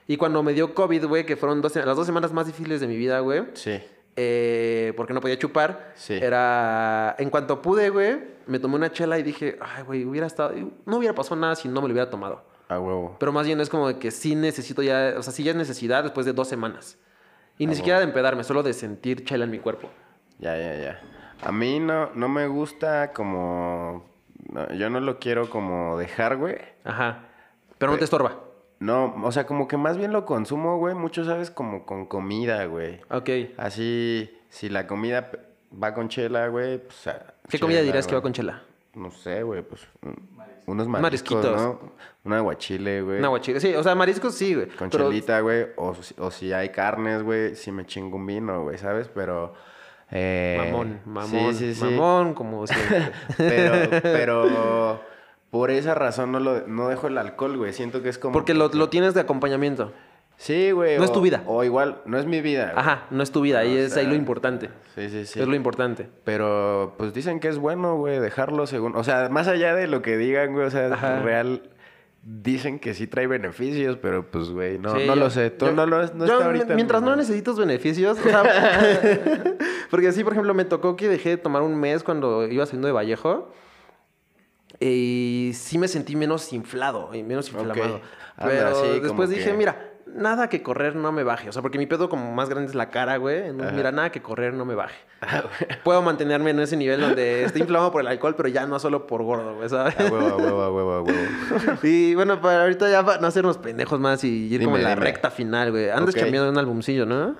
Y 0.07 0.17
cuando 0.17 0.43
me 0.43 0.53
dio 0.53 0.73
COVID, 0.75 1.05
güey, 1.05 1.25
que 1.25 1.35
fueron 1.35 1.61
dos, 1.61 1.75
las 1.75 1.95
dos 1.95 2.05
semanas 2.05 2.31
más 2.33 2.45
difíciles 2.47 2.81
de 2.81 2.87
mi 2.87 2.95
vida, 2.97 3.19
güey, 3.19 3.43
Sí. 3.53 3.81
eh, 4.15 4.93
porque 4.95 5.13
no 5.13 5.21
podía 5.21 5.37
chupar. 5.39 5.91
Sí. 5.95 6.13
Era. 6.13 7.15
En 7.17 7.29
cuanto 7.29 7.61
pude, 7.61 7.89
güey, 7.89 8.17
me 8.45 8.59
tomé 8.59 8.75
una 8.75 8.91
chela 8.91 9.17
y 9.17 9.23
dije, 9.23 9.57
ay, 9.59 9.83
güey, 9.83 10.05
hubiera 10.05 10.27
estado. 10.27 10.53
No 10.85 10.97
hubiera 10.97 11.15
pasado 11.15 11.35
nada 11.37 11.55
si 11.55 11.67
no 11.67 11.81
me 11.81 11.87
lo 11.87 11.93
hubiera 11.93 12.09
tomado. 12.09 12.43
A 12.69 12.79
huevo. 12.79 13.15
Pero 13.19 13.31
más 13.31 13.45
bien 13.45 13.59
es 13.61 13.69
como 13.69 13.97
que 13.99 14.11
sí 14.11 14.35
necesito 14.35 14.81
ya. 14.83 15.15
O 15.17 15.23
sea, 15.23 15.33
sí 15.33 15.43
ya 15.43 15.51
es 15.51 15.57
necesidad 15.57 16.03
después 16.03 16.25
de 16.25 16.33
dos 16.33 16.47
semanas. 16.47 16.97
Y 17.57 17.67
ni 17.67 17.75
siquiera 17.75 17.99
de 17.99 18.05
empedarme, 18.05 18.43
solo 18.43 18.63
de 18.63 18.73
sentir 18.73 19.23
chela 19.25 19.45
en 19.45 19.51
mi 19.51 19.59
cuerpo. 19.59 19.89
Ya, 20.39 20.57
ya, 20.57 20.75
ya. 20.75 21.01
A 21.41 21.51
mí 21.51 21.79
no, 21.79 22.09
no 22.15 22.29
me 22.29 22.47
gusta 22.47 23.11
como... 23.13 24.09
no, 24.51 24.73
yo 24.73 24.89
no 24.89 24.99
lo 24.99 25.19
quiero 25.19 25.49
como 25.49 25.97
dejar, 25.97 26.37
güey. 26.37 26.57
Ajá. 26.83 27.25
Pero 27.77 27.91
no 27.91 27.97
te 27.97 28.05
estorba. 28.05 28.39
No, 28.79 29.15
o 29.23 29.31
sea, 29.31 29.45
como 29.45 29.67
que 29.67 29.77
más 29.77 29.97
bien 29.97 30.11
lo 30.11 30.25
consumo, 30.25 30.77
güey, 30.77 30.95
mucho, 30.95 31.23
¿sabes? 31.23 31.51
Como 31.51 31.85
con 31.85 32.05
comida, 32.05 32.65
güey. 32.65 32.99
Ok. 33.09 33.29
Así, 33.57 34.37
si 34.49 34.69
la 34.69 34.87
comida 34.87 35.31
va 35.81 35.93
con 35.93 36.09
chela, 36.09 36.47
güey, 36.47 36.79
pues... 36.79 37.09
¿Qué 37.49 37.59
comida 37.59 37.81
dirías 37.81 38.07
que 38.07 38.15
va 38.15 38.21
con 38.21 38.33
chela? 38.33 38.63
No 38.95 39.09
sé, 39.11 39.43
güey, 39.43 39.61
pues... 39.63 39.81
un- 40.03 40.33
Unos 40.65 40.87
Marisquitos. 40.87 41.43
mariscos, 41.43 41.81
¿no? 41.83 41.91
Un 42.23 42.33
aguachile, 42.33 43.01
güey. 43.01 43.19
Una 43.19 43.27
guachila. 43.29 43.59
Sí, 43.59 43.75
o 43.75 43.83
sea, 43.83 43.95
mariscos 43.95 44.33
sí, 44.35 44.53
güey. 44.55 44.67
Con 44.69 44.89
pero- 44.89 45.09
chelita, 45.09 45.39
güey. 45.41 45.67
O, 45.75 45.93
si- 45.95 46.15
o 46.17 46.31
si 46.31 46.53
hay 46.53 46.69
carnes, 46.69 47.21
güey, 47.23 47.55
sí 47.55 47.71
me 47.71 47.85
chingo 47.85 48.15
un 48.15 48.25
vino, 48.25 48.63
güey, 48.63 48.77
¿sabes? 48.77 49.09
Pero... 49.13 49.53
eh, 50.11 50.57
Mamón, 50.71 51.01
mamón, 51.05 51.53
sí, 51.55 51.73
sí, 51.73 51.75
sí. 51.75 51.83
mamón, 51.83 52.33
como 52.33 52.65
siempre. 52.67 53.11
Pero, 53.37 53.89
pero 54.03 55.01
por 55.49 55.69
esa 55.71 55.95
razón 55.95 56.31
no, 56.31 56.39
lo, 56.39 56.65
no 56.67 56.87
dejo 56.87 57.07
el 57.07 57.17
alcohol, 57.17 57.57
güey. 57.57 57.73
Siento 57.73 58.01
que 58.01 58.09
es 58.09 58.17
como... 58.17 58.31
Porque 58.33 58.53
lo, 58.53 58.69
lo 58.69 58.89
tienes 58.89 59.13
de 59.15 59.21
acompañamiento. 59.21 59.91
Sí, 60.43 60.71
güey. 60.71 60.97
No 60.97 61.05
es 61.05 61.11
tu 61.13 61.21
vida. 61.21 61.41
O 61.45 61.63
igual, 61.63 62.01
no 62.05 62.17
es 62.17 62.25
mi 62.25 62.41
vida. 62.41 62.71
güey. 62.73 62.77
Ajá, 62.77 63.05
no 63.11 63.23
es 63.23 63.31
tu 63.31 63.39
vida, 63.39 63.59
ahí 63.59 63.77
O 63.77 63.79
es 63.79 63.95
ahí 63.95 64.05
lo 64.07 64.13
importante. 64.15 64.69
Sí, 64.93 65.07
sí, 65.09 65.25
sí. 65.25 65.39
Es 65.39 65.47
lo 65.47 65.55
importante. 65.55 66.09
Pero, 66.25 66.95
pues 66.97 67.13
dicen 67.13 67.39
que 67.39 67.47
es 67.47 67.57
bueno, 67.57 67.95
güey, 67.95 68.19
dejarlo 68.19 68.67
según... 68.67 68.93
O 68.97 69.05
sea, 69.05 69.29
más 69.29 69.47
allá 69.47 69.73
de 69.73 69.87
lo 69.87 70.01
que 70.01 70.17
digan, 70.17 70.51
güey, 70.51 70.65
o 70.65 70.69
sea, 70.69 70.93
Ajá. 70.93 71.21
real... 71.21 71.69
Dicen 72.25 72.79
que 72.79 72.93
sí 72.93 73.05
trae 73.07 73.27
beneficios, 73.27 73.97
pero 74.01 74.29
pues, 74.31 74.49
güey, 74.49 74.79
no, 74.79 74.91
Sí, 74.95 75.05
no 75.07 75.15
yo- 75.15 75.15
lo 75.15 75.29
sé. 75.29 75.49
Tú 75.49 75.65
yo- 75.67 75.71
no 75.73 75.85
lo 75.85 75.97
no 76.07 76.25
yo, 76.25 76.33
está 76.33 76.45
ahorita. 76.45 76.67
en 76.69 76.75
Mientras 76.75 77.01
mi 77.01 77.09
no 77.09 77.15
necesitas 77.17 77.57
beneficios, 77.57 78.17
o 78.17 78.23
sea, 78.23 78.43
porque 79.89 80.07
así, 80.07 80.23
por 80.23 80.31
ejemplo, 80.31 80.53
me 80.53 80.63
tocó 80.63 80.95
que 80.95 81.09
dejé 81.09 81.29
de 81.31 81.37
tomar 81.37 81.61
un 81.63 81.75
mes 81.77 82.01
cuando 82.03 82.47
iba 82.47 82.65
saliendo 82.65 82.87
de 82.87 82.93
Vallejo 82.93 83.51
y 84.79 85.51
sí 85.53 85.77
me 85.77 85.87
sentí 85.87 86.15
menos 86.15 86.51
inflado 86.53 87.13
y 87.13 87.23
menos 87.23 87.47
inflamado. 87.49 88.01
Pero 88.41 88.75
sí, 88.83 88.99
después 89.01 89.29
dije, 89.29 89.51
que- 89.51 89.57
mira, 89.57 89.92
nada 90.13 90.47
que 90.49 90.61
correr 90.63 90.95
no 90.95 91.11
me 91.11 91.23
baje. 91.23 91.49
O 91.49 91.51
sea, 91.51 91.61
porque 91.61 91.77
mi 91.77 91.85
pedo 91.85 92.09
como 92.09 92.33
más 92.33 92.49
grande 92.49 92.69
es 92.69 92.75
la 92.75 92.89
cara, 92.89 93.17
güey. 93.17 93.51
Mira, 93.53 93.91
nada 93.91 94.11
que 94.11 94.21
correr 94.21 94.53
no 94.53 94.65
me 94.65 94.75
baje. 94.75 94.95
Ah. 95.25 95.41
Puedo 95.85 96.01
mantenerme 96.01 96.49
en 96.49 96.59
ese 96.59 96.75
nivel 96.75 96.99
donde 96.99 97.45
estoy 97.45 97.61
inflamado 97.61 97.93
por 97.93 98.01
el 98.01 98.07
alcohol, 98.07 98.35
pero 98.35 98.49
ya 98.49 98.65
no 98.67 98.77
solo 98.77 99.07
por 99.07 99.23
gordo, 99.23 99.55
güey, 99.55 99.69
¿sabes? 99.69 99.97
A 99.97 100.03
huevo, 100.11 100.27
a 100.27 100.35
huevo, 100.35 100.61
a 100.63 100.69
huevo, 100.69 100.91
a 100.95 101.01
huevo. 101.01 101.17
Y 101.83 102.13
bueno, 102.13 102.41
para 102.41 102.63
ahorita 102.63 102.89
ya 102.91 103.05
para 103.05 103.21
no 103.21 103.27
hacernos 103.27 103.57
pendejos 103.57 104.01
más 104.01 104.21
y 104.25 104.53
ir 104.53 104.61
como 104.65 104.75
en 104.75 104.83
la 104.83 104.89
dime. 104.89 105.01
recta 105.01 105.31
final, 105.31 105.71
güey. 105.71 105.89
Andas 105.89 106.13
Ok. 106.13 106.19
cambiando 106.19 106.49
un 106.49 106.57
albumcillo, 106.57 107.05
¿no? 107.05 107.37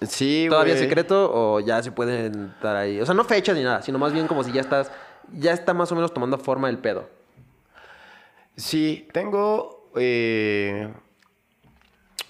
Sí, 0.00 0.46
güey. 0.46 0.48
¿Todavía 0.48 0.78
secreto 0.78 1.30
o 1.30 1.60
ya 1.60 1.82
se 1.82 1.92
pueden 1.92 2.52
estar 2.54 2.74
ahí? 2.74 2.98
O 3.02 3.04
sea, 3.04 3.14
no 3.14 3.24
fechas 3.24 3.54
ni 3.54 3.64
nada, 3.64 3.82
sino 3.82 3.98
más 3.98 4.14
bien 4.14 4.26
como 4.26 4.42
si 4.42 4.50
ya 4.52 4.62
estás, 4.62 4.90
ya 5.34 5.52
está 5.52 5.74
más 5.74 5.92
o 5.92 5.94
menos 5.94 6.14
tomando 6.14 6.38
forma 6.38 6.70
el 6.70 6.78
pedo. 6.78 7.06
Sí, 8.56 9.06
tengo 9.12 9.90
eh, 9.96 10.90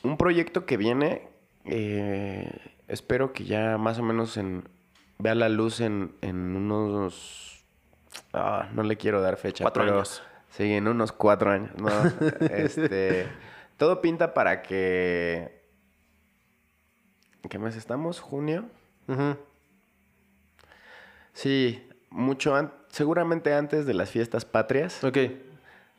un 0.03 0.17
proyecto 0.17 0.65
que 0.67 0.77
viene. 0.77 1.29
eh, 1.65 2.51
espero 2.89 3.33
que 3.33 3.45
ya 3.45 3.77
más 3.79 3.99
o 3.99 4.03
menos 4.03 4.37
en, 4.37 4.65
vea 5.19 5.35
la 5.35 5.49
luz 5.49 5.81
en, 5.81 6.15
en 6.23 6.57
unos... 6.57 7.65
ah, 8.33 8.69
no 8.73 8.83
le 8.83 8.97
quiero 8.97 9.21
dar 9.21 9.37
fecha. 9.37 9.65
Cuatro 9.65 9.83
pero- 9.85 9.97
años. 9.97 10.23
Sí, 10.51 10.73
en 10.73 10.89
unos 10.89 11.13
cuatro 11.13 11.51
años. 11.51 11.71
No, 11.77 11.89
este, 12.51 13.27
todo 13.77 14.01
pinta 14.01 14.33
para 14.35 14.63
que... 14.63 15.63
¿En 17.43 17.51
¿Qué 17.51 17.59
mes 17.59 17.77
estamos? 17.77 18.19
¿Junio? 18.21 18.65
Sí, 21.33 21.87
mucho 22.11 22.55
an- 22.57 22.73
seguramente 22.89 23.55
antes 23.55 23.87
de 23.87 23.95
las 23.95 24.11
fiestas 24.11 24.45
patrias. 24.45 25.03
Ok. 25.05 25.19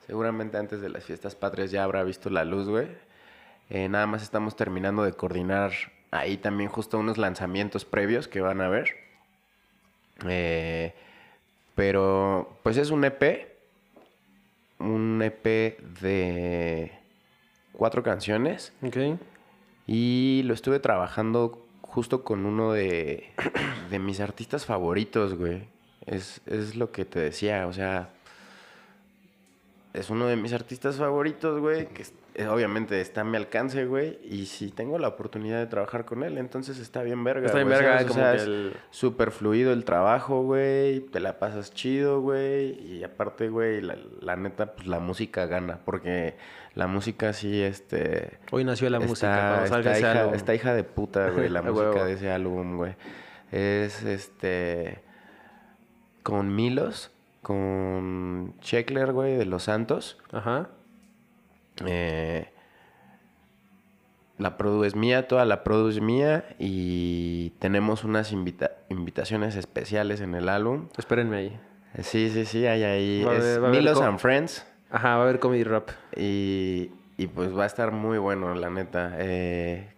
Seguramente 0.05 0.57
antes 0.57 0.81
de 0.81 0.89
las 0.89 1.03
fiestas 1.03 1.35
patrias 1.35 1.71
ya 1.71 1.83
habrá 1.83 2.03
visto 2.03 2.29
la 2.29 2.43
luz, 2.43 2.67
güey. 2.67 2.87
Eh, 3.69 3.87
nada 3.87 4.07
más 4.07 4.23
estamos 4.23 4.55
terminando 4.55 5.03
de 5.03 5.13
coordinar 5.13 5.71
ahí 6.11 6.37
también 6.37 6.69
justo 6.69 6.97
unos 6.97 7.17
lanzamientos 7.17 7.85
previos 7.85 8.27
que 8.27 8.41
van 8.41 8.61
a 8.61 8.69
ver. 8.69 8.89
Eh, 10.27 10.93
Pero, 11.75 12.57
pues 12.63 12.77
es 12.77 12.89
un 12.89 13.05
EP. 13.05 13.47
Un 14.79 15.21
EP 15.21 15.79
de 16.01 16.91
cuatro 17.73 18.01
canciones. 18.03 18.73
Ok. 18.81 18.97
Y 19.87 20.41
lo 20.45 20.53
estuve 20.53 20.79
trabajando 20.79 21.65
justo 21.81 22.23
con 22.23 22.45
uno 22.45 22.73
de, 22.73 23.31
de 23.89 23.99
mis 23.99 24.19
artistas 24.19 24.65
favoritos, 24.65 25.35
güey. 25.35 25.63
Es, 26.05 26.41
es 26.45 26.75
lo 26.75 26.91
que 26.91 27.05
te 27.05 27.19
decía, 27.19 27.67
o 27.67 27.73
sea, 27.73 28.09
es 29.93 30.09
uno 30.09 30.27
de 30.27 30.35
mis 30.35 30.53
artistas 30.53 30.97
favoritos, 30.97 31.59
güey, 31.59 31.87
que 31.87 32.03
obviamente 32.49 33.01
está 33.01 33.21
a 33.21 33.23
mi 33.23 33.37
alcance, 33.37 33.85
güey, 33.85 34.19
y 34.23 34.45
si 34.45 34.71
tengo 34.71 34.97
la 34.99 35.07
oportunidad 35.09 35.59
de 35.59 35.67
trabajar 35.67 36.05
con 36.05 36.23
él, 36.23 36.37
entonces 36.37 36.77
está 36.79 37.03
bien 37.03 37.23
verga. 37.23 37.47
Está 37.47 37.57
bien 37.57 37.69
verga, 37.69 38.01
como 38.03 38.13
sea, 38.13 38.35
que 38.35 38.41
el- 38.43 38.73
súper 38.91 39.31
fluido 39.31 39.73
el 39.73 39.83
trabajo, 39.85 40.43
güey, 40.43 40.99
te 41.01 41.19
la 41.19 41.39
pasas 41.39 41.73
chido, 41.73 42.21
güey, 42.21 42.79
y 42.97 43.03
aparte, 43.03 43.49
güey, 43.49 43.81
la, 43.81 43.97
la 44.21 44.35
neta, 44.35 44.73
pues 44.75 44.87
la 44.87 44.99
música 44.99 45.45
gana, 45.47 45.79
porque 45.83 46.35
la 46.75 46.87
música 46.87 47.33
sí, 47.33 47.61
este... 47.61 48.39
Hoy 48.51 48.63
nació 48.63 48.89
la 48.89 48.97
Está- 48.99 49.07
música. 49.09 49.63
Está 49.65 49.79
ese 49.91 49.99
hija, 49.99 50.21
álbum. 50.21 50.35
hija 50.55 50.73
de 50.73 50.83
puta, 50.83 51.29
güey, 51.31 51.49
la 51.49 51.61
música 51.63 52.05
de 52.05 52.13
ese 52.13 52.31
álbum, 52.31 52.77
güey. 52.77 52.95
Es 53.51 54.03
este. 54.03 55.01
Con 56.21 56.55
Milos, 56.55 57.11
con 57.41 58.53
Checkler, 58.61 59.11
güey, 59.11 59.35
de 59.37 59.45
Los 59.45 59.63
Santos. 59.63 60.19
Ajá. 60.31 60.69
Eh, 61.85 62.49
la 64.37 64.55
produ 64.57 64.85
es 64.85 64.95
mía, 64.95 65.27
toda 65.27 65.43
la 65.45 65.63
produ 65.63 65.89
es 65.89 65.99
mía. 66.01 66.45
Y 66.59 67.51
tenemos 67.59 68.03
unas 68.03 68.31
invita- 68.31 68.71
invitaciones 68.89 69.55
especiales 69.55 70.21
en 70.21 70.33
el 70.35 70.47
álbum. 70.49 70.87
Espérenme 70.97 71.37
ahí. 71.37 71.59
Eh, 71.95 72.03
Sí, 72.03 72.29
sí, 72.29 72.45
sí, 72.45 72.65
hay 72.65 72.83
ahí. 72.83 73.23
Va 73.23 73.35
es 73.35 73.59
Milos 73.59 73.99
and 74.01 74.19
Friends. 74.19 74.65
Ajá, 74.91 75.15
va 75.17 75.21
a 75.21 75.23
haber 75.23 75.39
comedy 75.39 75.63
rap. 75.63 75.89
Y, 76.15 76.91
y 77.17 77.27
pues 77.27 77.55
va 77.55 77.63
a 77.63 77.67
estar 77.67 77.91
muy 77.91 78.17
bueno, 78.17 78.55
la 78.55 78.69
neta. 78.69 79.13
Eh, 79.17 79.89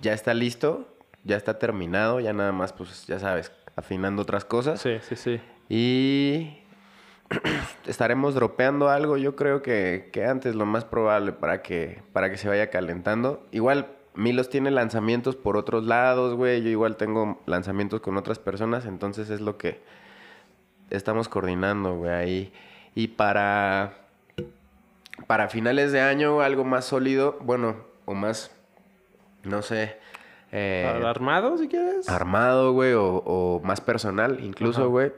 ya 0.00 0.12
está 0.14 0.34
listo, 0.34 0.88
ya 1.24 1.36
está 1.36 1.58
terminado, 1.58 2.20
ya 2.20 2.32
nada 2.32 2.52
más, 2.52 2.72
pues 2.72 3.06
ya 3.06 3.18
sabes, 3.18 3.52
afinando 3.76 4.22
otras 4.22 4.44
cosas. 4.44 4.80
Sí, 4.80 4.96
sí, 5.02 5.16
sí. 5.16 5.40
Y 5.68 6.58
estaremos 7.86 8.34
dropeando 8.34 8.88
algo, 8.88 9.16
yo 9.16 9.36
creo 9.36 9.62
que, 9.62 10.10
que 10.12 10.24
antes 10.26 10.54
lo 10.54 10.66
más 10.66 10.84
probable 10.84 11.32
para 11.32 11.62
que, 11.62 12.02
para 12.12 12.30
que 12.30 12.36
se 12.36 12.48
vaya 12.48 12.70
calentando. 12.70 13.44
Igual 13.52 13.88
Milos 14.14 14.48
tiene 14.48 14.70
lanzamientos 14.70 15.34
por 15.36 15.56
otros 15.56 15.84
lados, 15.84 16.34
güey. 16.34 16.62
Yo 16.62 16.68
igual 16.68 16.96
tengo 16.96 17.40
lanzamientos 17.46 18.00
con 18.00 18.16
otras 18.16 18.38
personas, 18.38 18.86
entonces 18.86 19.28
es 19.30 19.40
lo 19.40 19.56
que 19.58 19.80
estamos 20.90 21.28
coordinando, 21.28 21.96
güey, 21.96 22.12
ahí. 22.12 22.52
Y 22.94 23.08
para, 23.08 23.94
para 25.26 25.48
finales 25.48 25.90
de 25.90 26.00
año, 26.00 26.40
algo 26.42 26.64
más 26.64 26.84
sólido, 26.84 27.38
bueno, 27.40 27.76
o 28.04 28.14
más, 28.14 28.54
no 29.42 29.62
sé. 29.62 29.96
eh, 30.52 31.02
¿Armado 31.04 31.58
si 31.58 31.66
quieres? 31.66 32.08
armado, 32.08 32.72
güey, 32.72 32.92
o, 32.92 33.16
o 33.16 33.60
más 33.64 33.80
personal, 33.80 34.38
incluso, 34.44 34.82
Ajá. 34.82 34.88
güey. 34.88 35.12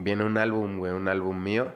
Viene 0.00 0.24
un 0.24 0.36
álbum, 0.36 0.78
güey, 0.78 0.92
un 0.92 1.06
álbum 1.06 1.40
mío 1.42 1.72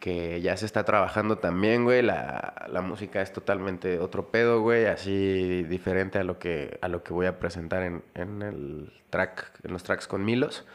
que 0.00 0.40
ya 0.40 0.56
se 0.56 0.66
está 0.66 0.84
trabajando 0.84 1.38
también, 1.38 1.84
güey. 1.84 2.02
La, 2.02 2.66
la 2.68 2.80
música 2.80 3.20
es 3.20 3.32
totalmente 3.32 3.98
otro 4.00 4.30
pedo, 4.30 4.62
güey, 4.62 4.86
así 4.86 5.62
diferente 5.64 6.18
a 6.18 6.24
lo 6.24 6.38
que, 6.38 6.78
a 6.80 6.88
lo 6.88 7.04
que 7.04 7.12
voy 7.12 7.26
a 7.26 7.38
presentar 7.38 7.82
en, 7.82 8.02
en 8.14 8.42
el 8.42 8.92
track, 9.10 9.60
en 9.62 9.72
los 9.72 9.82
tracks 9.84 10.08
con 10.08 10.24
Milos. 10.24 10.66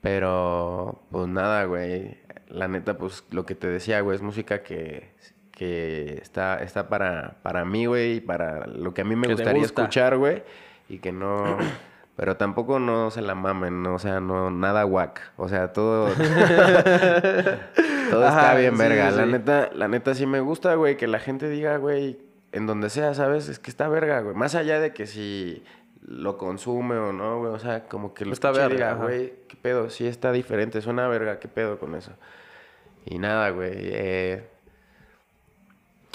Pero, 0.00 1.02
pues 1.10 1.28
nada, 1.28 1.64
güey. 1.64 2.18
La 2.48 2.66
neta, 2.66 2.96
pues 2.96 3.24
lo 3.30 3.44
que 3.44 3.54
te 3.54 3.68
decía, 3.68 4.00
güey, 4.00 4.16
es 4.16 4.22
música 4.22 4.62
que, 4.62 5.12
que 5.52 6.18
está, 6.22 6.62
está 6.62 6.88
para, 6.88 7.36
para 7.42 7.64
mí, 7.66 7.84
güey, 7.84 8.16
y 8.16 8.20
para 8.20 8.66
lo 8.66 8.94
que 8.94 9.02
a 9.02 9.04
mí 9.04 9.14
me 9.14 9.28
gustaría 9.28 9.60
gusta. 9.60 9.82
escuchar, 9.82 10.16
güey. 10.16 10.42
Y 10.88 10.98
que 10.98 11.12
no. 11.12 11.58
Pero 12.16 12.36
tampoco 12.36 12.78
no 12.78 13.10
se 13.10 13.22
la 13.22 13.34
mamen, 13.34 13.82
¿no? 13.82 13.94
o 13.94 13.98
sea, 13.98 14.20
no, 14.20 14.50
nada 14.50 14.82
guac. 14.82 15.32
O 15.36 15.48
sea, 15.48 15.72
todo. 15.72 16.08
todo 18.10 18.28
está 18.28 18.54
bien, 18.56 18.72
sí, 18.72 18.78
verga. 18.78 19.10
sí, 19.10 19.16
La 19.16 19.26
neta, 19.26 19.70
la 19.72 19.88
neta 19.88 20.14
sí 20.14 20.26
me 20.26 20.40
gusta, 20.40 20.74
güey, 20.74 20.96
que 20.96 21.06
la 21.06 21.18
gente 21.18 21.48
diga, 21.48 21.76
güey, 21.78 22.18
en 22.52 22.66
donde 22.66 22.90
sea, 22.90 23.14
¿sabes? 23.14 23.48
Es 23.48 23.58
que 23.58 23.70
está 23.70 23.88
verga, 23.88 24.20
güey. 24.20 24.34
Más 24.34 24.54
allá 24.54 24.80
de 24.80 24.92
que 24.92 25.06
si 25.06 25.62
lo 26.02 26.36
consume 26.36 26.96
o 26.96 27.12
no, 27.12 27.38
güey. 27.38 27.52
O 27.52 27.58
sea, 27.58 27.88
como 27.88 28.12
que 28.12 28.26
lo 28.26 28.32
Está 28.32 28.50
verga, 28.50 28.68
diga, 28.68 28.94
güey, 28.94 29.34
qué 29.48 29.56
pedo, 29.56 29.88
sí 29.88 30.06
está 30.06 30.32
diferente, 30.32 30.82
suena 30.82 31.08
verga, 31.08 31.38
qué 31.38 31.48
pedo 31.48 31.78
con 31.78 31.94
eso. 31.94 32.12
Y 33.06 33.18
nada, 33.18 33.48
güey. 33.50 33.72
eh, 33.74 34.46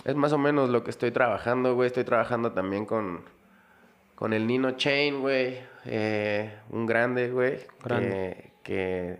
es 0.05 0.15
más 0.15 0.31
o 0.33 0.37
menos 0.37 0.69
lo 0.69 0.83
que 0.83 0.91
estoy 0.91 1.11
trabajando, 1.11 1.73
güey. 1.73 1.87
Estoy 1.87 2.03
trabajando 2.03 2.51
también 2.51 2.85
con, 2.85 3.21
con 4.15 4.33
el 4.33 4.47
Nino 4.47 4.71
Chain, 4.71 5.19
güey. 5.21 5.59
eh, 5.85 6.51
un 6.71 6.85
grande, 6.85 7.29
güey. 7.29 7.59
Grande. 7.83 8.51
Que, 8.63 8.63
que, 8.63 9.17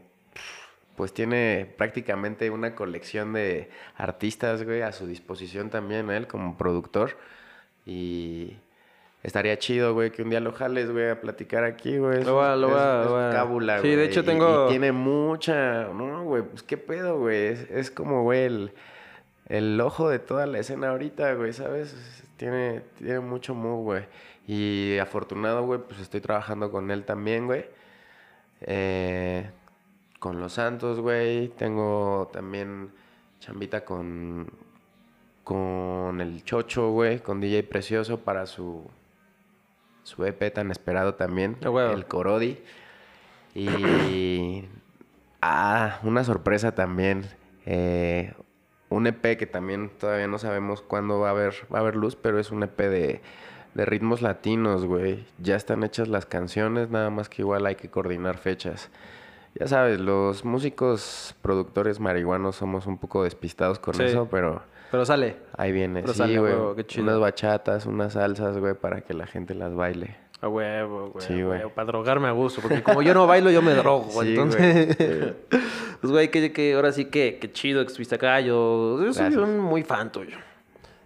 pues 0.96 1.14
tiene 1.14 1.72
prácticamente 1.78 2.50
una 2.50 2.74
colección 2.74 3.34
de 3.34 3.70
artistas, 3.98 4.64
güey, 4.64 4.82
a 4.82 4.92
su 4.94 5.06
disposición 5.08 5.70
también 5.70 6.10
él 6.10 6.26
como 6.28 6.58
productor. 6.58 7.18
Y 7.86 8.56
estaría 9.24 9.60
chido, 9.60 9.94
güey, 9.94 10.12
que 10.12 10.22
un 10.24 10.30
día 10.30 10.40
lo 10.40 10.54
jales, 10.54 10.90
güey, 10.90 11.10
a 11.10 11.20
platicar 11.22 11.64
aquí, 11.66 11.98
güey. 11.98 12.24
Lo 12.24 12.36
voy 12.36 12.46
a- 12.46 12.56
lo 12.56 12.68
Es- 12.68 12.74
voy 12.74 12.82
a- 12.82 13.02
es 13.04 13.10
lo 13.10 13.18
a- 13.18 13.32
cábula, 13.32 13.82
Sí, 13.82 13.90
de 13.96 14.06
hecho 14.06 14.24
tengo- 14.24 14.68
y 14.68 14.70
tiene 14.70 14.92
mucha... 14.92 15.90
No, 15.90 16.24
güey, 16.24 16.44
pues 16.44 16.64
qué 16.64 16.78
pedo, 16.78 17.20
güey. 17.20 17.48
Es, 17.48 17.70
es 17.70 17.92
como, 17.92 18.24
güey, 18.24 18.44
el, 18.46 18.72
el 19.50 19.80
ojo 19.82 20.10
de 20.10 20.20
toda 20.20 20.46
la 20.48 20.60
escena 20.60 20.90
ahorita, 20.90 21.34
güey, 21.34 21.54
¿sabes? 21.54 21.94
Es- 21.94 22.24
Tiene, 22.38 22.82
tiene 22.98 23.20
mucho 23.22 23.56
mood, 23.56 23.84
güey. 23.84 24.04
Y 24.48 24.98
afortunado, 25.00 25.64
güey, 25.66 25.80
pues 25.80 26.00
estoy 26.00 26.22
trabajando 26.22 26.72
con 26.72 26.92
él 26.92 27.04
también, 27.04 27.48
güey. 27.48 27.66
Eh, 28.62 29.50
con 30.20 30.40
Los 30.40 30.54
Santos, 30.54 31.00
güey. 31.00 31.50
Tengo 31.50 32.30
también 32.32 32.92
chambita 33.40 33.84
con, 33.86 34.50
con 35.44 36.22
el 36.22 36.44
Chocho, 36.44 36.92
güey. 36.92 37.20
Con 37.20 37.42
DJ 37.42 37.64
Precioso 37.64 38.20
para 38.20 38.46
su, 38.46 38.84
su 40.04 40.24
EP 40.26 40.54
tan 40.54 40.70
esperado 40.70 41.16
también. 41.16 41.58
El 41.62 42.06
Corodi. 42.06 42.60
Y... 43.54 44.66
Ah, 45.48 46.00
una 46.02 46.24
sorpresa 46.24 46.74
también. 46.74 47.24
Eh, 47.68 48.34
un 48.90 49.06
EP 49.06 49.38
que 49.38 49.46
también 49.46 49.92
todavía 49.92 50.26
no 50.26 50.40
sabemos 50.40 50.82
cuándo 50.82 51.20
va 51.20 51.28
a 51.28 51.32
haber, 51.32 51.54
va 51.72 51.78
a 51.78 51.82
haber 51.82 51.96
luz, 51.96 52.16
pero 52.16 52.40
es 52.40 52.50
un 52.50 52.64
EP 52.64 52.80
de, 52.80 53.22
de 53.76 53.86
ritmos 53.86 54.22
latinos, 54.24 54.86
güey. 54.86 55.26
Ya 55.38 55.56
están 55.56 55.84
hechas 55.84 56.08
las 56.08 56.26
canciones, 56.26 56.90
nada 56.90 57.10
más 57.12 57.30
que 57.30 57.44
igual 57.44 57.66
hay 57.68 57.76
que 57.76 57.90
coordinar 57.90 58.38
fechas. 58.38 58.90
Ya 59.54 59.68
sabes, 59.68 60.00
los 60.02 60.44
músicos, 60.44 61.36
productores 61.42 62.00
marihuanos 62.00 62.56
somos 62.56 62.88
un 62.88 62.98
poco 62.98 63.24
despistados 63.24 63.78
con 63.80 63.94
Sí. 63.94 64.04
eso, 64.04 64.28
pero 64.32 64.64
Pero 64.92 65.06
sale. 65.06 65.38
ahí 65.58 65.72
viene. 65.72 66.02
Pero 66.02 66.14
sí, 66.14 66.18
sale 66.20 66.40
güey. 66.40 66.54
huevo, 66.54 66.76
qué 66.76 66.86
chido. 66.86 67.04
Unas 67.04 67.20
bachatas, 67.20 67.86
unas 67.86 68.14
salsas, 68.14 68.58
güey, 68.58 68.74
para 68.74 69.02
que 69.02 69.14
la 69.14 69.28
gente 69.28 69.54
las 69.56 69.74
baile. 69.76 70.16
A 70.42 70.50
huevo, 70.50 71.12
güey. 71.12 71.26
Sí, 71.26 71.42
güey. 71.42 71.62
Para 71.74 71.86
drogarme 71.88 72.28
a 72.28 72.32
gusto. 72.32 72.62
Porque 72.62 72.84
como 72.84 73.02
yo 73.02 73.14
no 73.14 73.28
bailo, 73.28 73.50
yo 73.52 73.62
me 73.62 73.74
drogo. 73.74 74.10
Sí, 74.22 74.30
entonces. 74.30 74.98
güey. 74.98 75.34
pues, 76.02 76.12
güey, 76.12 76.32
que, 76.32 76.52
que 76.52 76.74
ahora 76.76 76.92
sí 76.92 77.06
que, 77.06 77.40
que 77.40 77.52
chido 77.52 77.82
que 77.82 77.88
estuviste 77.88 78.16
acá. 78.16 78.42
Yo, 78.42 79.02
yo 79.04 79.14
soy 79.14 79.36
un 79.38 79.60
muy 79.60 79.84
fan 79.84 80.12
tuyo. 80.12 80.38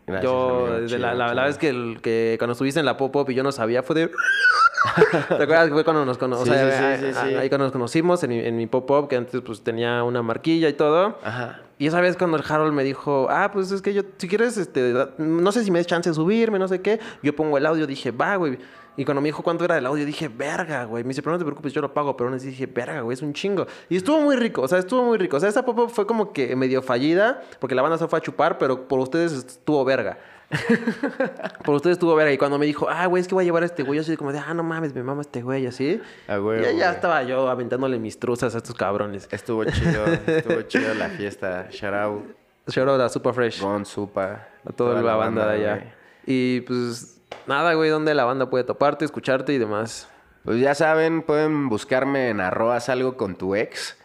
Gracias, 0.10 0.24
yo, 0.32 0.66
amigo. 0.66 0.80
desde 0.82 1.00
la, 1.00 1.08
Chido, 1.12 1.18
la, 1.20 1.34
la 1.34 1.46
vez 1.46 1.58
que, 1.58 1.70
el- 1.70 2.00
que 2.02 2.36
cuando 2.40 2.52
estuviste 2.54 2.80
en 2.80 2.86
la 2.86 2.98
Pop 2.98 3.12
Pop 3.12 3.30
y 3.30 3.34
yo 3.36 3.44
no 3.44 3.52
sabía, 3.52 3.84
fue 3.84 3.96
de. 3.96 4.12
¿Te 5.28 5.44
acuerdas 5.44 5.68
que 5.68 5.74
fue 5.74 5.84
cuando 5.84 6.06
nos 6.06 6.18
conocimos? 6.18 6.58
Sí, 6.58 6.64
sí, 6.72 6.84
sí, 7.00 7.14
sí, 7.14 7.20
sí. 7.30 7.36
Ahí 7.36 7.50
cuando 7.50 7.66
nos 7.66 7.72
conocimos 7.74 8.24
en 8.24 8.30
mi, 8.30 8.40
en 8.40 8.56
mi 8.58 8.66
Pop 8.68 8.86
Pop, 8.88 9.10
que 9.10 9.16
antes 9.18 9.42
pues 9.42 9.62
tenía 9.62 10.04
una 10.04 10.22
marquilla 10.22 10.70
y 10.70 10.74
todo. 10.74 11.18
Ajá. 11.24 11.60
Y 11.78 11.88
esa 11.88 12.02
vez 12.02 12.18
cuando 12.18 12.36
el 12.38 12.44
Harold 12.48 12.74
me 12.74 12.84
dijo, 12.84 13.28
ah, 13.30 13.52
pues 13.54 13.72
es 13.72 13.82
que 13.82 13.94
yo, 13.94 14.02
si 14.18 14.28
quieres, 14.28 14.58
este, 14.58 14.94
no 15.18 15.52
sé 15.54 15.64
si 15.64 15.72
me 15.72 15.80
des 15.80 15.88
chance 15.88 16.10
de 16.10 16.14
subirme, 16.14 16.60
no 16.60 16.68
sé 16.68 16.82
qué. 16.82 17.00
Yo 17.24 17.34
pongo 17.36 17.58
el 17.58 17.66
audio, 17.66 17.88
dije, 17.88 18.12
va, 18.12 18.36
güey. 18.36 18.58
Y 19.00 19.06
cuando 19.06 19.22
me 19.22 19.30
dijo 19.30 19.42
cuánto 19.42 19.64
era 19.64 19.78
el 19.78 19.86
audio, 19.86 20.06
dije, 20.06 20.28
verga, 20.28 20.84
güey. 20.84 21.06
Me 21.06 21.12
dice, 21.12 21.22
pero 21.22 21.32
no 21.32 21.40
te 21.40 21.46
preocupes, 21.46 21.72
yo 21.72 21.80
lo 21.80 21.94
pago. 21.94 22.18
Pero 22.18 22.28
aún 22.28 22.36
así 22.36 22.48
dije, 22.48 22.66
verga, 22.66 23.00
güey, 23.00 23.14
es 23.14 23.22
un 23.22 23.32
chingo. 23.32 23.66
Y 23.88 23.96
estuvo 23.96 24.20
muy 24.20 24.36
rico, 24.36 24.62
o 24.62 24.68
sea, 24.68 24.78
estuvo 24.78 25.04
muy 25.04 25.18
rico. 25.18 25.38
O 25.38 25.40
sea, 25.40 25.48
esa 25.48 25.64
pop 25.64 25.90
fue 25.90 26.06
como 26.06 26.34
que 26.34 26.54
medio 26.58 26.82
fallida, 26.82 27.42
porque 27.60 27.76
la 27.76 27.82
banda 27.82 27.98
se 27.98 28.10
fue 28.10 28.20
a 28.20 28.22
chupar, 28.22 28.58
pero 28.58 28.90
por 28.90 29.00
ustedes 29.00 29.32
estuvo 29.32 29.86
verga. 29.86 30.18
por 31.64 31.76
ustedes 31.76 31.94
estuvo 31.96 32.14
verga. 32.14 32.34
Y 32.34 32.38
cuando 32.38 32.60
me 32.60 32.66
dijo, 32.66 32.90
ah, 32.90 33.06
güey, 33.06 33.22
es 33.22 33.30
que 33.30 33.36
voy 33.36 33.44
a 33.44 33.46
llevar 33.46 33.64
a 33.64 33.68
este 33.68 33.84
güey, 33.84 33.96
yo 33.96 34.02
así 34.02 34.18
como 34.18 34.34
de, 34.34 34.40
ah, 34.40 34.54
no 34.54 34.64
mames, 34.64 34.94
me 34.94 35.02
mama 35.02 35.22
este 35.22 35.44
güey, 35.44 35.66
así. 35.66 36.02
A 36.28 36.34
huevo, 36.34 36.56
y 36.56 36.66
ya, 36.66 36.72
ya 36.72 36.88
güey. 36.88 36.96
estaba 36.96 37.24
yo 37.24 37.48
aventándole 37.48 38.00
mis 38.00 38.20
truzas 38.20 38.54
a 38.54 38.58
estos 38.58 38.76
cabrones. 38.76 39.30
Estuvo 39.32 39.64
chido, 39.64 40.06
estuvo 40.28 40.62
chido 40.64 40.94
la 40.96 41.08
fiesta. 41.08 41.70
Shout 41.72 41.94
out, 41.94 42.24
Shout 42.68 42.90
out 42.90 43.00
a 43.00 43.08
Super 43.08 43.34
Fresh. 43.34 43.62
Gon, 43.62 43.86
Supa. 43.86 44.46
A 44.66 44.74
toda 44.74 45.02
la, 45.02 45.16
banda, 45.16 45.48
de 45.48 45.56
allá. 45.56 45.76
güey. 45.76 45.88
Y 46.26 46.62
pues 46.62 47.19
nada, 47.48 47.74
güey, 47.74 47.90
¿dónde 47.90 48.14
la 48.14 48.26
banda 48.26 48.50
puede 48.50 48.64
toparte, 48.64 49.06
escucharte 49.06 49.54
y 49.54 49.58
demás? 49.58 50.10
Pues 50.44 50.62
ya 50.62 50.74
saben, 50.76 51.22
pueden 51.22 51.70
buscarme 51.70 52.30
en 52.30 52.40
arroba 52.40 52.80
salgo 52.80 53.18
con 53.18 53.36
tu 53.36 53.56
ex, 53.56 53.98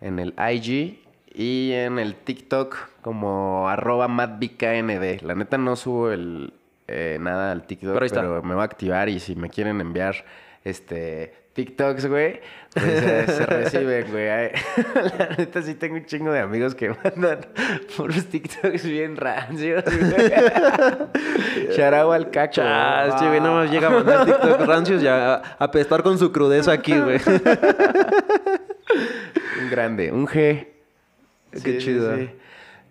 en 0.00 0.18
el 0.18 0.34
IG 0.38 1.04
y 1.34 1.72
en 1.72 1.98
el 1.98 2.14
TikTok 2.14 2.76
como 3.02 3.68
arroba 3.68 4.08
matbknd. 4.08 5.22
La 5.22 5.34
neta 5.34 5.58
no 5.58 5.76
subo 5.76 6.10
el, 6.10 6.52
eh, 6.86 7.18
nada 7.20 7.52
al 7.52 7.66
TikTok, 7.66 7.98
Pero 7.98 8.06
pero, 8.10 8.42
me 8.42 8.54
va 8.54 8.62
a 8.62 8.66
activar 8.66 9.08
y 9.08 9.20
si 9.20 9.34
me 9.34 9.50
quieren 9.50 9.80
enviar 9.80 10.24
este 10.64 11.34
TikToks, 11.58 12.06
güey, 12.06 12.40
pues 12.72 12.86
eh, 12.86 13.24
se 13.26 13.46
reciben, 13.46 14.12
güey. 14.12 14.26
La 15.18 15.34
neta 15.36 15.60
sí 15.60 15.74
tengo 15.74 15.96
un 15.96 16.06
chingo 16.06 16.30
de 16.30 16.38
amigos 16.38 16.72
que 16.76 16.90
mandan 17.04 17.40
puros 17.96 18.26
TikToks 18.26 18.84
bien 18.84 19.16
rancios, 19.16 19.82
güey. 19.84 20.32
Charao 21.74 22.12
al 22.12 22.30
cacho. 22.30 22.62
Chas, 22.62 23.18
che, 23.18 23.26
güey, 23.26 23.40
no 23.40 23.54
más 23.54 23.72
llega 23.72 23.88
a 23.88 23.90
mandar 23.90 24.24
TikTok 24.24 24.60
rancios 24.60 25.02
y 25.02 25.08
a, 25.08 25.34
apestar 25.58 26.04
con 26.04 26.16
su 26.16 26.30
crudeza 26.30 26.70
aquí, 26.70 26.96
güey. 26.96 27.18
Un 29.60 29.68
grande, 29.68 30.12
un 30.12 30.28
G. 30.28 30.64
Qué 31.64 31.78
chido. 31.78 32.16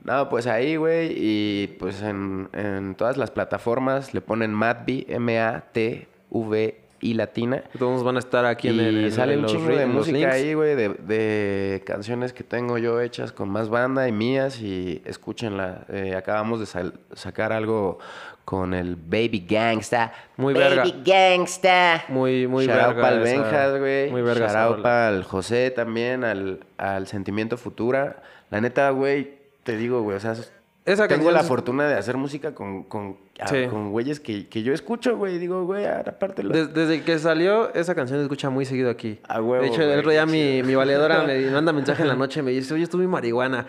No, 0.04 0.28
pues 0.28 0.46
ahí, 0.46 0.76
güey, 0.76 1.14
y 1.16 1.68
pues 1.80 2.02
en, 2.02 2.50
en 2.52 2.96
todas 2.96 3.16
las 3.16 3.32
plataformas 3.32 4.14
le 4.14 4.20
ponen 4.20 4.52
Matvi, 4.52 5.06
M-A-T-V 5.08 6.87
y 7.00 7.14
latina. 7.14 7.64
Todos 7.78 8.04
van 8.04 8.16
a 8.16 8.20
estar 8.20 8.46
aquí 8.46 8.70
en 8.70 8.76
y 8.76 8.80
el 8.80 9.04
en- 9.06 9.12
sale 9.12 9.34
en 9.34 9.42
un 9.42 9.46
chingo 9.46 9.70
de 9.70 9.84
en 9.84 9.90
música 9.94 10.18
links. 10.18 10.34
ahí, 10.34 10.54
güey, 10.54 10.76
de, 10.76 10.90
de 10.90 11.84
canciones 11.86 12.34
que 12.34 12.44
tengo 12.44 12.78
yo 12.78 13.00
hechas 13.02 13.32
con 13.32 13.50
más 13.50 13.70
banda 13.70 14.08
y 14.08 14.12
mías 14.12 14.60
y 14.62 15.02
escúchenla. 15.06 15.86
Eh, 15.90 16.16
acabamos 16.16 16.60
de 16.60 16.66
sal- 16.66 16.94
sacar 17.14 17.54
algo 17.54 18.00
con 18.46 18.74
el 18.74 18.96
Baby 18.96 19.46
Gangsta. 19.48 20.14
Muy 20.38 20.54
Baby 20.54 20.66
verga. 20.76 20.84
Gangsta. 21.06 22.06
Muy, 22.08 22.48
muy 22.48 22.66
Shout 22.66 22.80
out 22.80 22.96
verga 22.96 23.10
esa- 23.12 23.20
Benjas, 23.42 23.80
güey. 23.80 24.10
Muy 24.12 24.22
verga 24.22 24.48
Shout 24.48 24.82
pa'l 24.82 25.24
José 25.24 25.70
también, 25.72 26.24
al, 26.24 26.62
al 26.78 27.08
Sentimiento 27.08 27.58
Futura. 27.58 28.24
La 28.50 28.62
neta, 28.62 28.90
güey, 28.92 29.38
te 29.64 29.76
digo, 29.76 30.02
güey, 30.02 30.16
o 30.16 30.20
sea, 30.22 30.34
Esa 30.88 31.08
tengo 31.08 31.30
la 31.32 31.42
es- 31.42 31.48
fortuna 31.48 31.88
de 31.88 31.96
hacer 31.96 32.18
música 32.18 32.56
con, 32.56 32.84
con, 32.84 33.18
a- 33.40 33.48
Sí. 33.48 33.68
con 33.70 33.92
güeyes 33.92 34.20
que, 34.20 34.48
que 34.48 34.64
yo 34.64 34.74
escucho, 34.74 35.18
güey. 35.18 35.36
y 35.36 35.38
Digo, 35.38 35.64
güey, 35.66 35.86
aparte 35.86 36.42
lo... 36.44 36.50
Des- 36.54 36.74
Desde 36.74 37.04
que 37.04 37.20
salió, 37.20 37.74
esa 37.76 37.94
canción 37.94 38.20
se 38.20 38.24
escucha 38.24 38.50
muy 38.50 38.66
seguido 38.66 38.90
aquí. 38.90 39.20
A 39.28 39.42
huevo, 39.42 39.62
de 39.62 39.68
hecho, 39.70 39.82
el 39.82 39.88
güey, 39.90 40.00
otro 40.00 40.12
día 40.12 40.26
mi, 40.26 40.64
mi 40.64 40.76
valedora 40.76 41.24
me 41.28 41.52
manda 41.52 41.74
mensaje 41.74 42.02
en 42.04 42.08
la 42.08 42.16
noche 42.16 42.40
y 42.40 42.44
me 42.44 42.52
dice, 42.52 42.74
oye, 42.74 42.84
estuve 42.84 43.06
marihuana. 43.08 43.68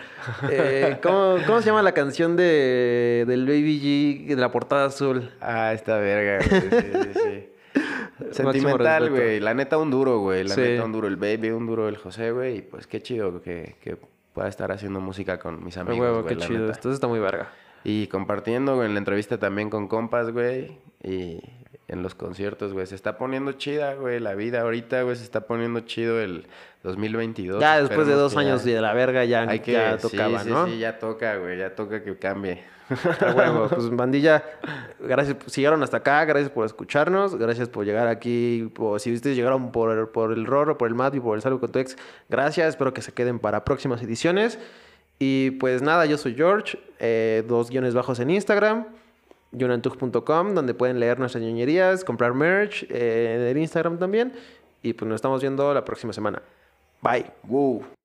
Eh, 0.51 0.99
¿cómo, 1.03 1.37
cómo 1.47 1.61
se 1.61 1.67
llama 1.67 1.83
la 1.83 1.93
canción 1.93 2.37
de, 2.37 3.25
del 3.27 3.45
Baby 3.47 3.81
G 4.27 4.27
de 4.29 4.37
la 4.37 4.51
portada 4.53 4.87
azul? 4.87 5.31
Ah, 5.41 5.73
esta 5.73 5.99
verga, 5.99 6.47
güey. 6.49 6.61
Sí, 6.61 6.69
sí, 6.71 7.21
sí. 7.21 7.49
Sentimental, 8.33 9.11
güey. 9.11 9.41
La 9.41 9.55
neta, 9.55 9.79
un 9.79 9.91
duro, 9.91 10.21
güey. 10.21 10.45
La 10.45 10.55
Sí. 10.55 10.61
neta, 10.61 10.85
un 10.85 10.93
duro 10.93 11.09
el 11.09 11.17
baby, 11.17 11.51
un 11.51 11.67
duro 11.67 11.89
el 11.89 11.97
José, 11.97 12.31
güey. 12.33 12.59
Y 12.59 12.63
pues 12.63 12.87
qué 12.87 13.01
chido 13.01 13.41
que, 13.43 13.77
que 13.81 13.97
pueda 14.39 14.49
estar 14.49 14.71
haciendo 14.71 15.01
música 15.01 15.39
con 15.41 15.65
mis 15.65 15.77
amigos, 15.77 15.99
huevo, 16.01 16.23
güey, 16.23 16.37
qué 16.37 16.41
chido. 16.47 16.61
neta. 16.61 16.75
Entonces 16.77 16.95
está 16.95 17.09
muy 17.09 17.19
verga. 17.19 17.49
Y 17.83 18.07
compartiendo, 18.07 18.77
güey, 18.77 18.87
en 18.87 18.95
la 18.95 18.99
entrevista 18.99 19.39
también 19.39 19.69
con 19.69 19.89
compas, 19.89 20.31
güey. 20.31 20.79
Y 21.03 21.41
en 21.89 22.03
los 22.03 22.15
conciertos, 22.15 22.73
güey. 22.73 22.87
Se 22.87 22.95
está 22.95 23.19
poniendo 23.19 23.53
chida, 23.53 23.95
güey. 23.95 24.21
La 24.21 24.35
vida 24.35 24.61
ahorita, 24.61 25.03
güey, 25.03 25.17
se 25.17 25.25
está 25.25 25.41
poniendo 25.43 25.81
chido 25.81 26.21
el 26.21 26.47
2022. 26.85 27.61
Ya 27.61 27.81
después 27.81 28.07
de 28.07 28.15
dos 28.15 28.37
años 28.37 28.65
ya- 28.65 28.75
de 28.75 28.81
la 28.81 28.93
verga 28.95 29.25
ya, 29.25 29.43
Hay 29.43 29.61
que, 29.61 29.73
ya 29.73 29.99
sí, 29.99 30.09
tocaba, 30.09 30.39
sí, 30.45 30.51
¿no? 30.51 30.67
Sí, 30.67 30.79
ya 30.79 30.99
toca, 30.99 31.37
güey. 31.37 31.59
Ya 31.59 31.75
toca 31.75 32.03
que 32.05 32.17
cambie. 32.17 32.63
A 33.27 33.35
huevo. 33.35 33.69
Pues 33.69 33.91
bandilla, 33.97 34.43
gracias, 34.99 35.37
si 35.47 35.61
llegaron 35.61 35.83
hasta 35.83 35.99
acá, 35.99 36.25
gracias 36.25 36.51
por 36.51 36.65
escucharnos, 36.65 37.37
gracias 37.37 37.69
por 37.69 37.85
llegar 37.85 38.09
aquí, 38.09 38.73
si 38.99 39.13
ustedes 39.13 39.37
llegaron 39.37 39.73
por, 39.73 40.11
por 40.13 40.33
el 40.33 40.47
Roro, 40.47 40.79
por 40.79 40.89
el 40.89 40.95
Matt 40.95 41.15
y 41.15 41.21
por 41.21 41.37
el 41.37 41.43
Salvo 41.43 41.61
con 41.61 41.71
tu 41.71 41.79
ex, 41.79 41.97
gracias, 42.29 42.69
espero 42.71 42.95
que 42.95 43.03
se 43.03 43.13
queden 43.13 43.39
para 43.39 43.65
próximas 43.65 44.03
ediciones. 44.03 44.59
Y 45.19 45.53
pues 45.53 45.83
nada, 45.83 46.07
yo 46.07 46.17
soy 46.17 46.35
George, 46.35 46.79
eh, 47.01 47.45
dos 47.49 47.71
guiones 47.71 47.93
bajos 47.93 48.21
en 48.21 48.31
Instagram, 48.31 48.87
yunantug.com, 49.51 50.55
donde 50.55 50.75
pueden 50.75 51.01
leer 51.01 51.19
nuestras 51.19 51.43
ñoñerías, 51.43 52.05
comprar 52.05 52.35
merch, 52.35 52.85
eh, 52.89 53.35
en 53.37 53.41
el 53.43 53.59
Instagram 53.59 53.99
también, 53.99 54.33
y 54.83 54.93
pues 54.93 55.09
nos 55.09 55.17
estamos 55.17 55.41
viendo 55.41 55.75
la 55.75 55.85
próxima 55.85 56.13
semana. 56.13 56.41
Bye. 57.03 57.27
Woo. 57.49 57.98